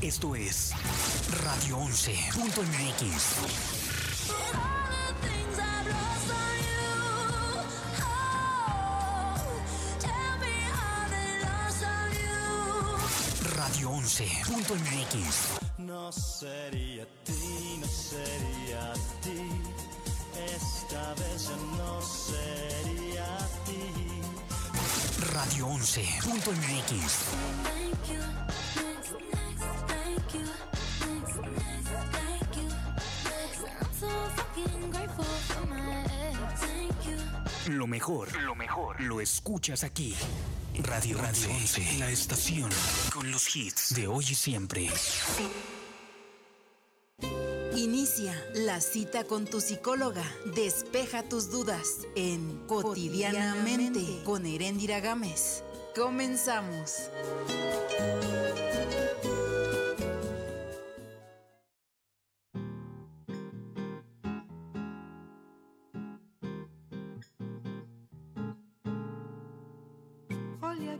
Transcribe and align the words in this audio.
Esto 0.00 0.36
es 0.36 0.70
Radio 1.42 1.78
11.mx. 1.78 3.34
Radio 13.56 13.90
11.mx. 13.90 15.78
No 15.78 16.12
sería 16.12 17.04
ti, 17.24 17.80
no 17.80 17.86
sería 17.88 18.92
ti. 19.20 19.50
Esta 20.54 21.14
vez 21.14 21.50
no 21.76 22.00
sería 22.02 23.36
ti. 23.66 23.82
Radio 25.34 25.66
11.mx. 25.66 27.38
Lo 37.68 37.86
mejor, 37.86 38.34
lo 38.40 38.54
mejor, 38.54 38.98
lo 38.98 39.20
escuchas 39.20 39.84
aquí. 39.84 40.14
Radio, 40.84 41.18
Radio 41.18 41.50
11, 41.50 41.98
la 41.98 42.10
estación 42.10 42.70
con 43.12 43.30
los 43.30 43.54
hits 43.54 43.94
de 43.94 44.06
hoy 44.06 44.24
y 44.30 44.34
siempre. 44.34 44.88
Inicia 47.76 48.34
la 48.54 48.80
cita 48.80 49.24
con 49.24 49.44
tu 49.44 49.60
psicóloga. 49.60 50.24
Despeja 50.54 51.22
tus 51.22 51.50
dudas 51.50 52.06
en 52.16 52.66
Cotidianamente 52.66 54.22
con 54.24 54.46
Heréndira 54.46 55.00
Gámez. 55.00 55.62
Comenzamos. 55.94 57.10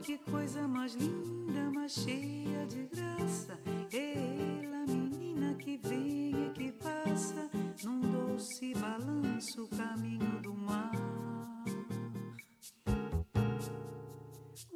Que 0.08 0.16
coisa 0.30 0.66
mais 0.66 0.94
linda, 0.94 1.70
mais 1.74 1.92
cheia 1.92 2.66
de 2.66 2.88
graça. 2.94 3.58
Ela, 3.92 4.86
menina 4.86 5.54
que 5.56 5.78
vem 5.84 6.46
e 6.46 6.50
que 6.54 6.72
passa 6.72 7.50
num 7.84 8.00
doce 8.00 8.72
balanço, 8.72 9.68
caminho 9.76 10.40
do 10.40 10.54
mar. 10.54 10.92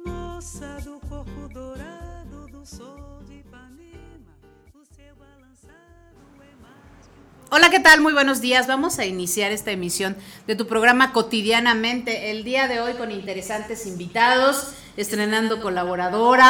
Moça 0.05 0.77
do 0.83 0.99
corpo 0.99 1.49
dourado 1.51 2.47
do 2.51 2.63
sol 2.63 3.23
de 3.25 3.39
Ipanema, 3.39 4.37
o 4.75 4.85
seu 4.85 5.15
balançado 5.15 6.43
é 6.43 6.61
mais 6.61 7.07
que 7.11 7.55
Hola, 7.55 7.71
¿qué 7.71 7.79
tal? 7.79 8.01
Muy 8.01 8.13
buenos 8.13 8.39
días. 8.39 8.67
Vamos 8.67 8.99
a 8.99 9.05
iniciar 9.07 9.51
esta 9.51 9.71
emisión 9.71 10.15
de 10.45 10.55
tu 10.55 10.67
programa 10.67 11.11
cotidianamente. 11.11 12.29
El 12.29 12.43
día 12.43 12.67
de 12.67 12.81
hoy 12.81 12.93
con 12.93 13.09
interesantes 13.09 13.87
invitados, 13.87 14.75
estrenando 14.97 15.61
colaboradora. 15.61 16.49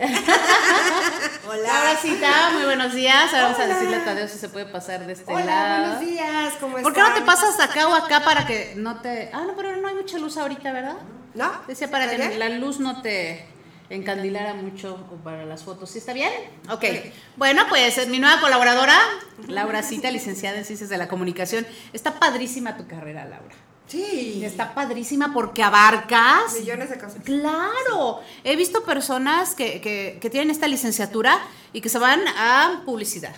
Hola. 1.48 1.62
Laura 1.62 1.96
Cita, 1.96 2.50
muy 2.54 2.64
buenos 2.64 2.94
días. 2.94 3.32
Ahora 3.32 3.44
vamos 3.44 3.58
a 3.60 3.66
decirle 3.66 3.96
a 3.96 4.04
Tadeo 4.04 4.28
si 4.28 4.38
se 4.38 4.48
puede 4.48 4.66
pasar 4.66 5.06
de 5.06 5.12
este 5.12 5.32
Hola, 5.32 5.44
lado. 5.44 5.82
buenos 5.84 6.00
días, 6.00 6.54
¿cómo 6.60 6.78
estás? 6.78 6.82
¿Por 6.82 6.92
qué 6.92 7.00
no 7.08 7.14
te 7.14 7.22
pasas 7.22 7.60
acá 7.60 7.88
o 7.88 7.94
acá 7.94 8.24
para 8.24 8.46
que 8.46 8.74
no 8.76 9.00
te... 9.00 9.30
Ah, 9.32 9.44
no, 9.46 9.54
pero 9.54 9.76
no 9.76 9.88
hay 9.88 9.94
mucha 9.94 10.18
luz 10.18 10.36
ahorita, 10.36 10.72
¿verdad? 10.72 10.96
¿No? 11.34 11.50
Decía 11.66 11.90
para 11.90 12.04
¿Está 12.06 12.16
que 12.16 12.28
bien? 12.28 12.38
la 12.38 12.48
luz 12.50 12.80
no 12.80 13.02
te 13.02 13.46
encandilara 13.90 14.54
mucho 14.54 14.96
para 15.22 15.44
las 15.44 15.62
fotos. 15.62 15.90
¿Sí 15.90 15.98
está 15.98 16.12
bien? 16.12 16.32
Ok. 16.70 16.84
Bueno, 17.36 17.64
pues 17.68 17.96
es 17.98 18.08
mi 18.08 18.18
nueva 18.18 18.40
colaboradora, 18.40 18.98
Laura 19.48 19.82
Cita, 19.82 20.10
licenciada 20.10 20.58
en 20.58 20.64
Ciencias 20.64 20.90
de 20.90 20.96
la 20.98 21.08
Comunicación. 21.08 21.66
Está 21.92 22.18
padrísima 22.18 22.76
tu 22.76 22.86
carrera, 22.88 23.24
Laura. 23.24 23.54
Sí. 23.86 24.42
Está 24.44 24.74
padrísima 24.74 25.32
porque 25.34 25.62
abarcas... 25.62 26.54
Millones 26.58 26.90
de 26.90 26.98
cosas. 26.98 27.16
Claro, 27.24 28.20
he 28.42 28.56
visto 28.56 28.82
personas 28.84 29.54
que, 29.54 29.80
que- 29.80 30.18
que 30.20 30.30
tienen 30.30 30.50
esta 30.50 30.66
licenciatura 30.68 31.38
y 31.72 31.80
que 31.80 31.88
se 31.88 31.98
van 31.98 32.20
a 32.36 32.82
publicidad. 32.86 33.34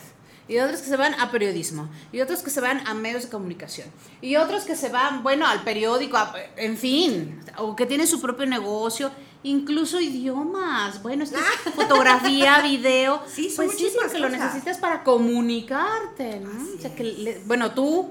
Y 0.48 0.58
otros 0.58 0.80
que 0.80 0.88
se 0.88 0.96
van 0.96 1.14
a 1.14 1.32
periodismo. 1.32 1.88
Y 2.12 2.20
otros 2.20 2.42
que 2.44 2.50
se 2.50 2.60
van 2.60 2.86
a 2.86 2.94
medios 2.94 3.24
de 3.24 3.30
comunicación. 3.30 3.88
Y 4.20 4.36
otros 4.36 4.62
que 4.64 4.76
se 4.76 4.88
van, 4.90 5.24
bueno, 5.24 5.44
al 5.46 5.62
periódico, 5.64 6.16
a- 6.16 6.32
en 6.56 6.76
fin. 6.76 7.40
O 7.58 7.74
que 7.74 7.84
tienen 7.84 8.06
su 8.06 8.20
propio 8.20 8.46
negocio. 8.46 9.10
Incluso 9.42 10.00
idiomas. 10.00 11.02
Bueno, 11.02 11.24
esto 11.24 11.38
es 11.38 11.74
fotografía, 11.74 12.60
video. 12.62 13.20
Sí, 13.28 13.50
son 13.50 13.66
pues 13.66 13.76
sí, 13.78 13.88
porque 14.00 14.18
lo 14.20 14.28
necesitas 14.28 14.78
para 14.78 15.02
comunicarte. 15.02 16.38
¿no? 16.40 16.50
Así 16.50 16.74
O 16.78 16.80
sea, 16.80 16.94
que 16.94 17.02
le- 17.02 17.42
bueno, 17.44 17.72
tú. 17.72 18.10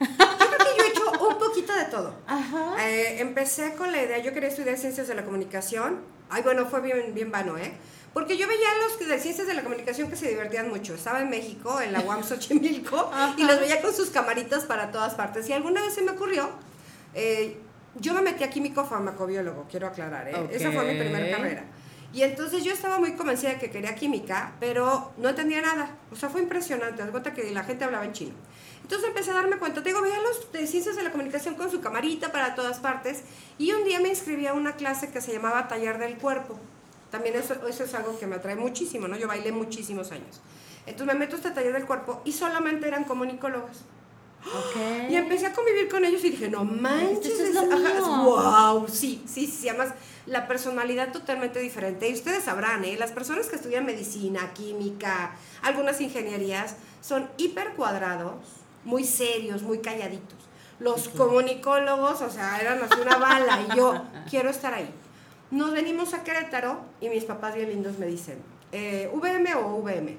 Yo 0.00 0.06
creo 0.06 0.28
que 0.58 0.78
yo 0.78 0.84
he 0.84 0.88
hecho 0.88 1.02
un 1.28 1.38
poquito 1.50 1.74
de 1.74 1.84
todo. 1.84 2.14
Ajá. 2.26 2.88
Eh, 2.88 3.20
empecé 3.20 3.74
con 3.74 3.92
la 3.92 4.02
idea, 4.02 4.18
yo 4.18 4.32
quería 4.32 4.48
estudiar 4.48 4.78
ciencias 4.78 5.08
de 5.08 5.14
la 5.14 5.24
comunicación. 5.24 6.00
Ay, 6.28 6.42
bueno, 6.42 6.66
fue 6.66 6.80
bien, 6.80 7.12
bien 7.14 7.30
vano, 7.30 7.58
¿eh? 7.58 7.72
Porque 8.12 8.36
yo 8.36 8.48
veía 8.48 8.66
a 8.72 8.76
los 8.78 8.98
de 8.98 9.18
ciencias 9.18 9.46
de 9.46 9.54
la 9.54 9.62
comunicación 9.62 10.10
que 10.10 10.16
se 10.16 10.28
divertían 10.28 10.68
mucho. 10.68 10.94
Estaba 10.94 11.20
en 11.20 11.30
México, 11.30 11.80
en 11.80 11.92
la 11.92 12.00
UAM 12.00 12.24
Xochimilco, 12.24 13.10
y 13.36 13.44
los 13.44 13.60
veía 13.60 13.80
con 13.80 13.94
sus 13.94 14.10
camaritas 14.10 14.64
para 14.64 14.90
todas 14.90 15.14
partes. 15.14 15.48
Y 15.48 15.52
alguna 15.52 15.82
vez 15.82 15.94
se 15.94 16.02
me 16.02 16.12
ocurrió, 16.12 16.50
eh, 17.14 17.56
yo 17.96 18.14
me 18.14 18.22
metí 18.22 18.42
a 18.42 18.50
químico 18.50 18.84
farmacobiólogo, 18.84 19.66
quiero 19.70 19.86
aclarar, 19.86 20.28
¿eh? 20.28 20.48
Esa 20.50 20.72
fue 20.72 20.92
mi 20.92 20.98
primera 20.98 21.36
carrera. 21.36 21.64
Y 22.12 22.22
entonces 22.22 22.64
yo 22.64 22.72
estaba 22.72 22.98
muy 22.98 23.12
convencida 23.12 23.50
de 23.50 23.58
que 23.58 23.70
quería 23.70 23.94
química, 23.94 24.54
pero 24.58 25.12
no 25.16 25.28
entendía 25.28 25.62
nada. 25.62 25.96
O 26.10 26.16
sea, 26.16 26.28
fue 26.28 26.40
impresionante. 26.40 27.04
Cuenta 27.04 27.32
que 27.32 27.50
la 27.52 27.62
gente 27.62 27.84
hablaba 27.84 28.04
en 28.04 28.12
chino. 28.12 28.34
Entonces 28.82 29.08
empecé 29.08 29.30
a 29.30 29.34
darme 29.34 29.58
cuenta. 29.58 29.82
Te 29.82 29.90
digo, 29.90 30.02
veía 30.02 30.20
los 30.20 30.50
de 30.52 30.66
ciencias 30.66 30.96
de 30.96 31.02
la 31.02 31.12
comunicación 31.12 31.54
con 31.54 31.70
su 31.70 31.80
camarita 31.80 32.32
para 32.32 32.54
todas 32.54 32.78
partes. 32.80 33.22
Y 33.58 33.72
un 33.72 33.84
día 33.84 34.00
me 34.00 34.08
inscribí 34.08 34.46
a 34.46 34.52
una 34.52 34.76
clase 34.76 35.10
que 35.10 35.20
se 35.20 35.32
llamaba 35.32 35.68
Taller 35.68 35.98
del 35.98 36.16
Cuerpo. 36.18 36.58
También 37.10 37.36
eso, 37.36 37.54
eso 37.66 37.84
es 37.84 37.94
algo 37.94 38.18
que 38.18 38.26
me 38.26 38.36
atrae 38.36 38.56
muchísimo, 38.56 39.08
¿no? 39.08 39.16
Yo 39.16 39.26
bailé 39.28 39.52
muchísimos 39.52 40.12
años. 40.12 40.40
Entonces 40.86 41.14
me 41.14 41.18
meto 41.18 41.36
a 41.36 41.38
este 41.38 41.50
taller 41.50 41.72
del 41.72 41.86
cuerpo 41.86 42.22
y 42.24 42.32
solamente 42.32 42.88
eran 42.88 43.04
comunicólogos. 43.04 43.84
Ok. 44.46 45.10
Y 45.10 45.16
empecé 45.16 45.46
a 45.46 45.52
convivir 45.52 45.88
con 45.88 46.04
ellos 46.04 46.24
y 46.24 46.30
dije, 46.30 46.48
no 46.48 46.64
manches, 46.64 47.38
Esto 47.38 47.62
es 47.62 48.00
wow, 48.06 48.88
sí, 48.88 49.22
sí, 49.26 49.46
sí, 49.46 49.68
además 49.68 49.92
la 50.26 50.48
personalidad 50.48 51.12
totalmente 51.12 51.58
diferente. 51.58 52.08
Y 52.08 52.14
ustedes 52.14 52.44
sabrán, 52.44 52.84
¿eh? 52.84 52.96
las 52.98 53.12
personas 53.12 53.48
que 53.48 53.56
estudian 53.56 53.84
medicina, 53.84 54.52
química, 54.54 55.36
algunas 55.62 56.00
ingenierías, 56.00 56.76
son 57.02 57.28
hiper 57.36 57.74
cuadrados, 57.74 58.59
muy 58.84 59.04
serios, 59.04 59.62
muy 59.62 59.78
calladitos. 59.78 60.38
Los 60.78 61.08
comunicólogos, 61.08 62.22
o 62.22 62.30
sea, 62.30 62.58
eran 62.60 62.82
así 62.82 63.00
una 63.00 63.16
bala 63.16 63.60
y 63.68 63.76
yo 63.76 64.02
quiero 64.30 64.50
estar 64.50 64.72
ahí. 64.72 64.88
Nos 65.50 65.72
venimos 65.72 66.14
a 66.14 66.22
Querétaro 66.22 66.80
y 67.00 67.08
mis 67.08 67.24
papás 67.24 67.54
bien 67.54 67.68
lindos 67.68 67.98
me 67.98 68.06
dicen, 68.06 68.38
eh, 68.72 69.10
¿VM 69.12 69.54
o 69.56 69.82
VM? 69.82 70.16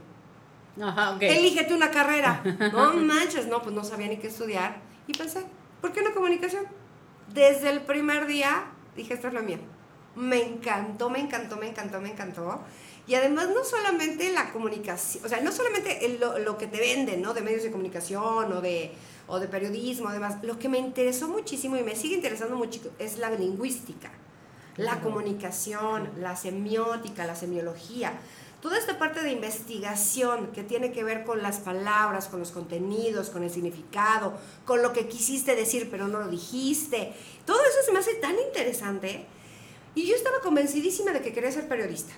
Ajá. 0.81 1.17
Elígete 1.19 1.73
una 1.73 1.89
carrera. 1.91 2.43
No 2.71 2.93
manches, 2.93 3.47
no, 3.47 3.61
pues 3.61 3.73
no 3.73 3.83
sabía 3.83 4.07
ni 4.07 4.17
qué 4.17 4.27
estudiar. 4.27 4.77
Y 5.07 5.13
pensé, 5.13 5.43
¿por 5.79 5.91
qué 5.91 6.01
no 6.01 6.13
comunicación? 6.13 6.65
Desde 7.33 7.69
el 7.69 7.81
primer 7.81 8.27
día 8.27 8.65
dije, 8.95 9.13
esta 9.13 9.29
es 9.29 9.33
la 9.33 9.41
mía. 9.41 9.59
Me 10.15 10.43
encantó, 10.43 11.09
me 11.09 11.19
encantó, 11.19 11.57
me 11.57 11.69
encantó, 11.69 12.01
me 12.01 12.09
encantó. 12.11 12.61
Y 13.11 13.15
además 13.15 13.49
no 13.53 13.65
solamente 13.65 14.31
la 14.31 14.53
comunicación, 14.53 15.25
o 15.25 15.27
sea, 15.27 15.41
no 15.41 15.51
solamente 15.51 16.05
el- 16.05 16.17
lo, 16.21 16.39
lo 16.39 16.57
que 16.57 16.65
te 16.67 16.79
venden, 16.79 17.21
¿no? 17.21 17.33
De 17.33 17.41
medios 17.41 17.61
de 17.61 17.69
comunicación 17.69 18.53
o 18.53 18.61
de, 18.61 18.93
o 19.27 19.37
de 19.41 19.49
periodismo, 19.49 20.07
además, 20.07 20.41
lo 20.43 20.57
que 20.57 20.69
me 20.69 20.77
interesó 20.77 21.27
muchísimo 21.27 21.75
y 21.75 21.83
me 21.83 21.93
sigue 21.97 22.15
interesando 22.15 22.55
mucho 22.55 22.79
es 22.99 23.17
la 23.17 23.29
lingüística, 23.29 24.09
la 24.77 25.01
comunicación, 25.01 26.09
la 26.19 26.37
semiótica, 26.37 27.25
la 27.25 27.35
semiología. 27.35 28.13
Toda 28.61 28.77
esta 28.77 28.97
parte 28.97 29.21
de 29.21 29.31
investigación 29.33 30.47
que 30.53 30.63
tiene 30.63 30.93
que 30.93 31.03
ver 31.03 31.25
con 31.25 31.41
las 31.43 31.59
palabras, 31.59 32.29
con 32.29 32.39
los 32.39 32.51
contenidos, 32.51 33.29
con 33.29 33.43
el 33.43 33.49
significado, 33.51 34.37
con 34.63 34.81
lo 34.81 34.93
que 34.93 35.09
quisiste 35.09 35.57
decir 35.57 35.89
pero 35.91 36.07
no 36.07 36.19
lo 36.19 36.29
dijiste, 36.29 37.11
todo 37.45 37.59
eso 37.61 37.79
se 37.85 37.91
me 37.91 37.99
hace 37.99 38.13
tan 38.21 38.35
interesante. 38.39 39.25
Y 39.95 40.07
yo 40.07 40.15
estaba 40.15 40.39
convencidísima 40.39 41.11
de 41.11 41.21
que 41.21 41.33
quería 41.33 41.51
ser 41.51 41.67
periodista, 41.67 42.13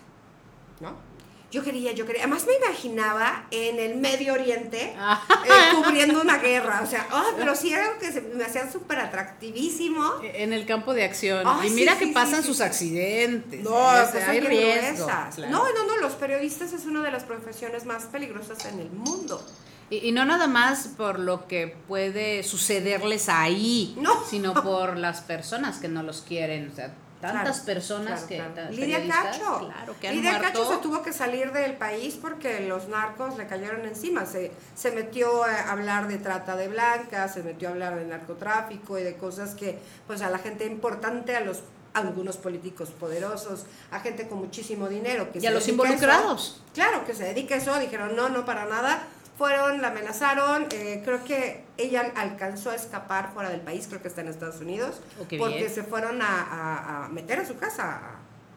¿no? 0.79 1.13
Yo 1.51 1.63
quería, 1.63 1.91
yo 1.91 2.07
quería. 2.07 2.23
Además 2.23 2.47
me 2.47 2.55
imaginaba 2.65 3.45
en 3.51 3.77
el 3.79 3.97
Medio 3.97 4.33
Oriente 4.33 4.95
eh, 5.45 5.75
cubriendo 5.75 6.19
una 6.19 6.39
guerra. 6.39 6.81
O 6.83 6.87
sea, 6.87 7.05
ah, 7.11 7.27
pero 7.37 7.55
sí 7.55 7.71
era 7.71 7.85
algo 7.85 7.99
que 7.99 8.11
se- 8.11 8.21
me 8.21 8.43
hacía 8.43 8.71
súper 8.71 8.97
atractivísimo. 8.99 10.03
En 10.23 10.51
el 10.51 10.65
campo 10.65 10.95
de 10.95 11.03
acción. 11.03 11.45
Y 11.63 11.69
mira 11.69 11.93
sí, 11.93 11.99
que 11.99 12.05
sí, 12.07 12.11
pasan 12.11 12.41
sí, 12.41 12.47
sus 12.47 12.59
accidentes. 12.59 13.61
No, 13.63 13.69
o 13.75 13.91
sea, 14.11 14.29
hay 14.31 14.39
riesgo. 14.39 15.05
claro. 15.05 15.31
No, 15.51 15.63
no, 15.73 15.85
no, 15.85 15.97
los 15.97 16.13
periodistas 16.13 16.73
es 16.73 16.85
una 16.85 17.03
de 17.03 17.11
las 17.11 17.23
profesiones 17.23 17.85
más 17.85 18.05
peligrosas 18.05 18.65
en 18.65 18.79
el 18.79 18.89
mundo. 18.89 19.45
Y, 19.91 20.07
y 20.07 20.11
no 20.11 20.25
nada 20.25 20.47
más 20.47 20.87
por 20.97 21.19
lo 21.19 21.47
que 21.47 21.75
puede 21.87 22.41
sucederles 22.41 23.29
ahí, 23.29 23.95
No. 23.99 24.23
sino 24.27 24.55
por 24.55 24.97
las 24.97 25.21
personas 25.21 25.77
que 25.77 25.87
no 25.87 26.01
los 26.01 26.21
quieren. 26.21 26.71
O 26.71 26.75
sea, 26.75 26.95
tantas 27.23 27.61
Claro, 27.61 27.65
personas 27.65 28.23
claro, 28.25 28.53
que 28.55 28.71
Lidia 28.75 29.07
Cacho. 29.07 29.59
claro, 29.59 29.95
que 29.99 30.07
han 30.09 30.15
Lidia 30.15 30.31
muerto. 30.37 30.47
Cacho 30.59 30.71
se 30.73 30.77
tuvo 30.77 31.01
que 31.01 31.13
salir 31.13 31.51
del 31.51 31.73
país 31.77 32.17
porque 32.21 32.59
los 32.67 32.87
narcos 32.89 33.37
le 33.37 33.47
cayeron 33.47 33.85
encima. 33.85 34.25
Se, 34.25 34.51
se 34.75 34.91
metió 34.91 35.43
a 35.43 35.71
hablar 35.71 36.07
de 36.07 36.17
trata 36.17 36.55
de 36.55 36.67
blancas, 36.67 37.33
se 37.33 37.41
metió 37.43 37.69
a 37.69 37.71
hablar 37.71 37.95
de 37.95 38.05
narcotráfico 38.05 38.99
y 38.99 39.03
de 39.03 39.15
cosas 39.15 39.55
que, 39.55 39.79
pues, 40.05 40.21
a 40.21 40.29
la 40.29 40.37
gente 40.37 40.65
importante, 40.65 41.35
a 41.35 41.39
los 41.41 41.63
a 41.95 41.99
algunos 41.99 42.37
políticos 42.37 42.89
poderosos, 42.89 43.67
a 43.91 43.99
gente 43.99 44.27
con 44.27 44.39
muchísimo 44.39 44.89
dinero. 44.89 45.31
Que 45.31 45.37
Y 45.37 45.41
se 45.41 45.47
a 45.47 45.51
los 45.51 45.61
eso. 45.61 45.71
involucrados. 45.73 46.59
Claro, 46.73 47.05
que 47.05 47.13
se 47.13 47.23
dedica 47.23 47.53
a 47.53 47.59
eso, 47.59 47.77
dijeron 47.79 48.15
no, 48.15 48.29
no 48.29 48.45
para 48.45 48.65
nada. 48.65 49.03
Fueron, 49.37 49.81
la 49.81 49.87
amenazaron, 49.87 50.67
eh, 50.71 51.01
creo 51.03 51.23
que 51.23 51.63
ella 51.77 52.11
alcanzó 52.15 52.69
a 52.69 52.75
escapar 52.75 53.31
fuera 53.33 53.49
del 53.49 53.61
país, 53.61 53.87
creo 53.87 54.01
que 54.01 54.07
está 54.07 54.21
en 54.21 54.27
Estados 54.27 54.61
Unidos, 54.61 55.01
Oh, 55.19 55.25
porque 55.39 55.57
bien. 55.57 55.73
se 55.73 55.83
fueron 55.83 56.21
a, 56.21 56.27
a- 56.43 57.05
a 57.05 57.09
meter 57.09 57.39
a 57.39 57.45
su 57.45 57.57
casa, 57.57 57.83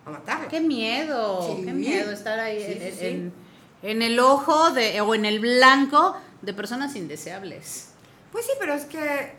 a, 0.04 0.08
a 0.08 0.10
matarla. 0.10 0.48
Qué 0.48 0.60
miedo, 0.60 1.56
Sí. 1.56 1.64
qué 1.64 1.72
miedo 1.72 2.10
estar 2.12 2.38
ahí 2.38 2.62
Sí, 2.62 2.72
en, 2.72 2.92
sí, 2.92 2.98
sí. 2.98 3.06
en- 3.06 3.32
en 3.82 4.02
el 4.02 4.18
ojo 4.20 4.70
de, 4.70 5.00
o 5.00 5.14
en 5.14 5.24
el 5.24 5.40
blanco 5.40 6.16
de 6.42 6.52
personas 6.52 6.94
indeseables. 6.94 7.88
Pues 8.32 8.44
sí, 8.44 8.52
pero 8.60 8.74
es 8.74 8.84
que 8.84 9.32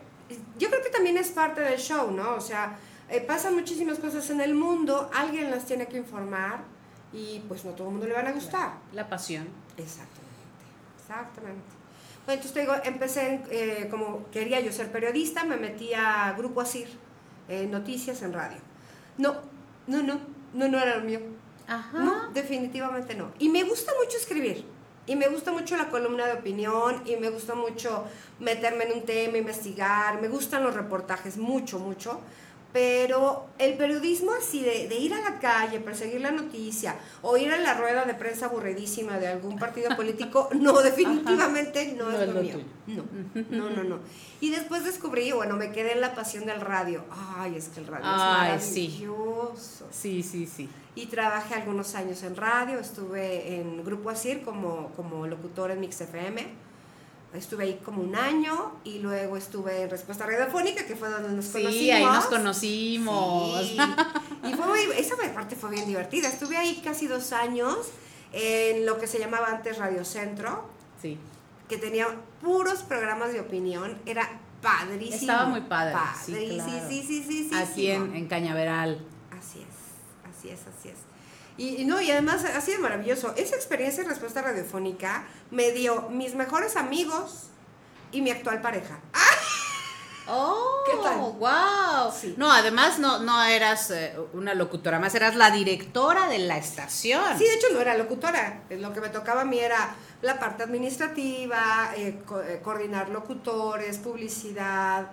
yo 0.58 0.68
creo 0.70 0.82
que 0.82 0.90
también 0.90 1.16
es 1.18 1.28
parte 1.28 1.60
del 1.60 1.78
show, 1.78 2.10
¿no? 2.10 2.34
O 2.34 2.40
sea, 2.40 2.76
eh, 3.10 3.20
pasan 3.20 3.54
muchísimas 3.54 3.98
cosas 4.00 4.28
en 4.30 4.40
el 4.40 4.54
mundo, 4.54 5.08
alguien 5.14 5.50
las 5.52 5.64
tiene 5.66 5.86
que 5.86 5.96
informar 5.98 6.60
y 7.12 7.40
pues 7.48 7.64
no 7.64 7.70
todo 7.72 7.86
el 7.88 7.92
mundo 7.92 8.06
le 8.08 8.14
van 8.14 8.26
a 8.26 8.32
gustar. 8.32 8.72
La 8.92 9.08
pasión. 9.08 9.46
Exactamente, 9.76 10.17
exactamente. 11.08 11.62
Bueno, 12.26 12.42
entonces 12.42 12.52
te 12.52 12.60
digo, 12.60 12.74
empecé, 12.84 13.34
en, 13.34 13.42
eh, 13.50 13.88
como 13.90 14.28
quería 14.30 14.60
yo 14.60 14.70
ser 14.72 14.92
periodista, 14.92 15.44
me 15.44 15.56
metí 15.56 15.94
a 15.94 16.34
Grupo 16.36 16.60
Asir, 16.60 16.88
eh, 17.48 17.66
noticias 17.66 18.22
en 18.22 18.34
radio. 18.34 18.58
No, 19.16 19.36
no, 19.86 20.02
no, 20.02 20.20
no, 20.52 20.68
no 20.68 20.78
era 20.78 20.96
lo 20.96 21.04
mío. 21.04 21.20
Ajá. 21.66 21.98
No, 21.98 22.30
definitivamente 22.30 23.14
no. 23.14 23.32
Y 23.38 23.48
me 23.48 23.62
gusta 23.62 23.92
mucho 24.02 24.18
escribir. 24.18 24.64
Y 25.06 25.16
me 25.16 25.28
gusta 25.28 25.52
mucho 25.52 25.76
la 25.78 25.88
columna 25.88 26.26
de 26.26 26.34
opinión. 26.34 27.02
Y 27.06 27.16
me 27.16 27.30
gusta 27.30 27.54
mucho 27.54 28.04
meterme 28.38 28.84
en 28.84 28.92
un 28.92 29.02
tema, 29.06 29.38
investigar. 29.38 30.20
Me 30.20 30.28
gustan 30.28 30.62
los 30.62 30.74
reportajes, 30.74 31.38
mucho, 31.38 31.78
mucho. 31.78 32.20
Pero 32.72 33.46
el 33.58 33.78
periodismo 33.78 34.32
así 34.38 34.60
de, 34.62 34.88
de 34.88 34.94
ir 34.96 35.14
a 35.14 35.20
la 35.22 35.38
calle, 35.38 35.80
perseguir 35.80 36.20
la 36.20 36.30
noticia, 36.32 36.96
o 37.22 37.36
ir 37.38 37.50
a 37.50 37.56
la 37.58 37.72
rueda 37.74 38.04
de 38.04 38.12
prensa 38.14 38.46
aburridísima 38.46 39.18
de 39.18 39.26
algún 39.28 39.58
partido 39.58 39.96
político, 39.96 40.50
no, 40.54 40.82
definitivamente 40.82 41.94
no, 41.96 42.10
No 42.10 42.18
es, 42.20 42.28
lo, 42.28 42.34
lo 42.34 42.42
mío. 42.42 42.60
tuyo. 42.84 43.04
No, 43.50 43.70
no, 43.70 43.70
no, 43.70 43.84
no. 43.84 43.98
Y 44.40 44.50
después 44.50 44.84
descubrí, 44.84 45.32
bueno, 45.32 45.56
me 45.56 45.72
quedé 45.72 45.92
en 45.92 46.02
la 46.02 46.14
pasión 46.14 46.44
del 46.44 46.60
radio. 46.60 47.04
Ay, 47.38 47.56
es 47.56 47.68
que 47.68 47.80
el 47.80 47.86
radio 47.86 48.04
Ay, 48.06 48.56
es 48.58 48.62
sí. 48.64 48.88
maravilloso. 48.88 49.86
Sí, 49.90 50.22
sí, 50.22 50.46
sí. 50.46 50.68
Y 50.94 51.06
trabajé 51.06 51.54
algunos 51.54 51.94
años 51.94 52.22
en 52.22 52.36
radio, 52.36 52.78
estuve 52.80 53.56
en 53.56 53.82
Grupo 53.84 54.10
Asir 54.10 54.42
como, 54.42 54.92
como 54.94 55.26
locutor 55.26 55.70
en 55.70 55.80
Mix 55.80 56.00
FM. 56.02 56.67
Estuve 57.34 57.64
ahí 57.64 57.80
como 57.84 58.02
un 58.02 58.16
año 58.16 58.72
y 58.84 59.00
luego 59.00 59.36
estuve 59.36 59.82
en 59.82 59.90
Respuesta 59.90 60.24
Radiofónica, 60.26 60.86
que 60.86 60.96
fue 60.96 61.10
donde 61.10 61.28
nos 61.30 61.44
Sí, 61.44 61.52
conocimos. 61.62 61.94
ahí 61.94 62.04
nos 62.04 62.26
conocimos. 62.26 63.60
Sí. 63.66 63.76
Y 64.48 64.54
fue 64.54 64.66
muy, 64.66 64.80
esa 64.96 65.14
parte 65.34 65.54
fue 65.54 65.70
bien 65.70 65.86
divertida. 65.86 66.28
Estuve 66.28 66.56
ahí 66.56 66.80
casi 66.82 67.06
dos 67.06 67.32
años 67.32 67.76
en 68.32 68.86
lo 68.86 68.98
que 68.98 69.06
se 69.06 69.18
llamaba 69.18 69.48
antes 69.48 69.76
Radio 69.78 70.04
Centro, 70.04 70.68
Sí. 71.02 71.18
que 71.68 71.76
tenía 71.76 72.06
puros 72.42 72.80
programas 72.82 73.32
de 73.32 73.40
opinión. 73.40 73.98
Era 74.06 74.40
padrísimo. 74.62 75.16
Estaba 75.32 75.44
muy 75.50 75.60
padre, 75.60 75.94
sí, 76.24 76.32
claro. 76.54 76.88
sí, 76.88 77.02
sí, 77.06 77.22
sí, 77.26 77.48
sí, 77.50 77.54
Aquí 77.54 77.90
en, 77.90 78.14
en 78.16 78.26
Cañaveral. 78.26 79.04
Así 79.38 79.60
es, 79.60 80.34
así 80.34 80.48
es, 80.48 80.60
así 80.66 80.88
es. 80.88 80.96
Y, 81.58 81.84
no, 81.84 82.00
y 82.00 82.10
además 82.10 82.44
ha 82.44 82.60
sido 82.60 82.80
maravilloso. 82.80 83.34
Esa 83.36 83.56
experiencia 83.56 84.02
en 84.04 84.08
respuesta 84.08 84.40
radiofónica 84.40 85.26
me 85.50 85.72
dio 85.72 86.08
mis 86.08 86.36
mejores 86.36 86.76
amigos 86.76 87.48
y 88.12 88.22
mi 88.22 88.30
actual 88.30 88.62
pareja. 88.62 89.00
Oh, 90.30 90.82
¿Qué 90.86 90.92
tal? 91.02 91.18
wow. 91.38 92.12
Sí. 92.18 92.34
No, 92.36 92.50
además 92.52 92.98
no, 92.98 93.18
no 93.20 93.42
eras 93.44 93.90
eh, 93.90 94.14
una 94.34 94.54
locutora 94.54 94.98
más, 94.98 95.14
eras 95.14 95.34
la 95.36 95.50
directora 95.50 96.28
de 96.28 96.38
la 96.38 96.56
estación. 96.58 97.22
Sí, 97.38 97.44
de 97.44 97.54
hecho 97.54 97.68
no 97.72 97.80
era 97.80 97.96
locutora. 97.96 98.62
Lo 98.70 98.92
que 98.92 99.00
me 99.00 99.08
tocaba 99.08 99.42
a 99.42 99.44
mí 99.44 99.58
era 99.58 99.94
la 100.22 100.38
parte 100.38 100.62
administrativa, 100.64 101.92
eh, 101.96 102.20
co- 102.26 102.42
eh, 102.42 102.60
coordinar 102.62 103.08
locutores, 103.08 103.98
publicidad, 103.98 105.10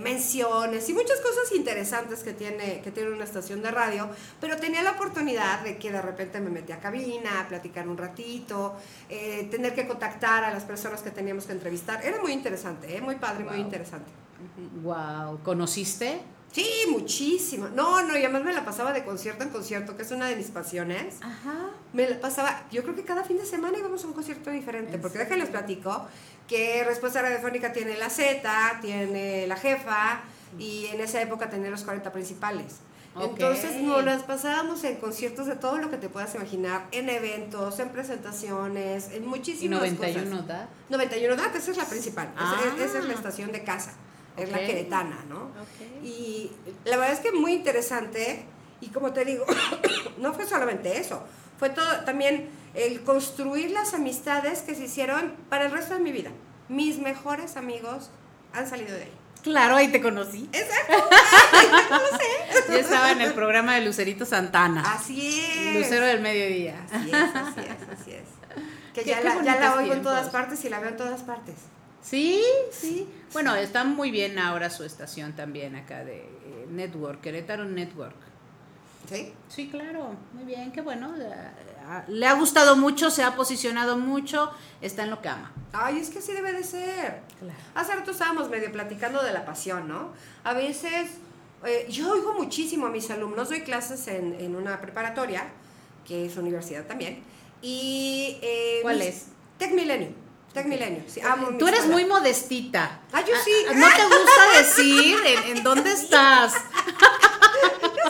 menciones 0.00 0.88
y 0.88 0.94
muchas 0.94 1.20
cosas 1.20 1.52
interesantes 1.54 2.24
que 2.24 2.32
tiene, 2.32 2.80
que 2.82 2.90
tiene 2.90 3.10
una 3.10 3.22
estación 3.22 3.62
de 3.62 3.70
radio. 3.70 4.08
Pero 4.40 4.56
tenía 4.56 4.82
la 4.82 4.92
oportunidad 4.92 5.60
de 5.60 5.78
que 5.78 5.92
de 5.92 6.02
repente 6.02 6.40
me 6.40 6.50
metí 6.50 6.72
a 6.72 6.80
cabina, 6.80 7.40
a 7.40 7.46
platicar 7.48 7.86
un 7.88 7.96
ratito, 7.96 8.74
tener 9.08 9.76
que 9.76 9.86
contactar 9.86 10.42
a 10.42 10.50
las 10.52 10.64
personas 10.64 11.02
que 11.02 11.12
teníamos 11.12 11.44
que 11.46 11.52
entrevistar. 11.52 12.04
Era 12.04 12.20
muy 12.20 12.32
interesante, 12.32 13.00
muy 13.00 13.14
padre, 13.14 13.44
muy 13.44 13.58
interesante. 13.58 14.10
Wow. 14.82 15.40
¿Conociste? 15.42 16.20
Sí, 16.52 16.66
muchísimo. 16.90 17.68
No, 17.74 18.02
no, 18.02 18.14
y 18.16 18.20
además 18.24 18.42
me 18.44 18.52
la 18.54 18.64
pasaba 18.64 18.92
de 18.94 19.04
concierto 19.04 19.42
en 19.44 19.50
concierto, 19.50 19.94
que 19.96 20.02
es 20.04 20.10
una 20.10 20.26
de 20.26 20.36
mis 20.36 20.46
pasiones. 20.46 21.16
Ajá. 21.20 21.70
Me 21.92 22.08
la 22.08 22.18
pasaba, 22.20 22.64
yo 22.70 22.82
creo 22.82 22.94
que 22.94 23.04
cada 23.04 23.24
fin 23.24 23.36
de 23.36 23.44
semana 23.44 23.76
íbamos 23.78 24.02
a 24.04 24.06
un 24.06 24.14
concierto 24.14 24.50
diferente, 24.50 24.94
¿En 24.94 25.00
porque 25.02 25.18
déjenles 25.18 25.50
platico 25.50 26.06
que 26.48 26.82
Respuesta 26.84 27.20
Radiofónica 27.20 27.72
tiene 27.72 27.96
la 27.98 28.08
Z, 28.08 28.78
tiene 28.80 29.46
la 29.46 29.56
jefa, 29.56 30.20
y 30.58 30.86
en 30.86 31.00
esa 31.02 31.20
época 31.20 31.50
tenía 31.50 31.68
los 31.70 31.82
40 31.82 32.10
principales. 32.12 32.76
Ok. 33.16 33.24
Entonces 33.32 33.82
nos 33.82 34.04
las 34.04 34.22
pasábamos 34.22 34.82
en 34.84 34.96
conciertos 34.96 35.46
de 35.46 35.56
todo 35.56 35.76
lo 35.78 35.90
que 35.90 35.96
te 35.98 36.08
puedas 36.08 36.34
imaginar, 36.36 36.86
en 36.92 37.10
eventos, 37.10 37.78
en 37.80 37.88
presentaciones, 37.90 39.10
en 39.12 39.24
Y 39.24 39.26
muchísimas 39.26 39.80
91, 39.80 40.30
cosas. 40.30 40.46
¿da? 40.46 40.68
91 40.88 41.36
DAT, 41.36 41.56
esa 41.56 41.70
es 41.72 41.76
la 41.76 41.84
principal, 41.86 42.28
esa- 42.34 42.44
Ah. 42.44 42.74
esa, 42.82 42.98
es 42.98 43.04
la 43.04 43.12
estación 43.14 43.52
de 43.52 43.64
casa, 43.64 43.92
es 44.36 44.50
la 44.50 44.58
queretana, 44.58 45.24
¿no? 45.28 45.44
Ok. 45.44 46.04
Y 46.04 46.50
la 46.84 46.96
verdad 46.96 47.12
es 47.14 47.20
que 47.20 47.32
muy 47.32 47.52
interesante 47.52 48.44
y 48.80 48.88
como 48.88 49.12
te 49.12 49.24
digo, 49.24 49.44
no 50.18 50.32
fue 50.34 50.46
solamente 50.46 50.98
eso, 50.98 51.22
fue 51.58 51.70
todo 51.70 52.04
también 52.04 52.48
el 52.74 53.02
construir 53.02 53.70
las 53.70 53.94
amistades 53.94 54.60
que 54.60 54.74
se 54.74 54.84
hicieron 54.84 55.34
para 55.48 55.66
el 55.66 55.72
resto 55.72 55.94
de 55.94 56.00
mi 56.00 56.12
vida. 56.12 56.30
Mis 56.68 56.98
mejores 56.98 57.56
amigos 57.56 58.10
han 58.52 58.68
salido 58.68 58.94
de 58.96 59.04
ahí. 59.04 59.12
Claro, 59.42 59.76
ahí 59.76 59.88
te 59.88 60.02
conocí. 60.02 60.48
Exacto. 60.52 60.94
Yo 62.68 62.78
estaba 62.78 63.12
en 63.12 63.20
el 63.20 63.32
programa 63.32 63.76
de 63.76 63.82
Lucerito 63.82 64.26
Santana. 64.26 64.82
Así 64.92 65.40
es. 65.40 65.74
Lucero 65.76 66.04
del 66.04 66.20
mediodía. 66.20 66.84
Así 66.90 67.10
es, 67.10 67.14
así 67.14 67.60
es, 67.60 68.00
así 68.00 68.10
es. 68.12 68.24
Que 68.92 69.02
Qué- 69.04 69.10
ya, 69.10 69.18
qué 69.18 69.24
la, 69.24 69.42
ya 69.44 69.60
la 69.60 69.76
oigo 69.76 69.94
en 69.94 70.02
todas 70.02 70.30
partes 70.30 70.64
y 70.64 70.68
la 70.68 70.80
veo 70.80 70.90
en 70.90 70.96
todas 70.96 71.22
partes. 71.22 71.54
Sí, 72.08 72.40
sí. 72.70 73.08
Bueno, 73.32 73.54
está 73.56 73.82
muy 73.82 74.10
bien 74.12 74.38
ahora 74.38 74.70
su 74.70 74.84
estación 74.84 75.34
también 75.34 75.74
acá 75.74 76.04
de 76.04 76.18
eh, 76.18 76.66
Network, 76.70 77.20
Querétaro 77.20 77.64
Network. 77.64 78.14
¿Sí? 79.08 79.32
Sí, 79.48 79.68
claro, 79.68 80.14
muy 80.32 80.44
bien, 80.44 80.70
qué 80.72 80.80
bueno. 80.82 81.14
Le 82.08 82.26
ha 82.26 82.32
gustado 82.34 82.76
mucho, 82.76 83.10
se 83.10 83.22
ha 83.22 83.36
posicionado 83.36 83.96
mucho, 83.96 84.50
está 84.80 85.04
en 85.04 85.10
lo 85.10 85.20
que 85.22 85.28
ama. 85.28 85.52
Ay, 85.72 85.98
es 85.98 86.10
que 86.10 86.18
así 86.18 86.32
debe 86.32 86.52
de 86.52 86.64
ser. 86.64 87.22
Hace 87.74 87.94
rato 87.94 88.10
estábamos 88.10 88.48
medio 88.50 88.70
platicando 88.72 89.22
de 89.22 89.32
la 89.32 89.44
pasión, 89.44 89.86
¿no? 89.86 90.12
A 90.42 90.54
veces, 90.54 91.10
eh, 91.64 91.86
yo 91.88 92.12
oigo 92.12 92.34
muchísimo 92.34 92.86
a 92.86 92.90
mis 92.90 93.10
alumnos, 93.10 93.48
doy 93.48 93.60
clases 93.60 94.08
en, 94.08 94.34
en 94.40 94.56
una 94.56 94.80
preparatoria, 94.80 95.44
que 96.04 96.26
es 96.26 96.36
universidad 96.36 96.84
también, 96.84 97.22
y... 97.62 98.38
eh, 98.42 98.78
¿Cuál 98.82 99.02
es? 99.02 99.26
Tec 99.58 99.72
Milenio, 99.72 100.10
Tec 100.56 100.66
Milenio, 100.66 101.02
sí, 101.06 101.20
amo 101.20 101.48
Tú 101.58 101.68
eres 101.68 101.80
escuela. 101.80 101.94
muy 102.00 102.04
modestita. 102.06 103.00
Ah, 103.12 103.20
yo 103.20 103.34
sí. 103.44 103.52
¿No 103.74 103.86
te 103.86 104.02
gusta 104.04 104.42
decir 104.56 105.18
en, 105.26 105.56
en 105.58 105.62
dónde 105.62 105.92
estás? 105.92 106.54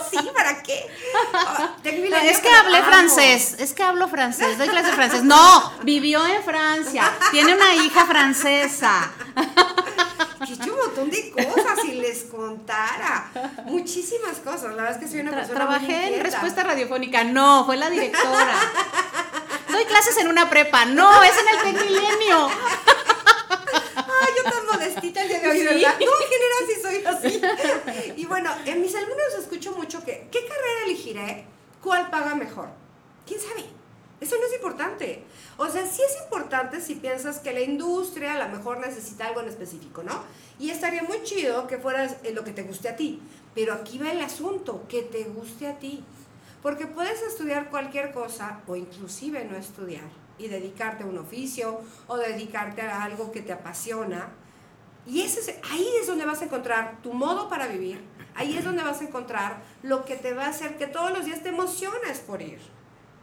Sí, 0.09 0.17
¿para 0.33 0.63
qué? 0.63 0.87
Ah, 1.33 1.75
No, 1.83 1.91
Milenio, 1.91 2.17
es 2.31 2.39
que 2.39 2.49
hablé 2.49 2.77
amo. 2.77 2.87
francés, 2.87 3.55
es 3.59 3.73
que 3.73 3.83
hablo 3.83 4.07
francés, 4.07 4.57
doy 4.57 4.69
clase 4.69 4.87
de 4.87 4.93
francés. 4.93 5.23
No, 5.23 5.73
vivió 5.83 6.25
en 6.25 6.41
Francia, 6.43 7.11
tiene 7.31 7.53
una 7.55 7.75
hija 7.75 8.05
francesa. 8.05 9.11
He 10.47 10.53
hecho 10.53 10.71
un 10.71 10.77
montón 10.79 11.09
de 11.09 11.31
cosas 11.31 11.83
y 11.83 11.93
les 11.95 12.23
contara. 12.23 13.29
Muchísimas 13.65 14.37
cosas. 14.37 14.75
La 14.75 14.83
verdad 14.83 14.91
es 14.91 14.97
que 14.99 15.07
soy 15.09 15.19
una 15.21 15.31
Tra- 15.31 15.35
persona 15.47 15.65
muy 15.65 15.75
trabajé 15.75 15.95
en 15.97 16.03
inquieta. 16.13 16.23
respuesta 16.23 16.63
radiofónica, 16.63 17.23
no, 17.25 17.65
fue 17.65 17.75
la 17.75 17.89
directora. 17.89 18.55
Doy 19.77 19.85
clases 19.85 20.17
en 20.17 20.27
una 20.27 20.49
prepa, 20.49 20.85
no, 20.85 21.23
es 21.23 21.33
en 21.37 21.47
el 21.49 21.75
Tecmilenio. 21.75 22.47
Ay, 23.95 24.33
yo 24.35 24.43
tan 24.51 24.65
modestita 24.65 25.21
el 25.21 25.27
día 25.27 25.39
de 25.39 25.49
hoy. 25.49 25.63
¿verdad? 25.65 25.95
No, 25.99 26.11
en 26.19 26.29
general 26.31 26.63
sí 26.65 26.81
soy 26.81 27.05
así. 27.05 27.41
Y 28.19 28.25
bueno, 28.25 28.49
en 28.65 28.81
mis 28.81 28.95
alumnos 28.95 29.35
escucho 29.37 29.73
mucho 29.73 30.03
que, 30.03 30.29
¿qué 30.31 30.47
carrera 30.47 30.83
elegiré? 30.87 31.45
¿Cuál 31.83 32.09
paga 32.09 32.33
mejor? 32.33 32.69
¿Quién 33.27 33.39
sabe? 33.39 33.65
Eso 34.19 34.35
no 34.39 34.47
es 34.47 34.53
importante. 34.55 35.23
O 35.57 35.69
sea, 35.69 35.85
sí 35.85 36.01
es 36.01 36.23
importante 36.23 36.81
si 36.81 36.95
piensas 36.95 37.37
que 37.37 37.53
la 37.53 37.61
industria 37.61 38.33
a 38.33 38.47
lo 38.47 38.57
mejor 38.57 38.79
necesita 38.79 39.27
algo 39.27 39.41
en 39.41 39.49
específico, 39.49 40.01
¿no? 40.01 40.23
Y 40.57 40.71
estaría 40.71 41.03
muy 41.03 41.21
chido 41.21 41.67
que 41.67 41.77
fueras 41.77 42.15
eh, 42.23 42.31
lo 42.33 42.43
que 42.43 42.51
te 42.51 42.63
guste 42.63 42.89
a 42.89 42.95
ti. 42.95 43.21
Pero 43.53 43.73
aquí 43.73 43.99
va 43.99 44.11
el 44.11 44.21
asunto, 44.21 44.85
que 44.89 45.03
te 45.03 45.25
guste 45.25 45.67
a 45.67 45.77
ti. 45.77 46.03
Porque 46.67 46.85
puedes 46.85 47.21
estudiar 47.21 47.69
cualquier 47.69 48.11
cosa 48.11 48.59
o 48.67 48.75
inclusive 48.75 49.45
no 49.45 49.55
estudiar 49.55 50.03
y 50.37 50.49
dedicarte 50.49 51.03
a 51.03 51.05
un 51.05 51.17
oficio 51.17 51.79
o 52.07 52.17
dedicarte 52.17 52.81
a 52.81 53.03
algo 53.03 53.31
que 53.31 53.41
te 53.41 53.53
apasiona. 53.53 54.27
Y 55.05 55.21
ese 55.21 55.39
es- 55.39 55.55
ahí 55.71 55.87
es 56.01 56.07
donde 56.07 56.25
vas 56.25 56.41
a 56.41 56.43
encontrar 56.43 56.97
tu 57.01 57.13
modo 57.13 57.47
para 57.47 57.67
vivir. 57.67 58.03
Ahí 58.35 58.57
es 58.57 58.65
donde 58.65 58.83
vas 58.83 58.99
a 58.99 59.05
encontrar 59.05 59.61
lo 59.81 60.03
que 60.03 60.17
te 60.17 60.33
va 60.33 60.47
a 60.47 60.49
hacer 60.49 60.77
que 60.77 60.87
todos 60.87 61.11
los 61.11 61.23
días 61.23 61.41
te 61.41 61.47
emociones 61.49 62.19
por 62.19 62.41
ir. 62.41 62.59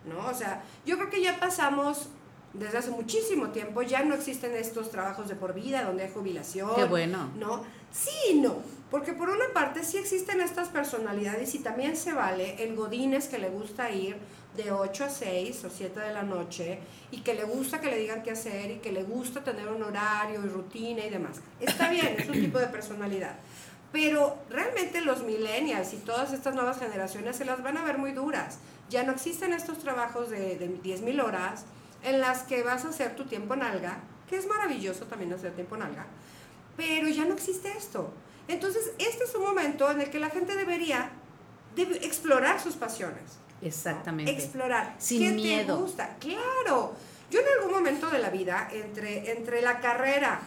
¿no? 0.06 0.26
O 0.26 0.32
sea, 0.32 0.62
yo 0.86 0.96
creo 0.96 1.10
que 1.10 1.20
ya 1.20 1.38
pasamos 1.38 2.08
desde 2.54 2.78
hace 2.78 2.90
muchísimo 2.92 3.48
tiempo, 3.50 3.82
ya 3.82 4.02
no 4.04 4.14
existen 4.14 4.54
estos 4.54 4.90
trabajos 4.90 5.28
de 5.28 5.34
por 5.34 5.52
vida 5.52 5.82
donde 5.82 6.04
hay 6.04 6.10
jubilación. 6.14 6.70
Qué 6.76 6.84
bueno. 6.84 7.28
¿No? 7.36 7.62
Sí 7.92 8.40
no. 8.40 8.56
Porque 8.94 9.12
por 9.12 9.28
una 9.28 9.46
parte 9.52 9.82
sí 9.82 9.96
existen 9.96 10.40
estas 10.40 10.68
personalidades 10.68 11.52
y 11.56 11.58
también 11.58 11.96
se 11.96 12.12
vale 12.12 12.62
el 12.62 12.76
godines 12.76 13.26
que 13.26 13.38
le 13.38 13.48
gusta 13.48 13.90
ir 13.90 14.16
de 14.56 14.70
8 14.70 15.06
a 15.06 15.10
6 15.10 15.64
o 15.64 15.68
7 15.68 15.98
de 15.98 16.12
la 16.12 16.22
noche 16.22 16.78
y 17.10 17.22
que 17.22 17.34
le 17.34 17.42
gusta 17.42 17.80
que 17.80 17.88
le 17.88 17.98
digan 17.98 18.22
qué 18.22 18.30
hacer 18.30 18.70
y 18.70 18.76
que 18.76 18.92
le 18.92 19.02
gusta 19.02 19.42
tener 19.42 19.66
un 19.66 19.82
horario 19.82 20.44
y 20.44 20.48
rutina 20.48 21.04
y 21.04 21.10
demás. 21.10 21.40
Está 21.58 21.88
bien, 21.88 22.14
es 22.16 22.28
un 22.28 22.34
tipo 22.34 22.60
de 22.60 22.68
personalidad. 22.68 23.34
Pero 23.90 24.38
realmente 24.48 25.00
los 25.00 25.24
millennials 25.24 25.92
y 25.92 25.96
todas 25.96 26.32
estas 26.32 26.54
nuevas 26.54 26.78
generaciones 26.78 27.34
se 27.34 27.44
las 27.44 27.64
van 27.64 27.76
a 27.76 27.84
ver 27.84 27.98
muy 27.98 28.12
duras. 28.12 28.60
Ya 28.90 29.02
no 29.02 29.10
existen 29.10 29.52
estos 29.54 29.78
trabajos 29.80 30.30
de, 30.30 30.56
de 30.56 30.68
10.000 30.68 31.20
horas 31.20 31.64
en 32.04 32.20
las 32.20 32.44
que 32.44 32.62
vas 32.62 32.84
a 32.84 32.90
hacer 32.90 33.16
tu 33.16 33.24
tiempo 33.24 33.54
en 33.54 33.64
alga, 33.64 33.98
que 34.28 34.36
es 34.36 34.46
maravilloso 34.46 35.06
también 35.06 35.32
hacer 35.32 35.52
tiempo 35.52 35.74
en 35.74 35.82
alga, 35.82 36.06
pero 36.76 37.08
ya 37.08 37.24
no 37.24 37.34
existe 37.34 37.72
esto. 37.76 38.14
Entonces, 38.48 38.92
este 38.98 39.24
es 39.24 39.34
un 39.34 39.42
momento 39.42 39.90
en 39.90 40.00
el 40.00 40.10
que 40.10 40.18
la 40.18 40.30
gente 40.30 40.54
debería 40.54 41.10
de 41.74 41.82
explorar 42.02 42.60
sus 42.60 42.74
pasiones. 42.74 43.38
Exactamente. 43.62 44.30
Explorar. 44.30 44.94
Sin 44.98 45.20
¿Qué 45.20 45.30
miedo. 45.32 45.76
te 45.76 45.82
gusta? 45.82 46.16
Claro. 46.18 46.94
Yo 47.30 47.40
en 47.40 47.46
algún 47.58 47.72
momento 47.72 48.10
de 48.10 48.18
la 48.18 48.30
vida, 48.30 48.68
entre, 48.70 49.32
entre 49.32 49.62
la 49.62 49.80
carrera 49.80 50.40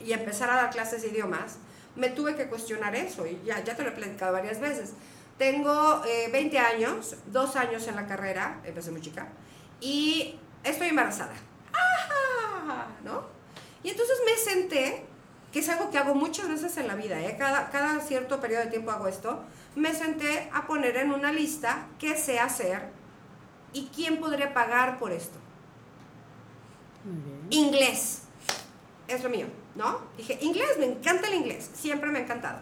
y 0.00 0.12
empezar 0.12 0.50
a 0.50 0.56
dar 0.56 0.70
clases 0.70 1.02
de 1.02 1.08
idiomas, 1.08 1.56
me 1.96 2.08
tuve 2.08 2.34
que 2.34 2.46
cuestionar 2.46 2.96
eso. 2.96 3.26
Y 3.26 3.40
ya, 3.44 3.62
ya 3.62 3.76
te 3.76 3.82
lo 3.82 3.90
he 3.90 3.92
platicado 3.92 4.32
varias 4.32 4.58
veces. 4.60 4.94
Tengo 5.38 6.02
eh, 6.04 6.28
20 6.32 6.58
años, 6.58 7.16
dos 7.26 7.56
años 7.56 7.86
en 7.88 7.96
la 7.96 8.06
carrera, 8.06 8.60
empecé 8.64 8.90
muy 8.90 9.00
chica, 9.00 9.28
y 9.80 10.38
estoy 10.62 10.88
embarazada. 10.88 11.34
¡Ah! 11.72 12.86
¿No? 13.04 13.24
Y 13.82 13.90
entonces 13.90 14.18
me 14.24 14.36
senté, 14.36 15.04
que 15.52 15.58
es 15.58 15.68
algo 15.68 15.90
que 15.90 15.98
hago 15.98 16.14
muchas 16.14 16.48
veces 16.48 16.76
en 16.78 16.88
la 16.88 16.94
vida, 16.94 17.20
¿eh? 17.20 17.36
cada, 17.38 17.70
cada 17.70 18.00
cierto 18.00 18.40
periodo 18.40 18.64
de 18.64 18.70
tiempo 18.70 18.90
hago 18.90 19.06
esto, 19.06 19.44
me 19.76 19.94
senté 19.94 20.48
a 20.52 20.66
poner 20.66 20.96
en 20.96 21.12
una 21.12 21.30
lista 21.30 21.86
qué 21.98 22.16
sé 22.16 22.40
hacer 22.40 22.88
y 23.74 23.90
quién 23.94 24.18
podría 24.18 24.54
pagar 24.54 24.98
por 24.98 25.12
esto. 25.12 25.38
Muy 27.04 27.16
bien. 27.22 27.46
Inglés. 27.50 28.22
Es 29.06 29.22
lo 29.22 29.28
mío, 29.28 29.46
¿no? 29.74 30.00
Dije, 30.16 30.38
inglés, 30.40 30.78
me 30.78 30.86
encanta 30.86 31.28
el 31.28 31.34
inglés, 31.34 31.70
siempre 31.74 32.10
me 32.10 32.20
ha 32.20 32.22
encantado. 32.22 32.60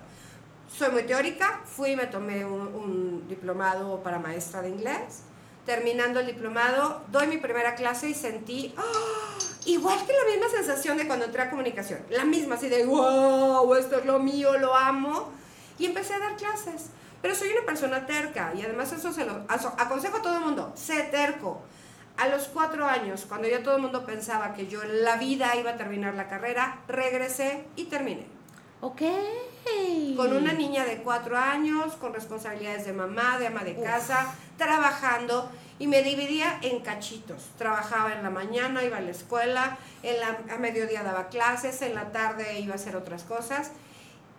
Soy 0.69 0.91
muy 0.91 1.05
teórica, 1.05 1.61
fui 1.65 1.91
y 1.91 1.97
me 1.97 2.07
tomé 2.07 2.45
un, 2.45 2.61
un 2.61 3.29
diplomado 3.29 4.03
para 4.03 4.19
maestra 4.19 4.63
de 4.63 4.71
inglés. 4.71 5.23
Terminando 5.67 6.21
el 6.21 6.27
diplomado, 6.27 7.03
doy 7.13 7.27
mi 7.27 7.37
primera 7.37 7.75
clase 7.75 8.09
y 8.09 8.15
sentí, 8.15 8.75
¡ah! 8.77 9.39
igual 9.67 9.99
que 10.07 10.13
la 10.13 10.31
misma 10.31 10.49
sensación 10.49 10.97
de 10.97 11.07
cuando 11.07 11.27
entré 11.27 11.43
a 11.43 11.51
comunicación, 11.51 12.01
la 12.11 12.25
misma, 12.25 12.55
así 12.55 12.69
de, 12.69 12.85
wow, 12.87 13.75
esto 13.75 13.99
es 13.99 14.07
lo 14.07 14.19
mío, 14.19 14.59
lo 14.59 14.75
amo. 14.75 15.31
Y 15.79 15.87
empecé 15.87 16.15
a 16.15 16.19
dar 16.19 16.37
clases. 16.37 16.91
Pero 17.23 17.35
soy 17.35 17.51
una 17.51 17.67
persona 17.67 18.07
terca 18.07 18.53
y 18.57 18.63
además 18.63 18.93
eso 18.93 19.13
se 19.13 19.25
lo 19.25 19.45
aconsejo 19.49 20.19
a 20.19 20.23
todo 20.23 20.37
el 20.37 20.45
mundo, 20.45 20.73
sé 20.75 21.03
terco. 21.05 21.63
A 22.17 22.29
los 22.29 22.49
cuatro 22.49 22.87
años, 22.87 23.25
cuando 23.27 23.49
ya 23.49 23.63
todo 23.63 23.77
el 23.77 23.83
mundo 23.83 24.05
pensaba 24.05 24.53
que 24.53 24.67
yo 24.67 24.83
en 24.83 25.05
la 25.05 25.17
vida 25.17 25.57
iba 25.57 25.71
a 25.71 25.77
terminar 25.77 26.15
la 26.15 26.29
carrera, 26.29 26.81
regresé 26.87 27.65
y 27.77 27.85
terminé. 27.85 28.27
Ok. 28.81 29.03
Con 30.17 30.35
una 30.35 30.53
niña 30.53 30.85
de 30.85 30.99
cuatro 30.99 31.37
años, 31.37 31.95
con 31.95 32.13
responsabilidades 32.13 32.85
de 32.87 32.93
mamá, 32.93 33.39
de 33.39 33.47
ama 33.47 33.65
de 33.65 33.81
casa, 33.81 34.35
trabajando 34.59 35.51
y 35.79 35.87
me 35.87 36.03
dividía 36.03 36.59
en 36.63 36.81
cachitos. 36.81 37.43
Trabajaba 37.57 38.13
en 38.13 38.23
la 38.23 38.31
mañana, 38.31 38.85
iba 38.85 38.99
a 38.99 39.01
la 39.01 39.11
escuela, 39.11 39.79
en 40.03 40.21
la, 40.21 40.39
a 40.55 40.59
mediodía 40.59 41.03
daba 41.03 41.29
clases, 41.29 41.81
en 41.83 41.95
la 41.95 42.13
tarde 42.13 42.61
iba 42.61 42.73
a 42.73 42.77
hacer 42.77 42.97
otras 42.97 43.23
cosas. 43.23 43.73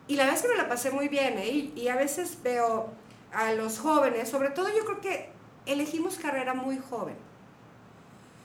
Y 0.08 0.16
la 0.16 0.26
verdad 0.26 0.40
es 0.40 0.44
que 0.44 0.50
me 0.50 0.62
la 0.62 0.70
pasé 0.70 0.92
muy 0.92 1.08
bien, 1.08 1.38
¿eh? 1.38 1.48
Y, 1.48 1.74
y 1.76 1.88
a 1.88 1.96
veces 1.96 2.38
veo 2.44 2.90
a 3.34 3.54
los 3.54 3.80
jóvenes, 3.80 4.30
sobre 4.30 4.50
todo 4.50 4.68
yo 4.70 4.86
creo 4.86 5.02
que 5.02 5.30
elegimos 5.66 6.18
carrera 6.18 6.54
muy 6.54 6.78
joven. 6.78 7.16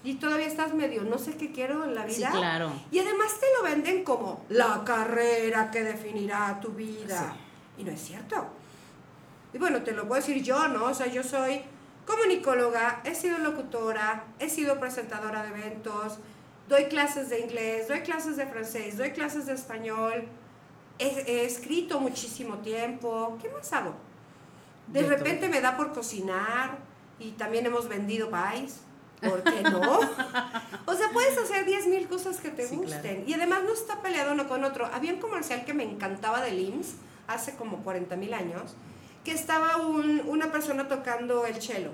Y 0.07 0.15
todavía 0.15 0.47
estás 0.47 0.73
medio, 0.73 1.03
no 1.03 1.19
sé 1.19 1.37
qué 1.37 1.51
quiero 1.51 1.83
en 1.85 1.97
la 1.97 2.09
Sí, 2.09 2.19
vida. 2.19 2.31
claro. 2.31 2.71
Y 2.93 3.01
además 3.01 3.41
te 3.41 3.47
lo 3.57 3.65
venden 3.65 4.05
como 4.05 4.45
la 4.49 4.83
carrera 4.85 5.71
que 5.73 5.83
definirá 5.83 6.61
tu 6.61 6.69
vida. 6.71 7.35
Y 7.77 7.83
no 7.83 7.91
es 7.91 8.01
cierto. 8.01 8.47
Y 9.53 9.59
bueno, 9.59 9.83
te 9.83 9.91
lo 9.91 10.07
puedo 10.07 10.21
decir 10.21 10.41
yo, 10.45 10.69
¿no? 10.69 10.85
O 10.85 10.95
sea, 10.95 11.09
yo 11.09 11.25
soy 11.25 11.61
comunicóloga, 12.07 13.01
he 13.05 13.17
sido 13.17 13.39
locutora, 13.39 14.27
he 14.39 14.49
sido 14.49 14.79
presentadora 14.79 15.43
de 15.43 15.49
eventos, 15.49 16.19
doy 16.69 16.85
clases 16.85 17.29
de 17.29 17.41
inglés, 17.41 17.89
doy 17.89 18.01
clases 18.03 18.37
de 18.37 18.47
francés, 18.47 18.97
doy 18.97 19.11
clases 19.11 19.47
de 19.47 19.55
español, 19.55 20.29
he, 21.01 21.07
he 21.27 21.45
escrito 21.45 21.99
muchísimo 21.99 22.59
tiempo. 22.59 23.37
¿Qué 23.43 23.49
más 23.49 23.73
hago? 23.73 23.95
De, 24.87 25.03
De 25.03 25.09
repente 25.09 25.49
me 25.49 25.61
da 25.61 25.77
por 25.77 25.93
cocinar 25.93 26.79
y 27.19 27.33
también 27.33 27.67
hemos 27.67 27.89
vendido 27.89 28.31
pies. 28.31 28.83
¿Por 29.21 29.43
qué 29.43 29.63
no? 29.63 29.81
o 30.87 30.95
sea, 30.95 31.09
puedes 31.13 31.37
hacer 31.39 31.65
10 31.65 31.87
mil 31.87 32.07
cosas 32.09 32.39
que 32.39 32.51
te 32.51 32.67
Sí, 32.69 32.77
gusten. 32.77 33.01
claro. 33.01 33.23
Y 33.27 33.35
además 33.35 33.61
no 33.65 33.73
está 33.73 34.03
peleado 34.03 34.33
uno 34.33 34.47
con 34.49 34.63
otro. 34.65 34.87
Había 34.93 35.13
un 35.15 35.21
comercial 35.21 35.65
que 35.65 35.75
me 35.75 35.85
encantaba 35.85 36.41
de 36.43 36.55
IMSS 36.55 36.95
hace 37.27 37.57
como 37.57 37.79
40 37.83 38.15
mil 38.17 38.35
años, 38.35 38.75
que 39.25 39.33
estaba 39.33 39.79
un- 39.79 40.23
una 40.27 40.53
persona 40.53 40.87
tocando 40.87 41.47
el 41.47 41.61
cello, 41.61 41.91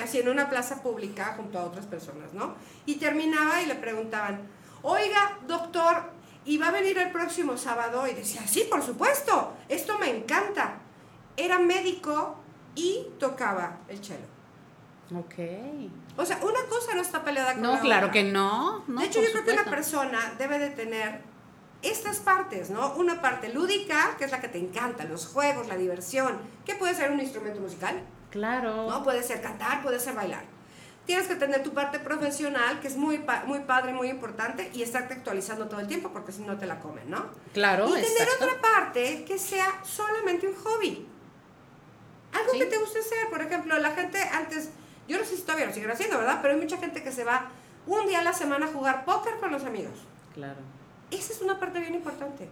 así 0.00 0.20
en 0.20 0.28
una 0.28 0.48
plaza 0.50 0.82
pública 0.82 1.34
junto 1.36 1.58
a 1.58 1.64
otras 1.64 1.86
personas, 1.86 2.32
¿no? 2.34 2.54
Y 2.86 2.96
terminaba 2.96 3.60
y 3.62 3.66
le 3.66 3.74
preguntaban, 3.74 4.42
oiga, 4.82 5.38
doctor, 5.48 6.02
¿y 6.44 6.58
va 6.58 6.68
a 6.68 6.70
venir 6.70 6.96
el 6.98 7.10
próximo 7.10 7.56
sábado? 7.56 8.06
Y 8.06 8.14
decía, 8.14 8.46
sí, 8.46 8.64
por 8.70 8.82
supuesto, 8.82 9.54
esto 9.68 9.98
me 9.98 10.10
encanta. 10.16 10.74
Era 11.36 11.58
médico 11.58 12.36
y 12.74 13.06
tocaba 13.18 13.78
el 13.88 14.04
cello. 14.04 14.26
Ok. 15.14 15.34
O 16.16 16.24
sea, 16.26 16.36
una 16.42 16.60
cosa 16.68 16.94
no 16.94 17.00
está 17.00 17.24
peleada 17.24 17.54
con 17.54 17.62
la 17.62 17.68
No, 17.76 17.80
claro 17.80 18.06
otra. 18.08 18.12
que 18.12 18.24
no. 18.24 18.84
no 18.86 19.00
de 19.00 19.06
hecho, 19.06 19.22
yo 19.22 19.30
creo 19.32 19.44
que 19.44 19.52
una 19.52 19.64
persona 19.64 20.34
debe 20.38 20.58
de 20.58 20.70
tener 20.70 21.22
estas 21.82 22.18
partes, 22.18 22.70
¿no? 22.70 22.92
Una 22.94 23.22
parte 23.22 23.48
lúdica, 23.52 24.16
que 24.18 24.24
es 24.24 24.30
la 24.32 24.40
que 24.40 24.48
te 24.48 24.58
encanta, 24.58 25.04
los 25.04 25.26
juegos, 25.26 25.68
la 25.68 25.76
diversión, 25.76 26.38
que 26.66 26.74
puede 26.74 26.94
ser 26.94 27.10
un 27.10 27.20
instrumento 27.20 27.60
musical, 27.60 28.02
Claro. 28.30 28.90
¿no? 28.90 29.02
Puede 29.02 29.22
ser 29.22 29.40
cantar, 29.40 29.82
puede 29.82 29.98
ser 30.00 30.14
bailar. 30.14 30.44
Tienes 31.06 31.26
que 31.26 31.36
tener 31.36 31.62
tu 31.62 31.72
parte 31.72 31.98
profesional, 32.00 32.80
que 32.80 32.88
es 32.88 32.96
muy, 32.96 33.16
pa- 33.18 33.44
muy 33.46 33.60
padre, 33.60 33.94
muy 33.94 34.08
importante, 34.10 34.70
y 34.74 34.82
estarte 34.82 35.14
actualizando 35.14 35.66
todo 35.68 35.80
el 35.80 35.86
tiempo, 35.86 36.10
porque 36.12 36.32
si 36.32 36.42
no 36.42 36.58
te 36.58 36.66
la 36.66 36.80
comen, 36.80 37.08
¿no? 37.08 37.24
Claro, 37.54 37.88
y 37.88 37.92
tener 37.92 38.04
exacto. 38.10 38.44
otra 38.44 38.60
parte 38.60 39.24
que 39.24 39.38
sea 39.38 39.80
solamente 39.84 40.46
un 40.46 40.54
hobby. 40.56 41.06
Algo 42.34 42.52
Sí. 42.52 42.58
que 42.58 42.66
te 42.66 42.76
guste 42.76 42.98
hacer. 42.98 43.30
Por 43.30 43.40
ejemplo, 43.40 43.78
la 43.78 43.92
gente 43.92 44.20
antes, 44.20 44.68
yo 45.08 45.18
no 45.18 45.24
sé 45.24 45.36
si 45.36 45.42
todavía 45.42 45.66
lo 45.66 45.72
siguen 45.72 45.90
haciendo, 45.90 46.18
¿verdad? 46.18 46.38
Pero 46.42 46.54
hay 46.54 46.60
mucha 46.60 46.76
gente 46.78 47.02
que 47.02 47.10
se 47.10 47.24
va 47.24 47.46
un 47.86 48.06
día 48.06 48.20
a 48.20 48.22
la 48.24 48.32
semana 48.32 48.66
a 48.66 48.68
jugar 48.68 49.04
póker 49.04 49.34
con 49.40 49.50
los 49.50 49.64
amigos. 49.64 49.94
Claro. 50.34 50.58
Esa 51.10 51.32
es 51.32 51.40
una 51.40 51.58
parte 51.58 51.80
bien 51.80 51.94
importante. 51.94 52.48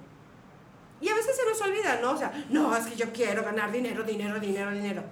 Y 1.00 1.08
a 1.10 1.14
veces 1.14 1.36
se 1.36 1.44
nos 1.48 1.60
olvida, 1.60 1.98
¿no? 2.00 2.12
O 2.12 2.16
sea, 2.16 2.32
no, 2.48 2.74
es 2.74 2.86
que 2.86 2.96
yo 2.96 3.12
quiero 3.12 3.44
ganar 3.44 3.70
dinero, 3.70 4.02
dinero, 4.02 4.40
dinero, 4.40 4.70
dinero. 4.72 5.02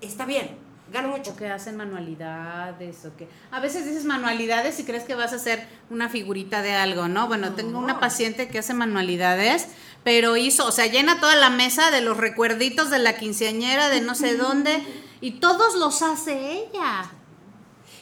Está 0.00 0.24
bien, 0.24 0.56
gano 0.90 1.08
mucho. 1.08 1.32
O 1.32 1.36
que 1.36 1.48
hacen 1.50 1.76
manualidades 1.76 3.04
o 3.04 3.14
que 3.16 3.28
a 3.50 3.60
veces 3.60 3.84
dices 3.84 4.04
manualidades 4.06 4.78
y 4.80 4.84
crees 4.84 5.04
que 5.04 5.14
vas 5.14 5.32
a 5.34 5.36
hacer 5.36 5.66
una 5.90 6.08
figurita 6.08 6.62
de 6.62 6.72
algo, 6.72 7.08
¿no? 7.08 7.28
Bueno, 7.28 7.50
No. 7.50 7.54
tengo 7.56 7.78
una 7.78 8.00
paciente 8.00 8.48
que 8.48 8.58
hace 8.58 8.72
manualidades, 8.72 9.68
pero 10.04 10.36
hizo, 10.38 10.66
o 10.66 10.72
sea, 10.72 10.86
llena 10.86 11.20
toda 11.20 11.36
la 11.36 11.50
mesa 11.50 11.90
de 11.90 12.00
los 12.00 12.16
recuerditos 12.16 12.88
de 12.90 12.98
la 12.98 13.16
quinceañera 13.16 13.90
de 13.90 14.00
no 14.00 14.14
sé 14.14 14.36
dónde 14.38 14.82
y 15.24 15.30
todos 15.40 15.74
los 15.76 16.02
hace 16.02 16.52
ella. 16.52 17.10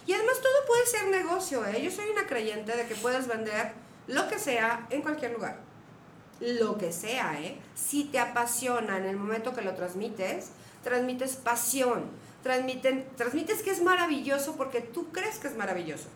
Y 0.07 0.12
además 0.12 0.41
todo 0.43 0.67
puede 0.67 0.87
ser 0.87 1.07
negocio, 1.07 1.64
¿eh? 1.64 1.81
Yo 1.81 1.88
soy 1.93 2.11
una 2.11 2.26
creyente 2.26 2.76
de 2.76 2.85
que 2.88 2.97
puedes 2.97 3.29
vender 3.29 3.75
lo 4.09 4.26
que 4.26 4.41
sea 4.41 4.88
en 4.91 5.02
cualquier 5.02 5.31
lugar. 5.31 5.61
Lo 6.41 6.76
que 6.79 6.91
sea, 6.91 7.41
¿eh? 7.41 7.61
Si 7.76 8.07
te 8.07 8.19
apasiona 8.19 8.97
en 8.97 9.05
el 9.05 9.17
momento 9.17 9.55
que 9.55 9.62
lo 9.62 9.73
transmites, 9.75 10.49
transmites 10.83 11.37
pasión, 11.37 12.11
transmiten, 12.43 13.07
transmites 13.17 13.62
que 13.62 13.71
es 13.71 13.81
maravilloso 13.81 14.57
porque 14.57 14.81
tú 14.81 15.12
crees 15.12 15.38
que 15.38 15.47
es 15.47 15.57
maravilloso. 15.57 16.09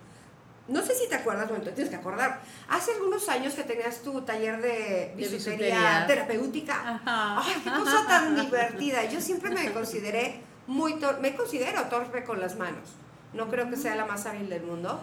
no 0.67 0.85
sé 0.85 0.97
si 0.97 1.09
te 1.09 1.15
acuerdas, 1.15 1.49
bueno, 1.49 1.63
te 1.63 1.71
tienes 1.71 1.89
que 1.89 2.01
acordar. 2.01 2.41
Hace 2.69 2.95
algunos 2.95 3.29
años 3.29 3.55
que 3.55 3.63
tenías 3.63 4.03
tu 4.03 4.23
taller 4.23 4.61
de 4.61 5.15
bisutería, 5.17 6.05
terapéutica. 6.09 6.97
Ajá. 6.97 7.45
Ay, 7.45 7.63
qué 7.63 7.71
cosa 7.71 8.05
tan 8.09 8.35
divertida. 8.35 9.05
Yo 9.05 9.21
siempre 9.21 9.51
me 9.51 9.73
consideré 9.73 10.43
muy 10.67 10.95
tor- 10.95 11.19
me 11.21 11.35
considero 11.37 11.83
torpe 11.85 12.25
con 12.25 12.41
las 12.41 12.57
manos. 12.57 12.89
No 13.33 13.49
creo 13.49 13.69
que 13.71 13.77
sea 13.77 13.95
la 13.97 14.05
más 14.07 14.27
hábil 14.27 14.49
del 14.49 14.63
mundo. 14.63 15.01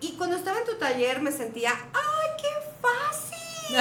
Y 0.00 0.12
cuando 0.12 0.36
estaba 0.36 0.58
en 0.58 0.64
tu 0.64 0.74
taller 0.76 1.20
me 1.20 1.32
sentía, 1.32 1.70
¡ay, 1.72 2.28
qué 2.40 2.48
fácil! 2.80 3.38
Y 3.70 3.76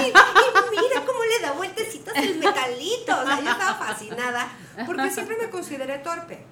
mira 0.81 1.03
cómo 1.05 1.19
le 1.23 1.39
da 1.41 1.53
vueltecitas 1.53 2.15
el 2.15 2.37
metalito. 2.37 3.11
O 3.19 3.25
sea, 3.25 3.41
yo 3.41 3.49
estaba 3.49 3.75
fascinada 3.75 4.47
porque 4.85 5.09
siempre 5.09 5.35
me 5.41 5.49
consideré 5.49 5.97
torpe. 5.99 6.45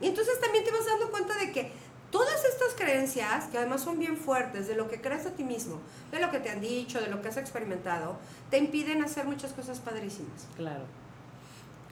Y 0.00 0.06
entonces 0.08 0.40
también 0.40 0.64
te 0.64 0.70
vas 0.70 0.86
dando 0.86 1.10
cuenta 1.10 1.36
de 1.36 1.52
que 1.52 1.70
todas 2.10 2.44
estas 2.46 2.72
creencias, 2.74 3.44
que 3.48 3.58
además 3.58 3.82
son 3.82 3.98
bien 3.98 4.16
fuertes, 4.16 4.68
de 4.68 4.74
lo 4.74 4.88
que 4.88 5.00
crees 5.02 5.24
de 5.24 5.32
ti 5.32 5.44
mismo, 5.44 5.80
de 6.10 6.18
lo 6.20 6.30
que 6.30 6.38
te 6.40 6.48
han 6.48 6.60
dicho, 6.62 6.98
de 7.00 7.08
lo 7.08 7.20
que 7.20 7.28
has 7.28 7.36
experimentado, 7.36 8.16
te 8.50 8.56
impiden 8.56 9.04
hacer 9.04 9.26
muchas 9.26 9.52
cosas 9.52 9.78
padrísimas. 9.80 10.46
Claro. 10.56 10.84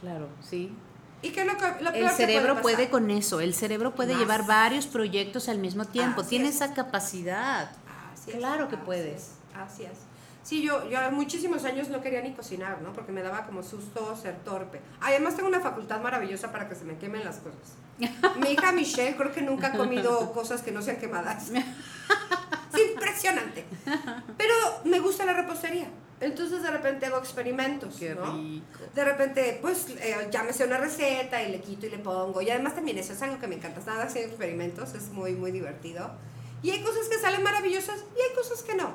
Claro, 0.00 0.28
sí. 0.40 0.72
¿Y 1.24 1.30
qué 1.30 1.40
es 1.40 1.46
lo, 1.46 1.56
que, 1.56 1.66
lo 1.82 1.90
peor 1.92 1.96
El 1.96 2.08
que 2.10 2.14
cerebro 2.16 2.60
puede, 2.60 2.90
con 2.90 3.10
eso, 3.10 3.40
el 3.40 3.54
cerebro 3.54 3.94
puede 3.94 4.12
Más. 4.12 4.20
llevar 4.20 4.46
varios 4.46 4.86
proyectos 4.86 5.48
al 5.48 5.58
mismo 5.58 5.84
tiempo, 5.86 6.20
Así 6.20 6.30
tiene 6.30 6.48
es. 6.48 6.56
esa 6.56 6.74
capacidad. 6.74 7.70
Así 8.12 8.30
es, 8.30 8.36
Claro 8.36 8.68
que 8.68 8.76
así 8.76 8.84
puedes. 8.84 9.22
es, 9.22 9.30
Así 9.56 9.84
es. 9.84 9.98
Sí, 10.42 10.62
yo, 10.62 10.86
yo 10.90 10.98
muchísimos 11.10 11.64
años 11.64 11.88
no 11.88 12.02
quería 12.02 12.20
ni 12.20 12.34
cocinar, 12.34 12.82
¿no? 12.82 12.92
Porque 12.92 13.12
me 13.12 13.22
daba 13.22 13.46
como 13.46 13.62
susto 13.62 14.14
ser 14.14 14.36
torpe. 14.44 14.82
Además 15.00 15.34
tengo 15.36 15.48
una 15.48 15.60
facultad 15.60 16.02
maravillosa 16.02 16.52
para 16.52 16.68
que 16.68 16.74
se 16.74 16.84
me 16.84 16.98
quemen 16.98 17.24
las 17.24 17.36
cosas. 17.38 17.72
Mi 18.40 18.50
hija 18.50 18.70
Michelle 18.72 19.16
creo 19.16 19.32
que 19.32 19.40
nunca 19.40 19.68
ha 19.68 19.72
comido 19.72 20.32
cosas 20.34 20.60
que 20.60 20.70
no 20.72 20.82
sean 20.82 20.96
quemadas. 20.98 21.50
Es 22.74 22.90
impresionante. 22.90 23.64
Pero 24.36 24.52
me 24.84 24.98
gusta 24.98 25.24
la 25.24 25.32
repostería. 25.32 25.86
Entonces 26.20 26.62
de 26.62 26.70
repente 26.70 27.06
hago 27.06 27.18
experimentos, 27.18 27.96
Qué 27.98 28.14
¿no? 28.14 28.36
rico. 28.36 28.84
De 28.94 29.04
repente, 29.04 29.58
pues, 29.60 29.88
eh, 29.90 30.28
ya 30.30 30.42
me 30.42 30.52
sé 30.52 30.64
una 30.64 30.78
receta 30.78 31.42
y 31.42 31.50
le 31.50 31.60
quito 31.60 31.86
y 31.86 31.90
le 31.90 31.98
pongo. 31.98 32.40
Y 32.40 32.50
además 32.50 32.74
también 32.74 32.96
eso 32.98 33.12
es 33.12 33.20
algo 33.22 33.38
que 33.40 33.46
me 33.46 33.56
encanta. 33.56 33.80
Estar 33.80 34.00
haciendo 34.00 34.30
experimentos 34.30 34.94
es 34.94 35.08
muy, 35.10 35.32
muy 35.32 35.50
divertido. 35.50 36.10
Y 36.62 36.70
hay 36.70 36.82
cosas 36.82 37.08
que 37.08 37.18
salen 37.18 37.42
maravillosas 37.42 38.04
y 38.16 38.20
hay 38.20 38.34
cosas 38.34 38.62
que 38.62 38.74
no. 38.74 38.94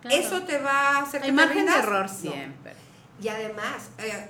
Claro. 0.00 0.16
Eso 0.16 0.42
te 0.44 0.58
va 0.58 0.96
a 0.96 1.02
hacer 1.02 1.20
Hay 1.22 1.28
que 1.28 1.32
margen 1.34 1.66
de 1.66 1.72
error 1.72 2.06
No. 2.06 2.08
siempre. 2.08 2.72
Y 3.20 3.28
además, 3.28 3.90
eh, 3.98 4.28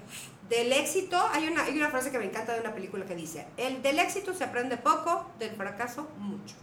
del 0.48 0.72
éxito, 0.72 1.16
hay 1.32 1.46
una, 1.46 1.62
hay 1.64 1.76
una 1.76 1.90
frase 1.90 2.10
que 2.10 2.18
me 2.18 2.24
encanta 2.24 2.54
de 2.54 2.60
una 2.60 2.74
película 2.74 3.04
que 3.06 3.14
dice, 3.14 3.46
el 3.56 3.80
del 3.82 4.00
éxito 4.00 4.34
se 4.34 4.42
aprende 4.42 4.76
poco, 4.78 5.30
del 5.38 5.50
fracaso 5.54 6.08
mucho. 6.18 6.56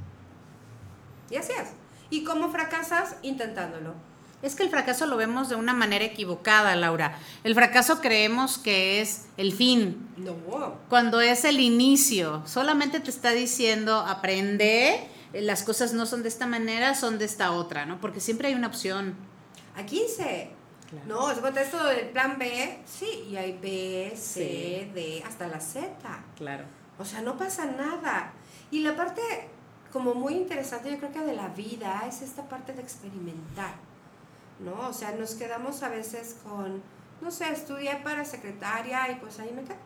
Y 1.30 1.38
así 1.38 1.54
es. 1.54 1.70
¿Y 2.10 2.24
cómo 2.26 2.50
fracasas? 2.52 3.16
Intentándolo. 3.22 3.94
Es 4.42 4.56
que 4.56 4.64
el 4.64 4.70
fracaso 4.70 5.08
lo 5.08 5.18
vemos 5.18 5.50
de 5.50 5.56
una 5.56 5.74
manera 5.74 6.06
equivocada, 6.06 6.76
Laura. 6.76 7.18
El 7.44 7.56
fracaso 7.56 8.02
creemos 8.02 8.60
que 8.60 9.02
es 9.02 9.26
el 9.38 9.52
fin, 9.52 10.08
No. 10.18 10.36
cuando 10.90 11.22
es 11.22 11.44
el 11.44 11.60
inicio. 11.60 12.44
Solamente 12.46 13.00
te 13.00 13.10
está 13.10 13.32
diciendo, 13.32 13.98
aprende, 14.00 15.08
eh, 15.34 15.42
las 15.42 15.64
cosas 15.64 15.94
no 15.94 16.06
son 16.06 16.22
de 16.22 16.30
esta 16.30 16.46
manera, 16.46 16.94
son 16.94 17.18
de 17.18 17.26
esta 17.26 17.52
otra, 17.52 17.86
¿no? 17.88 18.00
Porque 18.00 18.20
siempre 18.20 18.50
hay 18.50 18.54
una 18.54 18.68
opción. 18.68 19.16
A 19.76 19.84
15. 19.86 20.52
Claro. 20.90 21.06
No, 21.08 21.34
se 21.36 21.42
cuenta 21.42 21.62
esto 21.62 21.84
del 21.84 22.10
plan 22.10 22.38
B, 22.38 22.80
sí, 22.86 23.28
y 23.30 23.36
hay 23.36 23.54
B, 23.62 24.14
C, 24.16 24.84
Sí. 24.86 24.92
D, 24.94 25.24
hasta 25.28 25.48
la 25.48 25.60
Z. 25.60 25.90
Claro. 26.38 26.64
O 27.00 27.04
sea, 27.06 27.22
no 27.22 27.38
pasa 27.38 27.66
nada. 27.66 28.32
Y 28.72 28.80
la 28.82 28.96
parte 28.96 29.22
como 29.92 30.14
muy 30.14 30.34
interesante, 30.36 30.92
yo 30.92 30.98
creo 30.98 31.12
que 31.12 31.20
de 31.22 31.34
la 31.36 31.48
vida, 31.50 32.04
es 32.08 32.22
esta 32.22 32.48
parte 32.48 32.74
de 32.74 32.82
experimentar. 32.82 33.87
¿No? 34.60 34.90
O 34.90 34.94
sea, 34.94 35.12
nos 35.12 35.36
quedamos 35.36 35.84
a 35.84 35.90
veces 35.90 36.38
con, 36.44 36.82
no 37.22 37.32
sé, 37.32 37.52
estudié 37.52 37.96
para 38.04 38.26
secretaria 38.26 39.12
y 39.12 39.16
pues 39.16 39.40
ahí 39.40 39.52
me 39.56 39.64
quedo. 39.64 39.78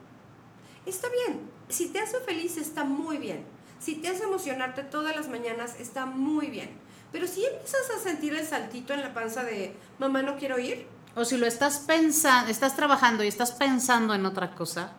Está 0.85 1.07
bien. 1.09 1.41
Si 1.69 1.89
te 1.89 1.99
hace 1.99 2.19
feliz, 2.21 2.57
está 2.57 2.83
muy 2.83 3.17
bien. 3.17 3.45
Si 3.79 3.95
te 3.95 4.09
hace 4.09 4.23
emocionarte 4.23 4.83
todas 4.83 5.15
las 5.15 5.27
mañanas, 5.27 5.79
está 5.79 6.05
muy 6.05 6.47
bien. 6.47 6.69
Pero 7.11 7.27
si 7.27 7.43
empiezas 7.45 7.89
a 7.95 7.99
sentir 7.99 8.33
el 8.33 8.45
saltito 8.45 8.93
en 8.93 9.01
la 9.01 9.13
panza 9.13 9.43
de, 9.43 9.75
mamá, 9.99 10.21
no 10.21 10.37
quiero 10.37 10.59
ir, 10.59 10.87
O 11.15 11.25
si 11.25 11.37
lo 11.37 11.45
estás 11.45 11.79
pensando, 11.79 12.49
estás 12.49 12.75
trabajando 12.75 13.23
y 13.23 13.27
estás 13.27 13.51
pensando 13.51 14.13
en 14.13 14.25
otra 14.25 14.55
cosa, 14.55 14.93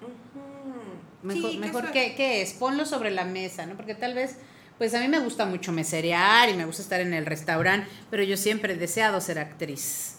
mejor, 1.22 1.50
sí, 1.50 1.56
que 1.56 1.66
mejor 1.66 1.90
¿qué, 1.92 2.14
qué 2.14 2.42
es? 2.42 2.52
Ponlo 2.52 2.84
sobre 2.84 3.10
la 3.10 3.24
mesa, 3.24 3.64
¿no? 3.64 3.76
Porque 3.76 3.94
tal 3.94 4.14
vez, 4.14 4.36
pues 4.78 4.94
a 4.94 5.00
mí 5.00 5.08
me 5.08 5.20
gusta 5.20 5.46
mucho 5.46 5.72
meserear 5.72 6.48
y 6.48 6.54
me 6.54 6.64
gusta 6.64 6.82
estar 6.82 7.00
en 7.00 7.14
el 7.14 7.26
restaurante, 7.26 7.88
pero 8.10 8.22
yo 8.22 8.36
siempre 8.36 8.74
he 8.74 8.76
deseado 8.76 9.20
ser 9.20 9.38
actriz. 9.38 10.16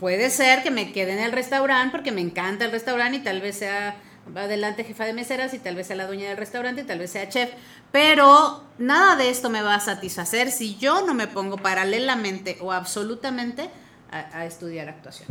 Puede 0.00 0.30
ser 0.30 0.62
que 0.62 0.70
me 0.70 0.92
quede 0.92 1.12
en 1.12 1.18
el 1.18 1.32
restaurante 1.32 1.92
porque 1.92 2.12
me 2.12 2.22
encanta 2.22 2.64
el 2.64 2.72
restaurante 2.72 3.18
y 3.18 3.20
tal 3.22 3.40
vez 3.40 3.56
sea 3.56 3.96
adelante 4.34 4.84
jefa 4.84 5.04
de 5.04 5.12
meseras 5.12 5.52
y 5.52 5.58
tal 5.58 5.74
vez 5.74 5.88
sea 5.88 5.96
la 5.96 6.06
dueña 6.06 6.28
del 6.28 6.38
restaurante 6.38 6.82
y 6.82 6.84
tal 6.84 6.98
vez 6.98 7.10
sea 7.10 7.28
chef, 7.28 7.50
pero 7.90 8.64
nada 8.78 9.16
de 9.16 9.28
esto 9.28 9.50
me 9.50 9.62
va 9.62 9.74
a 9.74 9.80
satisfacer 9.80 10.50
si 10.50 10.76
yo 10.76 11.04
no 11.04 11.12
me 11.12 11.26
pongo 11.26 11.58
paralelamente 11.58 12.56
o 12.60 12.72
absolutamente 12.72 13.68
a, 14.10 14.44
estudiar 14.44 14.88
actuación. 14.88 15.28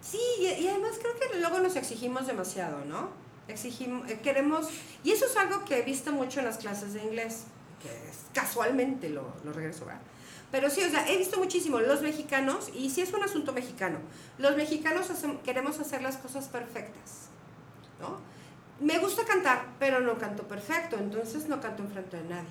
Sí, 0.00 0.18
y 0.40 0.66
además 0.66 0.92
creo 1.00 1.14
que 1.18 1.38
luego 1.38 1.60
nos 1.60 1.76
exigimos 1.76 2.26
demasiado, 2.26 2.84
¿no? 2.84 3.21
Exigimos, 3.48 4.08
eh, 4.10 4.20
queremos, 4.22 4.68
y 5.04 5.10
eso 5.12 5.26
es 5.26 5.36
algo 5.36 5.64
que 5.64 5.78
he 5.78 5.82
visto 5.82 6.12
mucho 6.12 6.40
en 6.40 6.46
las 6.46 6.58
clases 6.58 6.94
de 6.94 7.02
inglés, 7.02 7.44
que 7.82 7.88
es- 7.88 8.18
casualmente 8.32 9.08
lo, 9.08 9.32
lo 9.44 9.52
regreso, 9.52 9.84
¿verdad? 9.84 10.00
Pero 10.50 10.70
sí, 10.70 10.82
o 10.84 10.90
sea, 10.90 11.08
he 11.08 11.16
visto 11.16 11.38
muchísimo 11.38 11.80
los 11.80 12.02
mexicanos, 12.02 12.70
y 12.74 12.90
sí 12.90 13.00
es 13.00 13.12
un 13.12 13.22
asunto 13.22 13.52
mexicano, 13.52 13.98
los 14.38 14.56
mexicanos 14.56 15.08
queremos 15.44 15.78
hacer 15.80 16.02
las 16.02 16.16
cosas 16.18 16.46
perfectas, 16.48 17.28
¿no? 18.00 18.18
Me 18.80 18.98
gusta 18.98 19.24
cantar, 19.24 19.66
pero 19.78 20.00
no 20.00 20.18
canto 20.18 20.44
perfecto, 20.44 20.96
entonces 20.96 21.46
no 21.48 21.60
canto 21.60 21.82
enfrente 21.82 22.16
de 22.18 22.24
nadie. 22.28 22.48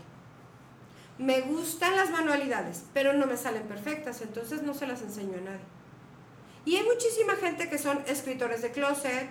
Me 1.18 1.42
gustan 1.42 1.96
las 1.96 2.10
manualidades, 2.10 2.84
pero 2.94 3.14
no 3.14 3.28
me 3.28 3.38
salen 3.38 3.64
perfectas, 3.64 4.22
entonces 4.22 4.64
no 4.64 4.74
se 4.74 4.88
las 4.88 5.02
enseño 5.02 5.38
a 5.38 5.42
nadie. 5.42 5.66
Y 6.66 6.78
hay 6.78 6.84
muchísima 6.86 7.36
gente 7.36 7.70
que 7.70 7.78
son 7.78 8.02
escritores 8.08 8.62
de 8.62 8.72
closet, 8.72 9.30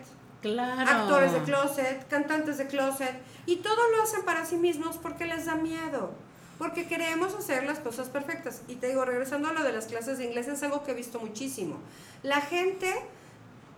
Actores 1.02 1.32
de 1.32 1.42
closet, 1.42 2.08
cantantes 2.08 2.58
de 2.58 2.66
closet, 2.66 3.14
y 3.46 3.56
todo 3.56 3.90
lo 3.90 4.02
hacen 4.02 4.22
para 4.24 4.44
sí 4.46 4.56
mismos 4.56 4.96
porque 4.96 5.26
les 5.26 5.46
da 5.46 5.54
miedo, 5.54 6.12
porque 6.58 6.86
queremos 6.86 7.34
hacer 7.34 7.64
las 7.64 7.78
cosas 7.78 8.08
perfectas. 8.08 8.62
Y 8.68 8.76
te 8.76 8.88
digo, 8.88 9.04
regresando 9.04 9.48
a 9.48 9.52
lo 9.52 9.62
de 9.62 9.72
las 9.72 9.86
clases 9.86 10.18
de 10.18 10.24
inglés, 10.24 10.48
es 10.48 10.62
algo 10.62 10.82
que 10.84 10.92
he 10.92 10.94
visto 10.94 11.20
muchísimo. 11.20 11.78
La 12.22 12.40
gente 12.40 12.94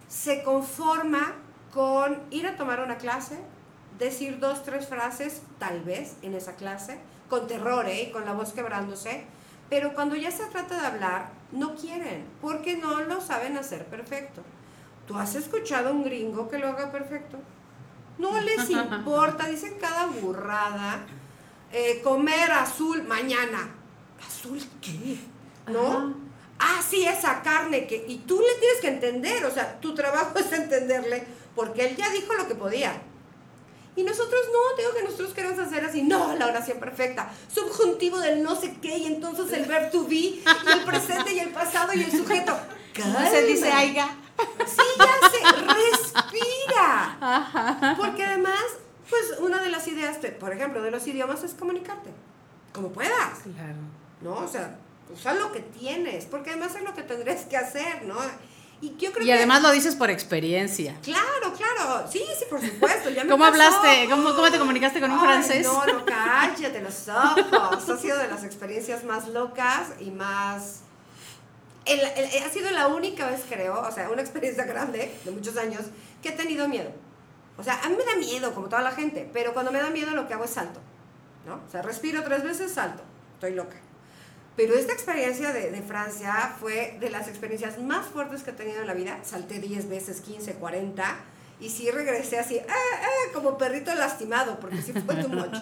se 0.08 0.42
conforma 0.42 1.34
con 1.72 2.20
ir 2.30 2.46
a 2.46 2.56
tomar 2.56 2.80
una 2.80 2.98
clase, 2.98 3.38
decir 3.98 4.38
dos, 4.38 4.62
tres 4.62 4.86
frases, 4.86 5.42
tal 5.58 5.80
vez, 5.82 6.16
en 6.22 6.34
esa 6.34 6.54
clase, 6.54 6.98
con 7.28 7.46
terror, 7.46 7.86
¿eh? 7.88 8.10
con 8.12 8.24
la 8.24 8.34
voz 8.34 8.52
quebrándose, 8.52 9.24
pero 9.70 9.94
cuando 9.94 10.16
ya 10.16 10.30
se 10.30 10.44
trata 10.46 10.78
de 10.78 10.86
hablar, 10.86 11.30
no 11.50 11.74
quieren, 11.76 12.26
porque 12.42 12.76
no 12.76 13.00
lo 13.00 13.20
saben 13.22 13.56
hacer 13.56 13.86
perfecto. 13.86 14.42
¿Tú 15.12 15.18
has 15.18 15.34
escuchado 15.34 15.90
a 15.90 15.92
un 15.92 16.04
gringo 16.04 16.48
que 16.48 16.56
lo 16.56 16.68
haga 16.68 16.90
perfecto? 16.90 17.36
No 18.16 18.40
les 18.40 18.70
importa, 18.70 19.46
dicen 19.46 19.74
cada 19.78 20.06
burrada. 20.06 21.04
Eh, 21.70 22.00
comer 22.02 22.50
azul 22.50 23.02
mañana. 23.02 23.74
¿Azul 24.26 24.58
qué? 24.80 25.18
¿No? 25.70 26.14
Ah, 26.58 26.80
sí, 26.88 27.04
esa 27.04 27.42
carne 27.42 27.86
que... 27.86 28.06
Y 28.08 28.20
tú 28.20 28.40
le 28.40 28.58
tienes 28.58 28.80
que 28.80 28.88
entender, 28.88 29.44
o 29.44 29.50
sea, 29.50 29.78
tu 29.80 29.94
trabajo 29.94 30.38
es 30.38 30.50
entenderle, 30.50 31.26
porque 31.54 31.88
él 31.88 31.96
ya 31.96 32.08
dijo 32.08 32.32
lo 32.32 32.48
que 32.48 32.54
podía. 32.54 32.94
Y 33.94 34.04
nosotros 34.04 34.40
no, 34.50 34.76
digo 34.78 34.94
que 34.94 35.02
nosotros 35.02 35.34
queremos 35.34 35.58
hacer 35.58 35.84
así, 35.84 36.02
no, 36.02 36.34
la 36.36 36.46
oración 36.46 36.80
perfecta, 36.80 37.30
subjuntivo 37.54 38.18
del 38.18 38.42
no 38.42 38.56
sé 38.56 38.78
qué, 38.80 38.96
y 38.96 39.08
entonces 39.08 39.52
el 39.52 39.66
verbo 39.66 39.90
to 39.90 40.08
be, 40.08 40.14
y 40.14 40.42
el 40.72 40.84
presente 40.86 41.34
y 41.34 41.40
el 41.40 41.50
pasado 41.50 41.92
y 41.92 42.02
el 42.02 42.10
sujeto. 42.10 42.56
No 42.98 43.30
se 43.30 43.42
dice 43.46 43.70
aiga. 43.72 44.08
Sí, 44.66 44.82
ya 44.98 45.28
se 45.30 45.38
respira. 46.32 47.94
Porque 47.96 48.24
además, 48.24 48.60
pues 49.08 49.38
una 49.40 49.60
de 49.62 49.68
las 49.70 49.86
ideas, 49.88 50.20
de- 50.22 50.32
por 50.32 50.52
ejemplo, 50.52 50.82
de 50.82 50.90
los 50.90 51.06
idiomas 51.06 51.42
es 51.44 51.54
comunicarte. 51.54 52.10
Como 52.72 52.88
puedas, 52.92 53.40
Claro. 53.54 53.76
¿no? 54.20 54.34
O 54.44 54.48
sea, 54.48 54.76
usa 55.14 55.34
lo 55.34 55.52
que 55.52 55.60
tienes, 55.60 56.24
porque 56.26 56.50
además 56.50 56.74
es 56.74 56.82
lo 56.82 56.94
que 56.94 57.02
tendrías 57.02 57.42
que 57.42 57.56
hacer, 57.56 58.04
¿no? 58.04 58.16
Y 58.80 58.96
yo 58.96 59.12
creo 59.12 59.22
Y 59.22 59.26
que... 59.26 59.34
además 59.34 59.62
lo 59.62 59.70
dices 59.70 59.94
por 59.94 60.10
experiencia. 60.10 60.96
Claro, 61.02 61.52
claro. 61.56 62.04
Sí, 62.10 62.24
sí, 62.36 62.46
por 62.50 62.60
supuesto. 62.60 63.10
Ya 63.10 63.22
me 63.22 63.30
¿Cómo 63.30 63.44
pasó. 63.44 63.52
hablaste? 63.62 64.08
¿Cómo, 64.10 64.34
cómo 64.34 64.50
te 64.50 64.58
comunicaste 64.58 65.00
con 65.00 65.12
un 65.12 65.18
Ay, 65.20 65.24
francés? 65.26 65.64
No, 65.66 65.84
no, 65.86 66.04
cállate 66.04 66.80
los 66.80 67.08
ojos. 67.08 67.88
Ha 67.88 67.96
sido 67.98 68.18
de 68.18 68.26
las 68.28 68.42
experiencias 68.42 69.04
más 69.04 69.28
locas 69.28 69.88
y 70.00 70.10
más... 70.10 70.80
el- 71.86 72.00
el- 72.00 72.42
ha 72.44 72.48
sido 72.50 72.70
la 72.70 72.86
única 72.88 73.26
vez, 73.28 73.42
creo, 73.48 73.80
o 73.80 73.90
sea, 73.92 74.10
una 74.10 74.22
experiencia 74.22 74.64
grande, 74.64 75.12
de 75.24 75.30
muchos 75.30 75.56
años, 75.56 75.82
que 76.22 76.30
he 76.30 76.32
tenido 76.32 76.68
miedo. 76.68 76.90
O 77.58 77.62
sea, 77.62 77.80
a 77.82 77.88
mí 77.88 77.96
me 77.96 78.04
da 78.04 78.16
miedo, 78.16 78.54
como 78.54 78.68
toda 78.68 78.82
la 78.82 78.92
gente, 78.92 79.28
pero 79.32 79.52
cuando 79.52 79.72
me 79.72 79.80
da 79.80 79.90
miedo 79.90 80.12
lo 80.12 80.26
que 80.26 80.34
hago 80.34 80.44
es 80.44 80.50
salto, 80.50 80.80
¿no? 81.46 81.54
O 81.66 81.70
sea, 81.70 81.82
respiro 81.82 82.22
tres 82.24 82.42
veces, 82.42 82.72
salto. 82.72 83.02
estoy 83.34 83.54
loca. 83.54 83.76
Pero 84.56 84.74
esta 84.74 84.92
experiencia 84.92 85.52
de, 85.52 85.70
de 85.70 85.82
Francia 85.82 86.54
fue 86.60 86.96
de 87.00 87.10
las 87.10 87.26
experiencias 87.26 87.78
más 87.78 88.06
fuertes 88.06 88.42
que 88.42 88.50
he 88.50 88.52
tenido 88.52 88.80
en 88.82 88.86
la 88.86 88.94
vida. 88.94 89.18
Salté 89.24 89.58
10 89.58 89.88
veces, 89.88 90.20
15, 90.20 90.54
40. 90.54 91.16
Y 91.58 91.70
sí 91.70 91.90
regresé 91.90 92.38
así, 92.38 92.60
"Ah, 92.68 92.72
ah", 93.02 93.32
como 93.32 93.56
perrito 93.58 93.94
lastimado, 93.94 94.60
porque 94.60 94.80
sí 94.82 94.92
fue 94.92 95.16
too 95.16 95.28
much. 95.30 95.54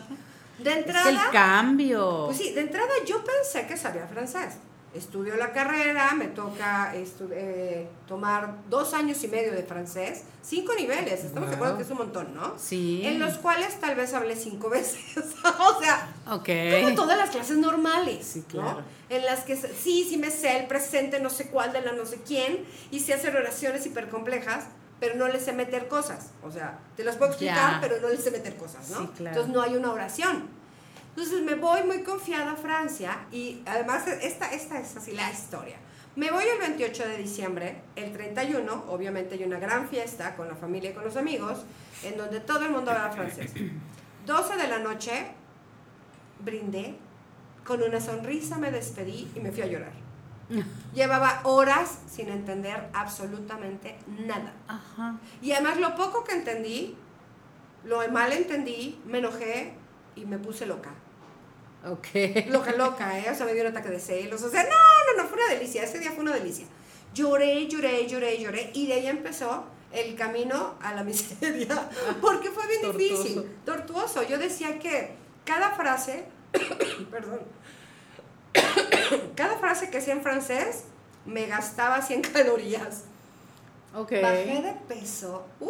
De 0.59 0.70
Es 0.72 0.76
entrada, 0.76 1.09
el 1.09 1.30
cambio. 1.33 2.24
pues 2.26 2.38
sí, 2.38 2.52
de 2.52 2.61
entrada 2.62 2.90
yo 3.06 3.24
pensé 3.24 3.66
que 3.66 3.76
sabía 3.76 4.06
francés. 4.06 4.54
Estudio 4.92 5.37
la 5.37 5.53
carrera, 5.53 6.14
me 6.16 6.26
toca 6.26 6.92
eh, 6.96 7.88
tomar 8.09 8.57
dos 8.68 8.92
años 8.92 9.22
y 9.22 9.29
medio 9.29 9.53
de 9.53 9.62
francés, 9.62 10.24
cinco 10.42 10.72
niveles, 10.74 11.22
estamos 11.24 11.48
de 11.48 11.55
acuerdo 11.55 11.76
que 11.76 11.85
es 11.85 11.90
un 11.90 11.98
montón, 11.98 12.35
¿no? 12.35 12.55
Sí. 12.59 13.03
En 13.05 13.20
los 13.20 13.35
cuales 13.38 13.79
tal 13.79 13.94
vez 13.94 14.12
hablé 14.14 14.35
cinco 14.35 14.68
veces. 14.70 15.26
o 15.44 15.81
sea, 15.81 16.09
Ok. 16.33 16.48
como 16.83 16.94
todas 16.96 17.16
las 17.16 17.31
clases 17.31 17.59
normales, 17.59 18.26
Sí, 18.26 18.40
¿no? 18.53 18.62
claro. 18.62 18.83
En 19.09 19.24
las 19.24 19.44
que 19.44 19.57
sí, 19.57 20.05
sí 20.09 20.16
me 20.16 20.31
sé 20.33 20.59
el 20.59 20.66
presente, 20.66 21.20
no 21.20 21.31
sé 21.31 21.50
cuál 21.50 21.72
de 21.72 21.83
la 21.83 21.92
no 21.92 22.05
sé 22.05 22.18
quién, 22.26 22.64
y 22.90 22.98
sé 22.98 23.14
hacer 23.14 23.37
oraciones 23.37 23.87
hiper 23.87 24.09
complejas, 24.09 24.64
pero 24.98 25.14
no 25.14 25.29
les 25.29 25.44
sé 25.44 25.53
meter 25.53 25.87
cosas. 25.87 26.31
O 26.42 26.50
sea, 26.50 26.81
te 26.96 27.05
las 27.05 27.14
puedo 27.16 27.31
explicar, 27.31 27.81
pero 27.81 28.00
no 28.00 28.09
les 28.09 28.24
sé 28.24 28.33
meter 28.33 28.57
cosas, 28.57 28.88
¿no? 28.90 28.98
Sí, 28.98 29.07
claro. 29.16 29.37
Entonces 29.37 29.55
no 29.55 29.62
hay 29.62 29.76
una 29.76 29.92
oración. 29.92 30.48
Entonces 31.11 31.42
me 31.42 31.55
voy 31.55 31.83
muy 31.83 32.03
confiada 32.03 32.53
a 32.53 32.57
Francia 32.57 33.27
y 33.33 33.62
además 33.66 34.07
esta, 34.07 34.53
esta 34.53 34.81
es 34.81 34.96
así 34.96 35.12
la 35.12 35.31
historia. 35.31 35.77
Me 36.16 36.31
voy 36.31 36.44
el 36.44 36.59
28 36.59 37.09
de 37.09 37.16
diciembre, 37.18 37.83
el 37.94 38.12
31, 38.12 38.85
obviamente 38.88 39.35
hay 39.37 39.44
una 39.44 39.59
gran 39.59 39.88
fiesta 39.88 40.35
con 40.35 40.49
la 40.49 40.57
familia 40.57 40.90
y 40.90 40.92
con 40.92 41.05
los 41.05 41.16
amigos, 41.16 41.64
en 42.03 42.16
donde 42.16 42.40
todo 42.40 42.64
el 42.64 42.70
mundo 42.70 42.90
habla 42.90 43.11
francés. 43.11 43.53
12 44.27 44.57
de 44.57 44.68
la 44.68 44.79
noche, 44.79 45.29
brindé, 46.44 46.96
con 47.64 47.83
una 47.83 48.01
sonrisa 48.01 48.59
me 48.59 48.70
despedí 48.70 49.31
y 49.35 49.40
me 49.40 49.53
fui 49.53 49.62
a 49.62 49.66
llorar. 49.66 49.92
Llevaba 50.94 51.40
horas 51.44 52.01
sin 52.11 52.29
entender 52.29 52.88
absolutamente 52.92 53.96
nada. 54.07 54.53
Ajá. 54.66 55.18
Y 55.40 55.53
además 55.53 55.79
lo 55.79 55.94
poco 55.94 56.25
que 56.25 56.33
entendí, 56.33 56.96
lo 57.85 58.07
mal 58.11 58.33
entendí, 58.33 59.01
me 59.07 59.18
enojé 59.18 59.75
y 60.16 60.25
me 60.25 60.38
puse 60.38 60.66
loca. 60.66 60.90
Ok. 61.87 62.09
Loca, 62.49 62.73
loca, 62.73 63.18
¿eh? 63.18 63.31
O 63.31 63.35
sea, 63.35 63.46
me 63.46 63.55
dio 63.55 63.62
un 63.62 63.68
ataque 63.70 63.88
de 63.88 63.99
celos. 64.01 64.42
O 64.42 64.51
sea, 64.51 64.64
no, 64.64 64.68
no, 64.68 65.23
no, 65.23 65.29
fue 65.29 65.38
una 65.42 65.55
delicia. 65.55 65.83
Ese 65.83 65.99
día 65.99 66.12
fue 66.12 66.20
una 66.23 66.35
delicia. 66.35 66.66
Lloré, 67.14 67.66
lloré, 67.68 68.07
lloré, 68.07 68.38
lloré. 68.38 68.70
Y 68.75 68.87
de 68.87 68.94
ahí 68.94 69.07
empezó 69.07 69.64
el 69.92 70.14
camino 70.14 70.75
a 70.83 70.94
la 70.94 71.05
miseria. 71.05 71.88
Porque 72.20 72.51
fue 72.51 72.66
bien 72.66 72.83
Tortuoso. 72.83 72.99
difícil. 73.23 73.57
Tortuoso. 73.64 74.23
Yo 74.25 74.38
decía 74.38 74.79
que 74.79 75.14
cada 75.44 75.70
frase, 75.70 76.27
perdón, 77.11 77.40
cada 79.35 79.57
frase 79.59 79.90
que 79.90 79.99
hacía 79.99 80.12
en 80.12 80.23
francés 80.23 80.85
me 81.25 81.46
gastaba 81.46 82.03
100 82.03 82.23
calorías. 82.23 83.05
Ok. 83.94 84.12
Bajé 84.23 84.62
de 84.62 84.75
peso. 84.87 85.46
Uh, 85.61 85.68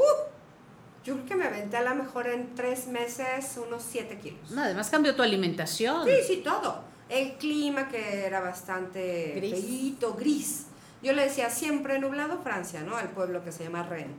yo 1.04 1.14
creo 1.14 1.26
que 1.26 1.36
me 1.36 1.44
aventé 1.46 1.76
a 1.76 1.82
lo 1.82 1.94
mejor 1.94 2.26
en 2.26 2.54
tres 2.54 2.86
meses 2.86 3.58
unos 3.64 3.82
7 3.88 4.18
kilos. 4.18 4.50
No, 4.50 4.62
además 4.62 4.90
cambió 4.90 5.14
tu 5.14 5.22
alimentación. 5.22 6.06
Sí, 6.06 6.14
sí, 6.26 6.36
todo. 6.44 6.82
El 7.08 7.32
clima 7.38 7.88
que 7.88 8.26
era 8.26 8.40
bastante 8.40 9.32
Gris. 9.36 9.52
feíto, 9.52 10.14
gris. 10.14 10.66
Yo 11.02 11.12
le 11.12 11.24
decía 11.24 11.50
siempre 11.50 11.98
nublado 11.98 12.40
Francia, 12.42 12.82
¿no? 12.82 12.96
Al 12.96 13.08
pueblo 13.08 13.42
que 13.42 13.50
se 13.50 13.64
llama 13.64 13.82
Rennes. 13.82 14.16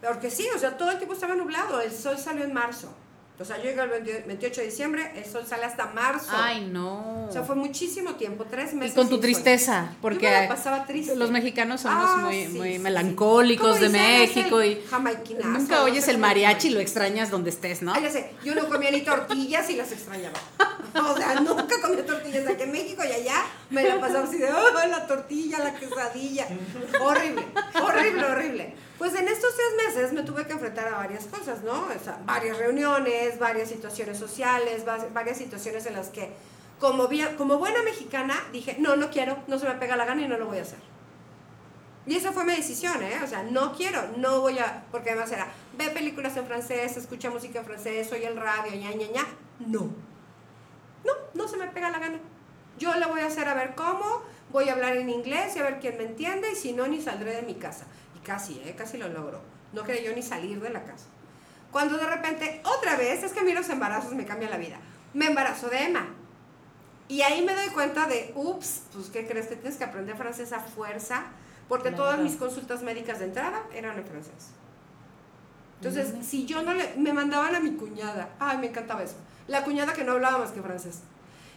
Porque 0.00 0.30
sí, 0.30 0.46
o 0.54 0.58
sea, 0.58 0.76
todo 0.76 0.90
el 0.90 0.98
tiempo 0.98 1.14
estaba 1.14 1.34
nublado. 1.34 1.80
El 1.80 1.90
sol 1.90 2.16
salió 2.18 2.44
en 2.44 2.52
marzo. 2.52 2.94
O 3.36 3.44
sea, 3.44 3.56
yo 3.56 3.64
llegué 3.64 3.82
el 3.82 3.88
20 3.88 4.24
28 4.28 4.60
de 4.60 4.66
diciembre, 4.68 5.10
el 5.16 5.24
sol 5.24 5.44
sale 5.44 5.64
hasta 5.64 5.86
marzo. 5.86 6.28
Ay, 6.30 6.68
no. 6.70 7.26
O 7.28 7.32
sea, 7.32 7.42
fue 7.42 7.56
muchísimo 7.56 8.14
tiempo, 8.14 8.44
tres 8.48 8.72
y 8.72 8.76
meses. 8.76 8.94
con 8.94 9.08
tu 9.08 9.16
sin 9.16 9.16
sol. 9.16 9.20
tristeza, 9.22 9.88
Yo 9.90 9.98
porque 10.00 10.26
me 10.26 10.42
la 10.42 10.48
pasaba 10.48 10.86
triste. 10.86 11.16
los 11.16 11.32
mexicanos 11.32 11.80
somos 11.80 12.08
Ah, 12.10 12.16
muy, 12.18 12.46
sí, 12.46 12.48
muy 12.56 12.72
sí, 12.74 12.78
melancólicos 12.78 13.76
sí. 13.78 13.82
de 13.82 13.88
México 13.88 14.62
y 14.62 14.78
nunca 15.42 15.76
no 15.78 15.82
oyes 15.84 16.04
sé 16.04 16.12
el 16.12 16.18
mariachi 16.18 16.68
y 16.68 16.70
lo 16.70 16.80
extrañas 16.80 17.30
donde 17.30 17.50
estés, 17.50 17.82
¿no? 17.82 17.92
Ah, 17.92 17.98
ya 17.98 18.08
sé, 18.10 18.30
yo 18.44 18.54
no 18.54 18.68
comía 18.68 18.92
ni 18.92 19.00
tortillas 19.00 19.68
y 19.68 19.74
las 19.76 19.90
extrañaba. 19.90 20.38
O 20.94 21.16
sea, 21.16 21.34
nunca 21.40 21.80
comía 21.82 22.06
tortillas 22.06 22.46
aquí 22.46 22.62
en 22.62 22.70
México 22.70 23.02
y 23.04 23.12
allá 23.12 23.42
me 23.70 23.82
la 23.82 23.98
pasaba 23.98 24.26
así 24.28 24.38
de, 24.38 24.48
oh, 24.52 24.86
la 24.88 25.06
tortilla, 25.08 25.58
la 25.58 25.74
quesadilla. 25.74 26.46
Horrible, 27.00 27.44
horrible, 27.82 28.24
horrible. 28.24 28.74
Pues 28.98 29.14
en 29.14 29.26
estos 29.28 29.52
seis 29.54 29.86
meses 29.86 30.12
me 30.12 30.22
tuve 30.22 30.46
que 30.46 30.52
enfrentar 30.52 30.86
a 30.88 30.96
varias 30.98 31.24
cosas, 31.26 31.62
¿no? 31.62 31.72
O 31.88 32.04
sea, 32.04 32.18
varias 32.24 32.56
reuniones, 32.58 33.38
varias 33.38 33.68
situaciones 33.68 34.18
sociales, 34.18 34.84
va- 34.86 35.06
varias 35.12 35.36
situaciones 35.38 35.84
en 35.86 35.94
las 35.94 36.08
que, 36.10 36.32
como, 36.78 37.08
buena 37.58 37.82
mexicana, 37.82 38.34
dije, 38.52 38.76
no, 38.78 38.94
no 38.96 39.10
quiero, 39.10 39.38
no 39.48 39.58
se 39.58 39.68
me 39.68 39.74
pega 39.74 39.96
la 39.96 40.04
gana 40.04 40.22
y 40.22 40.28
no 40.28 40.38
lo 40.38 40.46
voy 40.46 40.58
a 40.58 40.62
hacer. 40.62 40.78
Y 42.06 42.14
esa 42.16 42.32
fue 42.32 42.44
mi 42.44 42.54
decisión, 42.54 43.02
¿eh? 43.02 43.18
O 43.24 43.26
sea, 43.26 43.42
no 43.42 43.72
quiero, 43.74 44.00
no 44.18 44.40
voy 44.42 44.58
a, 44.58 44.84
porque 44.92 45.10
además 45.10 45.32
era, 45.32 45.48
ve 45.76 45.88
películas 45.90 46.36
en 46.36 46.46
francés, 46.46 46.96
escucha 46.96 47.30
música 47.30 47.60
en 47.60 47.64
francés, 47.64 48.12
oye 48.12 48.26
el 48.26 48.36
radio, 48.36 48.72
ña, 48.72 48.90
ña, 48.92 49.08
ña. 49.08 49.26
No. 49.58 49.90
No, 51.04 51.12
no 51.34 51.48
se 51.48 51.56
me 51.56 51.66
pega 51.68 51.90
la 51.90 51.98
gana. 51.98 52.20
Yo 52.78 52.94
le 52.94 53.06
voy 53.06 53.20
a 53.20 53.26
hacer 53.26 53.48
a 53.48 53.54
ver 53.54 53.74
cómo, 53.74 54.22
voy 54.52 54.68
a 54.68 54.72
hablar 54.74 54.96
en 54.96 55.08
inglés 55.08 55.56
y 55.56 55.60
a 55.60 55.62
ver 55.62 55.80
quién 55.80 55.96
me 55.96 56.04
entiende 56.04 56.52
y 56.52 56.56
si 56.56 56.72
no, 56.72 56.86
ni 56.86 57.00
saldré 57.00 57.34
de 57.36 57.42
mi 57.42 57.54
casa. 57.54 57.86
Casi, 58.24 58.60
¿eh? 58.64 58.74
Casi 58.76 58.98
lo 58.98 59.08
logro. 59.08 59.40
No 59.72 59.84
quería 59.84 60.02
yo 60.10 60.14
ni 60.14 60.22
salir 60.22 60.60
de 60.60 60.70
la 60.70 60.82
casa. 60.84 61.06
Cuando 61.70 61.96
de 61.98 62.06
repente, 62.06 62.62
otra 62.64 62.96
vez, 62.96 63.22
es 63.22 63.32
que 63.32 63.40
a 63.40 63.42
mí 63.42 63.52
los 63.52 63.68
embarazos 63.68 64.14
me 64.14 64.24
cambian 64.24 64.50
la 64.50 64.58
vida. 64.58 64.78
Me 65.12 65.26
embarazo 65.26 65.68
de 65.68 65.84
Emma. 65.84 66.06
Y 67.08 67.22
ahí 67.22 67.44
me 67.44 67.54
doy 67.54 67.68
cuenta 67.68 68.06
de, 68.06 68.32
ups, 68.34 68.82
pues 68.92 69.10
¿qué 69.10 69.26
crees? 69.26 69.46
Que 69.46 69.56
tienes 69.56 69.76
que 69.76 69.84
aprender 69.84 70.16
francés 70.16 70.52
a 70.52 70.60
fuerza, 70.60 71.24
porque 71.68 71.88
Claro. 71.88 72.04
todas 72.04 72.20
mis 72.20 72.36
consultas 72.36 72.82
médicas 72.82 73.18
de 73.18 73.26
entrada 73.26 73.62
eran 73.74 73.98
en 73.98 74.04
francés. 74.06 74.52
Entonces, 75.80 76.14
si 76.26 76.46
yo 76.46 76.62
no 76.62 76.72
le, 76.72 76.94
me 76.96 77.12
mandaban 77.12 77.54
a 77.54 77.60
mi 77.60 77.72
cuñada, 77.72 78.30
ay, 78.38 78.56
me 78.58 78.68
encantaba 78.68 79.02
eso, 79.02 79.16
la 79.48 79.64
cuñada 79.64 79.92
que 79.92 80.04
no 80.04 80.12
hablaba 80.12 80.38
más 80.38 80.52
que 80.52 80.62
francés. 80.62 81.00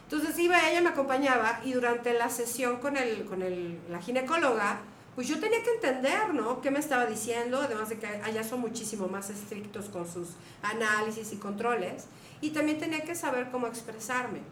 Entonces 0.02 0.38
iba, 0.38 0.68
ella 0.68 0.82
me 0.82 0.88
acompañaba 0.90 1.60
y 1.64 1.72
durante 1.72 2.12
la 2.12 2.28
sesión 2.28 2.78
con, 2.78 2.96
el, 2.96 3.24
con 3.24 3.42
el, 3.42 3.78
la 3.88 4.00
ginecóloga, 4.00 4.80
pues 5.18 5.26
yo 5.26 5.40
tenía 5.40 5.64
que 5.64 5.70
entender, 5.72 6.32
¿no? 6.32 6.60
¿Qué 6.60 6.70
me 6.70 6.78
estaba 6.78 7.04
diciendo? 7.04 7.60
Además 7.60 7.88
de 7.88 7.98
que 7.98 8.06
allá 8.06 8.44
son 8.44 8.60
muchísimo 8.60 9.08
más 9.08 9.30
estrictos 9.30 9.86
con 9.86 10.06
sus 10.06 10.36
análisis 10.62 11.32
y 11.32 11.38
controles. 11.38 12.04
Y 12.40 12.50
también 12.50 12.78
tenía 12.78 13.00
que 13.00 13.16
saber 13.16 13.50
cómo 13.50 13.66
expresarme. 13.66 14.42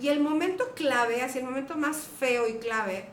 Y 0.00 0.08
el 0.08 0.18
momento 0.18 0.72
clave, 0.74 1.22
así 1.22 1.38
el 1.38 1.44
momento 1.44 1.76
más 1.76 1.98
feo 1.98 2.48
y 2.48 2.54
clave, 2.54 3.04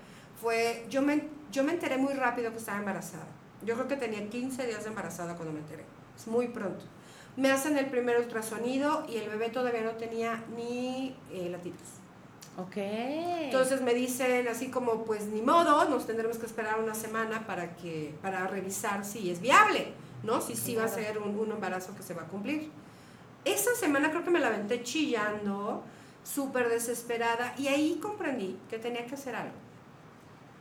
fue, 0.42 0.84
yo 0.90 1.04
me, 1.04 1.26
yo 1.52 1.64
me 1.64 1.74
enteré 1.74 2.00
muy 2.00 2.16
rápido 2.16 2.50
que 2.50 2.58
estaba 2.58 2.80
embarazada. 2.80 3.28
Yo 3.64 3.76
creo 3.76 3.88
que 3.88 3.96
tenía 3.96 4.28
15 4.28 4.66
días 4.66 4.82
de 4.82 4.90
embarazada 4.90 5.36
cuando 5.36 5.54
me 5.54 5.60
enteré. 5.60 5.84
Es 6.18 6.26
muy 6.26 6.48
pronto. 6.48 6.86
Me 7.38 7.52
hacen 7.52 7.78
el 7.78 7.86
primer 7.86 8.18
ultrasonido 8.18 9.06
y 9.08 9.18
el 9.18 9.30
bebé 9.30 9.50
todavía 9.50 9.82
no 9.82 9.92
tenía 9.92 10.44
ni 10.56 11.16
eh, 11.32 11.50
latidos. 11.52 11.99
Ok. 12.60 12.76
Entonces 12.78 13.82
me 13.82 13.94
dicen 13.94 14.48
así 14.48 14.70
como, 14.70 15.06
pues 15.06 15.28
ni 15.28 15.42
modo, 15.42 15.88
nos 15.90 16.06
tendremos 16.06 16.38
que 16.38 16.46
esperar 16.46 16.80
una 16.80 16.94
semana 16.94 17.46
para, 17.48 17.76
que, 17.78 18.14
para 18.22 18.48
revisar 18.48 19.06
si 19.06 19.30
es 19.30 19.40
viable, 19.40 19.94
¿no? 20.24 20.42
Si 20.42 20.56
sí 20.56 20.76
va 20.76 20.84
a 20.84 20.88
ser 20.88 21.20
un, 21.20 21.38
un 21.38 21.52
embarazo 21.52 21.96
que 21.96 22.04
se 22.04 22.14
va 22.14 22.24
a 22.24 22.28
cumplir. 22.28 22.70
Esa 23.46 23.74
semana 23.76 24.10
creo 24.10 24.24
que 24.24 24.30
me 24.30 24.40
la 24.40 24.48
aventé 24.48 24.84
chillando, 24.84 25.84
súper 26.24 26.68
desesperada, 26.68 27.54
y 27.58 27.68
ahí 27.68 27.98
comprendí 28.02 28.58
que 28.70 28.78
tenía 28.78 29.06
que 29.06 29.16
hacer 29.16 29.36
algo. 29.36 29.56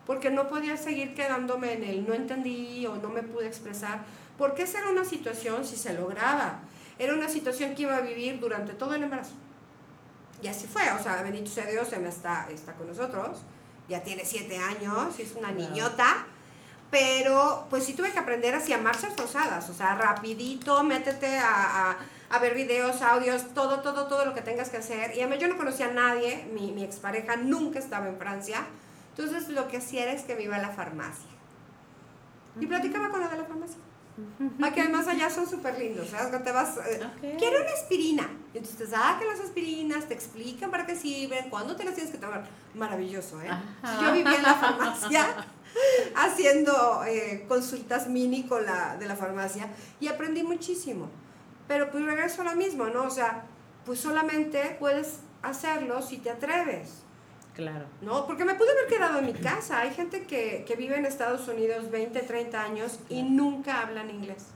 Porque 0.07 0.31
no 0.31 0.49
podía 0.49 0.77
seguir 0.77 1.15
quedándome 1.15 1.73
en 1.73 1.85
el 1.85 2.07
no 2.07 2.15
entendí 2.15 2.87
o 2.87 2.97
no 2.97 3.09
me 3.09 3.23
pude 3.23 3.47
expresar, 3.47 4.05
porque 4.39 4.63
esa 4.63 4.79
era 4.79 4.91
una 4.91 5.05
situación, 5.05 5.65
si 5.65 5.77
se 5.77 5.95
lograba, 5.95 6.61
era 6.99 7.13
una 7.13 7.29
situación 7.29 7.75
que 7.75 7.83
iba 7.83 7.97
a 7.97 8.01
vivir 8.01 8.39
durante 8.39 8.73
todo 8.73 8.95
el 8.95 9.03
embarazo. 9.03 9.35
Y 10.43 10.49
así 10.49 10.67
fue, 10.67 10.83
o 10.93 11.03
sea, 11.03 11.23
bendito 11.23 11.51
sea 11.51 11.67
Dios, 11.67 11.93
Emma 11.93 12.09
está, 12.09 12.47
está 12.51 12.73
con 12.75 12.87
nosotros, 12.87 13.39
ya 13.89 14.03
tiene 14.03 14.25
siete 14.25 14.57
años, 14.59 15.19
es 15.19 15.33
una 15.35 15.51
niñota, 15.51 16.27
pero 16.91 17.67
pues 17.69 17.85
sí 17.85 17.95
tuve 17.95 18.13
que 18.13 18.19
aprender 18.19 18.55
así 18.55 18.73
a 18.73 18.79
marchas 18.79 19.15
forzadas, 19.17 19.69
o 19.69 19.75
sea, 19.75 19.97
rapidito, 19.97 20.83
métete 20.85 21.39
a, 21.39 21.91
a, 21.91 21.97
a 22.31 22.39
ver 22.39 22.55
videos, 22.55 23.03
audios, 23.03 23.53
todo, 23.53 23.81
todo, 23.81 24.07
todo 24.07 24.25
lo 24.25 24.35
que 24.35 24.43
tengas 24.43 24.69
que 24.69 24.77
hacer. 24.77 25.17
Y 25.17 25.21
además 25.21 25.41
yo 25.41 25.49
no 25.49 25.57
conocía 25.57 25.87
a 25.87 25.93
nadie, 25.93 26.49
mi, 26.53 26.73
mi 26.73 26.85
expareja 26.85 27.37
nunca 27.37 27.79
estaba 27.79 28.07
en 28.07 28.17
Francia, 28.17 28.65
entonces 29.17 29.49
lo 29.49 29.67
que 29.67 29.79
hacía 29.79 30.05
era 30.05 30.13
es 30.13 30.23
que 30.23 30.37
me 30.37 30.45
iba 30.45 30.57
a 30.57 30.63
la 30.63 30.71
farmacia. 30.71 31.29
Y 32.61 32.67
platicaba 32.67 33.09
con 33.11 33.21
la 33.21 33.29
de 33.29 33.39
la 33.39 33.45
farmacia. 33.45 33.79
Aquí 34.63 34.81
además 34.81 35.07
allá 35.09 35.31
son 35.31 35.49
súper 35.49 35.79
lindos, 35.79 36.09
¿sabes? 36.09 36.43
Te 36.45 36.53
vas, 36.53 36.77
eh, 36.79 37.01
Ok. 37.05 37.39
quiero 37.39 37.61
una 37.63 37.71
aspirina. 37.71 38.29
Entonces 38.55 38.77
te 38.77 38.87
sacan 38.87 39.27
las 39.29 39.41
aspirinas, 39.41 40.07
te 40.09 40.15
explican 40.15 40.71
para 40.71 40.87
qué 40.87 40.97
sirven, 40.97 41.51
cuándo 41.51 41.77
te 41.77 41.85
las 41.85 41.95
tienes 41.95 42.13
que 42.13 42.19
tomar. 42.19 42.45
Maravilloso, 42.75 43.41
¿eh? 43.43 43.49
Ajá. 43.49 44.01
Yo 44.03 44.13
vivía 44.13 44.37
en 44.37 44.43
la 44.43 44.55
farmacia 44.55 45.27
haciendo 46.17 47.05
eh, 47.05 47.45
consultas 47.49 48.09
mini 48.09 48.45
con 48.45 48.65
la 48.65 48.97
de 48.97 49.07
la 49.07 49.17
farmacia 49.17 49.69
y 50.01 50.09
aprendí 50.09 50.43
muchísimo. 50.43 51.09
Pero 51.67 51.91
pues 51.91 52.05
regreso 52.05 52.43
a 52.43 52.45
lo 52.47 52.57
mismo, 52.57 52.87
¿no? 52.87 53.05
O 53.05 53.11
sea, 53.11 53.45
pues 53.85 54.01
solamente 54.01 54.77
puedes 54.81 55.21
hacerlo 55.43 56.03
si 56.03 56.19
te 56.19 56.31
atreves. 56.31 57.03
Claro. 57.59 57.87
¿no? 58.03 58.25
Porque 58.25 58.45
me 58.45 58.55
pude 58.55 58.71
haber 58.71 58.87
quedado 58.87 59.19
en 59.19 59.27
mi 59.27 59.33
casa. 59.33 59.81
Hay 59.81 59.93
gente 59.93 60.27
que, 60.27 60.65
que 60.65 60.77
vive 60.77 60.97
en 60.97 61.05
Estados 61.05 61.49
Unidos 61.49 61.91
20, 61.91 62.21
30 62.21 62.63
años 62.63 63.01
y 63.09 63.25
nunca 63.25 63.83
hablan 63.83 64.11
inglés. 64.11 64.47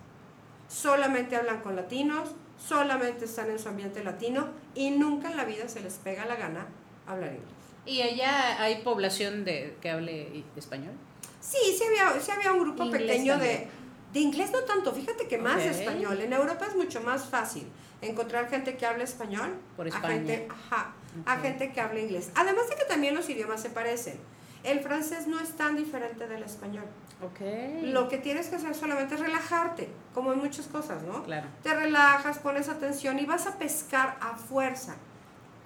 Solamente 0.69 1.35
hablan 1.35 1.63
con 1.63 1.75
latinos, 1.75 2.31
solamente 2.57 3.25
están 3.25 3.51
en 3.51 3.59
su 3.59 3.69
ambiente 3.69 4.05
latino 4.05 4.47
y 4.77 4.93
nunca 4.93 5.33
en 5.33 5.37
la 5.37 5.45
vida 5.45 5.69
se 5.69 5.81
les 5.81 5.95
pega 5.95 6.27
la 6.27 6.37
gana 6.37 6.69
hablar 7.09 7.31
inglés. 7.31 7.51
¿Y 7.87 8.03
allá 8.03 8.63
hay 8.63 8.83
población 8.83 9.45
de 9.45 9.77
que 9.81 9.91
hable 9.91 10.45
español? 10.55 10.93
Sí, 11.41 11.59
sí 11.77 11.83
había, 11.83 12.21
sí 12.21 12.31
había 12.31 12.53
un 12.53 12.61
grupo 12.61 12.85
Inglés 12.85 13.03
pequeño 13.03 13.37
de, 13.37 13.49
también. 13.49 13.71
de 14.13 14.21
inglés, 14.21 14.53
no 14.53 14.61
tanto, 14.61 14.93
fíjate 14.93 15.27
que 15.27 15.39
más 15.39 15.57
de 15.57 15.71
español. 15.71 16.21
En 16.21 16.33
Europa 16.33 16.67
es 16.69 16.77
mucho 16.77 17.01
más 17.01 17.27
fácil 17.27 17.67
encontrar 18.01 18.49
gente 18.49 18.77
que 18.77 18.87
habla 18.87 19.03
español 19.03 19.57
Por 19.77 19.87
a 19.87 19.89
España. 19.89 20.15
gente, 20.15 20.49
ajá, 20.49 20.95
a 21.27 21.37
gente 21.39 21.73
que 21.73 21.81
habla 21.81 22.01
inglés. 22.01 22.31
Además 22.35 22.69
de 22.69 22.77
que 22.77 22.85
también 22.85 23.15
los 23.15 23.29
idiomas 23.29 23.61
se 23.61 23.71
parecen. 23.71 24.19
El 24.65 24.81
francés 24.81 25.27
no 25.27 25.41
es 25.41 25.51
tan 25.57 25.77
diferente 25.77 26.29
del 26.29 26.43
español. 26.43 26.85
Ok. 27.21 27.41
Lo 27.83 28.09
que 28.09 28.19
tienes 28.19 28.49
que 28.49 28.57
hacer 28.57 28.75
solamente 28.75 29.15
es 29.15 29.21
relajarte, 29.21 29.89
como 30.15 30.33
en 30.33 30.39
muchas 30.39 30.67
cosas, 30.67 31.03
¿no? 31.03 31.23
Claro, 31.25 31.49
Te 31.63 31.75
relajas, 31.75 32.39
pones 32.39 32.69
atención 32.69 33.19
y 33.19 33.27
vas 33.27 33.47
a 33.47 33.59
pescar 33.59 34.17
a 34.21 34.37
fuerza 34.37 34.97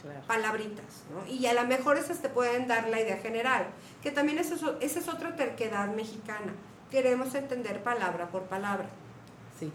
claro. 0.03 0.21
palabritas, 0.27 1.05
¿no? 1.11 1.27
Y 1.31 1.47
a 1.47 1.55
lo 1.55 1.65
mejor 1.65 1.99
esas 1.99 2.21
te 2.21 2.29
pueden 2.29 2.67
dar 2.69 2.89
la 2.89 3.01
idea 3.01 3.19
general, 3.19 3.67
que 4.03 4.11
también 4.11 4.39
esa 4.39 4.55
es, 4.81 4.97
es 4.97 5.09
otra 5.09 5.37
terquedad 5.37 5.89
mexicana. 5.95 6.53
Queremos 6.91 7.35
entender 7.35 7.83
palabra 7.83 8.29
por 8.29 8.43
palabra. 8.45 8.89
Sí. 9.59 9.73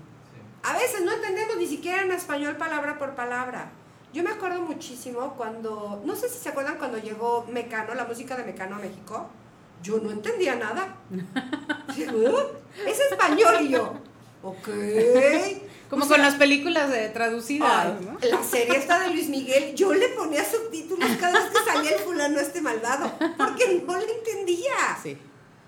A 0.64 0.74
veces 0.74 1.02
no 1.04 1.12
entendemos 1.12 1.58
ni 1.58 1.68
siquiera 1.68 2.04
en 2.04 2.12
español 2.12 2.58
palabra 2.58 2.98
por 2.98 3.16
palabra. 3.16 3.72
Yo 4.14 4.24
me 4.24 4.32
acuerdo 4.32 4.62
muchísimo 4.62 5.34
cuando, 5.38 6.02
no 6.06 6.16
sé 6.16 6.28
si 6.28 6.38
se 6.38 6.50
acuerdan 6.50 6.78
cuando 6.78 6.98
llegó 6.98 7.46
Mecano, 7.50 7.94
la 7.96 8.06
música 8.06 8.36
de 8.36 8.44
Mecano 8.44 8.76
a 8.76 8.80
México. 8.80 9.30
Yo 9.82 10.00
no 10.00 10.12
entendía 10.12 10.56
nada. 10.56 10.96
¿Uh? 11.12 12.88
Es 12.88 13.00
español 13.00 13.56
y 13.62 13.70
yo. 13.70 13.94
Ok. 14.44 14.70
Como 15.90 16.06
O 16.06 16.08
con 16.08 16.22
las 16.22 16.36
películas 16.36 16.90
de 16.90 17.10
traducidas, 17.10 17.88
Ay, 17.88 18.06
¿no? 18.06 18.18
La 18.30 18.44
serie 18.44 18.78
esta 18.78 19.00
de 19.02 19.10
Luis 19.10 19.28
Miguel, 19.28 19.76
yo 19.76 19.94
le 19.94 20.08
ponía 20.10 20.44
subtítulos 20.44 21.10
cada 21.20 21.40
vez 21.40 21.52
que 21.52 21.70
salía 21.70 21.92
el 21.92 22.00
fulano 22.00 22.40
este 22.40 22.62
malvado, 22.62 23.12
porque 23.38 23.84
no 23.86 23.98
le 23.98 24.10
entendía. 24.10 24.98
Sí. 25.04 25.18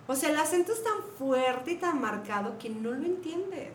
O 0.08 0.16
sea, 0.16 0.30
el 0.30 0.38
acento 0.38 0.72
es 0.72 0.84
tan 0.84 0.94
fuerte 1.18 1.72
y 1.72 1.76
tan 1.76 2.00
marcado 2.00 2.58
que 2.58 2.70
no 2.70 2.92
lo 2.92 3.06
entiendes, 3.06 3.72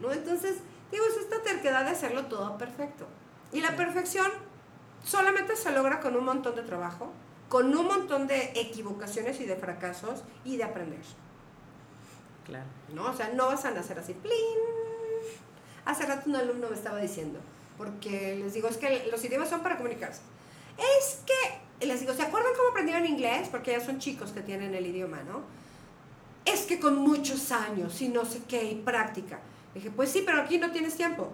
¿no? 0.00 0.10
Entonces, 0.12 0.56
digo, 0.90 1.04
es 1.04 1.16
esta 1.18 1.42
terquedad 1.42 1.84
de 1.84 1.90
hacerlo 1.90 2.24
todo 2.26 2.56
perfecto. 2.56 3.06
Y 3.52 3.60
la 3.60 3.76
perfección 3.76 4.26
solamente 5.04 5.56
se 5.56 5.70
logra 5.72 6.00
con 6.00 6.16
un 6.16 6.24
montón 6.24 6.56
de 6.56 6.62
trabajo, 6.62 7.12
con 7.48 7.76
un 7.76 7.86
montón 7.86 8.26
de 8.26 8.52
equivocaciones 8.54 9.40
y 9.40 9.44
de 9.44 9.56
fracasos 9.56 10.22
y 10.44 10.56
de 10.56 10.64
aprender. 10.64 11.02
Claro. 12.46 12.66
¿no? 12.94 13.06
O 13.06 13.14
sea, 13.14 13.30
no 13.34 13.46
vas 13.46 13.64
a 13.64 13.70
nacer 13.70 13.98
así, 13.98 14.14
¡plin! 14.14 14.32
Hace 15.84 16.06
rato 16.06 16.30
un 16.30 16.36
alumno 16.36 16.68
me 16.68 16.76
estaba 16.76 16.98
diciendo, 16.98 17.40
porque 17.76 18.36
les 18.36 18.54
digo, 18.54 18.68
es 18.68 18.76
que 18.76 19.08
los 19.10 19.24
idiomas 19.24 19.48
son 19.48 19.62
para 19.62 19.76
comunicarse. 19.76 20.20
Es 20.78 21.20
que, 21.26 21.86
les 21.86 22.00
digo, 22.00 22.14
¿se 22.14 22.22
acuerdan 22.22 22.52
cómo 22.56 22.70
aprendieron 22.70 23.06
inglés? 23.06 23.48
Porque 23.50 23.72
ya 23.72 23.80
son 23.80 23.98
chicos 23.98 24.30
que 24.30 24.40
tienen 24.40 24.74
el 24.74 24.86
idioma, 24.86 25.22
¿no? 25.24 25.42
Es 26.44 26.62
que 26.62 26.80
con 26.80 26.96
muchos 26.96 27.52
años 27.52 28.00
y 28.00 28.08
no 28.08 28.24
sé 28.24 28.42
qué, 28.48 28.64
y 28.64 28.74
práctica. 28.76 29.40
Dije, 29.74 29.90
pues 29.90 30.10
sí, 30.10 30.22
pero 30.24 30.42
aquí 30.42 30.58
no 30.58 30.70
tienes 30.70 30.96
tiempo. 30.96 31.32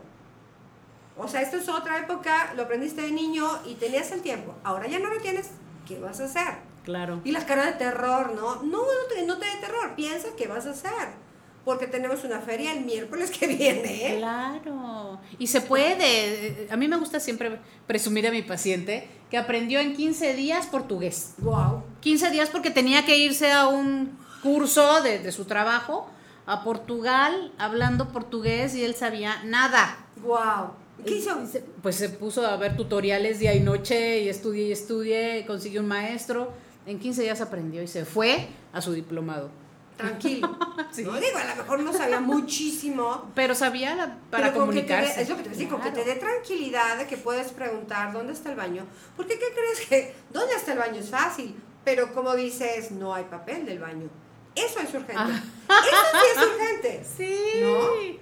O 1.19 1.29
sea, 1.29 1.43
esto 1.43 1.57
es 1.57 1.69
otra 1.69 1.99
época, 1.99 2.53
lo 2.57 2.63
aprendiste 2.63 3.03
de 3.03 3.11
niño 3.11 3.47
y 3.67 3.75
tenías 3.75 4.11
el 4.13 4.23
tiempo. 4.23 4.55
Ahora 4.63 4.87
ya 4.87 4.99
no 4.99 5.13
lo 5.13 5.21
tienes, 5.21 5.51
¿qué 5.87 5.99
vas 5.99 6.21
a 6.21 6.25
hacer? 6.25 6.69
Claro. 6.85 7.21
Y 7.25 7.33
la 7.33 7.45
cara 7.45 7.67
de 7.67 7.73
terror, 7.73 8.35
¿no? 8.35 8.63
No, 8.63 8.79
no 8.79 9.15
te, 9.15 9.27
no 9.27 9.37
te 9.37 9.47
dé 9.47 9.57
terror, 9.61 9.95
piensa 9.95 10.29
qué 10.37 10.47
vas 10.47 10.67
a 10.67 10.71
hacer. 10.71 11.29
Porque 11.65 11.87
tenemos 11.87 12.25
una 12.25 12.41
feria 12.41 12.73
el 12.73 12.85
miércoles 12.85 13.31
que 13.31 13.47
viene. 13.47 14.15
Claro. 14.17 15.21
Y 15.39 15.49
se 15.49 15.61
puede. 15.61 16.67
A 16.71 16.77
mí 16.77 16.89
me 16.89 16.97
gusta 16.97 17.21
siempre 17.21 17.59
presumir 17.87 18.27
a 18.27 18.31
mi 18.31 18.41
paciente 18.41 19.11
que 19.29 19.37
aprendió 19.37 19.81
en 19.81 19.95
15 19.95 20.33
días 20.33 20.67
portugués. 20.67 21.35
Wow. 21.39 21.83
15 22.01 22.31
días 22.31 22.49
porque 22.49 22.71
tenía 22.71 23.05
que 23.05 23.19
irse 23.19 23.53
a 23.53 23.67
un 23.67 24.19
curso 24.43 25.03
de, 25.03 25.19
de 25.19 25.31
su 25.31 25.45
trabajo 25.45 26.09
a 26.47 26.65
Portugal 26.65 27.53
hablando 27.59 28.09
portugués 28.09 28.75
y 28.75 28.83
él 28.83 28.95
sabía 28.95 29.43
nada. 29.45 29.99
Wow. 30.23 30.71
¿Qué 31.05 31.15
hizo? 31.17 31.37
Pues 31.83 31.97
se 31.97 32.09
puso 32.09 32.47
a 32.47 32.57
ver 32.57 32.77
tutoriales 32.77 33.39
día 33.39 33.55
y 33.55 33.61
noche 33.61 34.21
y 34.21 34.29
estudié 34.29 34.67
y 34.69 34.73
estudié, 34.73 35.45
consiguió 35.47 35.81
un 35.81 35.89
maestro. 35.89 36.53
En 36.87 36.99
15 36.99 37.23
días 37.23 37.41
aprendió 37.41 37.83
y 37.83 37.87
se 37.87 38.05
fue 38.05 38.49
a 38.73 38.81
su 38.81 38.93
diplomado. 38.93 39.51
Tranquilo. 39.97 40.57
Sí. 40.91 41.05
No 41.05 41.13
digo, 41.21 41.37
a 41.37 41.45
lo 41.45 41.57
mejor 41.63 41.81
no 41.81 41.93
sabía 41.93 42.19
muchísimo. 42.19 43.31
Pero 43.35 43.55
sabía 43.55 43.95
la- 43.95 44.17
para 44.31 44.47
pero 44.53 44.61
con 44.65 44.71
que 44.71 44.81
comunicarse. 44.87 45.21
es 45.21 45.29
lo 45.29 45.37
que 45.37 45.43
te 45.43 45.49
decir, 45.51 45.69
con 45.69 45.81
que 45.83 45.91
te 45.91 46.03
Claro. 46.03 46.09
dé 46.15 46.17
tranquilidad 46.19 46.97
de 46.97 47.07
que 47.07 47.17
puedes 47.19 47.51
preguntar 47.53 48.13
dónde 48.13 48.33
está 48.33 48.49
el 48.51 48.57
baño. 48.57 48.87
Porque, 49.17 49.39
¿qué 49.39 49.47
crees 49.55 49.87
que 49.89 50.15
dónde 50.33 50.55
está 50.55 50.73
el 50.73 50.79
baño 50.79 51.01
es 51.01 51.11
fácil? 51.11 51.55
Pero 51.85 52.15
como 52.15 52.35
dices, 52.35 52.91
no 52.93 53.15
hay 53.15 53.25
papel 53.25 53.67
del 53.67 53.81
baño. 53.81 54.09
Eso 54.55 54.81
es 54.81 54.89
urgente. 54.95 55.15
Ah. 55.17 55.29
Eso 55.69 55.97
sí 56.13 56.27
es 56.35 56.43
urgente. 56.47 57.05
Sí. 57.17 58.21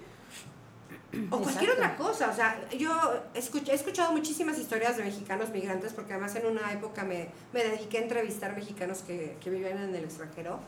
O 1.31 1.39
cualquier 1.39 1.71
Exacto. 1.71 1.73
otra 1.73 1.97
cosa, 1.97 2.31
o 2.31 2.35
sea, 2.35 2.69
yo 2.77 2.93
he 3.33 3.75
escuchado 3.75 4.13
muchísimas 4.13 4.59
historias 4.59 4.97
de 4.97 5.05
mexicanos 5.05 5.51
migrantes, 5.51 5.93
porque 5.93 6.13
además 6.13 6.35
en 6.35 6.47
una 6.47 6.73
época 6.73 7.05
me, 7.05 7.29
me 7.53 7.65
dediqué 7.65 7.99
a 7.99 8.03
entrevistar 8.03 8.55
mexicanos 8.55 8.99
que, 9.07 9.37
que 9.41 9.49
vivían 9.51 9.79
en 9.79 9.95
el 9.95 10.05
extranjero. 10.05 10.59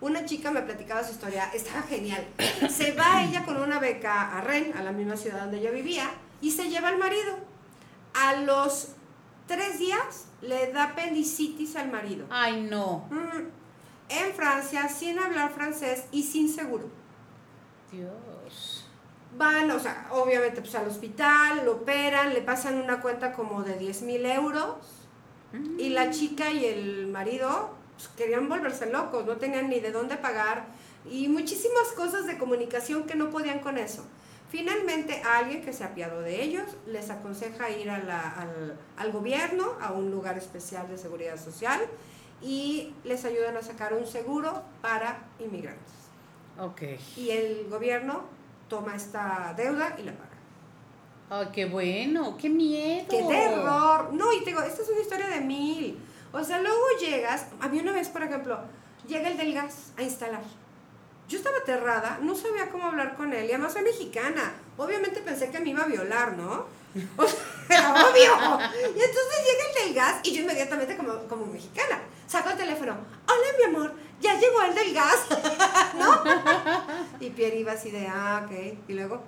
Una 0.00 0.24
chica 0.26 0.50
me 0.50 0.60
platicaba 0.62 1.02
su 1.02 1.12
historia, 1.12 1.50
estaba 1.54 1.82
genial. 1.82 2.24
Se 2.70 2.92
va 2.92 3.24
ella 3.28 3.44
con 3.44 3.56
una 3.56 3.80
beca 3.80 4.36
a 4.36 4.42
Rennes, 4.42 4.76
a 4.76 4.82
la 4.82 4.92
misma 4.92 5.16
ciudad 5.16 5.40
donde 5.40 5.60
yo 5.62 5.72
vivía, 5.72 6.10
y 6.40 6.50
se 6.50 6.68
lleva 6.68 6.88
al 6.88 6.98
marido. 6.98 7.38
A 8.14 8.36
los 8.36 8.88
tres 9.48 9.78
días 9.78 10.26
le 10.42 10.72
da 10.72 10.84
apendicitis 10.84 11.74
al 11.76 11.90
marido. 11.90 12.26
Ay, 12.30 12.62
no. 12.70 13.06
Mm, 13.10 13.48
En 14.10 14.34
Francia, 14.34 14.88
sin 14.88 15.18
hablar 15.18 15.50
francés 15.52 16.04
y 16.12 16.22
sin 16.22 16.48
seguro. 16.48 16.88
Dios. 17.90 18.12
Van, 19.36 19.70
o 19.70 19.78
sea, 19.78 20.08
obviamente 20.12 20.60
pues 20.60 20.74
al 20.74 20.86
hospital, 20.88 21.64
lo 21.64 21.72
operan, 21.72 22.32
le 22.32 22.40
pasan 22.42 22.80
una 22.80 23.00
cuenta 23.00 23.32
como 23.32 23.62
de 23.62 23.76
10 23.78 24.02
mil 24.02 24.24
euros 24.24 24.76
y 25.78 25.90
la 25.90 26.10
chica 26.10 26.50
y 26.50 26.64
el 26.64 27.06
marido 27.08 27.70
pues, 27.96 28.08
querían 28.16 28.48
volverse 28.48 28.90
locos, 28.90 29.24
no 29.26 29.36
tenían 29.36 29.68
ni 29.68 29.80
de 29.80 29.90
dónde 29.92 30.16
pagar 30.16 30.64
y 31.10 31.28
muchísimas 31.28 31.88
cosas 31.96 32.26
de 32.26 32.36
comunicación 32.38 33.04
que 33.04 33.14
no 33.14 33.30
podían 33.30 33.60
con 33.60 33.78
eso. 33.78 34.04
Finalmente, 34.50 35.22
a 35.24 35.38
alguien 35.38 35.62
que 35.62 35.72
se 35.72 35.84
apiadó 35.84 36.20
de 36.20 36.42
ellos 36.42 36.64
les 36.86 37.10
aconseja 37.10 37.68
ir 37.70 37.90
a 37.90 37.98
la- 37.98 38.30
al, 38.30 38.78
al 38.96 39.12
gobierno, 39.12 39.72
a 39.80 39.92
un 39.92 40.10
lugar 40.10 40.38
especial 40.38 40.88
de 40.88 40.96
seguridad 40.98 41.38
social 41.42 41.80
y 42.42 42.94
les 43.04 43.24
ayudan 43.24 43.56
a 43.56 43.62
sacar 43.62 43.92
un 43.94 44.06
seguro 44.06 44.62
para 44.82 45.18
inmigrantes 45.40 45.92
Ok. 46.60 46.82
y 47.16 47.30
el 47.30 47.66
gobierno 47.68 48.22
toma 48.68 48.94
esta 48.94 49.54
deuda 49.56 49.96
y 49.98 50.02
la 50.02 50.12
paga. 50.12 50.30
Ay, 51.28 51.48
qué 51.52 51.66
bueno. 51.66 52.36
Qué 52.36 52.48
miedo. 52.48 53.06
¡Qué 53.08 53.22
terror! 53.22 54.12
No, 54.12 54.32
y 54.32 54.40
te 54.40 54.50
digo, 54.50 54.62
esta 54.62 54.82
es 54.82 54.88
una 54.88 55.00
historia 55.00 55.28
de 55.28 55.40
mil. 55.40 55.98
O 56.32 56.44
sea, 56.44 56.60
luego 56.60 56.84
llegas, 57.00 57.46
a 57.60 57.68
mí 57.68 57.80
una 57.80 57.92
vez, 57.92 58.08
por 58.08 58.22
ejemplo, 58.22 58.58
llega 59.08 59.28
el 59.28 59.36
del 59.36 59.54
gas 59.54 59.92
a 59.96 60.02
instalar. 60.02 60.42
Yo 61.28 61.38
estaba 61.38 61.58
aterrada, 61.58 62.18
no 62.22 62.36
sabía 62.36 62.68
cómo 62.70 62.84
hablar 62.84 63.16
con 63.16 63.32
él, 63.32 63.46
y 63.46 63.52
además 63.52 63.72
soy 63.72 63.82
mexicana. 63.82 64.54
Obviamente 64.76 65.20
pensé 65.20 65.50
que 65.50 65.58
me 65.58 65.70
iba 65.70 65.82
a 65.82 65.86
violar, 65.86 66.36
¿no? 66.36 66.66
O 67.16 67.26
sea, 67.26 67.92
obvio. 68.10 68.60
Y 68.94 69.00
entonces 69.00 69.44
llega 69.44 69.68
el 69.68 69.86
del 69.86 69.94
gas 69.94 70.20
y 70.22 70.32
yo 70.32 70.42
inmediatamente 70.42 70.96
como, 70.96 71.14
como 71.26 71.46
mexicana 71.46 72.00
saco 72.26 72.50
el 72.50 72.56
teléfono. 72.56 72.96
Hola, 73.26 73.46
mi 73.58 73.64
amor, 73.64 73.94
ya 74.20 74.38
llegó 74.38 74.62
el 74.62 74.74
del 74.74 74.94
gas, 74.94 75.18
¿no? 75.98 76.22
Y 77.20 77.30
Pierre 77.30 77.56
iba 77.56 77.72
así 77.72 77.90
de, 77.90 78.06
ah, 78.08 78.42
ok. 78.46 78.78
Y 78.88 78.92
luego, 78.94 79.22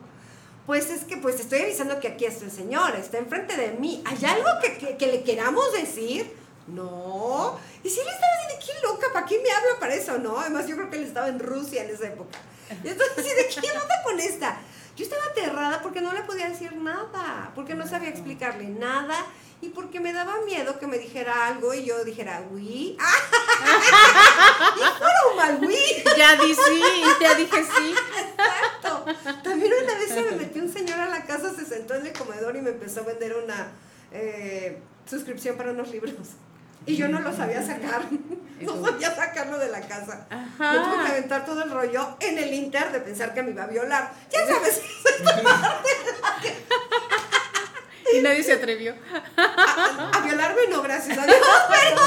pues 0.66 0.90
es 0.90 1.04
que 1.04 1.16
pues 1.16 1.40
estoy 1.40 1.60
avisando 1.62 2.00
que 2.00 2.08
aquí 2.08 2.24
está 2.24 2.44
el 2.44 2.50
señor, 2.50 2.94
está 2.96 3.18
enfrente 3.18 3.56
de 3.56 3.72
mí. 3.72 4.02
¿Hay 4.06 4.24
algo 4.24 4.48
que, 4.62 4.96
que- 4.96 5.06
le 5.06 5.22
queramos 5.22 5.72
decir? 5.72 6.34
No. 6.66 7.58
Y 7.82 7.88
si 7.88 7.96
le 7.96 8.10
estaba 8.10 8.32
diciendo, 8.42 8.64
qué 8.66 8.86
loca, 8.86 9.06
¿para 9.12 9.26
qué 9.26 9.40
me 9.42 9.50
habla 9.50 9.80
para 9.80 9.94
eso? 9.94 10.18
No, 10.18 10.38
además 10.38 10.66
yo 10.66 10.76
creo 10.76 10.90
que 10.90 10.96
él 10.98 11.04
estaba 11.04 11.28
en 11.28 11.38
Rusia 11.38 11.84
en 11.84 11.90
esa 11.90 12.08
época. 12.08 12.38
Y 12.84 12.88
entonces, 12.88 13.24
¿y 13.24 13.34
¿de 13.34 13.48
qué 13.48 13.70
onda 13.70 14.02
con 14.04 14.20
esta? 14.20 14.60
Yo 14.98 15.04
estaba 15.04 15.26
aterrada 15.26 15.80
porque 15.80 16.00
no 16.00 16.12
le 16.12 16.22
podía 16.22 16.48
decir 16.48 16.74
nada, 16.74 17.52
porque 17.54 17.74
no 17.74 17.86
sabía 17.86 18.08
explicarle 18.08 18.68
nada 18.68 19.14
y 19.60 19.68
porque 19.68 20.00
me 20.00 20.12
daba 20.12 20.40
miedo 20.40 20.76
que 20.80 20.88
me 20.88 20.98
dijera 20.98 21.46
algo 21.46 21.72
y 21.72 21.84
yo 21.84 22.02
dijera, 22.02 22.42
uy, 22.50 22.98
y 24.76 25.36
mal 25.36 25.60
uy. 25.62 25.78
Ya 26.16 26.34
di 26.34 26.52
sí, 26.52 26.82
ya 27.20 27.34
dije 27.34 27.62
sí. 27.62 27.94
Exacto. 28.18 29.04
También 29.44 29.72
una 29.84 29.94
vez 29.94 30.08
se 30.08 30.22
me 30.22 30.32
metió 30.32 30.62
un 30.62 30.72
señor 30.72 30.98
a 30.98 31.08
la 31.08 31.24
casa, 31.24 31.54
se 31.54 31.64
sentó 31.64 31.94
en 31.94 32.08
el 32.08 32.12
comedor 32.12 32.56
y 32.56 32.60
me 32.60 32.70
empezó 32.70 33.02
a 33.02 33.04
vender 33.04 33.36
una, 33.36 33.70
eh, 34.10 34.82
suscripción 35.08 35.56
para 35.56 35.70
unos 35.70 35.90
libros. 35.90 36.14
Y 36.86 36.96
yo 36.96 37.08
no 37.08 37.20
lo 37.20 37.34
sabía 37.34 37.62
sacar. 37.62 38.02
No 38.60 38.84
sabía 38.84 39.14
sacarlo 39.14 39.56
de 39.56 39.68
la 39.68 39.80
casa. 39.82 40.26
Ajá. 40.28 40.72
Me 40.72 40.78
tuve 40.80 41.04
que 41.04 41.10
aventar 41.12 41.44
todo 41.46 41.62
el 41.62 41.70
rollo 41.70 42.16
en 42.18 42.38
el 42.38 42.52
inter 42.52 42.90
de 42.90 42.98
pensar 42.98 43.32
que 43.32 43.40
me 43.40 43.52
iba 43.52 43.62
a 43.62 43.66
violar. 43.68 44.12
Ya 44.32 44.44
sabes, 44.44 44.82
Y 48.12 48.20
nadie 48.20 48.42
se 48.42 48.54
atrevió. 48.54 48.94
a, 49.36 50.10
a 50.12 50.20
violarme 50.22 50.62
no, 50.70 50.82
gracias 50.82 51.16
a 51.18 51.24
Dios. 51.24 51.38
Pero 51.38 52.02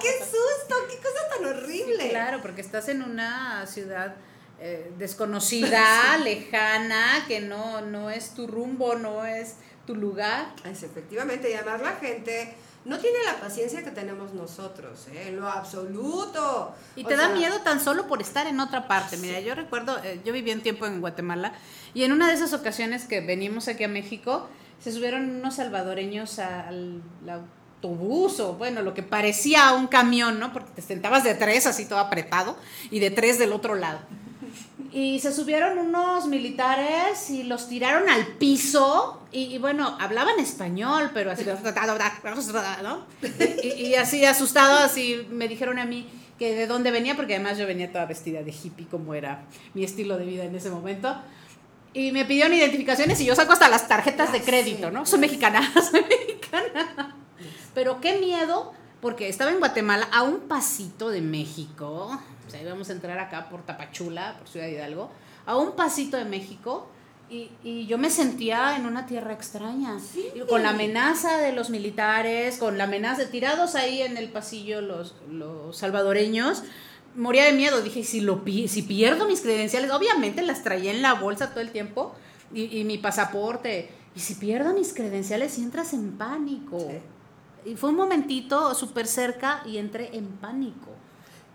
qué 0.00 0.12
susto, 0.24 0.76
qué 0.88 0.96
cosa 0.98 1.28
tan 1.34 1.44
horrible. 1.46 2.10
Claro, 2.10 2.40
porque 2.42 2.60
estás 2.60 2.88
en 2.88 3.02
una 3.02 3.66
ciudad 3.66 4.14
eh, 4.60 4.92
desconocida, 4.98 6.16
lejana, 6.18 7.24
que 7.26 7.40
no, 7.40 7.80
no 7.80 8.10
es 8.10 8.30
tu 8.30 8.46
rumbo, 8.46 8.94
no 8.94 9.24
es 9.24 9.56
tu 9.86 9.94
lugar. 9.94 10.46
Es, 10.64 10.82
efectivamente, 10.82 11.50
y 11.50 11.54
además 11.54 11.82
la 11.82 11.92
gente 11.96 12.54
no 12.86 12.98
tiene 12.98 13.18
la 13.24 13.38
paciencia 13.40 13.82
que 13.82 13.90
tenemos 13.90 14.32
nosotros, 14.32 15.08
¿eh? 15.12 15.28
en 15.28 15.36
lo 15.36 15.48
absoluto. 15.48 16.74
Y 16.94 17.04
O 17.04 17.08
te 17.08 17.16
da 17.16 17.28
miedo 17.30 17.60
tan 17.60 17.80
solo 17.80 18.06
por 18.06 18.22
estar 18.22 18.46
en 18.46 18.60
otra 18.60 18.86
parte. 18.86 19.16
Mira, 19.16 19.40
yo 19.40 19.54
recuerdo, 19.54 19.98
eh, 20.04 20.20
yo 20.24 20.32
viví 20.32 20.52
un 20.52 20.60
tiempo 20.60 20.86
en 20.86 21.00
Guatemala 21.00 21.52
y 21.94 22.04
en 22.04 22.12
una 22.12 22.28
de 22.28 22.34
esas 22.34 22.52
ocasiones 22.52 23.04
que 23.04 23.20
venimos 23.20 23.66
aquí 23.68 23.84
a 23.84 23.88
México, 23.88 24.48
se 24.78 24.92
subieron 24.92 25.28
unos 25.28 25.56
salvadoreños 25.56 26.38
al, 26.38 27.02
al 27.26 27.42
autobús 27.76 28.40
o 28.40 28.54
bueno, 28.54 28.82
lo 28.82 28.94
que 28.94 29.02
parecía 29.02 29.72
un 29.72 29.86
camión, 29.86 30.40
¿no? 30.40 30.52
Porque 30.52 30.70
te 30.72 30.82
sentabas 30.82 31.24
de 31.24 31.34
tres 31.34 31.66
así 31.66 31.86
todo 31.86 31.98
apretado 31.98 32.56
y 32.90 33.00
de 33.00 33.10
tres 33.10 33.38
del 33.38 33.52
otro 33.52 33.74
lado. 33.74 33.98
Y 34.96 35.20
se 35.20 35.30
subieron 35.30 35.76
unos 35.76 36.26
militares 36.26 37.28
y 37.28 37.42
los 37.42 37.68
tiraron 37.68 38.08
al 38.08 38.26
piso. 38.38 39.20
Y, 39.30 39.54
y 39.54 39.58
bueno, 39.58 39.94
hablaban 40.00 40.40
español, 40.40 41.10
pero 41.12 41.30
así, 41.30 41.44
¿no? 42.82 43.04
Y, 43.62 43.88
y 43.88 43.94
así 43.96 44.24
asustado, 44.24 44.78
así 44.78 45.26
me 45.28 45.48
dijeron 45.48 45.78
a 45.78 45.84
mí 45.84 46.08
que 46.38 46.54
de 46.54 46.66
dónde 46.66 46.90
venía, 46.92 47.14
porque 47.14 47.34
además 47.34 47.58
yo 47.58 47.66
venía 47.66 47.92
toda 47.92 48.06
vestida 48.06 48.42
de 48.42 48.50
hippie, 48.50 48.86
como 48.86 49.12
era 49.12 49.44
mi 49.74 49.84
estilo 49.84 50.16
de 50.16 50.24
vida 50.24 50.44
en 50.44 50.54
ese 50.54 50.70
momento. 50.70 51.14
Y 51.92 52.10
me 52.12 52.24
pidieron 52.24 52.54
identificaciones 52.54 53.20
y 53.20 53.26
yo 53.26 53.34
saco 53.34 53.52
hasta 53.52 53.68
las 53.68 53.88
tarjetas 53.88 54.32
de 54.32 54.40
Ya 54.40 54.44
crédito, 54.44 54.90
¿no? 54.90 55.04
Soy 55.04 55.18
mexicana, 55.18 55.60
soy 55.90 56.06
mexicana. 56.08 57.14
Pero 57.74 58.00
qué 58.00 58.18
miedo, 58.18 58.72
porque 59.02 59.28
estaba 59.28 59.50
en 59.50 59.58
Guatemala 59.58 60.08
a 60.10 60.22
un 60.22 60.48
pasito 60.48 61.10
de 61.10 61.20
México. 61.20 62.18
Sea, 62.56 62.62
íbamos 62.62 62.88
a 62.90 62.92
entrar 62.92 63.18
acá 63.18 63.48
por 63.48 63.64
Tapachula, 63.64 64.36
por 64.38 64.48
Ciudad 64.48 64.66
Hidalgo, 64.66 65.10
a 65.44 65.56
un 65.56 65.72
pasito 65.72 66.16
de 66.16 66.24
México. 66.24 66.88
Y, 67.28 67.50
y 67.64 67.86
yo 67.86 67.98
me 67.98 68.08
sentía 68.08 68.76
en 68.76 68.86
una 68.86 69.06
tierra 69.06 69.32
extraña, 69.32 69.98
Y 70.14 70.40
con 70.48 70.62
la 70.62 70.70
amenaza 70.70 71.38
de 71.38 71.52
los 71.52 71.70
militares, 71.70 72.58
con 72.58 72.78
la 72.78 72.84
amenaza 72.84 73.22
de 73.22 73.26
tirados 73.26 73.74
ahí 73.74 74.00
en 74.00 74.16
el 74.16 74.30
pasillo 74.30 74.80
los, 74.80 75.16
los 75.28 75.76
salvadoreños, 75.76 76.62
moría 77.16 77.44
de 77.44 77.52
miedo. 77.52 77.82
Dije, 77.82 78.04
si, 78.04 78.20
lo, 78.20 78.44
si 78.44 78.82
pierdo 78.82 79.26
mis 79.26 79.40
credenciales, 79.40 79.90
obviamente 79.90 80.42
las 80.42 80.62
traía 80.62 80.92
en 80.92 81.02
la 81.02 81.14
bolsa 81.14 81.50
todo 81.50 81.60
el 81.60 81.72
tiempo 81.72 82.14
y, 82.54 82.78
y 82.78 82.84
mi 82.84 82.98
pasaporte. 82.98 83.90
Y 84.14 84.20
si 84.20 84.36
pierdo 84.36 84.72
mis 84.72 84.94
credenciales, 84.94 85.58
y 85.58 85.62
entras 85.62 85.92
en 85.94 86.16
pánico. 86.16 86.78
Y 87.64 87.74
fue 87.74 87.90
un 87.90 87.96
momentito 87.96 88.72
súper 88.74 89.08
cerca 89.08 89.62
y 89.66 89.78
entré 89.78 90.16
en 90.16 90.28
pánico. 90.28 90.95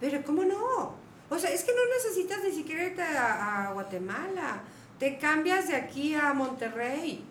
Pero 0.02 0.22
¿cómo 0.26 0.44
no? 0.44 0.96
O 1.30 1.40
sea, 1.40 1.50
es 1.52 1.64
que 1.64 1.72
no 1.72 1.80
necesitas 1.96 2.40
ni 2.44 2.52
siquiera 2.52 2.84
irte 2.84 3.02
a, 3.04 3.68
a 3.70 3.72
Guatemala. 3.74 4.62
Te 5.00 5.18
cambias 5.18 5.70
de 5.70 5.76
aquí 5.78 6.14
a 6.14 6.34
Monterrey, 6.34 7.24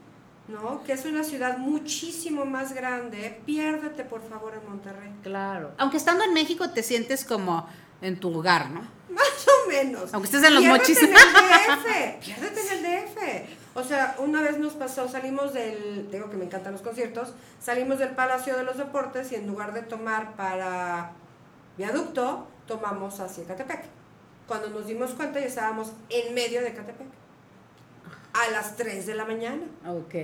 ¿no? 0.49 0.83
Que 0.85 0.93
es 0.95 1.05
una 1.05 1.23
ciudad 1.23 1.59
muchísimo 1.59 2.47
más 2.47 2.73
grande. 2.73 3.41
Piérdete, 3.45 4.05
por 4.05 4.27
favor, 4.27 4.55
en 4.55 4.67
Monterrey. 4.69 5.13
Claro. 5.23 5.73
Aunque 5.77 5.99
estando 5.99 6.25
en 6.25 6.33
México 6.33 6.71
te 6.71 6.83
sientes 6.83 7.25
como 7.27 7.69
en 8.01 8.19
tu 8.19 8.35
hogar, 8.39 8.71
¿no? 8.71 8.81
Más 9.11 9.47
o 9.49 9.69
menos. 9.69 10.15
Aunque 10.15 10.29
estés 10.29 10.45
en 10.45 10.55
los 10.55 10.63
Piérdete 10.63 10.81
mochis. 10.93 11.03
en 11.03 11.09
el 11.09 11.15
DF. 12.21 12.25
Piérdete 12.25 12.61
en 12.61 12.85
el 12.87 13.05
DF. 13.05 13.17
O 13.75 13.85
sea, 13.85 14.17
una 14.19 14.41
vez 14.43 14.59
nos 14.59 14.73
pasó, 14.73 15.09
salimos 15.09 15.53
del, 15.53 16.11
digo 16.11 16.31
que 16.31 16.37
me 16.37 16.45
encantan 16.47 16.73
los 16.73 16.83
conciertos, 16.83 17.35
salimos 17.61 17.99
del 17.99 18.11
Palacio 18.11 18.57
de 18.57 18.65
los 18.65 18.79
Deportes 18.79 19.31
y 19.31 19.37
en 19.37 19.47
lugar 19.47 19.75
de 19.75 19.83
tomar 19.83 20.35
para 20.35 21.13
viaducto, 21.79 22.49
tomamos 22.71 23.19
hacia 23.21 23.45
Catepec. 23.45 23.83
Cuando 24.47 24.71
nos 24.71 24.87
dimos 24.87 25.11
cuenta 25.13 25.41
ya 25.41 25.47
estábamos 25.47 25.93
en 26.09 26.33
medio 26.35 26.63
de 26.63 26.73
Catepec. 26.73 27.07
A 28.33 28.49
las 28.53 28.77
3 28.77 29.07
de 29.07 29.15
la 29.17 29.25
mañana. 29.25 29.63
Ok. 29.87 30.15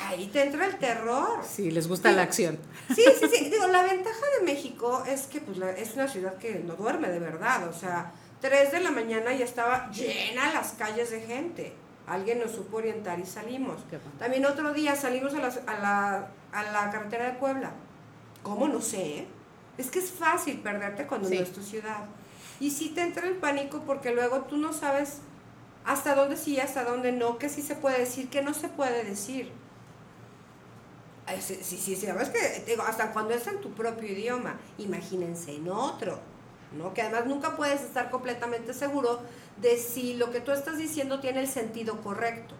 Ahí 0.00 0.28
te 0.32 0.42
entra 0.42 0.66
el 0.66 0.76
terror. 0.78 1.38
Sí, 1.48 1.70
les 1.70 1.86
gusta 1.86 2.10
la 2.10 2.22
acción. 2.22 2.58
Sí, 2.94 3.04
sí, 3.20 3.28
sí. 3.32 3.48
Digo, 3.50 3.68
la 3.68 3.82
ventaja 3.84 4.20
de 4.40 4.44
México 4.44 5.04
es 5.06 5.26
que 5.28 5.40
pues, 5.40 5.56
la- 5.58 5.70
es 5.70 5.94
una 5.94 6.08
ciudad 6.08 6.34
que 6.38 6.56
no 6.58 6.74
duerme 6.74 7.08
de 7.08 7.20
verdad. 7.20 7.68
O 7.68 7.72
sea, 7.72 8.12
3 8.40 8.72
de 8.72 8.80
la 8.80 8.90
mañana 8.90 9.32
ya 9.32 9.44
estaba 9.44 9.88
llena 9.92 10.52
las 10.52 10.72
calles 10.72 11.10
de 11.12 11.20
gente. 11.20 11.72
Alguien 12.08 12.40
nos 12.40 12.50
supo 12.50 12.78
orientar 12.78 13.18
y 13.20 13.26
salimos. 13.26 13.76
También 14.18 14.44
otro 14.44 14.72
día 14.74 14.96
salimos 14.96 15.32
a, 15.34 15.38
las- 15.38 15.60
a 15.68 15.78
la, 15.78 16.28
a 16.52 16.62
la 16.72 16.90
carretera 16.90 17.26
de 17.26 17.32
Puebla. 17.38 17.70
¿Cómo? 18.42 18.66
No 18.66 18.80
sé. 18.80 19.26
Es 19.78 19.90
que 19.90 19.98
es 19.98 20.10
fácil 20.10 20.60
perderte 20.60 21.06
cuando 21.06 21.28
Sí. 21.28 21.36
no 21.36 21.42
es 21.42 21.52
tu 21.52 21.62
ciudad. 21.62 22.04
Y 22.60 22.70
sí 22.70 22.90
te 22.90 23.02
entra 23.02 23.26
el 23.28 23.36
pánico 23.36 23.82
porque 23.86 24.12
luego 24.12 24.42
tú 24.42 24.56
no 24.56 24.72
sabes 24.72 25.18
hasta 25.84 26.14
dónde 26.14 26.36
sí, 26.36 26.58
hasta 26.58 26.84
dónde 26.84 27.12
no, 27.12 27.38
qué 27.38 27.48
sí 27.48 27.62
se 27.62 27.74
puede 27.76 27.98
decir, 27.98 28.28
qué 28.30 28.42
no 28.42 28.54
se 28.54 28.68
puede 28.68 29.04
decir. 29.04 29.52
Sí, 31.40 31.58
sí, 31.60 31.76
sí, 31.76 31.96
sí, 31.96 32.06
la 32.06 32.14
verdad 32.14 32.34
es 32.36 32.62
que 32.64 32.70
digo, 32.70 32.82
hasta 32.84 33.12
cuando 33.12 33.34
es 33.34 33.46
en 33.48 33.60
tu 33.60 33.72
propio 33.74 34.08
idioma, 34.10 34.58
imagínense 34.78 35.54
en 35.56 35.68
otro, 35.68 36.20
¿no? 36.76 36.94
Que 36.94 37.02
además 37.02 37.26
nunca 37.26 37.56
puedes 37.56 37.82
estar 37.82 38.10
completamente 38.10 38.72
seguro 38.72 39.20
de 39.60 39.76
si 39.76 40.14
lo 40.14 40.30
que 40.30 40.40
tú 40.40 40.52
estás 40.52 40.78
diciendo 40.78 41.18
tiene 41.20 41.40
el 41.40 41.48
sentido 41.48 42.00
correcto. 42.00 42.54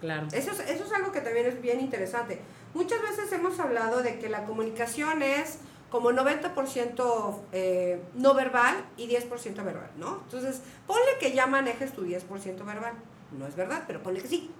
Claro. 0.00 0.28
Eso 0.32 0.52
es, 0.52 0.60
eso 0.60 0.84
es 0.84 0.92
algo 0.92 1.10
que 1.10 1.20
también 1.22 1.46
es 1.46 1.60
bien 1.60 1.80
interesante. 1.80 2.40
Muchas 2.72 3.02
veces 3.02 3.32
hemos 3.32 3.58
hablado 3.58 4.02
de 4.02 4.18
que 4.18 4.28
la 4.28 4.44
comunicación 4.44 5.22
es 5.22 5.58
como 5.94 6.10
90% 6.10 7.36
eh, 7.52 8.02
no 8.14 8.34
verbal 8.34 8.84
y 8.96 9.06
10% 9.06 9.62
verbal, 9.62 9.90
¿no? 9.96 10.22
Entonces, 10.24 10.60
ponle 10.88 11.06
que 11.20 11.30
ya 11.30 11.46
manejes 11.46 11.92
tu 11.92 12.04
10% 12.04 12.64
verbal. 12.64 12.94
No 13.30 13.46
es 13.46 13.54
verdad, 13.54 13.84
pero 13.86 14.02
ponle 14.02 14.20
que 14.20 14.26
sí. 14.26 14.50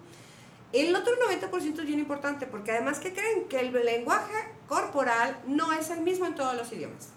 El 0.73 0.94
otro 0.94 1.12
90% 1.29 1.81
es 1.81 1.87
bien 1.87 1.99
importante 1.99 2.47
porque 2.47 2.70
además 2.70 3.01
que 3.01 3.12
creen 3.12 3.49
que 3.49 3.59
el 3.59 3.73
lenguaje 3.73 4.33
corporal 4.68 5.37
no 5.49 5.73
es 5.73 5.90
el 5.90 6.03
mismo 6.03 6.25
en 6.27 6.37
todos 6.37 6.55
los 6.55 6.73
idiomas. 6.73 7.09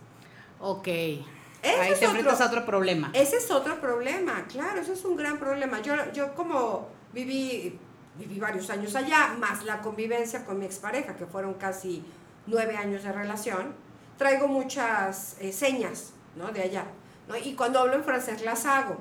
Ok. 0.62 0.88
Ese 0.88 1.80
Ahí 1.80 1.92
es 1.92 2.00
te 2.00 2.06
enfrentas 2.06 2.34
otro- 2.34 2.46
a 2.46 2.48
otro 2.48 2.66
problema. 2.66 3.12
Ese 3.14 3.38
es 3.38 3.52
otro 3.52 3.80
problema, 3.80 4.46
claro, 4.48 4.82
ese 4.82 4.94
es 4.94 5.06
un 5.06 5.16
gran 5.16 5.38
problema. 5.38 5.80
Yo, 5.84 5.94
yo 6.12 6.34
como 6.34 6.88
viví, 7.14 7.78
viví 8.18 8.40
varios 8.40 8.68
años 8.72 8.96
allá, 8.96 9.36
más 9.38 9.64
la 9.64 9.80
convivencia 9.84 10.44
con 10.44 10.58
mi 10.58 10.66
expareja, 10.66 11.16
que 11.16 11.28
fueron 11.28 11.54
casi 11.54 12.04
nueve 12.48 12.78
años 12.78 13.04
de 13.04 13.12
relación, 13.12 13.86
traigo 14.18 14.48
muchas 14.48 15.36
eh, 15.40 15.52
señas, 15.52 16.12
¿no? 16.36 16.52
De 16.52 16.62
allá, 16.62 16.86
¿no? 17.28 17.36
Y 17.38 17.54
cuando 17.54 17.80
hablo 17.80 17.96
en 17.96 18.04
francés 18.04 18.42
las 18.42 18.66
hago. 18.66 18.98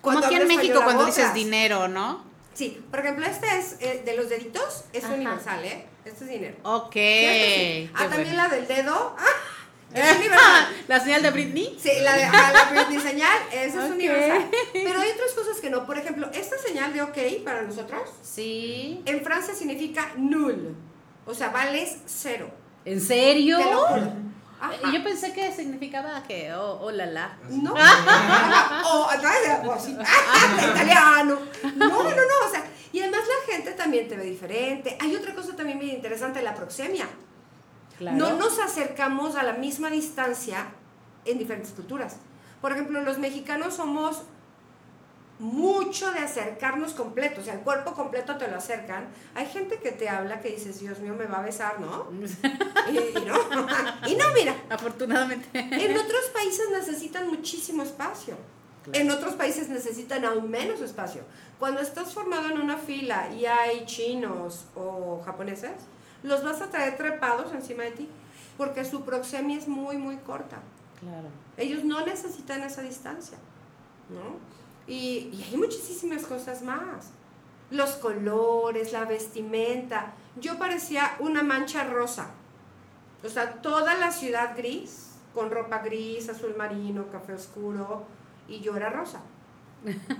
Como 0.00 0.18
aquí 0.18 0.34
en 0.34 0.48
México 0.48 0.64
español 0.64 0.84
cuando 0.84 1.04
dices 1.06 1.32
dinero, 1.32 1.88
¿no? 1.88 2.24
Sí, 2.54 2.82
por 2.90 3.00
ejemplo, 3.00 3.24
este 3.24 3.46
es 3.58 3.76
eh, 3.80 4.02
de 4.04 4.16
los 4.16 4.28
deditos, 4.28 4.84
es 4.92 5.04
Ajá. 5.04 5.14
universal, 5.14 5.64
¿eh? 5.64 5.86
Este 6.04 6.24
es 6.24 6.30
dinero. 6.30 6.56
Ok. 6.64 6.96
Este 6.96 7.86
sí. 7.86 7.90
Ah, 7.94 8.08
también 8.08 8.34
bueno. 8.34 8.42
la 8.42 8.48
del 8.48 8.66
dedo, 8.66 9.16
¡ah! 9.18 9.24
Es 9.94 10.16
universal. 10.16 10.74
la 10.88 11.00
señal 11.00 11.22
de 11.22 11.30
Britney. 11.30 11.76
Sí, 11.78 11.90
la 12.00 12.16
de 12.16 12.24
ah, 12.24 12.52
la 12.74 12.84
Britney 12.84 12.98
señal, 12.98 13.38
esa 13.52 13.84
es 13.84 13.90
universal. 13.90 14.50
Pero 14.72 15.00
hay 15.00 15.10
otras 15.10 15.32
cosas 15.32 15.60
que 15.60 15.68
no. 15.68 15.84
Por 15.86 15.98
ejemplo, 15.98 16.30
esta 16.32 16.56
señal 16.58 16.94
de 16.94 17.02
OK 17.02 17.18
para 17.44 17.62
nosotros, 17.62 18.08
Sí. 18.22 19.02
en 19.04 19.22
Francia 19.22 19.54
significa 19.54 20.12
nul. 20.16 20.74
O 21.26 21.34
sea, 21.34 21.50
vales 21.50 21.98
cero. 22.06 22.50
¿En 22.86 23.00
serio? 23.02 23.58
Te 23.58 23.64
lo 23.70 23.80
juro. 23.86 24.12
Ajá. 24.62 24.88
Y 24.88 24.92
yo 24.92 25.02
pensé 25.02 25.32
que 25.32 25.52
significaba 25.52 26.22
que, 26.22 26.54
oh, 26.54 26.78
oh 26.82 26.90
la 26.92 27.06
la. 27.06 27.36
No. 27.50 27.74
O 28.84 29.10
atrás 29.10 29.34
de 29.42 29.68
o 29.68 29.72
así, 29.72 29.96
ah, 30.06 30.70
italiano. 30.70 31.38
No, 31.76 31.88
no, 31.88 32.10
no. 32.10 32.46
O 32.46 32.50
sea, 32.50 32.64
y 32.92 33.00
además 33.00 33.22
la 33.26 33.52
gente 33.52 33.72
también 33.72 34.08
te 34.08 34.16
ve 34.16 34.24
diferente. 34.24 34.96
Hay 35.00 35.16
otra 35.16 35.34
cosa 35.34 35.56
también 35.56 35.80
bien 35.80 35.96
interesante, 35.96 36.42
la 36.42 36.54
proxemia. 36.54 37.08
Claro. 37.98 38.16
No 38.16 38.36
nos 38.36 38.60
acercamos 38.60 39.34
a 39.34 39.42
la 39.42 39.54
misma 39.54 39.90
distancia 39.90 40.66
en 41.24 41.38
diferentes 41.38 41.72
culturas. 41.72 42.16
Por 42.60 42.70
ejemplo, 42.70 43.00
los 43.00 43.18
mexicanos 43.18 43.74
somos 43.74 44.22
mucho 45.42 46.12
de 46.12 46.20
acercarnos 46.20 46.94
completo, 46.94 47.40
o 47.40 47.44
sea, 47.44 47.54
el 47.54 47.60
cuerpo 47.60 47.94
completo 47.94 48.36
te 48.36 48.46
lo 48.46 48.56
acercan. 48.56 49.08
Hay 49.34 49.46
gente 49.46 49.78
que 49.78 49.90
te 49.90 50.08
habla 50.08 50.40
que 50.40 50.50
dices, 50.50 50.78
Dios 50.78 51.00
mío, 51.00 51.14
me 51.18 51.26
va 51.26 51.38
a 51.38 51.42
besar, 51.42 51.80
¿no? 51.80 52.06
Y, 52.90 52.96
y 52.96 53.24
no, 53.24 53.34
y 54.08 54.14
no, 54.14 54.24
mira, 54.34 54.54
Afortunadamente. 54.70 55.46
en 55.52 55.96
otros 55.96 56.24
países 56.32 56.66
necesitan 56.70 57.28
muchísimo 57.28 57.82
espacio. 57.82 58.36
En 58.92 59.10
otros 59.10 59.34
países 59.34 59.68
necesitan 59.68 60.24
aún 60.24 60.50
menos 60.50 60.80
espacio. 60.80 61.22
Cuando 61.58 61.80
estás 61.80 62.12
formado 62.12 62.50
en 62.50 62.60
una 62.60 62.76
fila 62.76 63.30
y 63.32 63.46
hay 63.46 63.84
chinos 63.86 64.64
o 64.74 65.22
japoneses, 65.24 65.72
los 66.22 66.42
vas 66.42 66.60
a 66.60 66.70
traer 66.70 66.96
trepados 66.96 67.52
encima 67.52 67.84
de 67.84 67.92
ti, 67.92 68.08
porque 68.56 68.84
su 68.84 69.04
proxemia 69.04 69.58
es 69.58 69.68
muy, 69.68 69.96
muy 69.98 70.16
corta. 70.18 70.58
Claro. 71.00 71.28
Ellos 71.56 71.84
no 71.84 72.04
necesitan 72.04 72.62
esa 72.62 72.82
distancia, 72.82 73.38
¿no? 74.08 74.52
Y, 74.86 75.30
y 75.32 75.46
hay 75.50 75.56
muchísimas 75.56 76.22
cosas 76.24 76.62
más. 76.62 77.10
Los 77.70 77.92
colores, 77.92 78.92
la 78.92 79.04
vestimenta. 79.04 80.12
Yo 80.40 80.58
parecía 80.58 81.16
una 81.20 81.42
mancha 81.42 81.84
rosa. 81.84 82.30
O 83.24 83.28
sea, 83.28 83.62
toda 83.62 83.94
la 83.94 84.10
ciudad 84.10 84.56
gris, 84.56 85.10
con 85.34 85.50
ropa 85.50 85.78
gris, 85.78 86.28
azul 86.28 86.54
marino, 86.56 87.06
café 87.10 87.34
oscuro, 87.34 88.04
y 88.48 88.60
yo 88.60 88.76
era 88.76 88.90
rosa. 88.90 89.20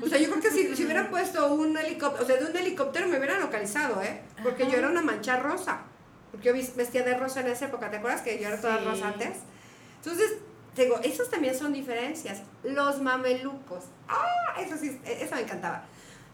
O 0.03 0.07
sea, 0.09 0.19
yo 0.19 0.29
creo 0.31 0.41
que 0.43 0.51
si, 0.51 0.75
si 0.77 0.85
hubieran 0.85 1.11
puesto 1.11 1.53
un 1.55 1.77
helicóptero, 1.77 2.25
o 2.25 2.27
sea, 2.27 2.37
de 2.37 2.51
un 2.51 2.57
helicóptero 2.57 3.09
me 3.09 3.19
hubieran 3.19 3.41
localizado, 3.41 4.01
¿eh? 4.03 4.23
Porque 4.43 4.69
yo 4.71 4.79
era 4.79 4.89
una 4.89 5.03
mancha 5.03 5.39
rosa. 5.41 5.81
Porque 6.31 6.49
yo 6.49 6.55
vestía 6.77 7.03
de 7.03 7.15
rosa 7.19 7.41
en 7.41 7.49
esa 7.49 7.67
época, 7.67 7.91
¿te 7.91 7.97
acuerdas 7.99 8.23
que 8.23 8.41
yo 8.41 8.49
era 8.49 8.61
toda 8.61 8.79
Sí. 8.79 8.85
rosa 8.87 9.09
antes? 9.09 9.37
Entonces, 9.99 10.33
digo, 10.77 10.99
esas 11.03 11.31
también 11.31 11.57
son 11.57 11.73
diferencias. 11.73 12.43
Los 12.62 13.01
mamelucos. 13.01 13.85
¡Ah! 14.09 14.61
Eso 14.61 14.77
sí, 14.77 15.01
eso 15.05 15.35
me 15.35 15.43
encantaba. 15.43 15.85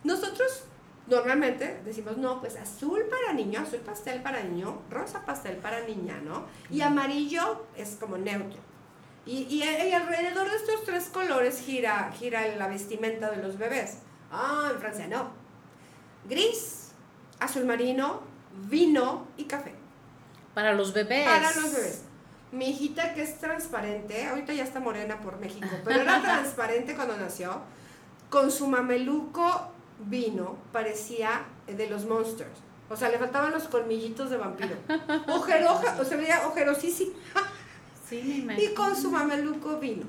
Nosotros 0.05 0.64
normalmente 1.07 1.80
decimos, 1.84 2.16
no, 2.16 2.41
pues 2.41 2.57
azul 2.57 3.05
para 3.11 3.32
niño, 3.32 3.61
azul 3.61 3.80
pastel 3.80 4.22
para 4.22 4.43
niño, 4.43 4.82
rosa 4.91 5.24
pastel 5.24 5.57
para 5.57 5.80
niña, 5.80 6.20
¿no? 6.22 6.47
Y 6.70 6.82
amarillo 6.82 7.66
es 7.76 7.97
como 7.99 8.18
neutro. 8.18 8.61
Y, 9.24 9.43
y, 9.43 9.62
y 9.62 9.93
alrededor 9.93 10.49
de 10.49 10.57
estos 10.57 10.84
tres 10.84 11.05
colores 11.09 11.61
gira, 11.61 12.11
gira 12.18 12.47
la 12.57 12.68
vestimenta 12.68 13.30
de 13.30 13.43
los 13.43 13.59
bebés. 13.59 13.99
Ah, 14.30 14.70
en 14.72 14.80
Francia 14.80 15.07
no. 15.07 15.30
Gris, 16.28 16.93
azul 17.41 17.64
marino, 17.64 18.22
vino 18.68 19.26
y 19.36 19.45
café. 19.45 19.74
Para 20.55 20.72
los 20.72 20.93
bebés. 20.93 21.26
Para 21.26 21.55
los 21.55 21.72
bebés. 21.72 22.03
Mi 22.53 22.70
hijita 22.70 23.14
que 23.14 23.22
es 23.22 23.38
transparente, 23.38 24.26
ahorita 24.26 24.53
ya 24.55 24.64
está 24.64 24.80
morena 24.80 25.20
por 25.20 25.38
México, 25.38 25.66
pero 25.84 26.01
era 26.01 26.22
transparente 26.22 26.94
cuando 26.94 27.16
nació, 27.16 27.61
con 28.30 28.51
su 28.51 28.66
mameluco 28.68 29.70
vino, 30.07 30.57
parecía 30.72 31.44
de 31.66 31.88
los 31.90 32.05
monsters. 32.07 32.51
O 32.90 32.96
sea, 32.96 33.11
le 33.11 33.18
faltaban 33.18 33.53
los 33.53 33.64
colmillitos 33.64 34.30
de 34.30 34.38
vampiro. 34.38 34.74
Ojeroja, 35.28 35.96
o 36.01 36.05
sea, 36.05 36.16
veía 36.16 36.46
ojerosísima. 36.46 37.12
Sí, 38.09 38.22
me 38.22 38.28
Y 38.30 38.38
imagino. 38.40 38.74
con 38.74 38.96
su 38.96 39.11
mameluco 39.11 39.78
vino. 39.78 40.07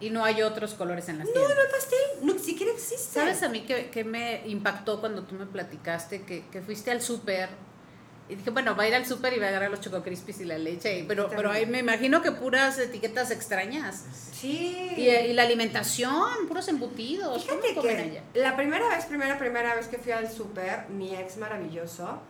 Y 0.00 0.10
no 0.10 0.24
hay 0.24 0.42
otros 0.42 0.74
colores 0.74 1.08
en 1.08 1.18
las 1.18 1.26
No, 1.28 1.32
tiendas. 1.32 1.54
no 1.56 1.62
hay 1.62 1.68
pastel, 1.72 1.98
no 2.26 2.32
ni 2.34 2.38
siquiera 2.40 2.72
existe. 2.72 3.20
¿Sabes 3.20 3.42
a 3.44 3.48
mí 3.48 3.62
que, 3.62 3.90
que 3.90 4.02
me 4.04 4.42
impactó 4.48 5.00
cuando 5.00 5.22
tú 5.24 5.34
me 5.36 5.46
platicaste 5.46 6.22
que, 6.22 6.46
que 6.48 6.62
fuiste 6.62 6.90
al 6.90 7.00
súper? 7.02 7.48
Y 8.28 8.34
dije, 8.34 8.50
bueno, 8.50 8.76
va 8.76 8.82
a 8.82 8.88
ir 8.88 8.94
al 8.94 9.06
súper 9.06 9.32
y 9.32 9.38
va 9.38 9.46
a 9.46 9.48
agarrar 9.48 9.70
los 9.70 9.80
choco 9.80 10.02
crispies 10.02 10.40
y 10.40 10.44
la 10.44 10.58
leche. 10.58 11.04
pero, 11.08 11.28
pero 11.30 11.50
ahí 11.50 11.64
me 11.64 11.78
imagino 11.78 12.20
que 12.20 12.30
puras 12.32 12.78
etiquetas 12.78 13.30
extrañas. 13.30 14.04
Sí. 14.32 14.92
Y, 14.96 15.08
y 15.08 15.32
la 15.32 15.42
alimentación, 15.44 16.46
puros 16.46 16.68
embutidos. 16.68 17.46
¿Cómo 17.46 17.62
Fíjate 17.62 17.80
que 17.80 17.96
allá? 17.96 18.22
la 18.34 18.54
primera 18.54 18.86
vez, 18.88 19.06
primera, 19.06 19.38
primera 19.38 19.74
vez 19.74 19.88
que 19.88 19.96
fui 19.96 20.12
al 20.12 20.30
súper, 20.30 20.88
mi 20.90 21.14
ex 21.14 21.38
maravilloso, 21.38 22.20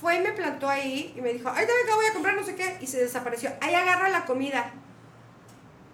fue 0.00 0.16
y 0.16 0.20
me 0.22 0.32
plantó 0.32 0.68
ahí 0.68 1.14
y 1.16 1.20
me 1.20 1.32
dijo, 1.32 1.48
ay, 1.48 1.66
dame 1.66 1.80
que 1.86 1.94
voy 1.94 2.06
a 2.06 2.12
comprar 2.12 2.34
no 2.34 2.44
sé 2.44 2.56
qué, 2.56 2.78
y 2.80 2.86
se 2.86 2.98
desapareció. 3.00 3.52
Ahí 3.60 3.74
agarra 3.74 4.08
la 4.08 4.24
comida. 4.26 4.72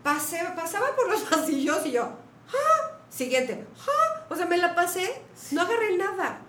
Pasé, 0.03 0.41
pasaba 0.57 0.97
por 0.97 1.11
los 1.11 1.21
pasillos 1.31 1.85
y 1.85 1.93
yo, 1.93 2.05
¡ah! 2.05 2.91
Siguiente, 3.11 3.67
¡ah! 3.87 4.23
O 4.31 4.37
sea, 4.37 4.47
me 4.47 4.57
la 4.57 4.75
pasé, 4.75 5.21
no 5.51 5.61
agarré 5.61 5.97
nada. 5.99 6.41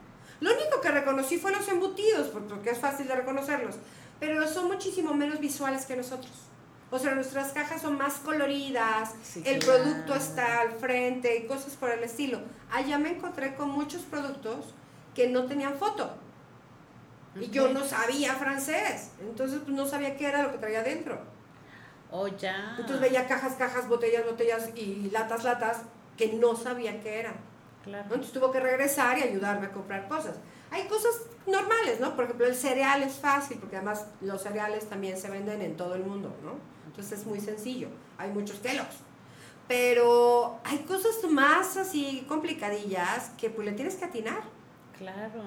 Lo 0.41 0.51
único 0.53 0.81
que 0.81 0.91
reconocí 0.91 1.37
fue 1.37 1.51
los 1.53 1.67
embutidos, 1.69 2.27
por- 2.27 2.45
porque 2.47 2.71
es 2.71 2.77
fácil 2.79 3.07
de 3.07 3.15
reconocerlos, 3.15 3.75
pero 4.19 4.45
son 4.47 4.67
muchísimo 4.67 5.13
menos 5.13 5.39
visuales 5.39 5.85
que 5.85 5.95
nosotros. 5.95 6.31
O 6.89 6.99
sea, 6.99 7.15
nuestras 7.15 7.53
cajas 7.53 7.81
son 7.81 7.97
más 7.97 8.15
coloridas, 8.15 9.13
Sí, 9.23 9.41
el 9.45 9.59
claro. 9.59 9.83
producto 9.83 10.13
está 10.15 10.59
al 10.61 10.73
frente 10.73 11.37
y 11.37 11.47
cosas 11.47 11.73
por 11.77 11.89
el 11.89 12.03
estilo. 12.03 12.41
Allá 12.69 12.97
me 12.97 13.11
encontré 13.11 13.55
con 13.55 13.69
muchos 13.69 14.01
productos 14.01 14.73
que 15.15 15.29
no 15.29 15.45
tenían 15.45 15.75
foto. 15.77 16.13
Y 17.39 17.49
yo 17.49 17.69
no 17.69 17.85
sabía 17.85 18.33
francés, 18.35 19.11
entonces 19.21 19.61
pues, 19.63 19.73
no 19.73 19.85
sabía 19.87 20.17
qué 20.17 20.27
era 20.27 20.43
lo 20.43 20.51
que 20.51 20.57
traía 20.57 20.81
adentro. 20.81 21.17
Oh, 22.11 22.27
ya. 22.27 22.75
Entonces 22.77 22.99
veía 22.99 23.25
cajas, 23.25 23.53
cajas, 23.53 23.87
botellas, 23.87 24.25
botellas 24.25 24.69
y 24.75 25.09
latas, 25.13 25.45
latas 25.45 25.77
que 26.17 26.33
no 26.33 26.57
sabía 26.57 26.99
qué 27.01 27.19
eran. 27.21 27.35
Claro. 27.84 28.05
¿no? 28.07 28.15
Entonces 28.15 28.34
tuvo 28.34 28.51
que 28.51 28.59
regresar 28.59 29.17
y 29.17 29.23
ayudarme 29.23 29.67
a 29.67 29.71
comprar 29.71 30.07
cosas. 30.07 30.36
Hay 30.69 30.88
cosas 30.88 31.13
normales, 31.47 31.99
¿no? 31.99 32.15
Por 32.15 32.25
ejemplo, 32.25 32.45
el 32.47 32.55
cereal 32.55 33.03
es 33.03 33.15
fácil, 33.15 33.57
porque 33.57 33.75
además 33.75 34.05
los 34.21 34.41
cereales 34.41 34.88
también 34.88 35.17
se 35.17 35.29
venden 35.29 35.61
en 35.61 35.75
todo 35.75 35.95
el 35.95 36.03
mundo, 36.03 36.34
¿no? 36.43 36.53
Entonces 36.88 37.19
es 37.19 37.25
muy 37.25 37.39
sencillo. 37.39 37.89
Hay 38.17 38.32
muchos 38.32 38.59
Kellogg's. 38.59 38.97
Pero 39.67 40.59
hay 40.63 40.79
cosas 40.79 41.15
más 41.29 41.77
así 41.77 42.25
complicadillas 42.27 43.32
que 43.38 43.49
pues 43.49 43.65
le 43.65 43.73
tienes 43.73 43.95
que 43.95 44.05
atinar. 44.05 44.41
Claro. 44.97 45.41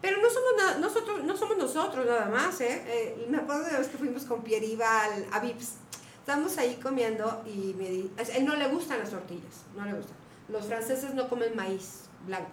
Pero 0.00 0.18
no 0.22 0.28
somos, 0.30 0.78
nosotros, 0.78 1.24
no 1.24 1.36
somos 1.36 1.56
nosotros 1.56 2.06
nada 2.06 2.26
más, 2.28 2.60
¿eh? 2.60 2.82
Eh, 2.86 3.26
Me 3.28 3.38
acuerdo 3.38 3.64
de 3.64 3.72
la 3.72 3.78
vez 3.78 3.88
que 3.88 3.98
fuimos 3.98 4.24
con 4.24 4.42
Pieriva 4.42 5.02
al, 5.04 5.26
a 5.32 5.40
Vips. 5.40 5.74
Estábamos 6.20 6.56
ahí 6.58 6.78
comiendo 6.80 7.42
y 7.46 7.74
me 7.76 7.88
di, 7.88 8.10
a 8.16 8.22
él 8.36 8.44
no 8.44 8.54
le 8.54 8.68
gustan 8.68 9.00
las 9.00 9.10
tortillas, 9.10 9.64
no 9.76 9.84
le 9.84 9.94
gustan. 9.94 10.16
Los 10.52 10.66
franceses 10.66 11.14
no 11.14 11.28
comen 11.28 11.56
maíz 11.56 12.04
blanco. 12.26 12.50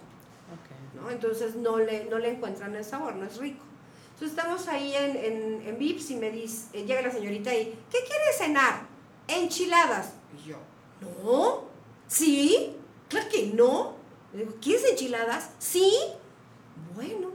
Ok. 0.54 0.96
¿no? 0.96 1.10
Entonces 1.12 1.56
no 1.56 1.78
le, 1.78 2.06
no 2.06 2.18
le 2.18 2.32
encuentran 2.32 2.76
el 2.76 2.84
sabor, 2.84 3.16
no 3.16 3.26
es 3.26 3.38
rico. 3.38 3.64
Entonces 4.14 4.38
estamos 4.38 4.68
ahí 4.68 4.96
en, 4.96 5.16
en, 5.16 5.68
en 5.68 5.78
Vips 5.78 6.10
y 6.12 6.16
me 6.16 6.32
dice, 6.32 6.68
eh, 6.74 6.86
llega 6.86 7.02
la 7.02 7.12
señorita 7.12 7.54
y, 7.54 7.66
¿qué 7.92 8.00
quiere 8.00 8.34
cenar? 8.38 8.82
Enchiladas. 9.28 10.14
Y 10.38 10.50
yo, 10.50 10.58
no, 11.02 11.66
sí, 12.08 12.76
claro 13.08 13.30
que 13.30 13.48
no. 13.48 13.96
Le 14.34 14.40
digo, 14.40 14.56
¿quieres 14.62 14.90
enchiladas? 14.90 15.52
Sí. 15.60 15.92
Bueno. 16.96 17.30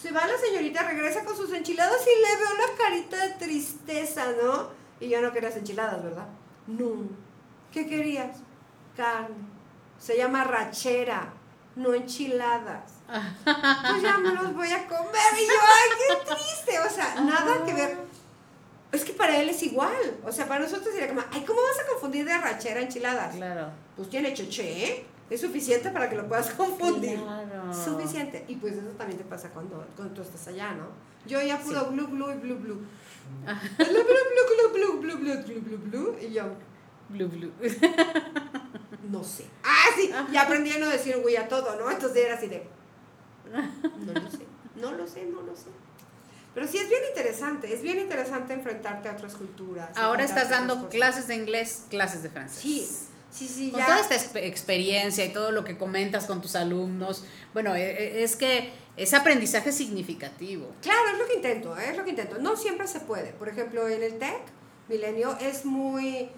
Se 0.00 0.10
va 0.10 0.26
la 0.26 0.36
señorita, 0.36 0.82
regresa 0.82 1.24
con 1.24 1.36
sus 1.36 1.52
enchiladas 1.52 2.02
y 2.02 2.20
le 2.20 2.36
veo 2.36 2.66
la 2.66 2.76
carita 2.76 3.26
de 3.26 3.34
tristeza, 3.46 4.32
¿no? 4.42 4.68
Y 5.00 5.08
yo 5.08 5.22
no 5.22 5.32
querías 5.32 5.56
enchiladas, 5.56 6.02
¿verdad? 6.02 6.26
No. 6.66 7.08
¿Qué 7.72 7.86
querías? 7.86 8.36
Carne. 8.96 9.53
Se 9.98 10.16
llama 10.16 10.44
rachera, 10.44 11.32
no 11.76 11.94
enchiladas. 11.94 12.92
Pues 13.06 14.02
ya 14.02 14.18
me 14.18 14.32
los 14.32 14.54
voy 14.54 14.70
a 14.70 14.86
comer. 14.86 15.32
Y 15.38 15.46
yo, 15.46 15.52
ay, 15.62 15.90
qué 16.08 16.34
triste. 16.34 16.80
O 16.80 16.90
sea, 16.90 17.20
nada 17.20 17.64
que 17.64 17.74
ver. 17.74 17.96
Es 18.92 19.04
que 19.04 19.12
para 19.12 19.36
él 19.40 19.48
es 19.48 19.62
igual. 19.62 20.18
O 20.24 20.30
sea, 20.30 20.46
para 20.46 20.64
nosotros 20.64 20.92
sería 20.92 21.08
como, 21.08 21.22
ay, 21.32 21.44
¿cómo 21.44 21.60
vas 21.62 21.84
a 21.84 21.90
confundir 21.90 22.24
de 22.24 22.38
rachera 22.38 22.80
enchiladas? 22.80 23.34
Claro. 23.34 23.70
Pues 23.96 24.08
tiene 24.08 24.32
cheche, 24.34 24.84
¿eh? 24.84 25.06
Es 25.30 25.40
suficiente 25.40 25.90
para 25.90 26.08
que 26.08 26.16
lo 26.16 26.28
puedas 26.28 26.50
confundir. 26.50 27.18
Claro. 27.20 27.72
Suficiente. 27.74 28.44
Y 28.46 28.56
pues 28.56 28.74
eso 28.74 28.88
también 28.90 29.18
te 29.18 29.24
pasa 29.24 29.48
cuando, 29.50 29.86
cuando 29.96 30.14
tú 30.14 30.22
estás 30.22 30.46
allá, 30.48 30.72
¿no? 30.72 30.88
Yo 31.26 31.40
ya 31.40 31.58
puro 31.58 31.86
glu, 31.90 32.06
glu 32.08 32.30
y 32.30 32.34
blu, 32.34 32.56
blu. 32.56 32.74
Blu, 32.74 32.84
blu, 33.78 34.02
blu, 34.04 34.70
blu, 34.72 35.00
blu, 35.00 35.16
blu, 35.16 35.16
blu, 35.16 35.60
blu, 35.60 35.78
blu, 35.78 36.18
Y 36.20 36.32
yo, 36.32 36.44
Blue, 37.08 37.28
blue. 37.28 37.52
no 39.10 39.22
sé. 39.22 39.44
Ah, 39.62 39.86
sí, 39.96 40.10
ya 40.32 40.42
aprendí 40.42 40.70
a 40.72 40.78
no 40.78 40.88
decir 40.88 41.16
güey 41.18 41.36
a 41.36 41.48
todo, 41.48 41.76
¿no? 41.78 41.90
Entonces 41.90 42.24
era 42.24 42.34
así 42.34 42.48
de, 42.48 42.66
no 43.52 44.12
lo 44.12 44.30
sé, 44.30 44.38
no 44.76 44.92
lo 44.92 45.06
sé, 45.06 45.24
no 45.26 45.42
lo 45.42 45.54
sé. 45.56 45.66
Pero 46.54 46.68
sí 46.68 46.78
es 46.78 46.88
bien 46.88 47.02
interesante, 47.08 47.72
es 47.72 47.82
bien 47.82 47.98
interesante 47.98 48.54
enfrentarte 48.54 49.08
a 49.08 49.12
otras 49.12 49.34
culturas. 49.34 49.96
Ahora 49.96 50.24
estás 50.24 50.50
dando 50.50 50.88
clases 50.88 51.26
de 51.26 51.34
inglés, 51.34 51.84
clases 51.90 52.22
de 52.22 52.30
francés. 52.30 52.60
Sí, 52.62 52.88
sí, 53.30 53.48
sí, 53.48 53.70
Con 53.72 53.80
ya. 53.80 53.86
toda 53.86 54.00
esta 54.00 54.14
exp- 54.14 54.42
experiencia 54.44 55.24
y 55.24 55.32
todo 55.32 55.50
lo 55.50 55.64
que 55.64 55.76
comentas 55.76 56.26
con 56.26 56.40
tus 56.40 56.54
alumnos, 56.54 57.24
bueno, 57.52 57.74
e- 57.74 57.82
e- 58.20 58.22
es 58.22 58.36
que 58.36 58.72
ese 58.96 59.16
aprendizaje 59.16 59.70
es 59.70 59.76
significativo. 59.76 60.72
Claro, 60.80 61.08
es 61.12 61.18
lo 61.18 61.26
que 61.26 61.34
intento, 61.34 61.76
¿eh? 61.76 61.90
es 61.90 61.96
lo 61.96 62.04
que 62.04 62.10
intento. 62.10 62.38
No 62.38 62.56
siempre 62.56 62.86
se 62.86 63.00
puede. 63.00 63.32
Por 63.32 63.48
ejemplo, 63.48 63.88
en 63.88 64.02
el 64.04 64.18
TEC, 64.20 64.40
Milenio, 64.88 65.36
es 65.40 65.64
muy... 65.64 66.30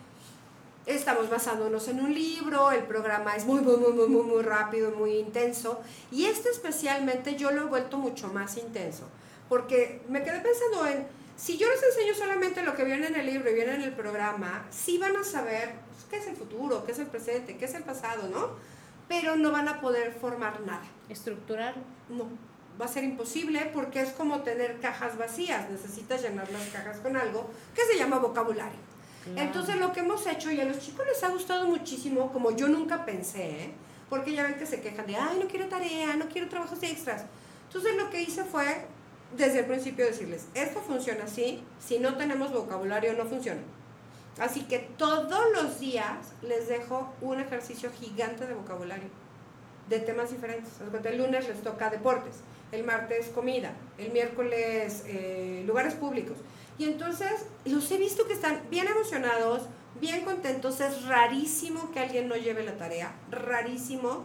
Estamos 0.86 1.28
basándonos 1.28 1.88
en 1.88 1.98
un 1.98 2.14
libro, 2.14 2.70
el 2.70 2.84
programa 2.84 3.34
es 3.34 3.44
muy, 3.44 3.60
muy, 3.60 3.76
muy, 3.76 3.92
muy, 3.92 4.06
muy, 4.06 4.22
muy 4.22 4.42
rápido, 4.42 4.92
muy 4.92 5.16
intenso. 5.16 5.80
Y 6.12 6.26
este 6.26 6.48
especialmente 6.50 7.34
yo 7.34 7.50
lo 7.50 7.62
he 7.62 7.64
vuelto 7.64 7.98
mucho 7.98 8.28
más 8.28 8.56
intenso. 8.56 9.02
Porque 9.48 10.02
me 10.08 10.22
quedé 10.22 10.40
pensando 10.40 10.86
en, 10.86 11.08
si 11.36 11.58
yo 11.58 11.68
les 11.68 11.82
enseño 11.82 12.14
solamente 12.14 12.62
lo 12.62 12.76
que 12.76 12.84
viene 12.84 13.08
en 13.08 13.16
el 13.16 13.26
libro 13.26 13.50
y 13.50 13.54
viene 13.54 13.74
en 13.74 13.82
el 13.82 13.94
programa, 13.94 14.64
sí 14.70 14.96
van 14.96 15.16
a 15.16 15.24
saber 15.24 15.74
pues, 15.90 16.04
qué 16.08 16.18
es 16.18 16.28
el 16.28 16.36
futuro, 16.36 16.84
qué 16.86 16.92
es 16.92 17.00
el 17.00 17.08
presente, 17.08 17.56
qué 17.56 17.64
es 17.64 17.74
el 17.74 17.82
pasado, 17.82 18.28
¿no? 18.28 18.50
Pero 19.08 19.34
no 19.34 19.50
van 19.50 19.66
a 19.66 19.80
poder 19.80 20.12
formar 20.12 20.60
nada. 20.60 20.84
Estructurarlo. 21.08 21.82
No, 22.10 22.28
va 22.80 22.84
a 22.84 22.88
ser 22.88 23.02
imposible 23.02 23.70
porque 23.74 24.02
es 24.02 24.10
como 24.10 24.42
tener 24.42 24.78
cajas 24.78 25.18
vacías. 25.18 25.68
Necesitas 25.68 26.22
llenar 26.22 26.48
las 26.52 26.68
cajas 26.68 26.98
con 26.98 27.16
algo 27.16 27.50
que 27.74 27.82
se 27.82 27.98
llama 27.98 28.20
vocabulario. 28.20 28.95
Entonces 29.34 29.76
lo 29.76 29.92
que 29.92 30.00
hemos 30.00 30.24
hecho 30.26 30.50
y 30.52 30.60
a 30.60 30.64
los 30.64 30.78
chicos 30.78 31.04
les 31.06 31.22
ha 31.24 31.28
gustado 31.28 31.66
muchísimo, 31.66 32.32
como 32.32 32.52
yo 32.52 32.68
nunca 32.68 33.04
pensé, 33.04 33.64
¿eh? 33.64 33.72
porque 34.08 34.32
ya 34.32 34.44
ven 34.44 34.54
que 34.54 34.66
se 34.66 34.80
quejan 34.80 35.06
de, 35.06 35.16
ay, 35.16 35.38
no 35.42 35.48
quiero 35.48 35.66
tarea, 35.66 36.14
no 36.14 36.28
quiero 36.28 36.48
trabajos 36.48 36.80
extras. 36.82 37.24
Entonces 37.66 37.96
lo 37.96 38.08
que 38.08 38.22
hice 38.22 38.44
fue 38.44 38.86
desde 39.36 39.60
el 39.60 39.66
principio 39.66 40.06
decirles, 40.06 40.46
esto 40.54 40.80
funciona 40.80 41.24
así, 41.24 41.62
si 41.84 41.98
no 41.98 42.16
tenemos 42.16 42.52
vocabulario 42.52 43.14
no 43.14 43.24
funciona. 43.24 43.60
Así 44.38 44.62
que 44.64 44.78
todos 44.78 45.44
los 45.54 45.80
días 45.80 46.32
les 46.42 46.68
dejo 46.68 47.12
un 47.22 47.40
ejercicio 47.40 47.90
gigante 47.98 48.46
de 48.46 48.54
vocabulario, 48.54 49.08
de 49.88 49.98
temas 50.00 50.30
diferentes. 50.30 50.72
El 51.04 51.18
lunes 51.18 51.48
les 51.48 51.62
toca 51.62 51.90
deportes, 51.90 52.36
el 52.70 52.84
martes 52.84 53.28
comida, 53.28 53.72
el 53.98 54.12
miércoles 54.12 55.04
eh, 55.06 55.64
lugares 55.66 55.94
públicos. 55.94 56.36
Y 56.78 56.84
entonces 56.84 57.46
los 57.64 57.90
he 57.90 57.96
visto 57.96 58.26
que 58.26 58.34
están 58.34 58.60
bien 58.70 58.86
emocionados, 58.86 59.62
bien 60.00 60.24
contentos. 60.24 60.80
Es 60.80 61.04
rarísimo 61.04 61.90
que 61.90 62.00
alguien 62.00 62.28
no 62.28 62.36
lleve 62.36 62.64
la 62.64 62.76
tarea, 62.76 63.14
rarísimo. 63.30 64.24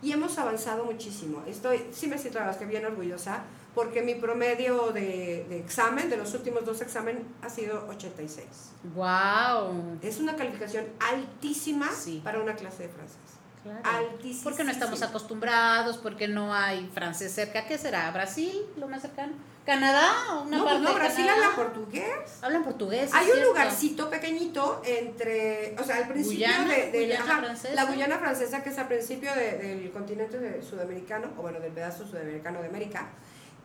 Y 0.00 0.12
hemos 0.12 0.38
avanzado 0.38 0.84
muchísimo. 0.84 1.42
Estoy, 1.48 1.84
sí 1.90 2.06
me 2.06 2.18
siento 2.18 2.38
que 2.58 2.66
bien 2.66 2.86
orgullosa 2.86 3.42
porque 3.74 4.02
mi 4.02 4.14
promedio 4.14 4.90
de, 4.92 5.46
de, 5.48 5.58
examen, 5.58 6.10
de 6.10 6.16
los 6.16 6.34
últimos 6.34 6.64
dos 6.64 6.80
exámenes, 6.80 7.22
ha 7.42 7.48
sido 7.48 7.86
86. 7.88 8.46
¡Wow! 8.94 9.98
Es 10.02 10.18
una 10.18 10.34
calificación 10.34 10.86
altísima 10.98 11.88
para 12.24 12.40
una 12.40 12.54
clase 12.54 12.84
de 12.84 12.88
francés. 12.88 13.18
Claro. 13.62 13.80
Altísima. 13.84 14.44
Porque 14.44 14.64
no 14.64 14.70
estamos 14.70 15.02
acostumbrados, 15.02 15.98
porque 15.98 16.26
no 16.26 16.54
hay 16.54 16.88
francés 16.92 17.32
cerca. 17.32 17.66
¿Qué 17.66 17.78
será? 17.78 18.10
¿Brasil? 18.10 18.52
¿Lo 18.76 18.88
más 18.88 19.02
cercano? 19.02 19.34
¿Canadá? 19.68 20.40
¿Una 20.46 20.56
no, 20.56 20.64
parte 20.64 20.80
no, 20.80 20.94
Brasil 20.94 21.28
habla 21.28 21.54
portugués. 21.54 22.38
Hablan 22.40 22.64
portugués. 22.64 23.10
Hay 23.12 23.30
un 23.30 23.42
lugarcito 23.42 24.08
pequeñito 24.08 24.80
entre, 24.82 25.76
o 25.78 25.84
sea, 25.84 25.96
al 25.96 26.08
principio 26.08 26.48
de, 26.66 26.90
de 26.90 27.04
Guyana 27.04 27.54
la 27.74 27.84
Guyana 27.84 28.16
francesa, 28.16 28.62
que 28.62 28.70
es 28.70 28.78
al 28.78 28.88
principio 28.88 29.30
del 29.34 29.90
continente 29.90 30.62
sudamericano, 30.62 31.28
o 31.36 31.42
bueno, 31.42 31.60
del 31.60 31.72
pedazo 31.72 32.06
sudamericano 32.06 32.62
de 32.62 32.68
América, 32.68 33.10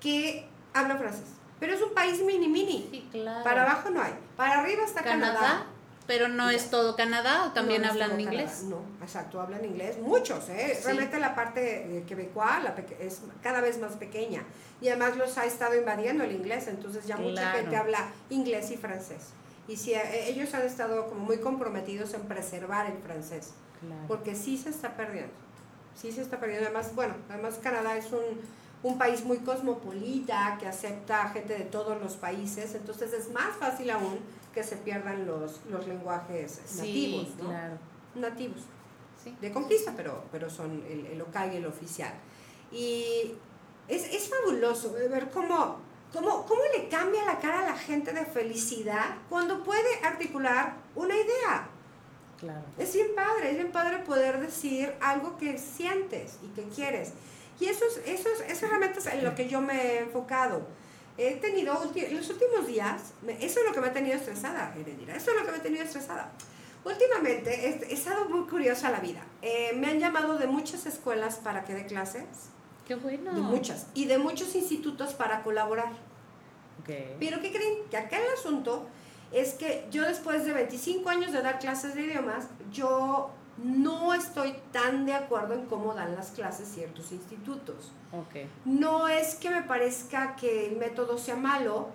que 0.01 0.45
habla 0.73 0.97
francés. 0.97 1.35
Pero 1.61 1.73
es 1.73 1.81
un 1.81 1.93
país 1.93 2.21
mini 2.21 2.49
mini. 2.49 2.89
Sí, 2.91 3.07
claro. 3.09 3.41
Para 3.45 3.61
abajo 3.61 3.89
no 3.89 4.01
hay. 4.01 4.13
Para 4.35 4.59
arriba 4.59 4.83
está 4.83 5.03
Canadá. 5.03 5.67
Pero 6.07 6.27
no 6.27 6.49
es 6.49 6.69
todo 6.69 6.95
Canadá 6.95 7.45
o 7.45 7.51
también 7.51 7.85
hablan 7.85 8.19
inglés. 8.19 8.63
No, 8.63 8.81
exacto, 9.01 9.39
hablan 9.39 9.63
inglés. 9.63 9.97
Muchos, 9.99 10.49
¿eh? 10.49 10.79
Realmente 10.83 11.19
la 11.19 11.35
parte 11.35 12.03
quebecoa 12.07 12.59
la 12.59 12.75
es 12.99 13.21
cada 13.41 13.61
vez 13.61 13.79
más 13.79 13.93
pequeña. 13.93 14.43
Y 14.81 14.89
además 14.89 15.15
los 15.15 15.37
ha 15.37 15.45
estado 15.45 15.75
invadiendo 15.75 16.23
el 16.23 16.33
inglés, 16.33 16.67
entonces 16.67 17.05
ya 17.05 17.17
mucha 17.17 17.51
gente 17.51 17.75
habla 17.75 18.11
inglés 18.29 18.71
y 18.71 18.77
francés. 18.77 19.29
Y 19.67 19.77
si 19.77 19.93
eh, 19.93 20.29
ellos 20.29 20.53
han 20.53 20.63
estado 20.63 21.07
como 21.07 21.21
muy 21.21 21.37
comprometidos 21.37 22.13
en 22.13 22.21
preservar 22.21 22.87
el 22.87 22.97
francés. 22.97 23.53
Porque 24.07 24.35
sí 24.35 24.57
se 24.57 24.69
está 24.69 24.95
perdiendo. 24.95 25.33
Sí 25.95 26.11
se 26.11 26.21
está 26.21 26.39
perdiendo. 26.39 26.65
Además, 26.67 26.95
bueno, 26.95 27.15
además 27.29 27.59
Canadá 27.61 27.97
es 27.97 28.11
un 28.11 28.41
un 28.83 28.97
país 28.97 29.23
muy 29.23 29.37
cosmopolita 29.37 30.57
que 30.59 30.67
acepta 30.67 31.29
gente 31.29 31.57
de 31.57 31.63
todos 31.63 31.99
los 32.01 32.15
países, 32.15 32.75
entonces 32.75 33.13
es 33.13 33.31
más 33.31 33.55
fácil 33.57 33.89
aún 33.89 34.19
que 34.53 34.63
se 34.63 34.77
pierdan 34.77 35.25
los, 35.25 35.61
los 35.69 35.87
lenguajes 35.87 36.61
nativos, 36.77 37.35
¿no? 37.37 37.49
Claro. 37.49 37.77
Nativos. 38.15 38.61
Sí. 39.23 39.35
De 39.41 39.51
conquista, 39.51 39.93
pero, 39.95 40.23
pero 40.31 40.49
son 40.49 40.83
el, 40.87 41.17
local 41.17 41.51
y 41.53 41.57
el 41.57 41.65
oficial. 41.65 42.13
Y 42.71 43.33
es, 43.87 44.13
es 44.13 44.29
fabuloso 44.29 44.93
ver 44.93 45.29
cómo, 45.31 45.77
cómo, 46.11 46.45
cómo 46.45 46.61
le 46.77 46.87
cambia 46.89 47.25
la 47.25 47.39
cara 47.39 47.61
a 47.61 47.71
la 47.71 47.77
gente 47.77 48.13
de 48.13 48.25
felicidad 48.25 49.17
cuando 49.29 49.63
puede 49.63 49.99
articular 50.03 50.75
una 50.95 51.15
idea. 51.15 51.69
Claro. 52.39 52.65
Es 52.77 52.93
bien 52.93 53.15
padre, 53.15 53.51
es 53.51 53.55
bien 53.55 53.71
padre 53.71 53.99
poder 53.99 54.39
decir 54.39 54.93
algo 54.99 55.37
que 55.37 55.57
sientes 55.57 56.37
y 56.43 56.47
que 56.49 56.63
quieres. 56.63 57.13
Y 57.59 57.65
eso 57.65 57.85
es, 57.85 58.01
eso 58.05 58.29
es, 58.29 58.51
eso 58.51 58.67
realmente 58.67 58.99
es 58.99 59.07
en 59.07 59.23
lo 59.23 59.33
que 59.35 59.47
yo 59.47 59.61
me 59.61 59.81
he 59.81 59.99
enfocado. 59.99 60.67
He 61.17 61.35
tenido, 61.35 61.79
en 61.95 62.17
los 62.17 62.29
últimos 62.29 62.65
días, 62.65 63.13
eso 63.39 63.59
es 63.59 63.65
lo 63.65 63.73
que 63.73 63.81
me 63.81 63.87
ha 63.87 63.93
tenido 63.93 64.15
estresada, 64.15 64.73
Heredira, 64.75 65.15
eso 65.15 65.31
es 65.31 65.37
lo 65.37 65.45
que 65.45 65.51
me 65.51 65.57
ha 65.57 65.61
tenido 65.61 65.83
estresada. 65.83 66.31
Últimamente 66.83 67.69
he, 67.69 67.93
estado 67.93 68.27
muy 68.27 68.47
curiosa 68.47 68.89
la 68.89 68.99
vida. 68.99 69.21
Eh, 69.41 69.71
me 69.75 69.87
han 69.87 69.99
llamado 69.99 70.37
de 70.37 70.47
muchas 70.47 70.85
escuelas 70.85 71.37
para 71.37 71.63
que 71.63 71.73
dé 71.73 71.85
clases. 71.85 72.25
Qué 72.87 72.95
bueno. 72.95 73.33
De 73.33 73.41
muchas. 73.41 73.87
Y 73.93 74.05
de 74.05 74.17
muchos 74.17 74.53
institutos 74.55 75.13
para 75.13 75.43
colaborar. 75.43 75.93
Okay. 76.81 77.15
Pero 77.19 77.39
¿qué 77.41 77.51
creen? 77.51 77.75
Que 77.89 77.97
acá 77.97 78.17
el 78.17 78.33
asunto 78.33 78.85
es 79.31 79.53
que 79.53 79.87
yo 79.91 80.03
después 80.03 80.45
de 80.45 80.53
25 80.53 81.09
años 81.09 81.31
de 81.31 81.41
dar 81.41 81.59
clases 81.59 81.95
de 81.95 82.01
idiomas, 82.01 82.47
yo 82.71 83.31
no 83.57 84.13
estoy 84.13 84.55
tan 84.71 85.05
de 85.05 85.13
acuerdo 85.13 85.53
en 85.53 85.65
cómo 85.65 85.93
dan 85.93 86.15
las 86.15 86.31
clases 86.31 86.67
ciertos 86.67 87.11
institutos. 87.11 87.91
Okay. 88.11 88.49
No 88.65 89.07
es 89.07 89.35
que 89.35 89.49
me 89.49 89.63
parezca 89.63 90.35
que 90.35 90.67
el 90.67 90.77
método 90.77 91.17
sea 91.17 91.35
malo, 91.35 91.89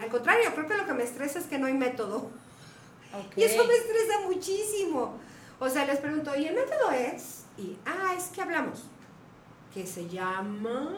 al 0.00 0.08
contrario, 0.08 0.50
creo 0.54 0.66
que 0.66 0.76
lo 0.76 0.86
que 0.86 0.92
me 0.94 1.04
estresa 1.04 1.38
es 1.38 1.46
que 1.46 1.58
no 1.58 1.66
hay 1.66 1.74
método. 1.74 2.30
Okay. 3.26 3.44
Y 3.44 3.46
eso 3.46 3.64
me 3.64 3.74
estresa 3.74 4.20
muchísimo. 4.26 5.14
O 5.60 5.68
sea, 5.68 5.84
les 5.84 5.98
pregunto, 5.98 6.34
¿y 6.36 6.46
el 6.46 6.54
método 6.54 6.90
es? 6.90 7.44
Y, 7.56 7.76
ah, 7.86 8.14
es 8.16 8.24
que 8.24 8.42
hablamos. 8.42 8.84
Que 9.72 9.86
se 9.86 10.08
llama... 10.08 10.94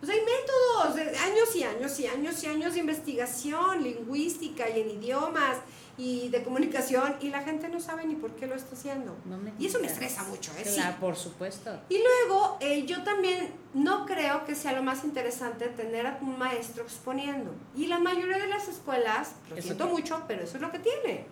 Pues 0.00 0.12
hay 0.12 0.20
métodos, 0.20 0.96
de 0.96 1.16
años 1.16 1.56
y 1.56 1.62
años 1.62 1.98
y 1.98 2.06
años 2.06 2.44
y 2.44 2.46
años 2.46 2.74
de 2.74 2.80
investigación 2.80 3.82
lingüística 3.82 4.68
y 4.68 4.80
en 4.80 4.90
idiomas 4.90 5.58
y 5.96 6.28
de 6.28 6.42
comunicación 6.42 7.16
y 7.20 7.28
la 7.28 7.42
gente 7.42 7.68
no 7.68 7.78
sabe 7.80 8.04
ni 8.06 8.16
por 8.16 8.34
qué 8.34 8.46
lo 8.46 8.54
está 8.54 8.74
haciendo. 8.74 9.16
y 9.58 9.66
eso 9.66 9.78
me 9.80 9.86
estresa 9.86 10.24
mucho, 10.24 10.52
¿eh? 10.58 10.64
Claro, 10.74 10.96
por 11.00 11.16
supuesto. 11.16 11.70
Y 11.88 11.98
luego, 11.98 12.58
eh, 12.60 12.84
yo 12.84 13.02
también 13.04 13.52
no 13.74 14.04
creo 14.06 14.44
que 14.44 14.54
sea 14.54 14.72
lo 14.72 14.82
más 14.82 15.04
interesante 15.04 15.68
tener 15.68 16.06
a 16.06 16.18
un 16.20 16.38
maestro 16.38 16.82
exponiendo. 16.82 17.54
Y 17.76 17.86
la 17.86 17.98
mayoría 17.98 18.38
de 18.38 18.48
las 18.48 18.68
escuelas, 18.68 19.32
lo 19.48 19.60
siento 19.60 19.86
mucho, 19.86 20.22
pero 20.26 20.42
eso 20.42 20.56
es 20.56 20.62
lo 20.62 20.72
que 20.72 20.80
tiene. 20.80 21.26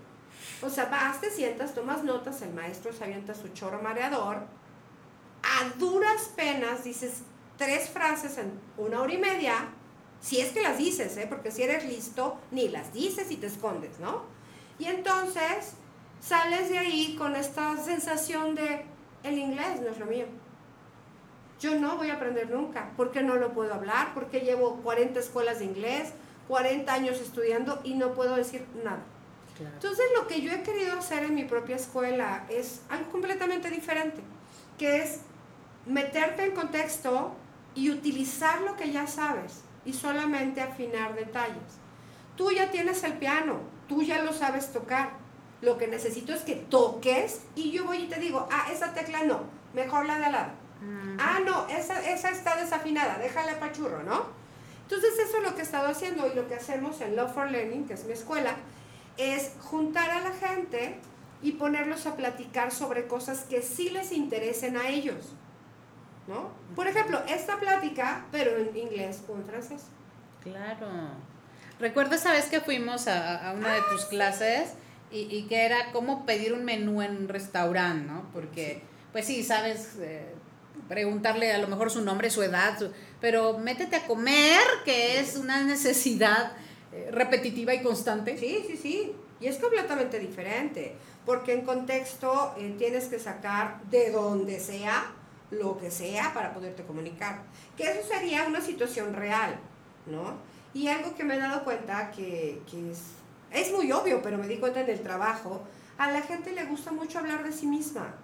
O 0.62 0.70
sea, 0.70 0.86
vas, 0.86 1.20
te 1.20 1.30
sientas, 1.30 1.74
tomas 1.74 2.04
notas, 2.04 2.40
el 2.42 2.52
maestro 2.54 2.92
se 2.92 3.04
avienta 3.04 3.34
su 3.34 3.48
chorro 3.48 3.82
mareador, 3.82 4.46
a 5.42 5.78
duras 5.78 6.30
penas 6.36 6.84
dices 6.84 7.22
tres 7.56 7.90
frases 7.90 8.38
en 8.38 8.52
una 8.76 9.02
hora 9.02 9.12
y 9.12 9.18
media, 9.18 9.68
si 10.20 10.40
es 10.40 10.52
que 10.52 10.62
las 10.62 10.78
dices, 10.78 11.16
¿eh? 11.16 11.26
porque 11.28 11.50
si 11.50 11.62
eres 11.62 11.84
listo, 11.84 12.38
ni 12.50 12.68
las 12.68 12.92
dices 12.92 13.30
y 13.30 13.36
te 13.36 13.48
escondes, 13.48 13.98
¿no? 13.98 14.22
Y 14.78 14.86
entonces 14.86 15.74
sales 16.20 16.68
de 16.70 16.78
ahí 16.78 17.16
con 17.18 17.36
esta 17.36 17.76
sensación 17.76 18.54
de, 18.54 18.84
el 19.22 19.38
inglés 19.38 19.80
no 19.80 19.88
es 19.88 19.98
lo 19.98 20.06
mío. 20.06 20.26
Yo 21.60 21.78
no 21.78 21.96
voy 21.96 22.10
a 22.10 22.14
aprender 22.14 22.50
nunca, 22.50 22.90
porque 22.96 23.22
no 23.22 23.36
lo 23.36 23.52
puedo 23.52 23.72
hablar, 23.72 24.14
porque 24.14 24.40
llevo 24.40 24.76
40 24.82 25.20
escuelas 25.20 25.60
de 25.60 25.66
inglés, 25.66 26.12
40 26.48 26.92
años 26.92 27.20
estudiando 27.20 27.80
y 27.84 27.94
no 27.94 28.14
puedo 28.14 28.34
decir 28.36 28.66
nada. 28.82 29.02
Entonces 29.60 30.06
lo 30.16 30.26
que 30.26 30.40
yo 30.40 30.50
he 30.52 30.62
querido 30.62 30.98
hacer 30.98 31.24
en 31.24 31.34
mi 31.34 31.44
propia 31.44 31.76
escuela 31.76 32.46
es 32.48 32.82
algo 32.88 33.10
completamente 33.10 33.70
diferente, 33.70 34.20
que 34.78 35.02
es 35.02 35.20
meterte 35.86 36.44
en 36.44 36.52
contexto 36.52 37.34
y 37.74 37.90
utilizar 37.90 38.60
lo 38.62 38.76
que 38.76 38.90
ya 38.90 39.06
sabes 39.06 39.62
y 39.84 39.92
solamente 39.92 40.60
afinar 40.60 41.14
detalles. 41.14 41.78
Tú 42.36 42.50
ya 42.50 42.70
tienes 42.70 43.02
el 43.04 43.14
piano, 43.14 43.60
tú 43.88 44.02
ya 44.02 44.22
lo 44.22 44.32
sabes 44.32 44.72
tocar. 44.72 45.10
Lo 45.60 45.78
que 45.78 45.86
necesito 45.86 46.32
es 46.34 46.42
que 46.42 46.56
toques 46.56 47.42
y 47.54 47.70
yo 47.70 47.84
voy 47.84 47.98
y 47.98 48.08
te 48.08 48.18
digo, 48.18 48.48
ah, 48.50 48.66
esa 48.72 48.94
tecla 48.94 49.22
no, 49.22 49.42
mejor 49.74 50.06
la 50.06 50.18
de 50.18 50.24
al 50.24 50.32
lado. 50.32 50.52
Ah, 51.18 51.38
no, 51.44 51.68
esa, 51.68 52.00
esa 52.10 52.30
está 52.30 52.56
desafinada, 52.56 53.16
déjale 53.18 53.54
pachurro, 53.54 54.02
¿no? 54.02 54.26
Entonces 54.82 55.16
eso 55.18 55.38
es 55.38 55.44
lo 55.44 55.54
que 55.54 55.60
he 55.60 55.64
estado 55.64 55.88
haciendo 55.88 56.26
y 56.26 56.34
lo 56.34 56.48
que 56.48 56.56
hacemos 56.56 57.00
en 57.00 57.14
Love 57.14 57.32
for 57.32 57.50
Learning, 57.50 57.86
que 57.86 57.94
es 57.94 58.04
mi 58.04 58.12
escuela, 58.12 58.56
es 59.16 59.52
juntar 59.60 60.10
a 60.10 60.20
la 60.20 60.32
gente 60.32 60.98
y 61.40 61.52
ponerlos 61.52 62.06
a 62.06 62.16
platicar 62.16 62.72
sobre 62.72 63.06
cosas 63.06 63.44
que 63.44 63.62
sí 63.62 63.90
les 63.90 64.12
interesen 64.12 64.76
a 64.76 64.88
ellos. 64.88 65.34
¿No? 66.28 66.50
Por 66.76 66.86
ejemplo, 66.86 67.20
esta 67.28 67.58
plática, 67.58 68.26
pero 68.30 68.56
en 68.56 68.76
inglés 68.76 69.22
o 69.28 69.34
en 69.34 69.44
francés. 69.44 69.86
Claro. 70.42 70.86
Recuerdo 71.82 72.14
esa 72.14 72.30
vez 72.30 72.44
que 72.44 72.60
fuimos 72.60 73.08
a, 73.08 73.52
una 73.58 73.74
de 73.74 73.80
tus 73.90 74.04
clases 74.04 74.74
y, 75.10 75.42
que 75.48 75.64
era 75.66 75.90
cómo 75.90 76.24
pedir 76.24 76.52
un 76.52 76.64
menú 76.64 77.02
en 77.02 77.16
un 77.16 77.28
restaurante, 77.28 78.06
¿no? 78.06 78.30
Porque, 78.32 78.82
pues 79.10 79.26
sí, 79.26 79.42
sabes, 79.42 79.96
eh, 79.98 80.32
preguntarle 80.88 81.52
a 81.52 81.58
lo 81.58 81.66
mejor 81.66 81.90
su 81.90 82.00
nombre, 82.00 82.30
su 82.30 82.40
edad, 82.40 82.78
pero 83.20 83.58
métete 83.58 83.96
a 83.96 84.06
comer, 84.06 84.60
que 84.84 85.18
es 85.18 85.34
una 85.34 85.64
necesidad 85.64 86.52
eh, 86.92 87.08
repetitiva 87.10 87.74
y 87.74 87.82
constante. 87.82 88.38
Sí, 88.38 88.64
sí, 88.64 88.76
sí. 88.76 89.12
Y 89.40 89.48
es 89.48 89.58
completamente 89.58 90.20
diferente, 90.20 90.94
porque 91.26 91.52
en 91.52 91.62
contexto 91.62 92.54
eh, 92.58 92.76
tienes 92.78 93.06
que 93.06 93.18
sacar 93.18 93.82
de 93.90 94.12
donde 94.12 94.60
sea, 94.60 95.10
lo 95.50 95.76
que 95.78 95.90
sea, 95.90 96.32
para 96.32 96.54
poderte 96.54 96.84
comunicar. 96.84 97.42
Que 97.76 97.90
eso 97.90 98.06
sería 98.08 98.44
una 98.44 98.60
situación 98.60 99.14
real, 99.14 99.58
¿no? 100.06 100.51
Y 100.74 100.88
algo 100.88 101.14
que 101.14 101.24
me 101.24 101.34
he 101.34 101.38
dado 101.38 101.64
cuenta 101.64 102.10
que, 102.10 102.62
es, 102.90 103.00
es 103.50 103.72
muy 103.72 103.92
obvio, 103.92 104.22
pero 104.22 104.38
me 104.38 104.48
di 104.48 104.58
cuenta 104.58 104.80
en 104.80 104.90
el 104.90 105.02
trabajo, 105.02 105.62
a 105.98 106.10
la 106.10 106.22
gente 106.22 106.52
le 106.52 106.64
gusta 106.64 106.92
mucho 106.92 107.18
hablar 107.18 107.44
de 107.44 107.52
sí 107.52 107.66
misma. 107.66 108.14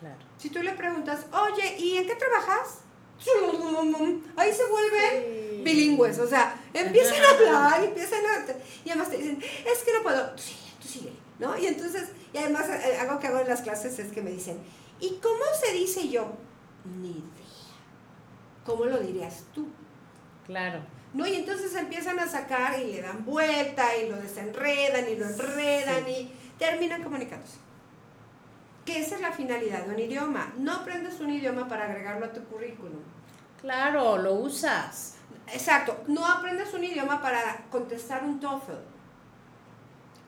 Claro. 0.00 0.18
Si 0.38 0.50
tú 0.50 0.62
le 0.62 0.72
preguntas, 0.72 1.26
oye, 1.32 1.76
¿y 1.78 1.98
en 1.98 2.06
qué 2.06 2.16
trabajas? 2.16 2.78
Ahí 4.36 4.52
se 4.52 4.64
vuelve 4.66 5.60
bilingües, 5.62 6.18
o 6.18 6.26
sea, 6.26 6.58
empiezan 6.72 7.22
a 7.22 7.30
hablar, 7.30 7.84
empiezan 7.84 8.20
a... 8.24 8.46
Y 8.84 8.90
además 8.90 9.10
te 9.10 9.18
dicen, 9.18 9.42
es 9.42 9.84
que 9.84 9.92
no 9.92 10.02
puedo, 10.02 10.30
tú 10.30 10.42
sigue, 10.42 10.72
tú 10.80 10.88
sigue, 10.88 11.12
¿no? 11.38 11.56
Y 11.58 11.66
entonces, 11.66 12.08
y 12.32 12.38
además 12.38 12.68
eh, 12.68 12.96
algo 12.98 13.20
que 13.20 13.26
hago 13.26 13.40
en 13.40 13.48
las 13.48 13.60
clases 13.60 13.98
es 13.98 14.10
que 14.10 14.22
me 14.22 14.30
dicen, 14.30 14.58
¿y 15.00 15.18
cómo 15.22 15.44
se 15.62 15.72
dice 15.74 16.08
yo? 16.08 16.32
Ni 16.84 17.10
idea. 17.10 17.22
¿Cómo 18.64 18.86
lo 18.86 18.98
dirías 18.98 19.44
tú? 19.54 19.68
Claro. 20.46 20.80
¿No? 21.12 21.26
Y 21.26 21.34
entonces 21.34 21.74
empiezan 21.74 22.18
a 22.18 22.26
sacar 22.26 22.78
y 22.78 22.92
le 22.92 23.02
dan 23.02 23.24
vuelta 23.24 23.96
y 23.96 24.08
lo 24.08 24.16
desenredan 24.16 25.08
y 25.08 25.16
lo 25.16 25.26
enredan 25.26 26.08
y 26.08 26.32
terminan 26.58 27.02
comunicándose. 27.02 27.58
Que 28.84 29.00
esa 29.00 29.16
es 29.16 29.20
la 29.20 29.32
finalidad 29.32 29.84
de 29.84 29.94
un 29.94 29.98
idioma. 29.98 30.52
No 30.58 30.72
aprendes 30.72 31.20
un 31.20 31.30
idioma 31.30 31.68
para 31.68 31.84
agregarlo 31.84 32.26
a 32.26 32.32
tu 32.32 32.42
currículum. 32.44 33.00
Claro, 33.60 34.16
lo 34.16 34.34
usas. 34.34 35.16
Exacto, 35.52 36.04
no 36.06 36.26
aprendes 36.26 36.72
un 36.74 36.84
idioma 36.84 37.20
para 37.20 37.64
contestar 37.70 38.24
un 38.24 38.40
TOEFL. 38.40 38.72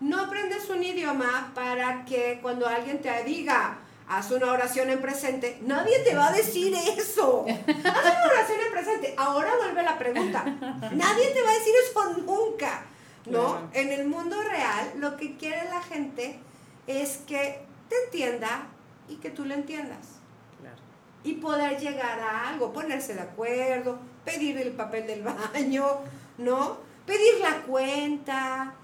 No 0.01 0.21
aprendes 0.21 0.69
un 0.69 0.83
idioma 0.83 1.53
para 1.55 2.05
que 2.05 2.41
cuando 2.43 2.67
alguien 2.67 3.01
te 3.01 3.23
diga, 3.23 3.79
haz 4.17 4.31
una 4.31 4.53
oración 4.53 4.91
en 4.91 5.01
presente, 5.01 5.59
nadie 5.63 5.99
te 6.01 6.15
va 6.15 6.29
a 6.29 6.33
decir 6.33 6.75
eso. 6.75 7.47
Haz 7.49 7.67
una 7.67 8.27
oración 8.27 8.59
en 8.67 8.73
presente. 8.73 9.15
Ahora 9.17 9.57
vuelve 9.57 9.83
la 9.83 9.99
pregunta. 9.99 10.45
Nadie 10.45 11.31
te 11.31 11.43
va 11.43 11.51
a 11.51 11.55
decir 11.55 11.75
eso 11.91 12.05
nunca. 12.25 12.85
¿No? 13.25 13.53
Claro. 13.53 13.69
En 13.73 13.93
el 13.93 14.07
mundo 14.07 14.43
real, 14.43 14.93
lo 14.97 15.17
que 15.17 15.37
quiere 15.37 15.65
la 15.69 15.81
gente 15.81 16.41
es 16.87 17.19
que 17.19 17.65
te 17.89 17.97
entienda 18.07 18.67
y 19.09 19.17
que 19.17 19.31
tú 19.31 19.45
le 19.45 19.55
entiendas. 19.55 20.19
Claro. 20.61 20.77
Y 21.23 21.35
poder 21.35 21.79
llegar 21.79 22.19
a 22.19 22.49
algo, 22.49 22.73
ponerse 22.73 23.15
de 23.15 23.21
acuerdo, 23.21 23.99
pedir 24.25 24.59
el 24.59 24.73
papel 24.73 25.07
del 25.07 25.23
baño, 25.23 26.01
¿no? 26.39 26.79
Pedir 27.07 27.41
la 27.41 27.63
cuenta, 27.63 28.75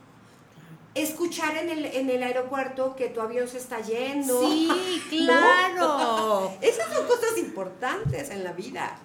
escuchar 1.02 1.56
en 1.56 1.70
el, 1.70 1.84
en 1.84 2.10
el 2.10 2.22
aeropuerto 2.22 2.94
que 2.96 3.08
tu 3.08 3.20
avión 3.20 3.48
se 3.48 3.58
está 3.58 3.80
yendo. 3.80 4.40
Sí, 4.40 4.68
claro. 5.10 6.52
Esas 6.60 6.92
son 6.92 7.06
cosas 7.06 7.36
importantes 7.38 8.30
en 8.30 8.44
la 8.44 8.52
vida. 8.52 8.98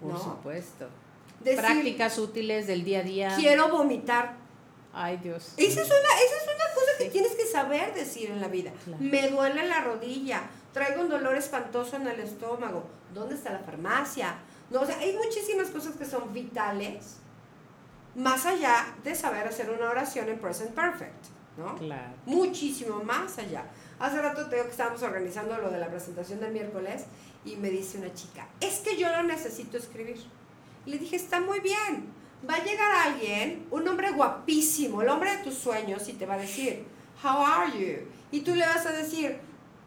Por 0.00 0.12
¿no? 0.12 0.22
supuesto. 0.22 0.88
Decir, 1.40 1.60
Prácticas 1.60 2.18
útiles 2.18 2.66
del 2.66 2.84
día 2.84 3.00
a 3.00 3.02
día. 3.02 3.36
Quiero 3.36 3.68
vomitar. 3.68 4.36
Ay, 4.92 5.18
Dios. 5.18 5.52
Esa 5.56 5.82
es 5.82 5.86
una, 5.86 5.94
esa 5.96 6.36
es 6.36 6.44
una 6.44 6.74
cosa 6.74 6.90
que 6.98 7.10
tienes 7.10 7.32
que 7.32 7.46
saber 7.46 7.94
decir 7.94 8.30
en 8.30 8.40
la 8.40 8.48
vida. 8.48 8.72
Claro. 8.84 9.02
Me 9.02 9.28
duele 9.28 9.66
la 9.68 9.80
rodilla, 9.82 10.42
traigo 10.72 11.02
un 11.02 11.08
dolor 11.08 11.36
espantoso 11.36 11.96
en 11.96 12.08
el 12.08 12.20
estómago. 12.20 12.84
¿Dónde 13.14 13.36
está 13.36 13.52
la 13.52 13.60
farmacia? 13.60 14.36
No, 14.70 14.80
o 14.80 14.86
sea, 14.86 14.98
hay 14.98 15.16
muchísimas 15.16 15.68
cosas 15.68 15.96
que 15.96 16.04
son 16.04 16.32
vitales, 16.32 17.16
más 18.14 18.46
allá 18.46 18.86
de 19.04 19.14
saber 19.14 19.46
hacer 19.46 19.70
una 19.70 19.90
oración 19.90 20.28
en 20.28 20.38
present 20.38 20.70
perfect, 20.72 21.26
¿no? 21.56 21.76
Claro. 21.76 22.12
muchísimo 22.26 23.02
más 23.04 23.38
allá. 23.38 23.64
Hace 23.98 24.20
rato 24.22 24.46
te 24.48 24.56
digo 24.56 24.64
que 24.66 24.72
estábamos 24.72 25.02
organizando 25.02 25.56
lo 25.58 25.70
de 25.70 25.78
la 25.78 25.88
presentación 25.88 26.40
del 26.40 26.52
miércoles 26.52 27.04
y 27.44 27.56
me 27.56 27.70
dice 27.70 27.98
una 27.98 28.12
chica, 28.14 28.46
es 28.60 28.78
que 28.80 28.96
yo 28.96 29.08
lo 29.10 29.22
necesito 29.22 29.76
escribir. 29.76 30.16
Le 30.86 30.98
dije, 30.98 31.16
está 31.16 31.40
muy 31.40 31.60
bien. 31.60 32.06
Va 32.48 32.54
a 32.54 32.64
llegar 32.64 32.90
alguien, 33.08 33.66
un 33.70 33.86
hombre 33.86 34.10
guapísimo, 34.12 35.02
el 35.02 35.08
hombre 35.10 35.36
de 35.36 35.42
tus 35.44 35.54
sueños, 35.54 36.08
y 36.08 36.14
te 36.14 36.24
va 36.24 36.34
a 36.34 36.38
decir, 36.38 36.84
How 37.22 37.44
are 37.44 37.78
you? 37.78 37.98
Y 38.32 38.40
tú 38.40 38.54
le 38.54 38.64
vas 38.64 38.86
a 38.86 38.92
decir, 38.92 39.38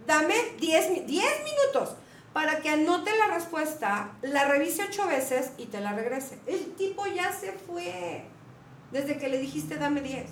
dame 0.06 0.36
10 0.60 0.92
mi- 0.92 1.00
10 1.00 1.26
minutos 1.44 1.96
para 2.34 2.60
que 2.62 2.70
anote 2.70 3.12
la 3.18 3.34
respuesta, 3.36 4.12
la 4.24 4.46
revise 4.46 4.84
ocho 4.84 5.08
veces 5.08 5.52
y 5.58 5.68
te 5.68 5.80
la 5.80 5.94
regrese. 5.94 6.40
El 6.48 6.74
tipo 6.76 7.06
ya 7.08 7.32
se 7.32 7.52
fue 7.54 8.26
desde 8.92 9.18
que 9.18 9.30
le 9.30 9.38
dijiste 9.38 9.76
dame 9.78 10.02
10. 10.02 10.26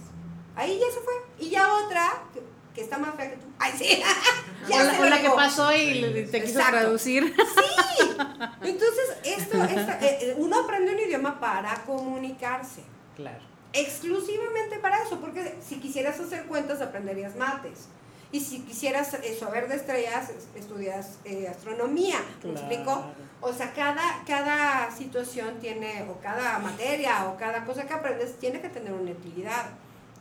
Ahí 0.55 0.79
ya 0.79 0.93
se 0.93 0.99
fue. 1.01 1.13
Y 1.39 1.49
ya 1.51 1.71
otra, 1.73 2.11
que, 2.33 2.41
que 2.73 2.81
está 2.81 2.97
más 2.97 3.15
fea 3.15 3.29
que 3.31 3.37
tú. 3.37 3.45
Ay, 3.59 3.73
sí. 3.77 4.01
ya 4.69 4.81
o 4.81 4.83
la, 4.83 4.95
se 4.95 5.01
o 5.01 5.05
la 5.05 5.21
que 5.21 5.29
pasó 5.29 5.73
y 5.75 6.01
te 6.31 6.41
quiso 6.41 6.59
Exacto. 6.59 6.71
traducir. 6.79 7.35
Entonces, 8.63 9.17
esto, 9.23 9.63
esta- 9.63 9.99
eh, 10.01 10.17
eh, 10.21 10.35
uno 10.37 10.61
aprende 10.63 10.93
un 10.93 10.99
idioma 10.99 11.39
para 11.39 11.75
comunicarse. 11.85 12.81
Claro. 13.15 13.39
Exclusivamente 13.73 14.79
para 14.79 15.03
eso, 15.03 15.19
porque 15.21 15.55
si 15.65 15.79
quisieras 15.79 16.19
hacer 16.19 16.45
cuentas, 16.45 16.81
aprenderías 16.81 17.35
mates. 17.35 17.87
Y 18.31 18.39
si 18.39 18.61
quisieras 18.61 19.13
eh, 19.15 19.37
saber 19.37 19.67
de 19.67 19.75
estrellas, 19.75 20.29
es- 20.29 20.47
estudias 20.61 21.17
eh, 21.25 21.47
astronomía. 21.49 22.19
¿Me 22.43 22.51
Claro. 22.53 22.57
explico? 22.59 23.05
O 23.41 23.51
sea, 23.53 23.73
cada, 23.73 24.23
cada 24.25 24.89
situación 24.95 25.59
tiene, 25.59 26.07
o 26.09 26.19
cada 26.21 26.59
materia, 26.59 27.25
o 27.25 27.37
cada 27.37 27.65
cosa 27.65 27.83
que 27.87 27.93
aprendes, 27.93 28.37
tiene 28.39 28.61
que 28.61 28.69
tener 28.69 28.93
una 28.93 29.11
utilidad. 29.11 29.65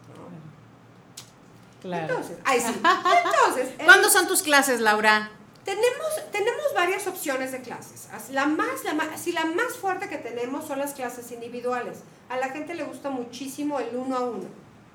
¿no? 0.09 1.81
Claro. 1.83 2.09
Entonces, 2.15 2.39
ay, 2.45 2.61
sí. 2.61 2.67
Entonces, 3.25 3.75
el- 3.79 3.85
¿Cuándo 3.87 4.11
son 4.11 4.27
tus 4.27 4.43
clases, 4.43 4.81
Laura? 4.81 5.31
tenemos, 5.65 6.09
tenemos 6.33 6.65
varias 6.75 7.07
opciones 7.07 7.53
de 7.53 7.61
clases. 7.61 8.09
As- 8.13 8.31
La 8.31 8.47
más, 8.47 8.83
la 8.85 8.95
más, 8.95 9.21
sí, 9.21 9.31
la 9.31 9.45
más 9.45 9.75
fuerte 9.81 10.09
que 10.09 10.17
tenemos 10.19 10.67
son 10.67 10.79
las 10.81 10.95
clases 10.95 11.31
individuales. 11.31 11.99
A 12.29 12.39
la 12.39 12.49
gente 12.49 12.75
le 12.75 12.83
gusta 12.85 13.11
muchísimo 13.11 13.79
el 13.79 13.95
uno 13.95 14.17
a 14.17 14.21
uno, 14.21 14.47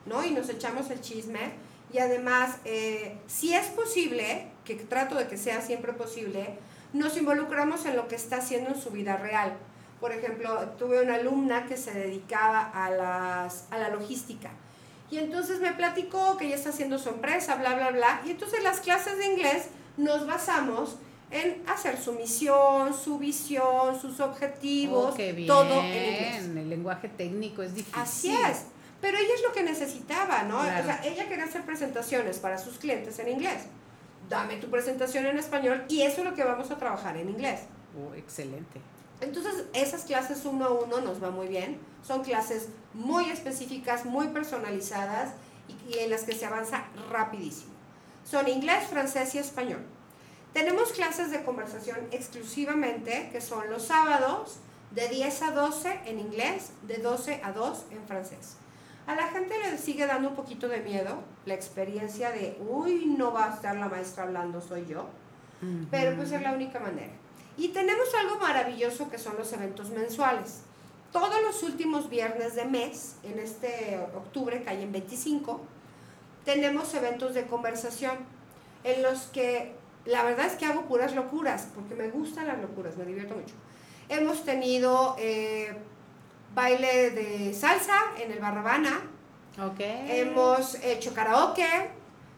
¿no? 0.05 0.23
Y 0.23 0.31
nos 0.31 0.49
echamos 0.49 0.89
el 0.89 0.99
chisme. 1.01 1.53
Y 1.93 1.99
además, 1.99 2.57
eh, 2.65 3.17
si 3.27 3.53
es 3.53 3.67
posible, 3.67 4.47
que 4.65 4.75
trato 4.75 5.15
de 5.15 5.27
que 5.27 5.37
sea 5.37 5.61
siempre 5.61 5.93
posible, 5.93 6.57
nos 6.93 7.17
involucramos 7.17 7.85
en 7.85 7.95
lo 7.95 8.07
que 8.07 8.15
está 8.15 8.37
haciendo 8.37 8.71
en 8.71 8.81
su 8.81 8.89
vida 8.89 9.17
real. 9.17 9.53
Por 9.99 10.11
ejemplo, 10.11 10.69
tuve 10.77 11.01
una 11.01 11.15
alumna 11.15 11.65
que 11.67 11.77
se 11.77 11.91
dedicaba 11.91 12.61
a, 12.73 12.89
las, 12.89 13.65
a 13.71 13.77
la 13.77 13.89
logística. 13.89 14.51
Y 15.09 15.19
entonces 15.19 15.59
me 15.59 15.71
platicó 15.71 16.35
que 16.37 16.47
ella 16.47 16.55
está 16.55 16.69
haciendo 16.69 16.97
su 16.97 17.09
empresa, 17.09 17.55
bla, 17.55 17.75
bla, 17.75 17.91
bla. 17.91 18.21
Y 18.25 18.31
entonces 18.31 18.63
las 18.63 18.79
clases 18.79 19.17
de 19.17 19.25
inglés 19.27 19.67
nos 19.97 20.25
basamos 20.25 20.97
en 21.31 21.63
hacer 21.67 21.97
su 21.99 22.13
misión, 22.13 22.93
su 22.93 23.17
visión, 23.17 23.99
sus 23.99 24.19
objetivos, 24.19 25.13
Oh, 25.13 25.45
todo 25.47 25.81
en 25.81 25.85
inglés. 25.85 26.43
El 26.43 26.69
lenguaje 26.69 27.09
técnico 27.09 27.61
es 27.61 27.75
difícil. 27.75 28.01
Así 28.01 28.31
es. 28.31 28.65
Pero 29.01 29.17
ella 29.17 29.33
es 29.35 29.43
lo 29.43 29.51
que 29.51 29.63
necesitaba, 29.63 30.43
¿no? 30.43 30.61
Claro. 30.61 30.81
O 30.81 30.85
sea, 30.85 31.01
ella 31.03 31.27
quería 31.27 31.45
hacer 31.45 31.63
presentaciones 31.63 32.39
para 32.39 32.57
sus 32.57 32.77
clientes 32.77 33.17
en 33.19 33.29
inglés. 33.29 33.63
Dame 34.29 34.57
tu 34.57 34.69
presentación 34.69 35.25
en 35.25 35.37
español 35.37 35.85
y 35.87 36.01
eso 36.01 36.21
es 36.21 36.25
lo 36.25 36.33
que 36.33 36.43
vamos 36.43 36.71
a 36.71 36.77
trabajar 36.77 37.17
en 37.17 37.29
inglés. 37.29 37.61
Oh, 37.95 38.13
excelente. 38.15 38.81
Entonces, 39.21 39.65
esas 39.73 40.03
clases 40.03 40.45
uno 40.45 40.65
a 40.65 40.71
uno 40.71 41.01
nos 41.01 41.23
va 41.23 41.29
muy 41.29 41.47
bien. 41.47 41.79
Son 42.05 42.23
clases 42.23 42.69
muy 42.93 43.29
específicas, 43.29 44.05
muy 44.05 44.27
personalizadas 44.29 45.33
y, 45.67 45.95
y 45.95 45.99
en 45.99 46.09
las 46.09 46.23
que 46.23 46.33
se 46.33 46.45
avanza 46.45 46.85
rapidísimo. 47.11 47.73
Son 48.29 48.47
inglés, 48.47 48.87
francés 48.89 49.35
y 49.35 49.37
español. 49.37 49.85
Tenemos 50.53 50.93
clases 50.93 51.31
de 51.31 51.43
conversación 51.43 51.97
exclusivamente, 52.11 53.29
que 53.31 53.41
son 53.41 53.69
los 53.69 53.83
sábados, 53.83 54.57
de 54.91 55.09
10 55.09 55.41
a 55.41 55.51
12 55.51 55.99
en 56.05 56.19
inglés, 56.19 56.71
de 56.83 56.97
12 56.97 57.41
a 57.43 57.51
2 57.51 57.85
en 57.91 58.07
francés. 58.07 58.55
A 59.07 59.15
la 59.15 59.27
gente 59.27 59.55
le 59.59 59.77
sigue 59.77 60.07
dando 60.07 60.29
un 60.29 60.35
poquito 60.35 60.67
de 60.67 60.79
miedo 60.81 61.23
la 61.45 61.53
experiencia 61.53 62.31
de, 62.31 62.57
uy, 62.67 63.05
no 63.05 63.31
va 63.31 63.51
a 63.51 63.53
estar 63.53 63.75
la 63.75 63.87
maestra 63.87 64.23
hablando, 64.23 64.61
soy 64.61 64.85
yo 64.87 65.07
pero 65.91 66.15
pues 66.15 66.31
es 66.31 66.41
la 66.41 66.53
única 66.53 66.79
manera. 66.79 67.11
Y 67.57 67.69
tenemos 67.69 68.13
algo 68.15 68.37
maravilloso 68.37 69.09
que 69.09 69.17
son 69.17 69.37
los 69.37 69.51
eventos 69.53 69.89
mensuales. 69.89 70.61
Todos 71.11 71.41
los 71.41 71.63
últimos 71.63 72.09
viernes 72.09 72.55
de 72.55 72.65
mes, 72.65 73.15
en 73.23 73.39
este 73.39 73.99
octubre, 74.15 74.61
que 74.63 74.69
hay 74.69 74.83
en 74.83 74.91
25, 74.91 75.61
tenemos 76.43 76.93
eventos 76.93 77.33
de 77.33 77.45
conversación 77.45 78.17
en 78.83 79.01
los 79.01 79.23
que 79.27 79.73
la 80.05 80.23
verdad 80.23 80.47
es 80.47 80.53
que 80.53 80.65
hago 80.65 80.83
puras 80.83 81.15
locuras, 81.15 81.69
porque 81.73 81.95
me 81.95 82.09
gustan 82.09 82.47
las 82.47 82.59
locuras, 82.59 82.97
me 82.97 83.05
divierto 83.05 83.35
mucho. 83.35 83.55
Hemos 84.09 84.43
tenido 84.43 85.15
eh, 85.17 85.75
baile 86.55 87.11
de 87.11 87.53
salsa 87.53 87.99
en 88.17 88.31
el 88.31 88.39
Barrabana, 88.39 89.01
Ok. 89.57 89.79
Hemos 89.79 90.75
hecho 90.83 91.13
karaoke, 91.13 91.65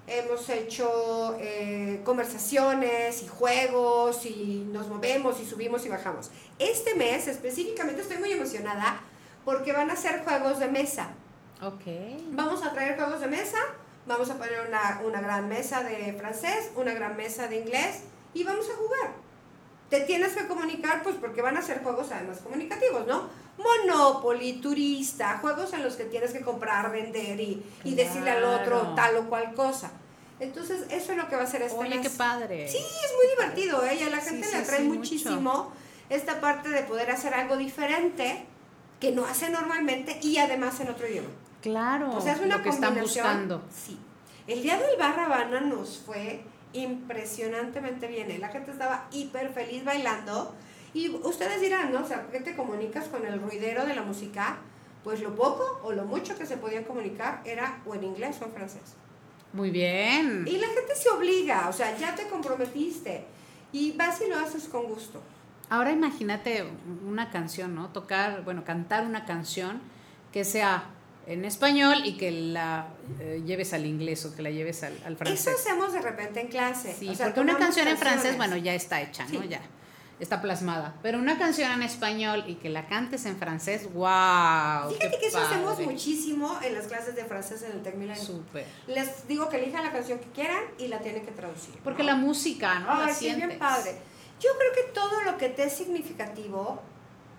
hemos 0.06 0.48
hecho 0.50 1.36
eh, 1.40 2.02
conversaciones 2.04 3.24
y 3.24 3.28
juegos 3.28 4.24
y 4.28 4.68
nos 4.72 4.88
movemos 4.88 5.40
y 5.40 5.46
subimos 5.46 5.84
y 5.88 5.90
bajamos. 5.90 6.30
Este 6.60 6.94
mes 6.94 7.28
específicamente 7.28 8.02
estoy 8.04 8.18
muy 8.18 8.32
emocionada 8.32 9.02
porque 9.46 9.74
van 9.74 9.90
a 9.90 9.96
ser 9.96 10.24
juegos 10.24 10.60
de 10.60 10.68
mesa. 10.68 11.10
Ok. 11.64 11.86
Vamos 12.34 12.64
a 12.64 12.72
traer 12.72 12.98
juegos 12.98 13.20
de 13.20 13.28
mesa, 13.28 13.58
vamos 14.06 14.30
a 14.30 14.38
poner 14.38 14.68
una, 14.68 15.02
una 15.04 15.20
gran 15.20 15.50
mesa 15.50 15.82
de 15.82 16.14
francés, 16.14 16.70
una 16.76 16.94
gran 16.94 17.18
mesa 17.18 17.48
de 17.48 17.62
inglés 17.62 18.04
y 18.36 18.44
vamos 18.44 18.70
a 18.70 18.76
jugar. 18.76 19.14
Te 19.90 20.02
tienes 20.02 20.34
que 20.34 20.46
comunicar, 20.48 21.02
pues 21.02 21.16
porque 21.16 21.42
van 21.42 21.58
a 21.58 21.64
ser 21.64 21.82
juegos 21.82 22.12
además 22.12 22.42
comunicativos, 22.42 23.08
¿no? 23.08 23.47
Monopoly, 23.58 24.54
turista, 24.62 25.38
juegos 25.40 25.74
en 25.74 25.84
los 25.84 25.96
que 25.96 26.06
tienes 26.06 26.32
que 26.32 26.42
comprar, 26.42 26.92
vender 26.92 27.40
y, 27.40 27.64
y 27.84 27.96
decirle 27.96 28.32
al 28.32 28.44
otro 28.44 28.94
tal 28.96 29.18
o 29.18 29.30
cual 29.30 29.54
cosa. 29.54 29.92
Entonces, 30.40 30.82
eso 30.92 31.12
es 31.14 31.18
lo 31.18 31.28
que 31.28 31.36
va 31.36 31.44
a 31.44 31.48
ser 31.48 31.64
este 31.64 31.78
Oye, 31.78 31.96
mes. 31.98 32.08
qué 32.08 32.16
padre. 32.16 32.68
Sí, 32.70 32.78
es 32.78 33.12
muy 33.16 33.28
divertido, 33.36 33.84
¿eh? 33.86 33.98
Y 34.00 34.04
a 34.04 34.10
la 34.10 34.18
gente 34.22 34.46
sí, 34.48 34.54
le 34.56 34.62
atrae 34.62 34.80
sí, 34.82 34.88
muchísimo 34.88 35.72
esta 36.10 36.40
parte 36.40 36.70
de 36.70 36.84
poder 36.84 37.10
hacer 37.12 37.34
algo 37.34 37.58
diferente 37.58 38.46
que 39.00 39.12
no 39.12 39.26
hacen 39.26 39.52
normalmente 39.54 40.20
y 40.22 40.38
además 40.38 40.80
en 40.80 40.90
otro 40.90 41.08
idioma. 41.08 41.30
Claro, 41.62 42.16
O 42.16 42.22
sea, 42.22 42.34
es 42.34 42.40
una 42.40 42.58
lo 42.58 42.64
que 42.64 42.70
están 42.70 42.90
combinación. 42.94 43.26
buscando. 43.26 43.64
Sí. 43.76 43.98
El 44.46 44.62
día 44.62 44.78
del 44.78 44.96
Barra 44.98 45.26
Habana 45.26 45.60
nos 45.62 45.98
fue 46.06 46.44
impresionantemente 46.74 48.08
bien. 48.08 48.30
¿eh? 48.32 48.38
La 48.38 48.50
gente 48.50 48.72
estaba 48.72 49.08
hiper 49.12 49.52
feliz 49.52 49.84
bailando. 49.84 50.54
Y 50.94 51.10
ustedes 51.10 51.62
dirán, 51.62 51.92
¿no? 51.92 52.02
O 52.04 52.08
sea, 52.08 52.28
¿qué 52.32 52.40
te 52.40 52.56
comunicas 52.56 53.06
con 53.08 53.26
el 53.26 53.40
ruidero 53.42 53.86
de 53.86 53.96
la 53.96 54.02
música? 54.04 54.58
Pues 55.04 55.22
lo 55.22 55.36
poco 55.36 55.80
o 55.84 55.92
lo 55.92 56.06
mucho 56.06 56.38
que 56.38 56.46
se 56.46 56.58
podía 56.58 56.86
comunicar 56.86 57.42
era 57.46 57.80
o 57.86 57.94
en 57.96 58.04
inglés 58.04 58.38
o 58.42 58.46
en 58.46 58.52
francés. 58.52 58.82
Muy 59.54 59.70
bien. 59.72 60.46
Y 60.48 60.58
la 60.58 60.68
gente 60.68 60.96
se 60.96 61.10
obliga, 61.10 61.70
o 61.70 61.74
sea, 61.74 61.98
ya 61.98 62.16
te 62.16 62.28
comprometiste. 62.28 63.26
Y 63.72 63.92
vas 63.94 64.22
y 64.22 64.30
lo 64.30 64.38
haces 64.38 64.66
con 64.68 64.84
gusto. 64.86 65.22
Ahora 65.70 65.92
imagínate 65.92 66.66
una 67.06 67.30
canción, 67.30 67.76
¿no? 67.76 67.90
Tocar, 67.90 68.44
bueno, 68.44 68.64
cantar 68.64 69.06
una 69.06 69.26
canción 69.26 69.82
que 70.32 70.44
sea 70.46 70.86
en 71.28 71.44
español 71.44 72.04
y 72.06 72.16
que 72.18 72.32
la 72.32 72.88
eh, 73.20 73.44
lleves 73.46 73.74
al 73.74 73.86
inglés 73.86 74.26
o 74.26 74.34
que 74.34 74.42
la 74.42 74.50
lleves 74.50 74.84
al, 74.84 74.94
al 75.06 75.14
Eso 75.14 75.18
francés. 75.18 75.56
hacemos 75.60 75.92
de 75.92 76.02
repente 76.02 76.40
en 76.40 76.48
clase. 76.48 76.94
Sí, 76.98 77.10
O 77.10 77.16
sea, 77.16 77.28
porque 77.28 77.42
una 77.42 77.58
canción 77.58 77.88
en 77.90 77.98
francés, 77.98 78.32
canciones. 78.32 78.38
bueno, 78.38 78.58
ya 78.58 78.74
está 78.74 79.02
hecha, 79.02 79.24
¿no? 79.26 79.42
Sí. 79.42 79.48
Ya 79.50 79.62
está 80.20 80.42
plasmada. 80.42 80.96
Pero 81.02 81.20
una 81.20 81.38
canción 81.38 81.72
en 81.72 81.84
español 81.84 82.44
y 82.48 82.56
que 82.56 82.70
la 82.70 82.88
cantes 82.88 83.26
en 83.26 83.38
francés, 83.38 83.84
wow. 83.94 84.90
Fíjate 84.90 85.20
que 85.20 85.28
eso 85.28 85.40
hacemos 85.40 85.80
muchísimo 85.80 86.58
en 86.64 86.74
las 86.74 86.88
clases 86.88 87.16
de 87.16 87.26
francés 87.26 87.62
en 87.64 87.74
el 87.74 87.84
Tec 87.84 87.96
Milenio. 87.96 88.24
Súper. 88.24 88.66
Les 88.88 89.28
digo 89.28 89.48
que 89.50 89.58
elijan 89.58 89.84
la 89.84 89.92
canción 89.92 90.20
que 90.20 90.30
quieran 90.32 90.64
y 90.78 90.88
la 90.88 91.00
tienen 91.00 91.26
que 91.26 91.32
traducir. 91.32 91.76
Porque 91.84 92.04
¿no? 92.04 92.10
la 92.12 92.16
música, 92.16 92.80
¿no? 92.80 92.92
Ay, 92.92 93.08
la 93.08 93.14
sí, 93.14 93.26
sientes. 93.26 93.48
bien 93.48 93.60
padre. 93.60 93.96
Yo 94.40 94.50
creo 94.58 94.72
que 94.74 94.92
todo 94.94 95.22
lo 95.22 95.38
que 95.38 95.50
te 95.50 95.64
es 95.64 95.74
significativo, 95.74 96.82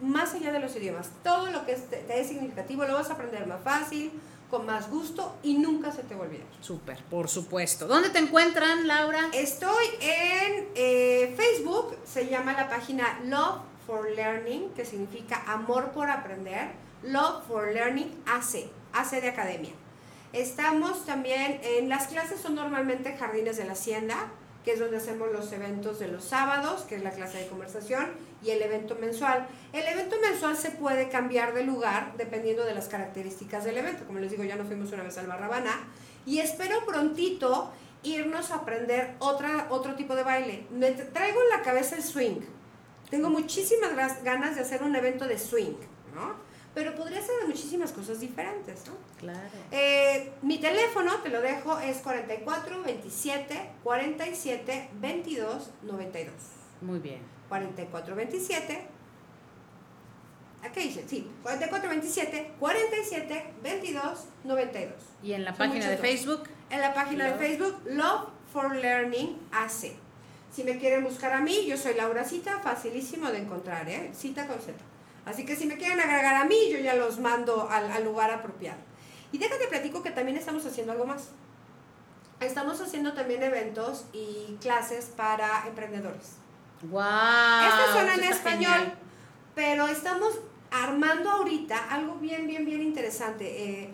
más 0.00 0.34
allá 0.34 0.52
de 0.52 0.60
los 0.60 0.74
idiomas, 0.76 1.10
todo 1.22 1.50
lo 1.50 1.64
que 1.64 1.74
te 1.74 2.20
es 2.20 2.28
significativo 2.28 2.84
lo 2.84 2.94
vas 2.94 3.10
a 3.10 3.14
aprender 3.14 3.46
más 3.46 3.62
fácil, 3.62 4.12
con 4.50 4.66
más 4.66 4.90
gusto 4.90 5.36
y 5.42 5.54
nunca 5.54 5.92
se 5.92 6.02
te 6.02 6.14
va 6.14 6.22
a 6.22 6.24
olvidar. 6.24 6.46
Súper, 6.60 6.98
por 7.04 7.28
supuesto. 7.28 7.86
¿Dónde 7.86 8.10
te 8.10 8.18
encuentran, 8.18 8.86
Laura? 8.86 9.28
Estoy 9.32 9.86
en 10.00 10.68
eh, 10.74 11.34
Facebook, 11.36 11.96
se 12.04 12.28
llama 12.28 12.52
la 12.54 12.68
página 12.68 13.20
Love 13.24 13.60
for 13.86 14.10
Learning, 14.10 14.70
que 14.70 14.84
significa 14.84 15.42
amor 15.46 15.90
por 15.92 16.10
aprender. 16.10 16.70
Love 17.02 17.46
for 17.46 17.72
Learning 17.72 18.10
AC, 18.26 18.70
AC 18.92 19.20
de 19.20 19.28
academia. 19.28 19.72
Estamos 20.32 21.06
también 21.06 21.60
en 21.62 21.88
las 21.88 22.08
clases, 22.08 22.40
son 22.40 22.54
normalmente 22.54 23.10
en 23.10 23.16
Jardines 23.16 23.56
de 23.56 23.64
la 23.64 23.72
Hacienda, 23.72 24.30
que 24.64 24.72
es 24.72 24.80
donde 24.80 24.98
hacemos 24.98 25.32
los 25.32 25.50
eventos 25.52 25.98
de 25.98 26.08
los 26.08 26.24
sábados, 26.24 26.82
que 26.82 26.96
es 26.96 27.02
la 27.02 27.12
clase 27.12 27.38
de 27.38 27.46
conversación, 27.46 28.08
y 28.42 28.50
el 28.50 28.62
evento 28.62 28.94
mensual. 28.94 29.46
El 29.72 29.86
evento 29.86 30.16
mensual 30.20 30.56
se 30.56 30.70
puede 30.70 31.08
cambiar 31.08 31.54
de 31.54 31.64
lugar 31.64 32.14
dependiendo 32.16 32.64
de 32.64 32.74
las 32.74 32.88
características 32.88 33.64
del 33.64 33.78
evento. 33.78 34.04
Como 34.06 34.18
les 34.18 34.30
digo, 34.30 34.44
ya 34.44 34.56
nos 34.56 34.66
fuimos 34.66 34.92
una 34.92 35.02
vez 35.02 35.18
al 35.18 35.26
Barrabana 35.26 35.88
y 36.26 36.38
espero 36.38 36.84
prontito 36.86 37.72
irnos 38.02 38.50
a 38.52 38.56
aprender 38.56 39.14
otra, 39.18 39.66
otro 39.70 39.94
tipo 39.96 40.14
de 40.14 40.22
baile. 40.22 40.66
Me 40.70 40.96
tra- 40.96 41.12
traigo 41.12 41.40
en 41.42 41.48
la 41.58 41.62
cabeza 41.62 41.96
el 41.96 42.02
swing. 42.04 42.40
Tengo 43.10 43.28
muchísimas 43.30 44.22
ganas 44.22 44.54
de 44.54 44.60
hacer 44.62 44.82
un 44.82 44.94
evento 44.94 45.26
de 45.26 45.38
swing, 45.38 45.74
¿no? 46.14 46.46
Pero 46.74 46.94
podría 46.94 47.20
ser 47.20 47.34
de 47.40 47.46
muchísimas 47.48 47.90
cosas 47.90 48.20
diferentes, 48.20 48.86
¿no? 48.86 48.92
Claro. 49.18 49.40
Eh, 49.72 50.30
mi 50.42 50.58
teléfono, 50.58 51.16
te 51.22 51.30
lo 51.30 51.40
dejo, 51.40 51.78
es 51.80 51.96
44 51.98 52.82
27 52.84 53.70
47 53.82 54.90
22 55.00 55.70
92. 55.82 56.32
Muy 56.82 56.98
bien. 57.00 57.20
44 57.48 58.14
27 58.14 58.86
Aquí 60.62 60.80
dice, 60.80 61.04
sí, 61.08 61.30
44 61.42 61.88
27 61.88 62.54
47 62.58 63.54
22 63.62 64.24
92. 64.44 64.92
Y 65.22 65.32
en 65.32 65.44
la 65.44 65.50
Son 65.52 65.58
página 65.68 65.86
de 65.86 65.92
dos. 65.96 66.00
Facebook, 66.00 66.42
En 66.70 66.80
la 66.80 66.94
página 66.94 67.28
Love. 67.28 67.38
de 67.38 67.46
Facebook, 67.46 67.80
Love 67.86 68.28
for 68.52 68.74
Learning 68.74 69.38
AC. 69.52 69.92
Si 70.52 70.64
me 70.64 70.78
quieren 70.78 71.04
buscar 71.04 71.32
a 71.32 71.40
mí, 71.40 71.64
yo 71.66 71.76
soy 71.76 71.94
Laura 71.94 72.24
Cita, 72.24 72.58
facilísimo 72.58 73.30
de 73.30 73.38
encontrar, 73.38 73.88
¿eh? 73.88 74.10
Cita 74.14 74.46
con 74.48 74.58
Z. 74.58 74.72
Así 75.26 75.44
que 75.44 75.54
si 75.54 75.66
me 75.66 75.76
quieren 75.76 76.00
agregar 76.00 76.34
a 76.34 76.44
mí, 76.44 76.56
yo 76.72 76.78
ya 76.78 76.94
los 76.94 77.20
mando 77.20 77.68
al, 77.70 77.90
al 77.92 78.02
lugar 78.04 78.30
apropiado. 78.32 78.78
Y 79.30 79.38
déjate 79.38 79.68
platico 79.68 80.02
que 80.02 80.10
también 80.10 80.36
estamos 80.38 80.66
haciendo 80.66 80.90
algo 80.92 81.04
más. 81.06 81.28
Estamos 82.40 82.80
haciendo 82.80 83.12
también 83.12 83.42
eventos 83.42 84.06
y 84.12 84.56
clases 84.60 85.06
para 85.16 85.66
emprendedores. 85.68 86.32
Wow. 86.82 87.62
Estas 87.66 87.90
son 87.92 88.08
en 88.08 88.24
español, 88.24 88.72
genial. 88.72 88.98
pero 89.54 89.88
estamos 89.88 90.38
armando 90.70 91.30
ahorita 91.30 91.90
algo 91.90 92.14
bien, 92.14 92.46
bien, 92.46 92.64
bien 92.64 92.82
interesante. 92.82 93.64
Eh, 93.64 93.90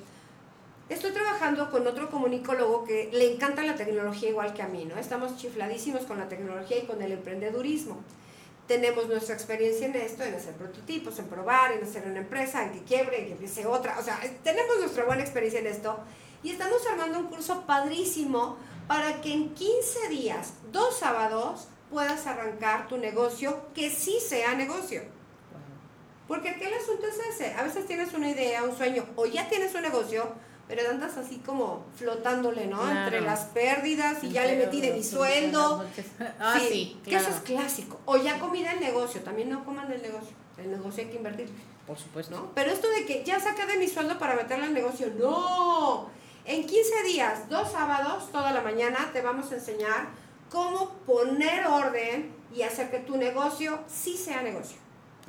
estoy 0.89 1.13
trabajando 1.13 1.71
con 1.71 1.87
otro 1.87 2.11
comunicólogo 2.11 2.85
que 2.85 3.11
le 3.13 3.35
encanta 3.35 3.63
la 3.63 3.75
tecnología 3.75 4.31
igual 4.31 4.53
que 4.55 4.63
a 4.63 4.69
mí, 4.69 4.85
¿no? 4.85 4.97
Estamos 4.99 5.37
chifladísimos 5.37 6.03
con 6.03 6.19
la 6.19 6.29
tecnología 6.29 6.79
y 6.79 6.87
con 6.87 7.01
el 7.03 7.13
emprendedurismo. 7.13 7.99
Tenemos 8.67 9.09
nuestra 9.09 9.35
experiencia 9.35 9.87
en 9.87 9.95
esto, 9.95 10.23
en 10.23 10.35
hacer 10.35 10.55
prototipos, 10.55 11.19
en 11.19 11.27
probar, 11.27 11.73
en 11.73 11.85
hacer 11.85 12.05
una 12.07 12.21
empresa, 12.21 12.65
en 12.65 12.73
que 12.73 12.83
quiebre, 12.83 13.21
en 13.21 13.27
que 13.27 13.33
empiece 13.33 13.67
otra. 13.67 13.99
O 13.99 14.03
sea, 14.03 14.19
tenemos 14.43 14.79
nuestra 14.79 15.05
buena 15.05 15.23
experiencia 15.23 15.61
en 15.61 15.67
esto 15.67 15.99
y 16.43 16.51
estamos 16.51 16.87
armando 16.91 17.19
un 17.19 17.27
curso 17.27 17.65
padrísimo 17.67 18.57
para 18.87 19.21
que 19.21 19.33
en 19.33 19.55
15 19.55 20.09
días, 20.09 20.55
dos 20.73 20.99
sábados, 20.99 21.69
puedas 21.95 22.27
arrancar 22.27 22.89
tu 22.89 22.99
negocio 22.99 23.69
que 23.73 23.89
sí 23.89 24.19
sea 24.21 24.55
negocio. 24.55 25.03
Porque 26.27 26.49
aquí 26.49 26.65
el 26.65 26.75
asunto 26.75 27.07
es 27.07 27.35
ese. 27.35 27.55
A 27.55 27.63
veces 27.63 27.87
tienes 27.87 28.13
una 28.15 28.29
idea, 28.29 28.65
un 28.65 28.77
sueño, 28.77 29.07
o 29.15 29.27
ya 29.27 29.49
tienes 29.49 29.73
un 29.77 29.83
negocio, 29.83 30.27
pero 30.67 30.91
andas 30.91 31.17
así 31.17 31.37
como 31.39 31.87
flotándole, 31.97 32.67
¿no? 32.67 32.81
Claro. 32.81 33.05
Entre 33.05 33.21
las 33.21 33.45
pérdidas 33.47 34.25
y 34.25 34.31
ya 34.31 34.45
le 34.45 34.57
metí 34.57 34.81
de 34.81 34.93
mi 34.93 35.05
sueldo. 35.05 35.85
Ah, 36.41 36.59
sí, 36.59 36.99
que 37.05 37.11
claro. 37.11 37.29
eso 37.29 37.37
es 37.37 37.43
clásico. 37.43 38.01
O 38.07 38.17
ya 38.17 38.41
comí 38.41 38.65
del 38.65 38.81
negocio, 38.81 39.21
también 39.21 39.49
no 39.49 39.65
coman 39.65 39.89
del 39.89 40.03
negocio. 40.03 40.35
El 40.59 40.73
negocio 40.73 41.05
hay 41.05 41.11
que 41.11 41.17
invertir, 41.17 41.49
Por 41.87 41.97
supuesto. 41.97 42.35
¿no? 42.35 42.51
Pero 42.57 42.73
esto 42.73 42.91
de 42.91 43.07
que 43.07 43.23
ya 43.25 43.39
saqué 43.39 43.67
de 43.67 43.77
mi 43.77 43.87
sueldo 43.87 44.19
para 44.19 44.35
meterlo 44.35 44.65
al 44.65 44.75
negocio, 44.75 45.13
no. 45.17 46.11
En 46.45 46.67
15 46.67 47.03
días, 47.05 47.49
dos 47.49 47.71
sábados, 47.71 48.33
toda 48.33 48.51
la 48.53 48.63
mañana, 48.63 49.11
te 49.13 49.23
vamos 49.23 49.53
a 49.53 49.55
enseñar 49.55 50.24
cómo 50.55 50.91
poner 51.05 51.67
orden 51.67 52.33
y 52.55 52.63
hacer 52.63 52.91
que 52.91 53.01
tu 53.01 53.17
negocio 53.19 53.81
sí 53.89 54.17
sea 54.17 54.41
negocio. 54.41 54.79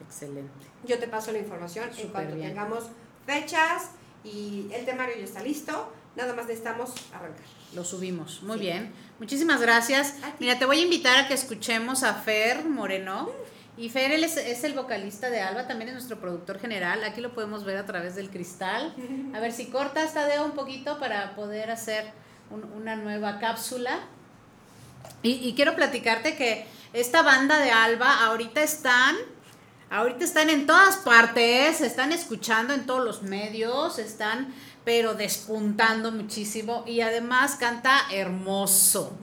Excelente. 0.01 0.51
Yo 0.85 0.99
te 0.99 1.07
paso 1.07 1.31
la 1.31 1.39
información 1.39 1.89
en 1.97 2.09
cuanto 2.09 2.35
bien. 2.35 2.49
tengamos 2.49 2.85
fechas 3.25 3.89
y 4.23 4.67
el 4.71 4.85
temario 4.85 5.15
ya 5.17 5.23
está 5.25 5.41
listo. 5.41 5.91
Nada 6.15 6.33
más 6.33 6.45
necesitamos 6.45 6.93
arrancar. 7.13 7.43
Lo 7.73 7.83
subimos. 7.83 8.41
Muy 8.43 8.57
Sí. 8.57 8.63
bien. 8.65 8.93
Muchísimas 9.19 9.59
gracias. 9.59 10.15
Mira, 10.39 10.57
te 10.59 10.65
voy 10.65 10.79
a 10.79 10.83
invitar 10.83 11.17
a 11.17 11.27
que 11.27 11.33
escuchemos 11.33 12.03
a 12.03 12.13
Fer 12.13 12.63
Moreno. 12.65 13.29
Y 13.77 13.89
Fer, 13.89 14.11
él 14.13 14.23
es, 14.23 14.37
es 14.37 14.63
el 14.63 14.73
vocalista 14.73 15.29
de 15.29 15.41
Alba, 15.41 15.67
también 15.67 15.89
es 15.89 15.95
nuestro 15.95 16.19
productor 16.21 16.59
general. 16.59 17.03
Aquí 17.03 17.19
lo 17.19 17.33
podemos 17.33 17.65
ver 17.65 17.75
a 17.75 17.85
través 17.85 18.15
del 18.15 18.29
cristal. 18.29 18.93
A 19.35 19.39
ver 19.41 19.51
si 19.51 19.65
cortas, 19.65 20.13
Tadeo, 20.13 20.45
un 20.45 20.51
poquito 20.51 20.97
para 20.99 21.35
poder 21.35 21.69
hacer 21.71 22.05
un- 22.51 22.63
una 22.71 22.95
nueva 22.95 23.39
cápsula. 23.39 23.99
Y, 25.23 25.31
y 25.47 25.53
quiero 25.55 25.75
platicarte 25.75 26.35
que 26.35 26.65
esta 26.93 27.21
banda 27.23 27.59
de 27.59 27.71
Alba 27.71 28.25
ahorita 28.25 28.61
están, 28.61 29.15
ahorita 29.89 30.23
están 30.25 30.49
en 30.49 30.65
todas 30.65 30.97
partes, 30.97 31.81
están 31.81 32.11
escuchando 32.11 32.73
en 32.73 32.85
todos 32.85 33.03
los 33.03 33.23
medios, 33.23 33.99
están 33.99 34.53
pero 34.83 35.15
despuntando 35.15 36.11
muchísimo 36.11 36.83
y 36.85 37.01
además 37.01 37.55
canta 37.55 38.01
hermoso. 38.11 39.17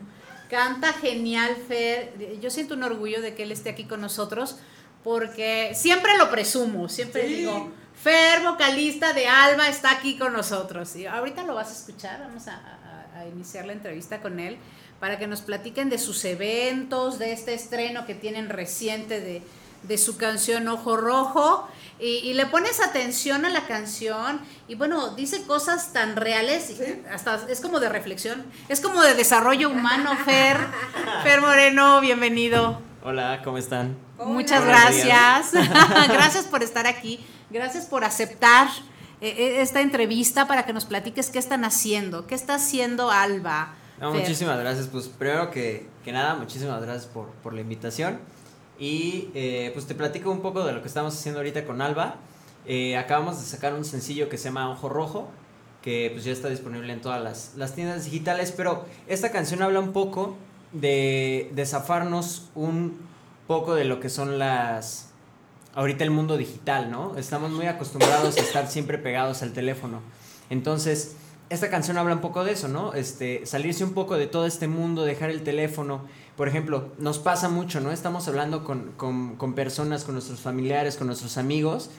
Canta 0.51 0.93
genial, 0.93 1.57
Fer. 1.69 2.39
Yo 2.41 2.51
siento 2.51 2.75
un 2.75 2.83
orgullo 2.83 3.23
de 3.23 3.35
que 3.35 3.45
él 3.45 3.53
esté 3.53 3.71
aquí 3.71 3.85
con 3.85 4.01
nosotros 4.01 4.57
porque 5.05 5.73
siempre 5.75 6.17
lo 6.19 6.31
presumo, 6.31 6.89
siempre 6.89 7.27
digo, 7.27 7.71
Fer, 7.95 8.43
vocalista 8.43 9.13
de 9.13 9.29
Alba, 9.29 9.69
está 9.69 9.93
aquí 9.93 10.19
con 10.19 10.33
nosotros. 10.33 10.95
Y 10.97 11.07
ahorita 11.07 11.45
lo 11.45 11.55
vas 11.55 11.69
a 11.71 11.73
escuchar, 11.73 12.21
vamos 12.21 12.49
a, 12.49 12.55
a- 12.57 13.21
a 13.21 13.27
iniciar 13.29 13.65
la 13.67 13.73
entrevista 13.73 14.21
con 14.21 14.41
él 14.41 14.59
para 15.03 15.19
que 15.19 15.27
nos 15.27 15.41
platiquen 15.41 15.91
de 15.91 15.99
sus 15.99 16.25
eventos, 16.25 17.19
de 17.19 17.33
este 17.33 17.55
estreno 17.55 18.07
que 18.07 18.15
tienen 18.15 18.49
reciente 18.49 19.21
de, 19.21 19.43
de 19.83 19.99
su 19.99 20.17
canción 20.17 20.69
Ojo 20.69 20.97
Rojo. 20.97 21.67
Y, 21.99 22.19
y 22.19 22.35
le 22.35 22.47
pones 22.47 22.81
atención 22.81 23.45
a 23.45 23.51
la 23.51 23.67
canción 23.67 24.41
y 24.69 24.77
bueno, 24.77 25.17
dice 25.17 25.43
cosas 25.43 25.93
tan 25.93 26.15
reales, 26.15 26.71
y 26.71 27.03
hasta 27.13 27.45
es 27.49 27.61
como 27.61 27.81
de 27.81 27.89
reflexión, 27.89 28.45
es 28.69 28.81
como 28.81 29.03
de 29.03 29.15
desarrollo 29.15 29.71
humano, 29.71 30.17
Fer. 30.25 30.57
Fer 31.25 31.41
Moreno, 31.41 32.01
bienvenido. 32.01 32.81
Hola, 33.03 33.41
¿cómo 33.43 33.59
están? 33.59 33.97
Muchas 34.25 34.65
gracias. 34.65 35.51
gracias 36.13 36.45
por 36.45 36.63
estar 36.63 36.87
aquí. 36.87 37.19
Gracias 37.51 37.87
por 37.87 38.05
aceptar 38.05 38.69
eh, 39.21 39.35
eh, 39.37 39.63
esta 39.63 39.81
entrevista 39.81 40.47
para 40.47 40.65
que 40.65 40.73
nos 40.73 40.85
platiques 40.85 41.29
qué 41.31 41.41
están 41.41 41.65
haciendo, 41.65 42.29
qué 42.29 42.37
está 42.37 42.55
haciendo 42.55 43.11
Alba. 43.11 43.75
No, 44.03 44.13
muchísimas 44.13 44.59
gracias. 44.59 44.89
Pues 44.89 45.07
primero 45.07 45.51
que, 45.53 45.87
que 46.05 46.11
nada, 46.11 46.35
muchísimas 46.35 46.83
gracias 46.83 47.07
por, 47.07 47.29
por 47.43 47.55
la 47.55 47.61
invitación. 47.61 48.19
Y 48.79 49.31
eh, 49.35 49.71
pues 49.75 49.87
te 49.87 49.95
platico 49.95 50.33
un 50.33 50.41
poco 50.41 50.65
de 50.65 50.73
lo 50.73 50.83
que 50.83 50.89
estamos 50.89 51.17
haciendo 51.17 51.39
ahorita 51.39 51.65
con 51.65 51.81
Alba. 51.81 52.17
Eh, 52.67 52.97
acabamos 52.97 53.39
de 53.39 53.47
sacar 53.47 53.75
un 53.75 53.85
sencillo 53.85 54.29
que 54.29 54.39
se 54.39 54.45
llama 54.45 54.71
Ojo 54.71 54.89
Rojo, 54.89 55.29
que 55.83 56.11
pues 56.13 56.25
ya 56.25 56.33
está 56.33 56.49
disponible 56.49 56.93
en 56.93 57.01
todas 57.01 57.23
las, 57.23 57.53
las 57.57 57.77
tiendas 57.77 58.05
digitales, 58.05 58.53
pero 58.57 58.85
esta 59.07 59.31
canción 59.31 59.63
habla 59.63 59.79
un 59.79 59.93
poco 59.93 60.37
de, 60.73 61.51
de 61.55 61.65
zafarnos 61.65 62.51
un 62.57 62.99
poco 63.47 63.75
de 63.75 63.85
lo 63.85 64.01
que 64.01 64.09
son 64.09 64.39
las... 64.39 65.11
Ahorita 65.75 66.03
el 66.05 66.11
mundo 66.11 66.37
digital, 66.37 66.91
¿no? 66.91 67.17
Estamos 67.17 67.53
muy 67.53 67.67
acostumbrados 67.67 68.37
a 68.37 68.41
estar 68.41 68.69
siempre 68.69 68.99
pegados 68.99 69.43
al 69.43 69.53
teléfono. 69.53 70.01
Entonces, 70.51 71.17
esta 71.53 71.71
canción 71.71 71.99
habla 71.99 72.15
un 72.15 72.21
poco 72.21 72.45
de 72.45 72.53
eso, 72.53 72.69
¿no? 72.69 72.93
Este, 72.95 73.45
salirse 73.47 73.85
un 73.85 73.93
poco 73.93 74.17
de 74.17 74.27
todo 74.27 74.47
este 74.47 74.69
mundo, 74.69 75.05
dejar 75.05 75.31
el 75.31 75.43
teléfono. 75.43 76.03
Por 76.37 76.49
ejemplo, 76.49 76.89
nos 76.99 77.19
pasa 77.19 77.49
mucho, 77.49 77.81
¿no? 77.81 77.93
Estamos 77.93 78.27
hablando 78.29 78.65
con, 78.65 78.93
con, 78.97 79.37
con 79.37 79.55
personas, 79.55 80.05
con 80.05 80.15
nuestros 80.15 80.41
familiares, 80.41 80.97
con 80.97 81.07
nuestros 81.07 81.37
amigos, 81.39 81.91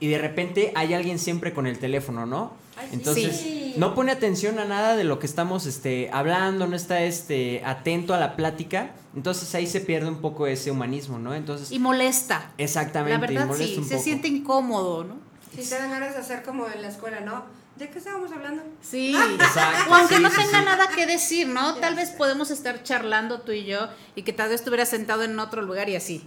y 0.00 0.08
de 0.08 0.18
repente 0.18 0.72
hay 0.74 0.94
alguien 0.94 1.18
siempre 1.18 1.52
con 1.52 1.66
el 1.66 1.78
teléfono, 1.78 2.26
¿no? 2.26 2.52
Ay. 2.76 2.88
Entonces, 2.92 3.36
Sí. 3.36 3.74
no 3.76 3.94
pone 3.94 4.10
atención 4.12 4.58
a 4.58 4.64
nada 4.64 4.96
de 4.96 5.04
lo 5.04 5.18
que 5.18 5.26
estamos 5.26 5.66
este, 5.66 6.10
hablando, 6.12 6.66
no 6.66 6.74
está 6.74 7.02
este, 7.02 7.62
atento 7.64 8.12
a 8.14 8.18
la 8.18 8.34
plática. 8.34 8.92
Entonces 9.14 9.54
ahí 9.54 9.66
se 9.66 9.80
pierde 9.80 10.08
un 10.08 10.20
poco 10.22 10.46
ese 10.46 10.70
humanismo, 10.70 11.18
¿no? 11.18 11.34
Entonces, 11.34 11.70
Y 11.70 11.78
molesta. 11.78 12.50
exactamente, 12.58 13.18
La 13.26 13.30
y 13.30 13.34
verdad 13.34 13.46
molesta 13.48 13.74
sí, 13.74 13.78
un 13.78 13.84
se 13.84 13.94
poco. 13.94 14.04
siente 14.04 14.28
incómodo, 14.28 15.04
¿no? 15.04 15.16
Si 15.54 15.68
te 15.68 15.74
dan 15.78 15.90
ganas 15.90 16.14
de 16.14 16.20
hacer 16.20 16.42
como 16.42 16.66
en 16.66 16.80
la 16.82 16.88
escuela, 16.88 17.20
¿no? 17.20 17.44
¿De 17.82 17.90
qué 17.90 17.98
estábamos 17.98 18.30
hablando? 18.30 18.62
Sí. 18.80 19.12
Exacto, 19.34 19.90
O 19.90 19.94
aunque 19.94 20.14
sí, 20.18 20.22
no 20.22 20.30
sí, 20.30 20.36
tenga 20.36 20.60
sí. 20.60 20.64
nada 20.64 20.86
que 20.94 21.04
decir, 21.04 21.48
¿no? 21.48 21.74
Tal 21.74 21.96
vez 21.96 22.10
podemos 22.10 22.52
estar 22.52 22.84
charlando 22.84 23.40
tú 23.40 23.50
y 23.50 23.64
yo 23.64 23.88
y 24.14 24.22
que 24.22 24.32
tal 24.32 24.50
vez 24.50 24.60
estuviera 24.60 24.86
sentado 24.86 25.24
en 25.24 25.36
otro 25.40 25.62
lugar 25.62 25.88
y 25.88 25.96
así. 25.96 26.22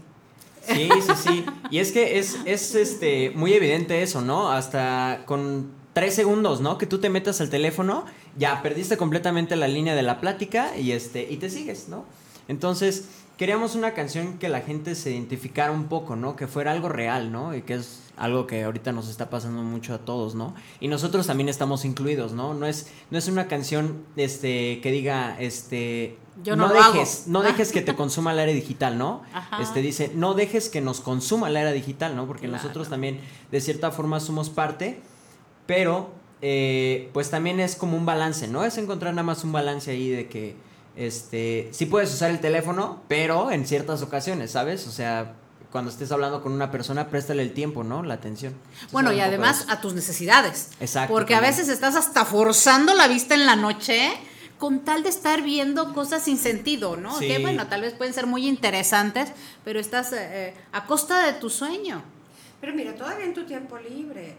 Sí, 0.68 0.90
sí, 1.02 1.14
sí. 1.16 1.46
Y 1.70 1.78
es 1.80 1.94
que 1.94 2.20
es, 2.20 2.36
es 2.44 2.76
este, 2.76 3.30
muy 3.36 3.54
evidente 3.54 4.04
eso, 4.04 4.20
¿no? 4.20 4.52
Hasta 4.52 5.24
con 5.26 5.72
tres 5.94 6.14
segundos, 6.14 6.60
¿no? 6.60 6.78
Que 6.78 6.88
tú 6.88 7.00
te 7.00 7.10
metas 7.10 7.40
al 7.40 7.50
teléfono, 7.50 8.04
ya 8.38 8.62
perdiste 8.62 8.98
completamente 8.98 9.56
la 9.56 9.70
línea 9.70 9.96
de 9.96 10.04
la 10.04 10.20
plática 10.20 10.76
y, 10.76 10.92
este, 10.92 11.26
y 11.32 11.38
te 11.38 11.50
sigues, 11.50 11.88
¿no? 11.88 12.04
Entonces, 12.50 13.06
queríamos 13.38 13.76
una 13.76 13.94
canción 13.94 14.40
que 14.40 14.50
la 14.50 14.60
gente 14.60 14.94
se 14.94 15.12
identificara 15.12 15.72
un 15.72 15.86
poco, 15.86 16.18
¿no? 16.18 16.36
Que 16.36 16.48
fuera 16.48 16.74
algo 16.74 16.90
real, 16.90 17.32
¿no? 17.32 17.56
Y 17.56 17.62
que 17.62 17.76
es 17.76 18.02
algo 18.18 18.48
que 18.48 18.64
ahorita 18.64 18.92
nos 18.92 19.10
está 19.10 19.30
pasando 19.30 19.62
mucho 19.64 19.94
a 19.94 20.00
todos, 20.00 20.36
¿no? 20.36 20.54
Y 20.80 20.88
nosotros 20.88 21.28
también 21.28 21.50
estamos 21.50 21.86
incluidos, 21.86 22.34
¿no? 22.34 22.54
No 22.54 22.66
es, 22.66 22.90
no 23.12 23.18
es 23.18 23.28
una 23.28 23.48
canción 23.48 24.06
este, 24.16 24.80
que 24.82 24.92
diga, 24.92 25.36
este... 25.40 26.18
Yo 26.44 26.56
no 26.56 26.66
hago. 26.66 26.94
dejes, 26.94 27.28
no 27.28 27.42
dejes 27.42 27.72
que 27.72 27.82
te 27.82 27.96
consuma 27.98 28.34
el 28.34 28.40
área 28.40 28.54
digital, 28.54 28.98
¿no? 28.98 29.22
Ajá. 29.34 29.62
Este 29.62 29.82
dice, 29.82 30.12
no 30.16 30.34
dejes 30.34 30.70
que 30.70 30.82
nos 30.82 31.00
consuma 31.02 31.50
la 31.50 31.62
era 31.62 31.72
digital, 31.72 32.16
¿no? 32.16 32.28
Porque 32.28 32.48
Claro. 32.48 32.62
nosotros 32.62 32.90
también, 32.90 33.20
de 33.52 33.62
cierta 33.62 33.92
forma, 33.92 34.20
somos 34.20 34.50
parte, 34.50 35.00
pero 35.66 36.10
eh, 36.42 37.10
pues 37.14 37.30
también 37.30 37.60
es 37.60 37.76
como 37.76 37.96
un 37.98 38.06
balance, 38.06 38.48
¿no? 38.48 38.66
Es 38.66 38.78
encontrar 38.78 39.14
nada 39.14 39.24
más 39.24 39.44
un 39.44 39.52
balance 39.52 39.92
ahí 39.92 40.10
de 40.10 40.28
que, 40.28 40.56
este, 40.96 41.70
sí 41.72 41.86
puedes 41.88 42.14
usar 42.14 42.32
el 42.32 42.40
teléfono, 42.40 43.02
pero 43.08 43.52
en 43.52 43.66
ciertas 43.66 44.02
ocasiones, 44.02 44.52
¿sabes? 44.52 44.88
O 44.88 44.92
sea, 44.92 45.36
cuando 45.76 45.92
estés 45.92 46.10
hablando 46.14 46.42
con 46.42 46.54
una 46.54 46.72
persona, 46.72 47.10
préstale 47.10 47.44
el 47.44 47.52
tiempo, 47.52 47.84
¿no? 47.84 48.02
La 48.02 48.14
atención. 48.14 48.54
Entonces, 48.54 48.92
Bueno, 48.94 49.12
y 49.12 49.20
además 49.20 49.66
a 49.68 49.82
tus 49.82 49.94
necesidades. 49.94 50.70
Exacto, 50.80 51.14
Porque 51.14 51.36
a 51.36 51.42
veces 51.42 51.68
estás 51.68 51.98
hasta 51.98 52.24
forzando 52.24 52.94
la 52.94 53.10
vista 53.10 53.36
en 53.36 53.46
la 53.46 53.58
noche 53.58 54.14
con 54.58 54.86
tal 54.86 55.04
de 55.04 55.10
estar 55.10 55.42
viendo 55.42 55.94
cosas 55.94 56.24
sin 56.24 56.38
sentido, 56.38 56.96
¿no? 56.96 57.20
Sí. 57.20 57.28
Que 57.28 57.40
bueno, 57.40 57.68
tal 57.68 57.82
vez 57.82 57.92
pueden 57.92 58.14
ser 58.14 58.26
muy 58.26 58.48
interesantes, 58.48 59.34
pero 59.66 59.82
estás 59.82 60.14
eh, 60.14 60.20
eh, 60.22 60.54
a 60.72 60.86
costa 60.86 61.26
de 61.26 61.34
tu 61.34 61.50
sueño. 61.50 62.02
Pero 62.62 62.74
mira, 62.74 62.96
todavía 62.96 63.26
en 63.26 63.34
tu 63.34 63.44
tiempo 63.44 63.78
libre. 63.78 64.38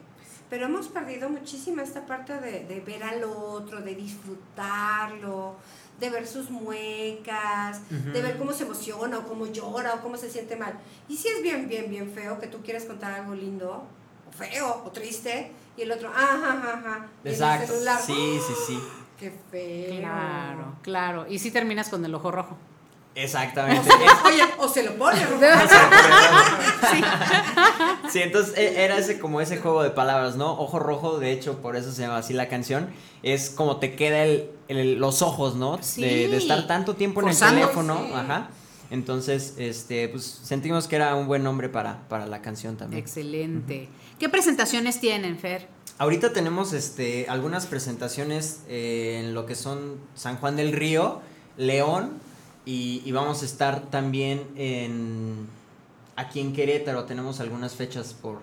Pero 0.49 0.65
hemos 0.65 0.89
perdido 0.89 1.29
muchísima 1.29 1.83
esta 1.83 2.07
parte 2.07 2.33
de, 2.41 2.65
de 2.65 2.81
ver 2.81 3.03
al 3.05 3.25
otro, 3.25 3.83
de 3.83 3.95
disfrutarlo, 3.95 5.57
de 6.01 6.11
ver 6.11 6.27
sus 6.27 6.51
muecas, 6.51 7.81
de 7.91 8.21
ver 8.23 8.37
cómo 8.39 8.53
se 8.53 8.65
emociona 8.65 9.19
o 9.19 9.27
cómo 9.27 9.47
llora 9.47 9.95
o 9.95 10.01
cómo 10.03 10.17
se 10.17 10.31
siente 10.31 10.57
mal. 10.57 10.75
Y 11.09 11.17
si 11.17 11.29
es 11.29 11.43
bien, 11.43 11.69
bien, 11.69 11.89
bien 11.91 12.11
feo 12.13 12.39
que 12.39 12.47
tú 12.47 12.59
quieres 12.63 12.85
contar 12.85 13.13
algo 13.13 13.35
lindo, 13.35 13.83
o 14.29 14.33
feo, 14.33 14.83
o 14.85 14.91
triste, 14.91 15.53
y 15.77 15.83
el 15.83 15.93
otro, 15.93 16.09
ajá, 16.11 16.53
ajá, 16.53 16.73
ajá. 16.85 17.07
y 17.25 17.29
en 17.29 17.35
el 17.35 17.41
Exacto. 17.41 17.73
celular, 17.73 18.01
Sí, 18.01 18.39
sí, 18.47 18.55
sí. 18.67 18.79
¡Qué 19.19 19.33
feo! 19.51 19.99
Claro, 20.01 20.75
claro. 20.83 21.27
Y 21.27 21.39
si 21.39 21.51
terminas 21.51 21.89
con 21.89 22.05
el 22.05 22.15
ojo 22.15 22.31
rojo. 22.31 22.57
Exactamente. 23.17 23.89
Oye, 24.27 24.43
o 24.59 24.69
se 24.69 24.83
lo 24.83 24.95
pone, 24.97 25.25
Rubén. 25.27 25.51
Sí, 28.11 28.21
entonces 28.23 28.57
e- 28.57 28.85
era 28.85 28.99
ese 28.99 29.19
como 29.19 29.41
ese 29.41 29.57
juego 29.59 29.83
de 29.83 29.91
palabras, 29.91 30.37
¿no? 30.37 30.53
Ojo 30.59 30.79
rojo, 30.79 31.19
de 31.19 31.33
hecho, 31.33 31.61
por 31.61 31.77
eso 31.77 31.93
se 31.93 32.03
llama 32.03 32.19
así 32.19 32.35
la 32.35 32.49
canción. 32.49 32.89
Es 33.23 33.51
como 33.51 33.79
te 33.79 33.97
queda 33.97 34.23
el, 34.25 34.51
el- 34.69 34.97
los 34.97 35.23
ojos, 35.23 35.55
¿no? 35.57 35.79
Sí. 35.83 36.03
De, 36.03 36.29
de 36.29 36.37
estar 36.37 36.67
tanto 36.67 36.95
tiempo 36.95 37.23
en 37.23 37.29
el 37.29 37.39
teléfono. 37.39 38.01
Sí. 38.07 38.13
Ajá. 38.15 38.51
Entonces, 38.91 39.55
este, 39.59 40.09
pues 40.09 40.25
sentimos 40.45 40.87
que 40.87 40.97
era 40.97 41.15
un 41.17 41.27
buen 41.27 41.43
nombre 41.43 41.69
para, 41.69 42.07
para 42.09 42.27
la 42.27 42.41
canción 42.41 42.77
también. 42.77 43.03
Excelente. 43.03 43.89
¿Qué 44.19 44.29
presentaciones 44.29 45.01
tienen, 45.01 45.39
Fer? 45.39 45.67
Ahorita 45.99 46.33
tenemos 46.33 46.73
este, 46.73 47.27
algunas 47.29 47.67
presentaciones 47.67 48.61
eh, 48.69 49.23
en 49.25 49.35
lo 49.35 49.47
que 49.47 49.55
son 49.57 49.97
San 50.15 50.37
Juan 50.37 50.55
del 50.55 50.73
Río, 50.73 51.21
León 51.57 52.21
y, 52.67 53.13
vamos 53.13 53.43
a 53.43 53.45
estar 53.47 53.81
también 53.91 54.43
en 54.57 55.47
aquí 56.17 56.41
en 56.41 56.53
Querétaro. 56.53 57.05
Tenemos 57.05 57.39
algunas 57.39 57.77
fechas 57.77 58.13
por, 58.13 58.41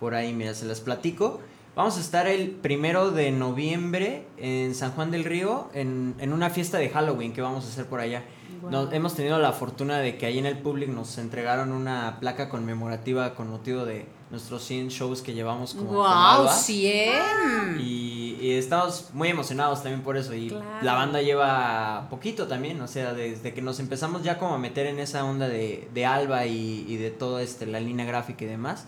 por 0.00 0.14
ahí, 0.14 0.32
mira, 0.32 0.54
se 0.54 0.64
las 0.64 0.80
platico. 0.80 1.40
Vamos 1.76 1.98
a 1.98 2.00
estar 2.00 2.26
el 2.26 2.50
primero 2.50 3.10
de 3.10 3.30
noviembre 3.30 4.24
en 4.38 4.74
San 4.74 4.92
Juan 4.92 5.10
del 5.10 5.24
Río 5.24 5.68
en, 5.74 6.14
en 6.18 6.32
una 6.32 6.48
fiesta 6.48 6.78
de 6.78 6.88
Halloween 6.88 7.34
que 7.34 7.42
vamos 7.42 7.66
a 7.66 7.68
hacer 7.68 7.84
por 7.84 8.00
allá. 8.00 8.24
Nos- 8.70 8.92
hemos 8.92 9.14
tenido 9.14 9.38
la 9.38 9.52
fortuna 9.52 9.98
de 9.98 10.16
que 10.18 10.26
ahí 10.26 10.38
en 10.38 10.46
el 10.46 10.58
Public 10.58 10.88
nos 10.88 11.18
entregaron 11.18 11.72
una 11.72 12.18
placa 12.20 12.48
conmemorativa 12.48 13.34
con 13.34 13.50
motivo 13.50 13.84
de 13.84 14.06
nuestros 14.30 14.62
100 14.64 14.88
shows 14.88 15.22
que 15.22 15.32
llevamos 15.32 15.74
como 15.74 15.92
¡Wow! 15.92 16.04
Alba. 16.06 16.52
100. 16.52 17.80
Y, 17.80 18.36
y 18.40 18.52
estamos 18.52 19.10
muy 19.14 19.28
emocionados 19.28 19.82
también 19.82 20.02
por 20.02 20.16
eso. 20.16 20.34
Y 20.34 20.48
Claro. 20.48 20.64
la 20.82 20.94
banda 20.94 21.22
lleva 21.22 22.08
poquito 22.10 22.46
también, 22.46 22.80
o 22.80 22.88
sea, 22.88 23.14
desde 23.14 23.54
que 23.54 23.62
nos 23.62 23.80
empezamos 23.80 24.22
ya 24.22 24.38
como 24.38 24.54
a 24.54 24.58
meter 24.58 24.86
en 24.86 24.98
esa 24.98 25.24
onda 25.24 25.48
de, 25.48 25.88
de 25.94 26.06
Alba 26.06 26.46
y, 26.46 26.84
y 26.88 26.96
de 26.96 27.10
toda 27.10 27.42
este, 27.42 27.66
la 27.66 27.80
línea 27.80 28.04
gráfica 28.06 28.44
y 28.44 28.48
demás, 28.48 28.84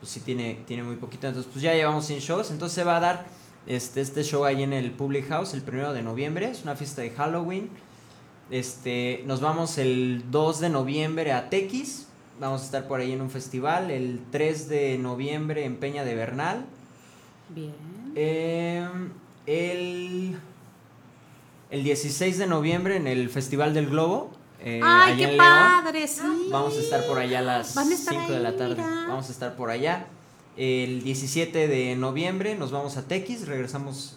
pues 0.00 0.10
sí 0.12 0.20
tiene, 0.20 0.58
tiene 0.66 0.82
muy 0.82 0.96
poquito. 0.96 1.26
Entonces, 1.28 1.50
pues 1.52 1.62
ya 1.62 1.74
llevamos 1.74 2.06
100 2.06 2.20
shows. 2.20 2.50
Entonces 2.50 2.74
se 2.74 2.84
va 2.84 2.96
a 2.96 3.00
dar 3.00 3.26
este, 3.66 4.00
este 4.00 4.24
show 4.24 4.44
ahí 4.44 4.62
en 4.62 4.72
el 4.72 4.90
Public 4.90 5.28
House 5.28 5.54
el 5.54 5.62
primero 5.62 5.92
de 5.92 6.02
noviembre. 6.02 6.50
Es 6.50 6.62
una 6.62 6.74
fiesta 6.74 7.02
de 7.02 7.10
Halloween. 7.10 7.70
Este, 8.50 9.22
nos 9.26 9.40
vamos 9.40 9.78
el 9.78 10.24
2 10.30 10.60
de 10.60 10.68
noviembre 10.70 11.32
a 11.32 11.48
Tequis. 11.50 12.06
Vamos 12.40 12.62
a 12.62 12.64
estar 12.64 12.88
por 12.88 13.00
ahí 13.00 13.12
en 13.12 13.20
un 13.20 13.30
festival. 13.30 13.90
El 13.90 14.20
3 14.32 14.68
de 14.68 14.98
noviembre 14.98 15.64
en 15.64 15.76
Peña 15.76 16.04
de 16.04 16.14
Bernal. 16.14 16.64
Bien. 17.50 17.74
Eh, 18.16 18.88
el, 19.46 20.36
el 21.70 21.84
16 21.84 22.38
de 22.38 22.46
noviembre 22.46 22.96
en 22.96 23.06
el 23.06 23.28
Festival 23.30 23.72
del 23.74 23.88
Globo. 23.88 24.30
eh, 24.62 24.80
¡Ay, 24.82 25.16
qué 25.16 25.36
padre! 25.36 26.06
Sí. 26.08 26.48
Vamos 26.50 26.76
a 26.76 26.80
estar 26.80 27.06
por 27.06 27.18
allá 27.18 27.38
a 27.40 27.42
las 27.42 27.76
a 27.76 27.82
estar 27.82 28.14
5 28.14 28.32
de 28.32 28.40
la 28.40 28.56
tarde. 28.56 28.74
mira. 28.76 29.06
Vamos 29.08 29.28
a 29.28 29.32
estar 29.32 29.54
por 29.56 29.70
allá. 29.70 30.06
El 30.56 31.02
17 31.04 31.68
de 31.68 31.94
noviembre 31.96 32.56
nos 32.56 32.70
vamos 32.72 32.96
a 32.96 33.06
Tequis. 33.06 33.46
Regresamos 33.46 34.16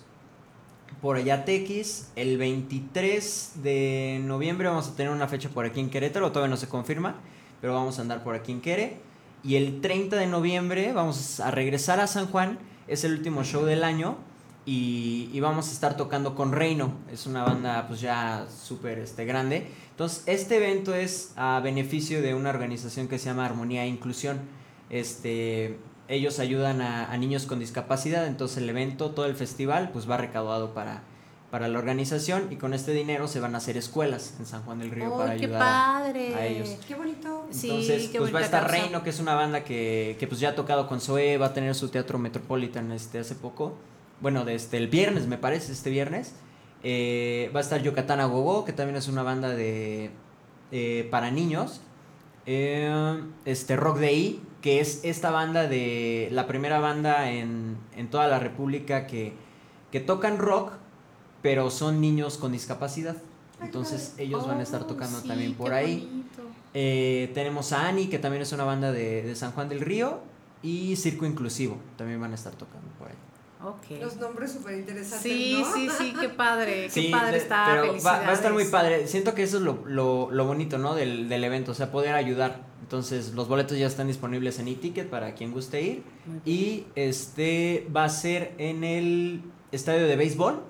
por 1.03 1.17
allá 1.17 1.43
Tequis. 1.43 2.07
El 2.15 2.37
23 2.37 3.51
de 3.61 4.21
noviembre 4.23 4.69
vamos 4.69 4.87
a 4.87 4.95
tener 4.95 5.11
una 5.11 5.27
fecha 5.27 5.49
por 5.49 5.65
aquí 5.65 5.81
en 5.81 5.89
Querétaro. 5.89 6.31
Todavía 6.31 6.49
no 6.49 6.55
se 6.55 6.69
confirma. 6.69 7.17
Pero 7.59 7.73
vamos 7.73 7.99
a 7.99 8.03
andar 8.03 8.23
por 8.23 8.35
aquí 8.35 8.53
en 8.53 8.61
Quere. 8.61 8.99
Y 9.43 9.57
el 9.57 9.81
30 9.81 10.15
de 10.15 10.27
noviembre 10.27 10.93
vamos 10.93 11.41
a 11.41 11.51
regresar 11.51 11.99
a 11.99 12.07
San 12.07 12.27
Juan. 12.27 12.57
Es 12.87 13.03
el 13.03 13.11
último 13.11 13.43
show 13.43 13.65
del 13.65 13.83
año. 13.83 14.15
Y, 14.65 15.29
y 15.33 15.41
vamos 15.41 15.67
a 15.67 15.71
estar 15.73 15.97
tocando 15.97 16.35
con 16.35 16.53
Reino. 16.53 16.93
Es 17.11 17.25
una 17.25 17.43
banda 17.43 17.85
pues 17.89 17.99
ya 17.99 18.47
súper 18.49 18.99
este, 18.99 19.25
grande. 19.25 19.67
Entonces, 19.89 20.23
este 20.25 20.55
evento 20.55 20.95
es 20.95 21.33
a 21.35 21.59
beneficio 21.59 22.21
de 22.21 22.33
una 22.33 22.49
organización 22.49 23.09
que 23.09 23.19
se 23.19 23.25
llama 23.25 23.45
Armonía 23.45 23.83
e 23.83 23.89
Inclusión. 23.89 24.39
Este, 24.89 25.79
ellos 26.07 26.39
ayudan 26.39 26.81
a, 26.81 27.11
a 27.11 27.17
niños 27.17 27.45
con 27.45 27.59
discapacidad. 27.59 28.27
Entonces, 28.27 28.57
el 28.57 28.69
evento, 28.69 29.11
todo 29.11 29.25
el 29.25 29.35
festival, 29.35 29.89
pues 29.93 30.09
va 30.09 30.17
recaudado 30.17 30.73
para, 30.73 31.01
para 31.51 31.67
la 31.67 31.79
organización. 31.79 32.47
Y 32.51 32.57
con 32.57 32.73
este 32.73 32.91
dinero 32.91 33.27
se 33.27 33.39
van 33.39 33.55
a 33.55 33.59
hacer 33.59 33.77
escuelas 33.77 34.35
en 34.39 34.45
San 34.45 34.63
Juan 34.63 34.79
del 34.79 34.91
Río 34.91 35.15
para 35.17 35.31
¡Ay, 35.31 35.39
qué 35.39 35.45
ayudar 35.45 35.61
a- 35.61 35.65
padre! 36.03 36.35
a 36.35 36.45
ellos. 36.45 36.69
¡Qué 36.87 36.95
bonito! 36.95 37.47
Sí, 37.51 37.69
entonces, 37.69 38.09
qué 38.09 38.19
pues 38.19 38.33
va 38.33 38.39
a 38.39 38.43
estar. 38.43 38.69
Reino, 38.69 39.03
que 39.03 39.09
es 39.11 39.19
una 39.19 39.35
banda 39.35 39.63
que, 39.63 40.17
que 40.19 40.27
pues 40.27 40.39
ya 40.39 40.49
ha 40.49 40.55
tocado 40.55 40.87
con 40.87 40.99
Zoe, 41.01 41.37
va 41.37 41.47
a 41.47 41.53
tener 41.53 41.73
su 41.75 41.89
teatro 41.89 42.17
Metropolitan 42.19 42.91
este 42.91 43.19
hace 43.19 43.35
poco. 43.35 43.75
Bueno, 44.19 44.45
desde 44.45 44.77
el 44.77 44.87
viernes, 44.87 45.27
me 45.27 45.37
parece, 45.37 45.71
este 45.71 45.89
viernes. 45.89 46.33
Eh, 46.85 47.49
va 47.55 47.59
a 47.59 47.63
estar 47.63 47.81
Yucatán 47.81 48.19
a 48.19 48.25
Gogo, 48.25 48.65
que 48.65 48.73
también 48.73 48.97
es 48.97 49.07
una 49.07 49.23
banda 49.23 49.49
de 49.49 50.11
eh, 50.71 51.07
para 51.11 51.31
niños. 51.31 51.79
Eh, 52.45 53.21
este 53.45 53.75
Rock 53.77 53.99
Day, 53.99 54.41
que 54.63 54.79
es 54.79 55.01
esta 55.03 55.29
banda 55.29 55.67
de 55.67 56.29
la 56.31 56.47
primera 56.47 56.79
banda 56.79 57.29
en, 57.29 57.77
en 57.97 58.09
toda 58.09 58.27
la 58.29 58.39
República 58.39 59.05
que, 59.07 59.33
que 59.91 59.99
tocan 59.99 60.37
rock, 60.37 60.71
pero 61.41 61.69
son 61.69 61.99
niños 61.99 62.37
con 62.37 62.53
discapacidad. 62.53 63.17
Entonces 63.61 64.15
ellos 64.17 64.47
van 64.47 64.59
a 64.59 64.63
estar 64.63 64.83
Oh, 64.83 64.85
tocando 64.85 65.19
sí, 65.19 65.27
también 65.27 65.53
por 65.53 65.73
ahí. 65.73 66.23
Eh, 66.73 67.29
tenemos 67.33 67.73
a 67.73 67.87
Ani, 67.87 68.07
que 68.07 68.19
también 68.19 68.41
es 68.41 68.53
una 68.53 68.63
banda 68.63 68.93
de, 68.93 69.21
de 69.23 69.35
San 69.35 69.51
Juan 69.51 69.67
del 69.67 69.81
Río. 69.81 70.21
Y 70.61 70.95
Circo 70.95 71.25
Inclusivo, 71.25 71.77
también 71.97 72.21
van 72.21 72.31
a 72.31 72.35
estar 72.35 72.53
tocando 72.53 72.87
por 72.97 73.09
ahí. 73.09 73.15
Los 74.01 74.17
nombres 74.17 74.51
súper 74.51 74.75
interesantes. 74.77 75.21
Sí, 75.21 75.57
¿no? 75.61 75.73
sí, 75.73 75.89
sí, 75.97 76.13
qué 76.19 76.29
padre, 76.43 76.83
qué 76.85 76.89
Sí, 76.89 77.09
padre 77.11 77.37
está. 77.37 77.65
pero 77.69 77.93
va, 78.03 78.19
va 78.21 78.29
a 78.29 78.33
estar 78.33 78.51
muy 78.53 78.65
padre. 78.65 79.07
Siento 79.07 79.33
que 79.33 79.43
eso 79.43 79.57
es 79.57 79.63
lo, 79.63 79.83
lo, 79.85 80.29
lo 80.31 80.45
bonito, 80.45 80.77
¿no? 80.77 80.95
Del, 80.95 81.29
del 81.29 81.43
evento, 81.43 81.71
o 81.71 81.75
sea, 81.75 81.91
poder 81.91 82.13
ayudar. 82.15 82.65
Entonces, 82.81 83.33
los 83.33 83.47
boletos 83.47 83.77
ya 83.77 83.87
están 83.87 84.07
disponibles 84.07 84.59
en 84.59 84.67
e-ticket 84.67 85.09
para 85.09 85.33
quien 85.33 85.51
guste 85.51 85.81
ir. 85.81 86.03
Y 86.45 86.85
este 86.95 87.87
va 87.95 88.03
a 88.03 88.09
ser 88.09 88.53
en 88.57 88.83
el 88.83 89.41
estadio 89.71 90.05
de 90.07 90.15
béisbol, 90.15 90.61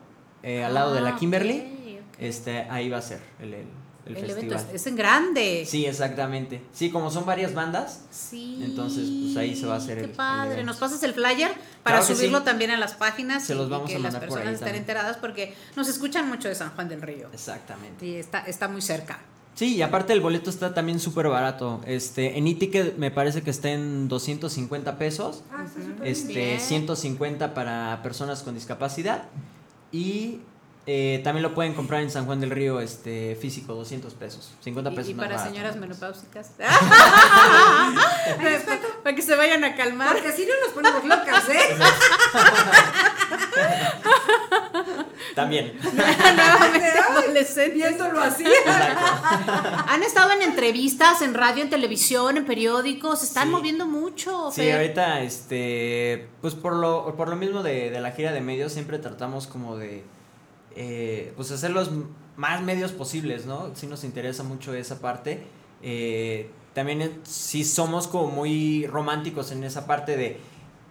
eh, 0.44 0.64
al 0.64 0.74
lado 0.74 0.94
de 0.94 1.00
Ah, 1.00 1.04
la 1.04 1.16
Kimberly. 1.16 1.58
ok, 1.60 2.00
ok. 2.14 2.16
Este, 2.20 2.60
ahí 2.70 2.90
va 2.90 2.98
a 3.00 3.02
ser 3.02 3.20
el, 3.40 3.54
el, 3.56 3.66
el 4.06 4.18
El 4.18 4.30
evento 4.30 4.56
festival. 4.56 4.76
es, 4.76 4.82
es 4.82 4.88
en 4.88 4.96
grande. 4.96 5.66
Sí, 5.68 5.86
exactamente. 5.86 6.62
Sí, 6.74 6.90
como 6.90 7.10
son 7.10 7.26
varias 7.26 7.54
bandas, 7.54 8.02
Sí. 8.12 8.60
Entonces, 8.64 9.10
pues, 9.10 9.38
ahí 9.38 9.56
se 9.56 9.66
va 9.66 9.76
a 9.76 9.78
hacer 9.78 9.98
Qué 9.98 10.04
el- 10.06 10.10
el 10.12 10.16
padre. 10.16 10.64
Nos 10.64 10.78
pasas 10.78 11.02
el 11.04 11.14
flyer 11.14 11.52
para 11.84 12.00
Claro 12.00 12.16
subirlo 12.16 12.40
sí. 12.40 12.46
también 12.46 12.72
a 12.72 12.78
las 12.78 12.94
páginas 12.96 13.44
Se 13.46 13.56
los 13.56 13.68
y 13.68 13.70
vamos 13.72 13.90
que 13.90 13.96
a 13.96 14.00
las 14.00 14.14
mandar 14.14 14.22
por 14.30 14.40
personas 14.40 14.48
ahí 14.48 14.54
estén 14.56 14.66
también. 14.68 14.82
enteradas 14.84 15.18
porque 15.18 15.56
nos 15.76 15.88
escuchan 15.88 16.28
mucho 16.28 16.48
de 16.50 16.56
San 16.56 16.72
Juan 16.72 16.90
del 16.90 17.02
Río. 17.02 17.30
exactamente. 17.34 18.06
Y 18.06 18.16
está, 18.16 18.40
está 18.40 18.68
muy 18.68 18.82
cerca. 18.82 19.20
Sí, 19.56 19.76
y 19.76 19.82
aparte 19.84 20.14
el 20.14 20.20
boleto 20.20 20.50
está 20.50 20.74
también 20.74 21.00
súper 21.00 21.28
barato. 21.28 21.80
Este, 21.86 22.40
en 22.40 22.48
e-ticket 22.48 22.98
me 22.98 23.12
parece 23.12 23.44
que 23.44 23.52
está 23.52 23.70
en 23.70 24.08
250 24.08 24.98
pesos. 24.98 25.44
Ah, 25.52 25.64
está 25.66 25.80
súper 25.82 26.08
Este, 26.08 26.34
Bien. 26.34 26.60
150 26.60 27.54
para 27.54 28.02
personas 28.02 28.42
con 28.42 28.56
discapacidad. 28.56 29.26
Y 29.92 30.40
eh, 30.86 31.22
también 31.24 31.44
lo 31.44 31.54
pueden 31.54 31.74
comprar 31.74 32.02
en 32.02 32.12
San 32.12 32.26
Juan 32.26 32.42
del 32.42 32.50
Río, 32.52 32.80
este, 32.82 33.36
físico, 33.40 33.74
200 33.74 34.14
pesos. 34.16 34.52
50 34.62 34.92
Y, 34.92 34.96
pesos 34.96 35.10
y 35.12 35.14
más 35.14 35.26
para 35.26 35.38
barato. 35.38 35.54
señoras 35.56 35.76
menopáusicas. 35.78 36.48
para, 36.58 36.72
para 39.04 39.16
que 39.16 39.22
se 39.22 39.36
vayan 39.36 39.64
a 39.64 39.76
calmar. 39.76 40.12
Porque 40.14 40.28
así 40.30 40.46
no 40.46 40.54
nos 40.66 40.74
ponemos 40.74 41.04
locas, 41.06 41.48
¿eh? 41.50 41.78
También. 45.36 45.74
Viéndolo 47.74 48.22
así. 48.22 48.46
Han 49.88 50.04
estado 50.04 50.32
en 50.32 50.42
entrevistas, 50.44 51.22
en 51.22 51.34
radio, 51.34 51.64
en 51.64 51.70
televisión, 51.70 52.38
en 52.38 52.46
periódicos. 52.46 53.20
Se 53.20 53.26
están 53.26 53.48
Sí. 53.48 53.52
moviendo 53.52 53.86
mucho. 53.88 54.52
Sí, 54.52 54.62
Fer. 54.62 54.76
ahorita, 54.78 55.22
este, 55.22 56.28
pues 56.42 56.56
por 56.56 56.74
lo, 56.76 57.16
por 57.16 57.30
lo 57.30 57.36
mismo 57.36 57.64
de, 57.64 57.90
de 57.90 58.00
la 58.02 58.12
gira 58.12 58.32
de 58.32 58.42
medios, 58.42 58.72
siempre 58.74 59.00
tratamos 59.00 59.48
como 59.48 59.78
de, 59.78 60.04
eh, 60.76 61.34
pues 61.36 61.52
hacer 61.52 61.72
los 61.72 61.92
más 62.38 62.62
medios 62.62 62.92
posibles, 62.92 63.46
¿no? 63.46 63.72
Sí 63.76 63.88
nos 63.88 64.04
interesa 64.04 64.44
mucho 64.44 64.74
esa 64.74 65.00
parte. 65.00 65.44
Eh, 65.82 66.50
también 66.74 67.22
sí 67.24 67.64
somos 67.64 68.08
como 68.08 68.32
muy 68.32 68.88
románticos 68.88 69.52
en 69.52 69.64
esa 69.64 69.86
parte 69.86 70.18
de, 70.18 70.40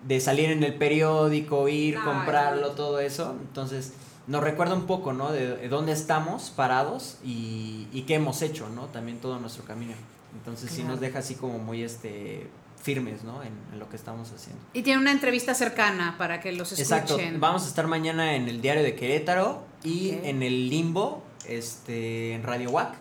de 0.06 0.20
salir 0.20 0.50
en 0.50 0.62
el 0.62 0.74
periódico, 0.74 1.68
ir, 1.68 1.96
comprarlo, 2.02 2.70
sí. 2.70 2.76
todo 2.76 3.00
eso. 3.00 3.34
Entonces, 3.40 3.94
nos 4.26 4.42
recuerda 4.42 4.74
un 4.74 4.86
poco, 4.86 5.12
¿no? 5.12 5.32
De, 5.32 5.56
de 5.56 5.68
dónde 5.68 5.92
estamos 5.92 6.50
parados 6.50 7.18
y, 7.24 7.88
y 7.92 8.02
qué 8.02 8.14
hemos 8.14 8.42
hecho, 8.42 8.68
¿no? 8.68 8.86
También 8.86 9.18
todo 9.18 9.40
nuestro 9.40 9.64
camino. 9.64 9.94
Entonces 10.34 10.70
sí 10.70 10.82
nos 10.82 11.00
deja 11.00 11.18
así 11.18 11.34
como 11.34 11.58
muy 11.58 11.82
este 11.82 12.46
firmes, 12.82 13.22
¿no? 13.24 13.42
En, 13.42 13.52
en 13.72 13.78
lo 13.78 13.88
que 13.88 13.96
estamos 13.96 14.30
haciendo. 14.32 14.60
Y 14.72 14.82
tiene 14.82 15.00
una 15.00 15.12
entrevista 15.12 15.54
cercana 15.54 16.16
para 16.18 16.40
que 16.40 16.52
los 16.52 16.72
escuchen. 16.72 16.98
Exacto. 17.00 17.38
Vamos 17.38 17.64
a 17.64 17.68
estar 17.68 17.86
mañana 17.86 18.34
en 18.34 18.48
el 18.48 18.60
diario 18.60 18.82
de 18.82 18.94
Querétaro 18.96 19.64
y 19.84 20.10
en 20.24 20.42
el 20.42 20.68
Limbo, 20.68 21.22
este, 21.46 22.34
en 22.34 22.42
Radio 22.42 22.70
WAC 22.70 22.94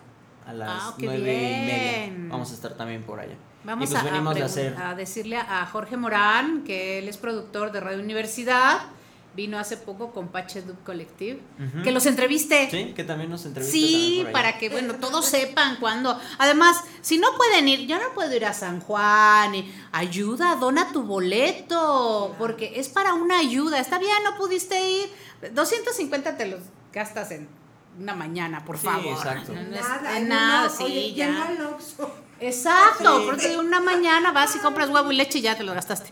a 0.46 0.52
las 0.52 0.68
Ah, 0.70 0.94
nueve 0.98 1.18
y 1.18 1.66
media. 1.66 2.28
Vamos 2.30 2.50
a 2.50 2.54
estar 2.54 2.74
también 2.74 3.02
por 3.02 3.20
allá. 3.20 3.34
Vamos 3.64 3.88
y 3.88 3.92
pues 3.92 4.02
a, 4.02 4.04
venimos 4.04 4.40
hacer. 4.40 4.74
a 4.76 4.94
decirle 4.96 5.36
a 5.36 5.64
Jorge 5.66 5.96
Morán, 5.96 6.64
que 6.64 6.98
él 6.98 7.08
es 7.08 7.16
productor 7.16 7.70
de 7.70 7.78
Radio 7.80 8.00
Universidad, 8.02 8.80
vino 9.34 9.58
hace 9.58 9.76
poco 9.78 10.12
con 10.12 10.28
Pache 10.28 10.60
Dub 10.62 10.82
Collective, 10.84 11.40
que 11.82 11.90
los 11.90 12.04
entreviste. 12.06 12.68
Sí, 12.70 12.92
que 12.94 13.02
también 13.04 13.30
nos 13.30 13.44
entrevista. 13.46 13.72
Sí, 13.72 14.26
para 14.32 14.58
que, 14.58 14.68
bueno, 14.68 14.94
todos 14.96 15.24
sepan 15.26 15.76
cuándo. 15.76 16.18
Además, 16.38 16.82
si 17.00 17.18
no 17.18 17.28
pueden 17.36 17.66
ir, 17.68 17.86
yo 17.86 17.96
no 17.98 18.12
puedo 18.14 18.34
ir 18.36 18.44
a 18.44 18.52
San 18.52 18.80
Juan. 18.80 19.54
y 19.54 19.74
ayuda, 19.92 20.56
dona 20.56 20.92
tu 20.92 21.02
boleto, 21.02 22.34
porque 22.38 22.72
es 22.76 22.88
para 22.88 23.14
una 23.14 23.38
ayuda. 23.38 23.78
Está 23.80 23.98
bien, 23.98 24.12
no 24.24 24.36
pudiste 24.36 24.78
ir. 24.90 25.10
250 25.54 26.36
te 26.36 26.46
los 26.46 26.60
gastas 26.92 27.30
en 27.30 27.48
una 27.98 28.14
mañana, 28.14 28.64
por 28.64 28.78
Sí, 28.78 28.86
favor. 28.86 29.06
exacto. 29.16 29.52
No, 29.54 29.62
no 29.62 29.74
es- 29.76 29.82
Nada, 29.82 30.20
nada, 30.20 30.64
no, 30.64 30.70
sí, 30.70 30.82
oye, 30.84 31.14
ya. 31.14 31.48
Exacto, 32.42 33.20
Sí. 33.20 33.26
porque 33.26 33.56
una 33.58 33.80
mañana 33.80 34.32
vas 34.32 34.54
y 34.56 34.58
compras 34.58 34.88
huevo 34.90 35.10
y 35.12 35.16
leche 35.16 35.38
y 35.38 35.42
ya 35.42 35.56
te 35.56 35.64
lo 35.64 35.74
gastaste. 35.74 36.10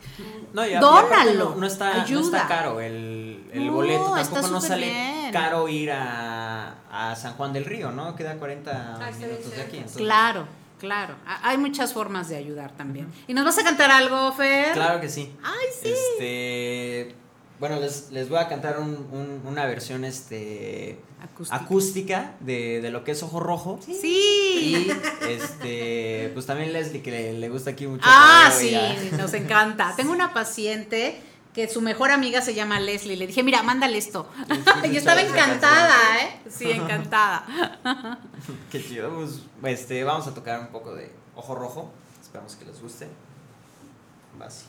No, 0.53 0.67
y 0.67 0.75
a- 0.75 0.79
y 0.79 0.81
Dónalo, 0.81 1.51
No, 1.51 1.55
no 1.57 1.67
está, 1.67 2.05
no 2.07 2.21
está 2.21 2.47
caro 2.49 2.81
el, 2.81 3.45
el 3.53 3.67
No, 3.67 3.73
boleto. 3.73 4.15
Tampoco 4.15 4.43
súper 4.47 4.63
sale 4.63 4.87
bien. 4.91 5.33
caro 5.33 5.69
ir 5.69 5.93
a, 5.93 6.75
a 6.91 7.17
San 7.17 7.35
Juan 7.35 7.53
del 7.53 7.65
Río, 7.65 7.91
¿no? 7.93 8.15
Queda 8.17 8.35
40 8.37 8.99
Ah, 9.01 9.11
minutos 9.13 9.51
de 9.55 9.63
aquí. 9.63 9.77
entonces- 9.77 9.97
Claro, 10.03 10.47
claro. 10.79 11.15
Hay 11.43 11.57
muchas 11.59 11.93
formas 11.93 12.29
de 12.29 12.37
ayudar 12.37 12.73
también. 12.77 13.13
¿Y 13.29 13.35
nos 13.35 13.45
vas 13.45 13.59
a 13.59 13.65
cantar 13.65 13.91
algo, 13.91 14.33
Fer? 14.33 14.73
Claro 14.73 15.01
que 15.01 15.09
sí. 15.09 15.33
Ay, 15.43 15.67
sí. 15.83 15.89
Este, 15.93 17.15
bueno, 17.61 17.79
les, 17.79 18.11
les 18.11 18.29
voy 18.29 18.39
a 18.39 18.49
cantar 18.49 18.81
un- 18.81 19.07
un- 19.13 19.43
una 19.47 19.67
versión 19.67 20.05
este 20.05 20.99
Acústica. 21.23 21.57
acústica 21.57 22.35
de, 22.41 22.81
de 22.81 22.91
lo 22.91 23.05
que 23.05 23.13
es 23.13 23.23
Ojo 23.23 23.39
Rojo. 23.39 23.79
Sí. 23.85 23.97
Y 24.03 24.91
este, 25.29 26.31
pues 26.35 26.47
también 26.47 26.73
Leslie, 26.73 27.03
que 27.03 27.11
le, 27.11 27.33
le 27.35 27.49
gusta 27.51 27.71
aquí 27.71 27.87
mucho. 27.87 28.03
Ah, 28.07 28.51
sí, 28.53 28.75
nos 29.19 29.33
encanta. 29.35 29.93
Tengo 29.97 30.11
una 30.13 30.33
paciente 30.33 31.21
que 31.55 31.69
su 31.69 31.81
mejor 31.83 32.11
amiga 32.13 32.41
se 32.41 32.55
llama 32.55 32.81
Leslie. 32.81 33.17
Le 33.17 33.27
dije, 33.27 33.43
mira, 33.43 33.63
mándale 33.63 33.99
esto. 33.99 34.27
y 34.91 34.97
estaba 34.97 35.21
encantada, 35.21 35.95
¿eh? 36.23 36.41
Sí, 36.49 36.71
encantada. 36.71 37.45
Qué 38.73 38.83
chido. 38.83 39.11
Pues, 39.15 39.41
este, 39.81 40.03
vamos 40.05 40.27
a 40.27 40.33
tocar 40.35 40.61
un 40.61 40.69
poco 40.69 40.95
de 40.95 41.13
Ojo 41.37 41.55
Rojo. 41.55 41.93
Esperamos 42.23 42.57
que 42.57 42.65
les 42.65 42.81
guste. 42.81 43.07
Va 44.41 44.47
así. 44.47 44.65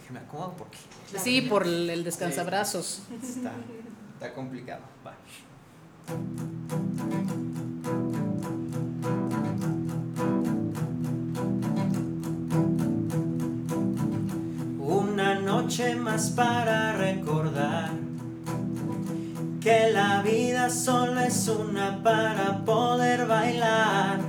Déjenme 0.00 0.20
acomodo 0.20 0.54
porque 0.58 0.76
Sí, 1.18 1.42
por 1.42 1.66
el 1.66 1.90
el 1.90 2.04
descansabrazos. 2.04 3.02
está, 3.22 3.52
está 4.14 4.34
complicado. 4.34 4.82
Va. 5.06 5.14
Una 14.78 15.34
noche 15.34 15.94
más 15.96 16.30
para 16.30 16.96
recordar 16.96 17.90
que 19.60 19.90
la 19.92 20.22
vida 20.22 20.70
solo 20.70 21.20
es 21.20 21.48
una 21.48 22.02
para 22.02 22.64
poder 22.64 23.26
bailar 23.26 24.20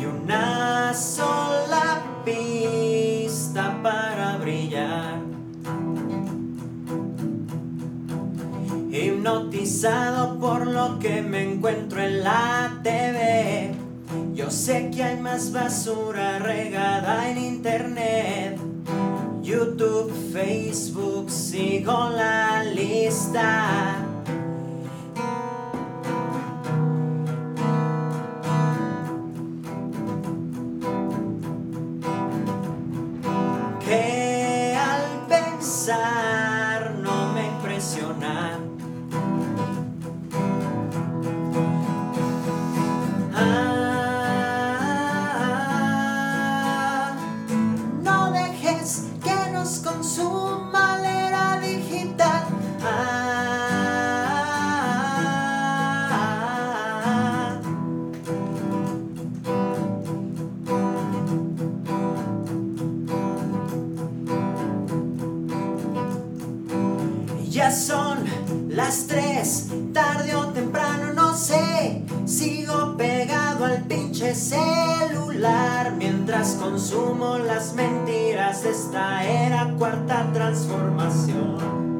y 0.00 0.06
una 0.06 0.94
sola 0.94 2.02
pista 2.24 3.78
para 3.82 4.19
Hipnotizado 9.30 10.40
por 10.40 10.66
lo 10.66 10.98
que 10.98 11.22
me 11.22 11.52
encuentro 11.52 12.02
en 12.02 12.24
la 12.24 12.80
TV. 12.82 13.72
Yo 14.34 14.50
sé 14.50 14.90
que 14.90 15.04
hay 15.04 15.20
más 15.20 15.52
basura 15.52 16.40
regada 16.40 17.30
en 17.30 17.38
internet. 17.38 18.58
YouTube, 19.40 20.12
Facebook, 20.32 21.30
sigo 21.30 22.10
la 22.10 22.64
lista. 22.64 23.99
Consumo 76.80 77.36
las 77.36 77.74
mentiras 77.74 78.64
esta 78.64 79.22
era 79.28 79.74
cuarta 79.78 80.32
transformación. 80.32 81.99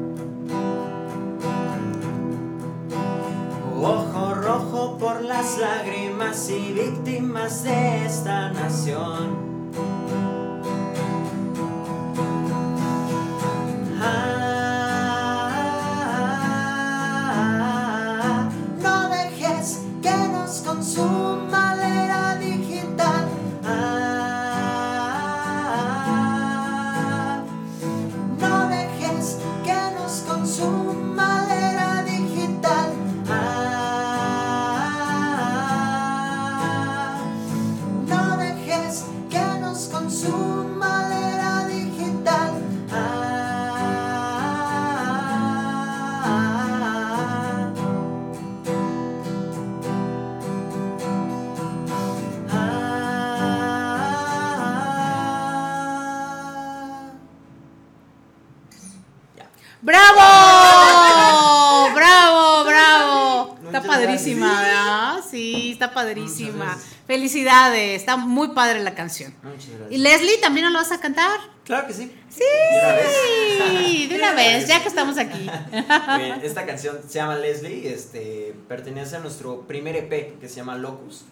Padrísima. 66.13 66.77
Felicidades, 67.07 68.01
está 68.01 68.17
muy 68.17 68.49
padre 68.49 68.83
la 68.83 68.95
canción. 68.95 69.33
Muchas 69.43 69.65
¿Y 69.65 69.71
gracias. 69.71 70.01
Leslie 70.01 70.37
también 70.39 70.65
nos 70.65 70.73
lo 70.73 70.79
vas 70.79 70.91
a 70.91 70.99
cantar? 70.99 71.39
Claro 71.65 71.87
que 71.87 71.93
sí. 71.93 72.11
Sí, 72.29 74.07
de 74.07 74.15
una 74.15 74.33
vez, 74.33 74.67
ya 74.67 74.81
que 74.81 74.87
estamos 74.87 75.17
aquí. 75.17 75.49
Bien, 76.17 76.39
esta 76.43 76.65
canción 76.65 76.99
se 77.07 77.15
llama 77.15 77.35
Leslie, 77.35 77.93
este, 77.93 78.55
pertenece 78.67 79.15
a 79.15 79.19
nuestro 79.19 79.61
primer 79.61 79.95
EP 79.95 80.39
que 80.39 80.49
se 80.49 80.55
llama 80.55 80.75
Locus. 80.75 81.25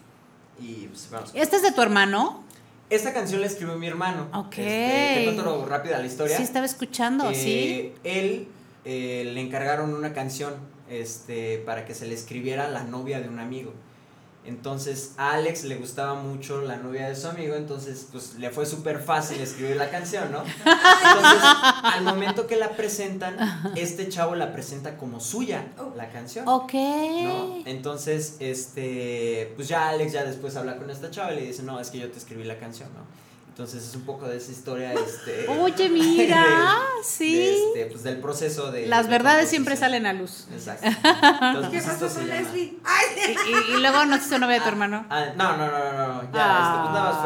Y 0.58 0.86
pues 0.88 1.08
vamos. 1.10 1.30
¿Este 1.34 1.56
es 1.56 1.62
de 1.62 1.72
tu 1.72 1.82
hermano? 1.82 2.44
Esta 2.90 3.12
canción 3.12 3.40
la 3.40 3.46
escribió 3.46 3.76
mi 3.76 3.86
hermano. 3.86 4.28
Ok. 4.34 4.58
Este, 4.58 5.32
te 5.36 5.66
rápida 5.66 5.98
la 5.98 6.06
historia. 6.06 6.36
Sí, 6.36 6.42
estaba 6.42 6.66
escuchando, 6.66 7.30
Eh, 7.30 7.34
sí. 7.34 7.92
Él 8.02 8.48
eh, 8.84 9.30
le 9.32 9.40
encargaron 9.40 9.94
una 9.94 10.12
canción 10.12 10.54
este, 10.90 11.58
para 11.58 11.84
que 11.84 11.94
se 11.94 12.06
le 12.06 12.14
escribiera 12.14 12.66
a 12.66 12.68
la 12.68 12.82
novia 12.82 13.20
de 13.20 13.28
un 13.28 13.38
amigo. 13.38 13.72
Entonces 14.44 15.12
a 15.18 15.32
Alex 15.32 15.64
le 15.64 15.76
gustaba 15.76 16.14
mucho 16.14 16.62
la 16.62 16.76
novia 16.76 17.08
de 17.08 17.14
su 17.14 17.28
amigo, 17.28 17.54
entonces 17.54 18.06
pues 18.10 18.36
le 18.36 18.50
fue 18.50 18.64
súper 18.64 18.98
fácil 19.00 19.40
escribir 19.40 19.76
la 19.76 19.90
canción, 19.90 20.32
¿no? 20.32 20.42
Entonces 20.42 21.42
al 21.82 22.02
momento 22.04 22.46
que 22.46 22.56
la 22.56 22.70
presentan, 22.70 23.36
este 23.76 24.08
chavo 24.08 24.34
la 24.34 24.52
presenta 24.52 24.96
como 24.96 25.20
suya, 25.20 25.66
la 25.96 26.10
canción. 26.10 26.48
Ok. 26.48 26.72
¿no? 26.72 27.58
Entonces, 27.66 28.36
este, 28.40 29.52
pues 29.56 29.68
ya 29.68 29.88
Alex 29.88 30.12
ya 30.12 30.24
después 30.24 30.56
habla 30.56 30.76
con 30.76 30.90
esta 30.90 31.10
chava 31.10 31.32
y 31.32 31.36
le 31.36 31.46
dice, 31.46 31.62
no, 31.62 31.78
es 31.78 31.90
que 31.90 31.98
yo 31.98 32.10
te 32.10 32.18
escribí 32.18 32.44
la 32.44 32.58
canción, 32.58 32.88
¿no? 32.94 33.29
Entonces 33.60 33.86
es 33.90 33.94
un 33.94 34.02
poco 34.06 34.26
de 34.26 34.38
esa 34.38 34.52
historia, 34.52 34.94
este... 34.94 35.46
Oye, 35.46 35.90
mira, 35.90 36.42
de- 36.46 37.04
sí. 37.04 37.36
de 37.36 37.54
este, 37.66 37.86
pues 37.92 38.02
del 38.04 38.16
proceso 38.18 38.72
de... 38.72 38.86
Las 38.86 39.04
de 39.04 39.10
verdades 39.10 39.50
siempre 39.50 39.76
salen 39.76 40.06
a 40.06 40.14
luz. 40.14 40.46
Exacto. 40.50 40.86
Entonces, 41.42 41.70
¿Qué 41.70 41.82
pues, 41.86 41.98
pasó 42.00 42.14
con 42.20 42.26
Leslie? 42.26 42.62
Y, 42.62 42.78
Ay, 42.82 43.34
y- 43.46 43.72
y 43.76 43.80
luego 43.82 44.06
no 44.06 44.16
se 44.16 44.24
hizo 44.28 44.38
novia 44.38 44.54
de 44.54 44.60
tu 44.62 44.68
hermano. 44.68 45.04
Ah, 45.10 45.26
no, 45.36 45.58
no, 45.58 45.66
no, 45.66 45.92
no, 45.92 46.08
no, 46.22 46.22
ya, 46.32 46.38
Ah. 46.42 46.62
este, 46.70 46.80
pues 46.80 46.94
nada 46.94 47.12
más 47.12 47.20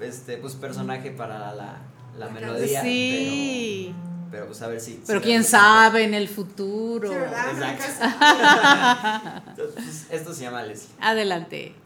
fue, 0.00 0.08
este, 0.08 0.36
pues 0.38 0.54
personaje 0.56 1.12
para 1.12 1.54
la, 1.54 1.76
la 2.18 2.28
melodía, 2.30 2.82
Sí. 2.82 3.94
pero, 3.94 4.30
pero 4.32 4.46
pues 4.46 4.62
a 4.62 4.66
ver 4.66 4.80
si... 4.80 5.00
Pero 5.06 5.20
si- 5.20 5.24
quién 5.24 5.44
sabe 5.44 6.02
en 6.02 6.14
el 6.14 6.26
futuro. 6.28 7.08
Sí, 7.10 7.14
¿verdad? 7.14 7.74
Exacto. 7.74 9.40
Entonces, 9.50 9.74
pues, 9.76 10.06
esto 10.10 10.34
se 10.34 10.42
llama 10.42 10.64
Leslie. 10.64 10.88
Adelante. 11.00 11.76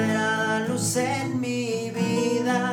Inesperada 0.00 0.66
luz 0.68 0.96
en 0.96 1.40
mi 1.40 1.90
vida. 1.90 2.72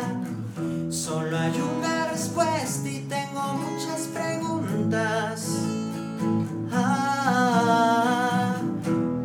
Solo 0.90 1.38
hay 1.38 1.54
una 1.78 2.08
respuesta 2.10 2.88
y 2.90 3.00
tengo 3.10 3.54
muchas 3.54 4.08
preguntas. 4.14 5.50
Ah, 6.72 8.56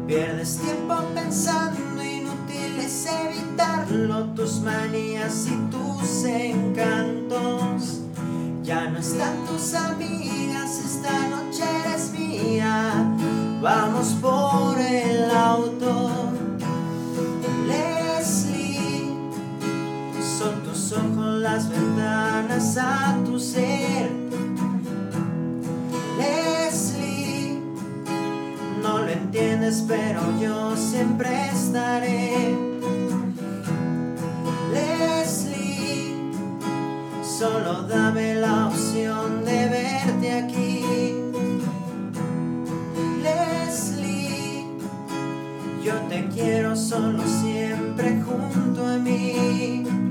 pierdes 0.06 0.58
tiempo 0.58 0.94
pensando, 1.14 2.02
inútil 2.02 2.78
es 2.80 3.06
evitarlo. 3.06 4.24
Tus 4.34 4.60
manías 4.60 5.46
y 5.46 5.56
tus 5.70 6.24
encantos. 6.24 8.00
Ya 8.62 8.88
no 8.88 8.98
están 8.98 9.44
tus 9.46 9.74
amigas, 9.74 10.78
esta 10.84 11.28
noche 11.28 11.64
eres 11.84 12.12
mía. 12.12 12.92
Vamos 13.60 14.16
por 14.20 14.51
las 21.52 21.68
ventanas 21.68 22.78
a 22.78 23.14
tu 23.26 23.38
ser. 23.38 24.10
Leslie, 26.18 27.60
no 28.82 29.00
lo 29.00 29.08
entiendes, 29.08 29.84
pero 29.86 30.20
yo 30.40 30.74
siempre 30.76 31.28
estaré. 31.50 32.56
Leslie, 34.72 36.14
solo 37.22 37.82
dame 37.82 38.34
la 38.36 38.68
opción 38.68 39.44
de 39.44 39.68
verte 39.76 40.32
aquí. 40.32 40.84
Leslie, 43.22 44.66
yo 45.84 45.94
te 46.08 46.28
quiero 46.28 46.74
solo 46.74 47.22
siempre 47.42 48.22
junto 48.22 48.86
a 48.86 48.96
mí. 48.96 50.01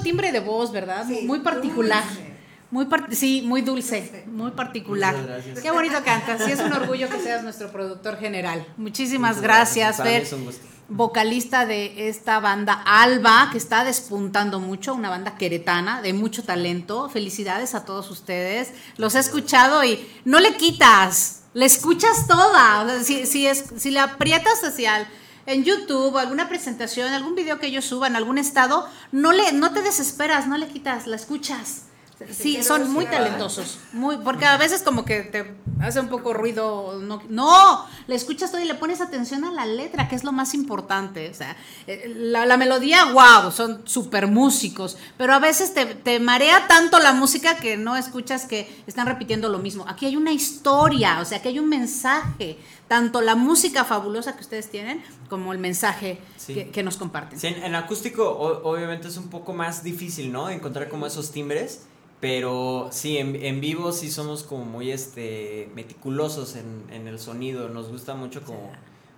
Gracias. 0.00 0.04
timbre 0.04 0.32
de 0.32 0.40
voz, 0.40 0.72
¿verdad? 0.72 1.04
Sí, 1.06 1.20
muy 1.26 1.40
particular. 1.40 2.04
dulce. 2.04 2.30
Muy 2.72 2.84
par- 2.86 3.08
sí, 3.12 3.42
muy 3.44 3.62
dulce, 3.62 4.24
muy 4.28 4.52
particular. 4.52 5.12
Muchas 5.16 5.28
gracias. 5.28 5.58
Qué 5.60 5.70
bonito 5.72 5.96
cantas. 6.04 6.44
Sí, 6.44 6.52
es 6.52 6.60
un 6.60 6.72
orgullo 6.72 7.08
que 7.08 7.18
seas 7.18 7.42
nuestro 7.42 7.72
productor 7.72 8.16
general. 8.16 8.64
Muchísimas 8.76 9.40
gracias, 9.40 9.96
Para 9.96 10.08
mí 10.10 10.14
Fer 10.16 10.22
es 10.22 10.32
un 10.32 10.44
gusto. 10.44 10.66
vocalista 10.88 11.66
de 11.66 12.08
esta 12.08 12.38
banda 12.38 12.80
Alba, 12.86 13.48
que 13.50 13.58
está 13.58 13.82
despuntando 13.82 14.60
mucho, 14.60 14.94
una 14.94 15.10
banda 15.10 15.36
queretana 15.36 16.00
de 16.00 16.12
mucho 16.12 16.44
talento. 16.44 17.08
Felicidades 17.10 17.74
a 17.74 17.84
todos 17.84 18.08
ustedes. 18.08 18.70
Los 18.98 19.16
he 19.16 19.18
escuchado 19.18 19.82
y 19.82 20.06
no 20.24 20.38
le 20.38 20.54
quitas, 20.56 21.42
le 21.54 21.64
escuchas 21.66 22.28
toda. 22.28 22.82
O 22.82 22.88
sea, 22.88 23.02
si, 23.02 23.26
si, 23.26 23.48
es, 23.48 23.64
si 23.78 23.90
le 23.90 23.98
aprietas 23.98 24.62
hacia 24.62 24.98
el- 25.00 25.06
en 25.52 25.64
YouTube, 25.64 26.16
alguna 26.16 26.48
presentación, 26.48 27.12
algún 27.12 27.34
video 27.34 27.58
que 27.58 27.66
ellos 27.66 27.84
suban, 27.84 28.14
algún 28.14 28.38
estado, 28.38 28.88
no, 29.10 29.32
le, 29.32 29.52
no 29.52 29.72
te 29.72 29.82
desesperas, 29.82 30.46
no 30.46 30.56
le 30.56 30.68
quitas, 30.68 31.06
la 31.08 31.16
escuchas. 31.16 31.89
Sí, 32.30 32.62
son 32.62 32.90
muy 32.92 33.06
talentosos, 33.06 33.78
muy, 33.92 34.18
porque 34.18 34.44
a 34.44 34.58
veces 34.58 34.82
como 34.82 35.04
que 35.06 35.22
te 35.22 35.54
hace 35.80 36.00
un 36.00 36.08
poco 36.08 36.34
ruido, 36.34 36.98
no, 37.00 37.22
no, 37.30 37.86
le 38.06 38.14
escuchas 38.14 38.50
todo 38.50 38.60
y 38.60 38.66
le 38.66 38.74
pones 38.74 39.00
atención 39.00 39.44
a 39.44 39.50
la 39.52 39.64
letra, 39.64 40.06
que 40.08 40.16
es 40.16 40.22
lo 40.24 40.30
más 40.32 40.52
importante, 40.52 41.30
o 41.30 41.34
sea, 41.34 41.56
eh, 41.86 42.12
la, 42.14 42.44
la 42.44 42.58
melodía, 42.58 43.06
wow, 43.12 43.50
son 43.50 43.80
super 43.86 44.26
músicos, 44.26 44.98
pero 45.16 45.32
a 45.32 45.38
veces 45.38 45.72
te, 45.72 45.86
te 45.86 46.20
marea 46.20 46.66
tanto 46.68 46.98
la 46.98 47.12
música 47.14 47.56
que 47.56 47.78
no 47.78 47.96
escuchas 47.96 48.44
que 48.44 48.82
están 48.86 49.06
repitiendo 49.06 49.48
lo 49.48 49.58
mismo. 49.58 49.86
Aquí 49.88 50.04
hay 50.04 50.16
una 50.16 50.32
historia, 50.32 51.20
o 51.20 51.24
sea, 51.24 51.40
que 51.40 51.48
hay 51.48 51.58
un 51.58 51.70
mensaje, 51.70 52.58
tanto 52.86 53.22
la 53.22 53.34
música 53.34 53.84
fabulosa 53.84 54.34
que 54.34 54.42
ustedes 54.42 54.68
tienen 54.70 55.02
como 55.30 55.52
el 55.52 55.58
mensaje 55.58 56.20
Sí. 56.36 56.54
que, 56.54 56.70
que 56.70 56.82
nos 56.82 56.96
comparten. 56.96 57.38
Sí, 57.38 57.46
en, 57.46 57.62
en 57.62 57.74
acústico 57.74 58.28
o- 58.28 58.68
obviamente 58.70 59.08
es 59.08 59.16
un 59.16 59.28
poco 59.28 59.52
más 59.52 59.82
difícil, 59.82 60.32
¿no? 60.32 60.48
Encontrar 60.50 60.88
como 60.88 61.06
esos 61.06 61.30
timbres, 61.32 61.82
pero 62.20 62.88
sí, 62.92 63.16
en, 63.18 63.34
en 63.36 63.60
vivo 63.60 63.92
sí 63.92 64.10
somos 64.10 64.42
como 64.42 64.64
muy 64.64 64.90
este 64.90 65.70
meticulosos 65.74 66.56
en, 66.56 66.84
en 66.90 67.08
el 67.08 67.18
sonido, 67.18 67.68
nos 67.68 67.88
gusta 67.90 68.14
mucho 68.14 68.42
como, 68.42 68.70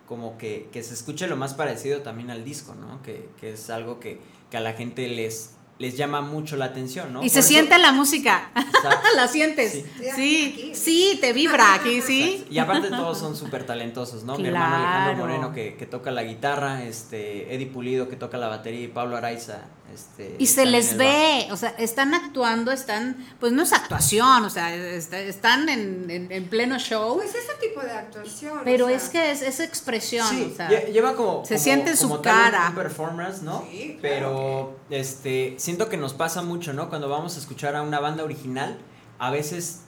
como 0.07 0.39
que, 0.39 0.69
que 0.73 0.83
se 0.83 0.95
escuche 0.95 1.27
lo 1.27 1.37
más 1.37 1.55
parecido 1.55 2.01
también 2.03 2.31
al 2.31 2.45
disco, 2.45 2.75
¿no? 2.75 3.03
Que, 3.03 3.29
que 3.41 3.53
es 3.53 3.71
algo 3.71 3.99
que, 3.99 4.21
que 4.51 4.57
a 4.57 4.61
la 4.61 4.75
gente 4.75 5.09
les, 5.09 5.55
les 5.79 5.97
llama 5.97 6.21
mucho 6.21 6.57
la 6.57 6.67
atención, 6.67 7.13
¿no? 7.13 7.25
Y 7.25 7.29
se 7.29 7.41
eso- 7.41 7.49
siente 7.49 7.77
la 7.79 7.91
música. 7.91 8.53
Exacto. 8.55 9.09
la 9.17 9.27
sientes. 9.27 9.85
Sí. 10.15 10.71
Sí, 10.73 11.19
te 11.21 11.33
vibra 11.33 11.75
aquí, 11.75 12.01
sí. 12.03 12.45
Y 12.51 12.59
aparte 12.59 12.89
todos 12.89 13.19
son 13.19 13.35
súper 13.35 13.65
talentosos, 13.67 14.23
¿no? 14.23 14.39
Mi 14.39 14.47
hermano 14.47 14.77
Alejandro. 14.77 15.27
Moreno 15.27 15.53
que, 15.53 15.75
que 15.75 15.87
toca 15.87 16.13
la 16.13 16.23
guitarra, 16.23 16.85
este, 16.85 17.53
Eddie 17.53 17.67
Pulido 17.67 18.09
que 18.09 18.15
toca 18.15 18.37
la 18.39 18.47
batería 18.47 18.83
y 18.85 18.89
Pablo 18.89 19.17
Araiza, 19.17 19.63
este... 19.95 20.37
Y 20.39 20.47
se 20.47 20.67
les 20.67 20.97
ve, 20.97 21.49
o 21.51 21.57
sea, 21.57 21.71
están 21.79 22.15
actuando, 22.15 22.73
están, 22.73 23.17
pues 23.41 23.53
no 23.53 23.63
es 23.63 23.73
actuación, 23.73 24.45
o 24.45 24.51
sea, 24.51 24.75
est- 24.75 25.13
están 25.13 25.69
en, 25.69 26.11
en- 26.11 26.33
en 26.33 26.49
pleno 26.49 26.79
show, 26.79 27.17
Pues 27.17 27.35
ese 27.35 27.53
tipo 27.61 27.81
de 27.81 27.91
actuación. 27.93 28.61
pero 28.65 28.87
o 28.87 28.89
sea, 28.89 28.97
es 28.97 29.09
que 29.09 29.31
es, 29.31 29.43
es 29.43 29.61
expresión, 29.61 30.27
Sí, 30.29 30.51
o 30.53 30.57
sea, 30.57 30.69
lle- 30.71 30.93
lleva 30.93 31.15
como. 31.15 31.45
se 31.45 31.55
como- 31.55 31.65
siente 31.65 31.91
en 31.91 31.97
su 31.97 32.21
cara. 32.21 32.69
Un 32.71 32.75
performance, 32.75 33.43
¿no? 33.43 33.65
Sí, 33.71 33.99
claro 34.01 34.01
Pero 34.03 34.81
este 34.91 35.55
siento 35.59 35.89
que 35.89 35.97
nos 35.97 36.15
pasa 36.15 36.43
mucho, 36.43 36.73
¿no? 36.73 36.89
Cuando 36.89 37.09
vamos 37.09 37.37
a 37.37 37.39
escuchar 37.41 37.77
a 37.77 37.83
una 37.83 38.01
banda 38.01 38.25
original, 38.25 38.79
a 39.19 39.31
veces 39.31 39.81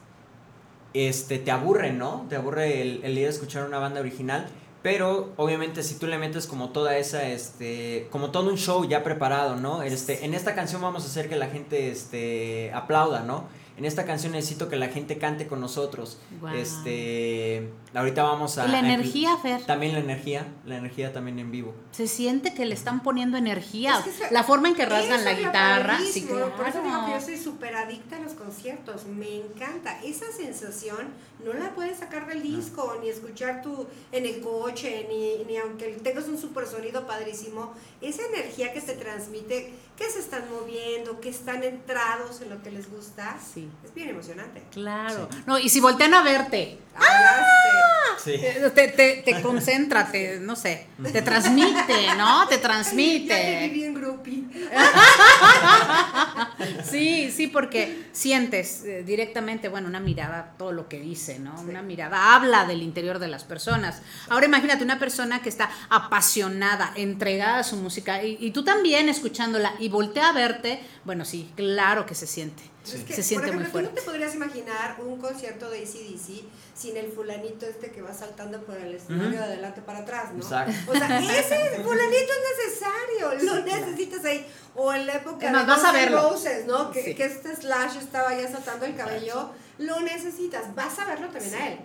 este 0.92 1.38
te 1.38 1.50
aburre, 1.50 1.92
¿no? 1.92 2.26
Te 2.28 2.36
aburre 2.36 2.80
el, 2.80 3.00
el 3.04 3.18
ir 3.18 3.26
a 3.26 3.30
escuchar 3.30 3.64
una 3.66 3.78
banda 3.78 4.00
original. 4.00 4.48
Pero 4.84 5.32
obviamente 5.38 5.82
si 5.82 5.94
tú 5.94 6.06
le 6.06 6.18
metes 6.18 6.46
como 6.46 6.68
toda 6.68 6.98
esa, 6.98 7.26
este, 7.30 8.06
como 8.10 8.30
todo 8.32 8.50
un 8.50 8.58
show 8.58 8.86
ya 8.86 9.02
preparado, 9.02 9.56
¿no? 9.56 9.82
Este, 9.82 10.26
en 10.26 10.34
esta 10.34 10.54
canción 10.54 10.82
vamos 10.82 11.04
a 11.04 11.06
hacer 11.06 11.26
que 11.30 11.36
la 11.36 11.46
gente, 11.46 11.90
este, 11.90 12.70
aplauda, 12.74 13.20
¿no? 13.20 13.44
En 13.76 13.84
esta 13.84 14.04
canción 14.04 14.32
necesito 14.32 14.68
que 14.68 14.76
la 14.76 14.86
gente 14.88 15.18
cante 15.18 15.46
con 15.48 15.60
nosotros. 15.60 16.18
Este, 16.54 17.68
ahorita 17.94 18.22
vamos 18.22 18.58
a... 18.58 18.66
y 18.66 18.70
la 18.70 18.76
a 18.78 18.80
energía, 18.80 19.36
Fer, 19.36 19.62
también 19.64 19.92
la 19.94 19.98
energía, 19.98 20.46
la 20.64 20.76
energía 20.76 21.12
también 21.12 21.38
en 21.38 21.50
vivo. 21.50 21.74
se 21.92 22.06
siente 22.06 22.54
que 22.54 22.66
le 22.66 22.74
están 22.74 23.02
poniendo 23.02 23.36
energía, 23.36 23.98
Es 23.98 24.04
que 24.04 24.10
eso- 24.10 24.24
la 24.32 24.44
forma 24.44 24.68
en 24.68 24.74
que 24.74 24.86
rasgan 24.86 25.24
la 25.24 25.34
guitarra, 25.34 25.98
sí, 25.98 26.20
padrísimo, 26.20 26.50
Por 26.56 26.68
eso 26.68 26.82
digo 26.82 26.94
que 26.94 27.00
yo 27.00 27.06
claro. 27.06 27.24
soy 27.24 27.36
súper 27.38 27.74
adicta 27.76 28.16
a 28.16 28.20
los 28.20 28.32
conciertos. 28.34 29.06
Me 29.06 29.36
encanta. 29.36 30.00
Esa 30.04 30.26
sensación 30.36 31.08
no 31.44 31.52
la 31.52 31.74
puedes 31.74 31.98
sacar 31.98 32.26
del 32.26 32.42
disco, 32.42 32.96
ni 33.02 33.08
escuchar 33.08 33.62
tú 33.62 33.86
en 34.12 34.24
el 34.26 34.40
coche, 34.40 35.06
ni, 35.08 35.44
ni 35.44 35.56
aunque 35.58 35.88
tengas 36.02 36.28
un 36.28 36.38
super 36.38 36.66
sonido 36.66 37.06
padrísimo. 37.06 37.72
Esa 38.00 38.22
energía 38.32 38.72
que 38.72 38.80
te 38.80 38.94
transmite, 38.94 39.72
que 39.96 40.10
se 40.10 40.18
están 40.18 40.44
moviendo, 40.50 41.20
que 41.20 41.28
están 41.28 41.62
entrados 41.62 42.40
en 42.40 42.50
lo 42.50 42.60
que 42.62 42.70
les 42.72 42.90
gusta, 42.90 43.36
Sí. 43.54 43.68
es 43.84 43.94
bien 43.94 44.08
emocionante. 44.08 44.62
Claro. 44.72 45.28
No, 45.46 45.58
y 45.58 45.68
si 45.68 45.80
voltean 45.80 46.14
a 46.14 46.22
verte, 46.22 46.78
Hablaste. 46.96 48.22
Sí. 48.24 48.32
eh, 48.34 48.70
te, 48.74 48.88
te, 48.88 49.22
te 49.24 49.42
concentra, 49.42 50.10
te, 50.10 50.38
no 50.40 50.56
sé, 50.56 50.86
te 51.12 51.22
transmite, 51.22 52.14
¿no? 52.16 52.46
Te 52.48 52.54
Ya 52.56 52.60
te 52.60 52.66
transmite. 52.66 53.68
viví 53.68 53.84
Sí, 56.84 57.30
sí, 57.30 57.48
porque 57.48 58.08
sientes 58.12 58.84
eh, 58.84 59.02
directamente, 59.04 59.68
bueno, 59.68 59.88
una 59.88 60.00
mirada, 60.00 60.54
todo 60.56 60.72
lo 60.72 60.88
que 60.88 61.00
dice, 61.00 61.38
¿no? 61.38 61.60
Una 61.62 61.82
mirada 61.82 62.34
habla 62.34 62.66
del 62.66 62.82
interior 62.82 63.18
de 63.18 63.28
las 63.28 63.44
personas. 63.44 64.02
Ahora 64.28 64.46
imagínate 64.46 64.84
una 64.84 64.98
persona 64.98 65.42
que 65.42 65.48
está 65.48 65.70
apasionada, 65.90 66.92
entregada 66.96 67.58
a 67.58 67.64
su 67.64 67.76
música, 67.76 68.22
y, 68.22 68.36
y 68.40 68.50
tú 68.52 68.64
también 68.64 69.08
escuchándola 69.08 69.74
y 69.78 69.88
voltea 69.88 70.28
a 70.28 70.32
verte, 70.32 70.80
bueno, 71.04 71.24
sí, 71.24 71.50
claro 71.56 72.06
que 72.06 72.14
se 72.14 72.26
siente. 72.26 72.62
Es 72.84 73.02
que, 73.04 73.14
Se 73.14 73.22
siente 73.22 73.46
por 73.46 73.56
muy 73.56 73.64
ejemplo, 73.64 73.88
tú 73.88 73.94
no 73.94 73.94
te 73.94 74.02
podrías 74.02 74.34
imaginar 74.34 74.96
un 75.00 75.18
concierto 75.18 75.70
de 75.70 75.78
ACDC 75.78 76.44
sin 76.74 76.96
el 76.96 77.10
fulanito 77.10 77.64
este 77.64 77.90
que 77.90 78.02
va 78.02 78.12
saltando 78.12 78.60
por 78.64 78.76
el 78.76 78.94
escenario 78.94 79.38
de 79.38 79.44
adelante 79.44 79.80
para 79.80 80.00
atrás, 80.00 80.32
¿no? 80.34 80.42
Exacto. 80.42 80.92
O 80.92 80.94
sea, 80.94 81.18
ese 81.38 81.82
fulanito 81.82 82.32
es 82.32 82.66
necesario, 82.68 83.52
lo 83.54 83.64
necesitas 83.64 84.24
ahí. 84.26 84.46
O 84.74 84.92
en 84.92 85.06
la 85.06 85.14
época 85.14 85.46
de 85.46 85.66
vas 85.66 85.84
a 85.84 85.92
verlo. 85.92 86.30
Roses, 86.30 86.66
¿no? 86.66 86.90
Que, 86.90 87.02
Sí. 87.02 87.14
que 87.14 87.24
este 87.24 87.56
Slash 87.56 87.96
estaba 87.96 88.34
ya 88.34 88.50
saltando 88.50 88.84
el 88.84 88.94
cabello, 88.96 89.50
lo 89.78 90.00
necesitas, 90.00 90.74
vas 90.74 90.98
a 90.98 91.06
verlo 91.06 91.28
también 91.28 91.54
a 91.54 91.68
él. 91.68 91.78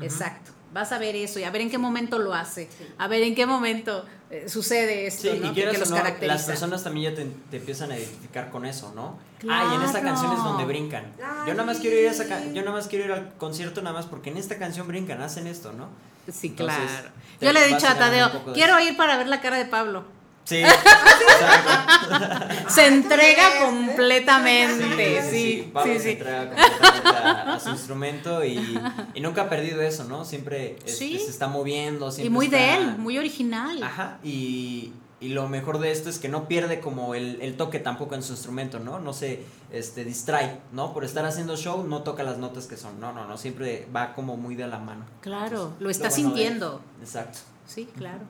Exacto. 0.00 0.52
Vas 0.72 0.92
a 0.92 0.98
ver 0.98 1.16
eso 1.16 1.38
y 1.38 1.44
a 1.44 1.50
ver 1.50 1.62
en 1.62 1.70
qué 1.70 1.78
momento 1.78 2.18
lo 2.18 2.34
hace, 2.34 2.68
a 2.98 3.08
ver 3.08 3.22
en 3.22 3.34
qué 3.34 3.46
momento 3.46 4.04
eh, 4.30 4.48
sucede 4.48 5.06
esto, 5.06 5.22
Sí, 5.22 5.38
¿no? 5.40 5.50
y 5.50 5.54
Que- 5.54 5.70
que 5.70 5.78
los 5.78 5.90
no, 5.90 5.96
las 6.20 6.42
personas 6.44 6.84
también 6.84 7.12
ya 7.12 7.16
te, 7.16 7.26
te 7.50 7.56
empiezan 7.56 7.90
a 7.92 7.96
identificar 7.98 8.50
con 8.50 8.66
eso, 8.66 8.92
¿no? 8.94 9.18
Ah, 9.48 9.68
y 9.72 9.76
en 9.76 9.82
esta 9.82 10.00
Claro. 10.00 10.14
canción 10.16 10.32
es 10.36 10.44
donde 10.44 10.64
brincan. 10.64 11.04
Ay. 11.22 11.48
Yo 11.48 11.54
nada 11.54 11.64
más 11.64 11.78
quiero 11.78 11.96
ir 11.98 12.08
a 12.08 12.10
esa 12.10 12.24
yo 12.44 12.60
nada 12.62 12.72
más 12.72 12.88
quiero 12.88 13.04
ir 13.06 13.12
al 13.12 13.32
concierto 13.38 13.80
nada 13.82 13.94
más 13.96 14.06
porque 14.06 14.30
en 14.30 14.36
esta 14.36 14.58
canción 14.58 14.86
brincan, 14.88 15.22
hacen 15.22 15.46
esto, 15.46 15.72
¿no? 15.72 15.88
Sí, 16.30 16.48
Entonces, 16.48 16.76
claro. 16.78 17.08
Yo 17.40 17.52
le 17.52 17.64
he 17.64 17.68
dicho 17.68 17.86
a 17.88 17.94
Tadeo, 17.94 18.52
quiero 18.52 18.78
ir 18.80 18.96
para 18.96 19.16
ver 19.16 19.28
la 19.28 19.40
cara 19.40 19.56
de 19.56 19.64
Pablo. 19.64 20.04
Sí. 20.48 20.56
exacto. 20.62 22.70
Se 22.70 22.86
entrega 22.86 23.42
completamente, 23.66 25.22
sí, 25.30 25.70
Pablo 25.72 25.92
sí, 25.92 25.98
se 25.98 26.04
sí. 26.04 26.10
entrega 26.12 26.46
completamente 26.48 27.08
a, 27.08 27.54
a 27.54 27.60
su 27.60 27.70
instrumento 27.70 28.44
y, 28.44 28.78
y 29.14 29.20
nunca 29.20 29.42
ha 29.42 29.48
perdido 29.50 29.82
eso, 29.82 30.04
¿no? 30.04 30.24
Siempre 30.24 30.76
Sí. 30.86 31.18
se 31.18 31.30
está 31.30 31.48
moviendo, 31.48 32.10
siempre 32.10 32.28
Y 32.28 32.30
muy 32.30 32.48
de 32.48 32.76
él, 32.76 32.98
muy 32.98 33.18
original. 33.18 33.82
Ajá, 33.82 34.18
y, 34.24 34.92
y 35.20 35.28
lo 35.30 35.48
mejor 35.48 35.78
de 35.80 35.90
esto 35.90 36.08
es 36.08 36.18
que 36.18 36.28
no 36.28 36.48
pierde 36.48 36.80
como 36.80 37.14
el, 37.14 37.40
el 37.42 37.56
toque 37.56 37.78
tampoco 37.78 38.14
en 38.14 38.22
su 38.22 38.32
instrumento, 38.32 38.78
¿no? 38.78 39.00
No 39.00 39.12
se 39.12 39.44
este, 39.72 40.04
distrae, 40.04 40.58
¿no? 40.72 40.94
Por 40.94 41.04
estar 41.04 41.26
haciendo 41.26 41.56
show 41.56 41.84
no 41.86 42.02
toca 42.02 42.22
las 42.22 42.38
notas 42.38 42.66
que 42.66 42.76
son, 42.78 42.98
no, 43.00 43.12
no, 43.12 43.26
no, 43.26 43.36
siempre 43.36 43.86
va 43.94 44.14
como 44.14 44.36
muy 44.38 44.54
de 44.54 44.66
la 44.66 44.78
mano. 44.78 45.04
Claro, 45.20 45.74
lo 45.78 45.84
Lo 45.84 45.90
está 45.90 46.08
bueno 46.08 46.14
de 46.14 46.22
él. 46.22 46.26
sintiendo. 46.36 46.80
Exacto. 47.02 47.38
Sí, 47.66 47.86
claro. 47.96 48.20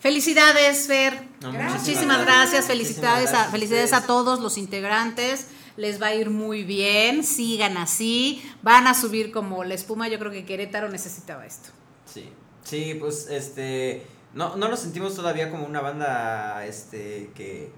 Felicidades, 0.00 0.86
Fer. 0.86 1.26
No, 1.40 1.52
Gracias. 1.52 1.80
Muchísimas 1.80 2.20
gracias, 2.22 2.66
felicidades, 2.66 3.32
a, 3.32 3.44
felicidades 3.50 3.92
a 3.92 4.06
todos 4.06 4.40
los 4.40 4.58
integrantes. 4.58 5.48
Les 5.76 6.00
va 6.00 6.06
a 6.08 6.14
ir 6.14 6.30
muy 6.30 6.64
bien, 6.64 7.22
sigan 7.22 7.76
así, 7.76 8.42
van 8.62 8.86
a 8.86 8.94
subir 8.94 9.30
como 9.30 9.64
la 9.64 9.74
espuma. 9.74 10.08
Yo 10.08 10.18
creo 10.18 10.30
que 10.30 10.44
Querétaro 10.44 10.88
necesitaba 10.88 11.44
esto. 11.44 11.68
Sí, 12.06 12.30
sí, 12.64 12.96
pues 12.98 13.28
este, 13.30 14.06
no, 14.32 14.56
no 14.56 14.68
lo 14.68 14.76
sentimos 14.76 15.14
todavía 15.14 15.50
como 15.50 15.66
una 15.66 15.80
banda, 15.80 16.64
este, 16.66 17.30
que, 17.34 17.70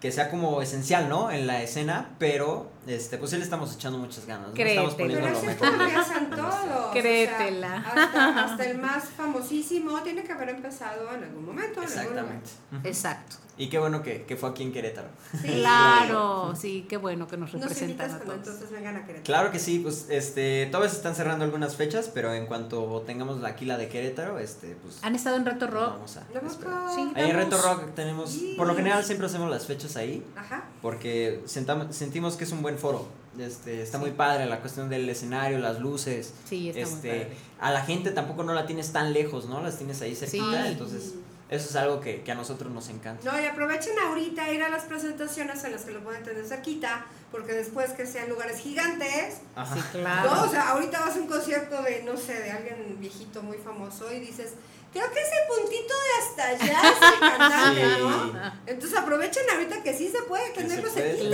que 0.00 0.10
sea 0.10 0.30
como 0.30 0.62
esencial, 0.62 1.08
¿no? 1.08 1.30
En 1.30 1.46
la 1.46 1.62
escena, 1.62 2.16
pero, 2.18 2.70
este, 2.86 3.18
pues 3.18 3.30
sí 3.30 3.36
le 3.36 3.44
estamos 3.44 3.74
echando 3.74 3.98
muchas 3.98 4.26
ganas, 4.26 4.48
¿no? 4.48 4.54
Estamos 4.54 4.94
Créetela. 4.94 5.20
poniendo 5.20 5.26
Pero 5.26 5.40
lo 5.40 5.46
mejor. 5.46 6.36
todos. 6.36 6.54
o 6.54 6.92
sea, 6.92 7.02
Créetela. 7.02 7.76
hasta, 7.76 8.44
hasta 8.44 8.64
el 8.64 8.78
más 8.78 9.04
famosísimo 9.04 10.00
tiene 10.02 10.22
que 10.24 10.32
haber 10.32 10.48
empezado 10.50 11.14
en 11.14 11.24
algún 11.24 11.46
momento. 11.46 11.82
En 11.82 11.88
algún 11.88 11.98
Exactamente. 11.98 12.50
momento. 12.70 12.88
Exacto. 12.88 13.36
Y 13.58 13.68
qué 13.68 13.78
bueno 13.78 14.02
que, 14.02 14.22
que 14.24 14.36
fue 14.36 14.48
aquí 14.48 14.62
en 14.62 14.72
Querétaro. 14.72 15.08
Sí. 15.38 15.48
Claro, 15.60 16.54
sí, 16.56 16.86
qué 16.88 16.96
bueno 16.96 17.28
que 17.28 17.36
nos 17.36 17.52
Nos 17.52 17.62
representan 17.62 17.90
invitas 18.08 18.12
a 18.12 18.24
cuando 18.24 18.42
todos. 18.42 18.54
entonces 18.54 18.70
vengan 18.70 18.96
a 18.96 19.00
Querétaro. 19.00 19.24
Claro 19.24 19.50
que 19.52 19.58
sí, 19.58 19.80
pues 19.80 20.06
este, 20.08 20.66
todavía 20.66 20.88
se 20.88 20.96
están 20.96 21.14
cerrando 21.14 21.44
algunas 21.44 21.76
fechas, 21.76 22.10
pero 22.12 22.32
en 22.32 22.46
cuanto 22.46 23.02
tengamos 23.06 23.40
la 23.40 23.48
Aquila 23.50 23.76
de 23.76 23.88
Querétaro, 23.88 24.38
este, 24.38 24.76
pues 24.82 24.98
¿Han 25.02 25.14
estado 25.14 25.36
en 25.36 25.44
Reto 25.44 25.66
nos 25.66 25.74
Rock? 25.74 25.92
vamos 25.92 26.16
a 26.16 26.24
¿No 26.40 26.48
esperar. 26.48 26.94
Sí. 26.94 27.12
Ahí 27.14 27.30
en 27.30 27.36
vamos. 27.36 27.44
Reto 27.52 27.62
Rock 27.62 27.94
tenemos, 27.94 28.38
por 28.56 28.66
lo 28.66 28.74
general 28.74 29.04
siempre 29.04 29.26
hacemos 29.26 29.50
las 29.50 29.66
fechas 29.66 29.94
ahí, 29.96 30.24
Ajá. 30.36 30.64
porque 30.80 31.42
sentam- 31.46 31.92
sentimos 31.92 32.36
que 32.36 32.44
es 32.44 32.52
un 32.52 32.62
buen 32.62 32.69
foro. 32.78 33.08
Este, 33.38 33.80
está 33.82 33.98
muy 33.98 34.10
padre 34.10 34.46
la 34.46 34.60
cuestión 34.60 34.88
del 34.88 35.08
escenario, 35.08 35.58
las 35.58 35.78
luces. 35.80 36.34
Sí, 36.44 36.68
está 36.70 36.80
muy 36.86 36.94
este, 36.94 37.08
padre. 37.08 37.36
A 37.60 37.70
la 37.70 37.82
gente 37.82 38.10
tampoco 38.10 38.42
no 38.42 38.52
la 38.54 38.66
tienes 38.66 38.92
tan 38.92 39.12
lejos, 39.12 39.46
¿no? 39.46 39.60
Las 39.62 39.78
tienes 39.78 40.02
ahí 40.02 40.14
cerquita, 40.16 40.64
Sí. 40.64 40.72
entonces 40.72 41.14
eso 41.48 41.68
es 41.68 41.76
algo 41.76 42.00
que, 42.00 42.22
que 42.22 42.30
a 42.32 42.34
nosotros 42.34 42.72
nos 42.72 42.88
encanta. 42.90 43.30
No, 43.30 43.40
y 43.40 43.44
aprovechen 43.44 43.98
ahorita 43.98 44.52
ir 44.52 44.62
a 44.62 44.68
las 44.68 44.84
presentaciones 44.84 45.62
en 45.64 45.72
las 45.72 45.82
que 45.82 45.92
lo 45.92 46.00
pueden 46.00 46.22
tener 46.22 46.44
cerquita, 46.44 47.06
porque 47.32 47.52
después 47.52 47.90
que 47.92 48.06
sean 48.06 48.28
lugares 48.28 48.58
gigantes, 48.60 49.38
Ajá. 49.56 49.74
Sí, 49.76 49.82
claro. 49.92 50.30
No, 50.34 50.44
o 50.44 50.48
sea, 50.48 50.70
ahorita 50.70 51.00
vas 51.00 51.16
a 51.16 51.20
un 51.20 51.26
concierto 51.26 51.82
de, 51.82 52.02
no 52.04 52.16
sé, 52.16 52.34
de 52.34 52.50
alguien 52.50 52.96
viejito 53.00 53.42
muy 53.42 53.58
famoso 53.58 54.12
y 54.12 54.20
dices, 54.20 54.54
creo 54.92 55.10
que 55.12 55.20
ese 55.20 55.36
puntito 55.48 55.94
de 55.94 56.10
hasta 56.20 56.46
allá 56.64 56.80
es 56.90 57.12
el 57.12 57.20
cantante, 57.38 57.80
Sí. 57.96 58.02
¿no? 58.02 58.52
Entonces 58.66 58.98
aprovechen 58.98 59.42
ahorita 59.52 59.82
que 59.82 59.94
sí 59.94 60.08
se 60.10 60.22
puede 60.22 60.52
Que 60.52 60.62
tenerlo 60.62 60.90
cerquita. 60.90 61.28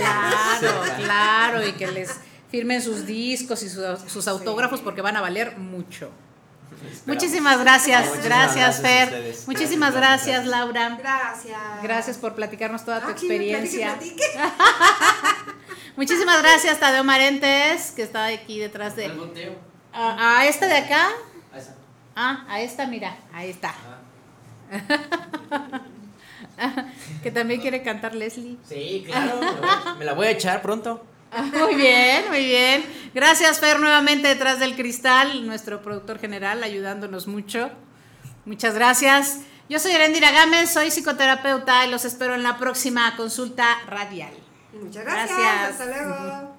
Claro, 0.59 0.81
claro, 1.03 1.67
y 1.67 1.73
que 1.73 1.87
les 1.87 2.11
firmen 2.51 2.81
sus 2.81 3.05
discos 3.05 3.61
y 3.63 3.69
su- 3.69 3.81
sus 4.07 4.27
autógrafos 4.27 4.81
porque 4.81 5.01
van 5.01 5.15
a 5.17 5.21
valer 5.21 5.57
mucho. 5.57 6.09
Esperamos. 6.71 7.07
Muchísimas 7.07 7.59
gracias, 7.59 8.05
Muchísimas 8.05 8.25
gracias, 8.55 8.81
Fer. 8.81 9.35
Muchísimas 9.47 9.93
Gracias. 9.95 10.45
Laura. 10.45 10.95
Gracias. 10.99 11.59
Gracias 11.81 12.17
por 12.17 12.35
platicarnos 12.35 12.85
toda 12.85 13.01
tu 13.01 13.07
Ah, 13.07 13.15
sí, 13.17 13.25
platique, 13.27 13.51
experiencia. 13.55 13.95
platique. 13.95 14.23
Muchísimas 15.95 16.41
gracias, 16.43 16.79
Tadeo 16.79 17.03
Marentes, 17.03 17.91
que 17.95 18.03
está 18.03 18.25
aquí 18.25 18.59
detrás 18.59 18.95
de. 18.95 19.11
A, 19.93 20.39
a 20.39 20.45
esta 20.45 20.67
de 20.67 20.77
acá. 20.77 21.09
Ah, 22.19 22.45
a 22.49 22.61
esta, 22.61 22.87
mira, 22.87 23.15
ahí 23.31 23.51
está. 23.51 23.75
que 27.23 27.31
también 27.31 27.61
quiere 27.61 27.83
cantar 27.83 28.15
Leslie. 28.15 28.57
Sí, 28.67 29.03
claro. 29.05 29.39
me 29.39 29.45
la 29.45 29.51
voy 29.51 29.69
a- 29.69 29.95
Me 29.99 30.05
la 30.05 30.13
voy 30.13 30.27
a 30.27 30.31
echar 30.31 30.61
pronto. 30.63 31.05
Ah, 31.31 31.41
Muy 31.53 31.75
bien, 31.75 32.23
muy 32.29 32.45
bien. 32.45 32.85
Gracias, 33.13 33.59
Fer, 33.59 33.79
nuevamente 33.79 34.27
detrás 34.29 34.59
del 34.59 34.75
cristal, 34.75 35.45
nuestro 35.45 35.81
productor 35.81 36.19
general, 36.19 36.63
ayudándonos 36.63 37.27
mucho. 37.27 37.69
Muchas 38.45 38.73
gracias. 38.75 39.41
Yo 39.69 39.77
soy 39.79 39.91
Erendira 39.91 40.31
Gámez, 40.31 40.71
soy 40.71 40.89
psicoterapeuta 40.89 41.85
y 41.85 41.91
los 41.91 42.05
espero 42.05 42.33
en 42.33 42.43
la 42.43 42.57
próxima 42.57 43.15
consulta 43.17 43.67
radial. 43.87 44.31
Muchas 44.81 45.03
gracias. 45.03 45.37
Gracias. 45.37 45.69
Hasta 45.71 45.85
luego. 45.85 46.56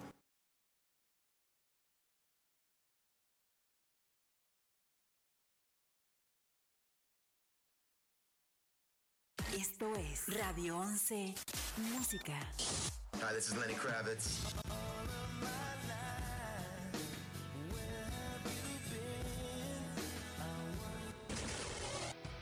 Esto 9.61 9.93
es 9.97 10.39
Radio 10.39 10.77
11 10.77 11.35
Música. 11.93 12.33
Hi, 13.21 13.35
this 13.35 13.49
is 13.49 13.57
Lenny 13.57 13.75
Kravitz. 13.75 14.55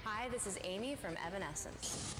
Hi, 0.05 0.29
this 0.29 0.47
is 0.47 0.59
Amy 0.63 0.95
from 0.95 1.17
Evanescence. 1.27 2.15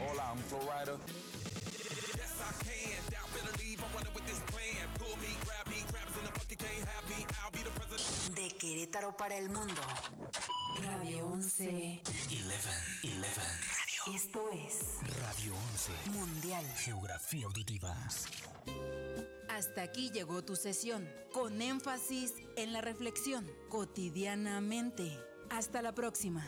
Hola, 0.00 0.30
I'm 0.32 0.38
Flo 0.38 0.60
Rida. 0.60 0.98
De 8.34 8.48
Querétaro 8.56 9.16
para 9.16 9.36
el 9.36 9.48
mundo. 9.48 9.80
Radio 10.84 11.26
11. 11.26 12.00
11, 12.02 12.02
11. 12.04 13.20
Radio, 13.20 14.16
Esto 14.16 14.50
es 14.52 14.78
Radio 15.20 15.54
11. 15.54 16.10
Mundial. 16.12 16.64
Geografía 16.76 17.46
auditiva. 17.46 17.96
Hasta 19.48 19.82
aquí 19.82 20.10
llegó 20.10 20.44
tu 20.44 20.56
sesión, 20.56 21.08
con 21.32 21.60
énfasis 21.60 22.32
en 22.56 22.72
la 22.72 22.80
reflexión, 22.80 23.50
cotidianamente. 23.68 25.18
Hasta 25.50 25.82
la 25.82 25.92
próxima. 25.92 26.46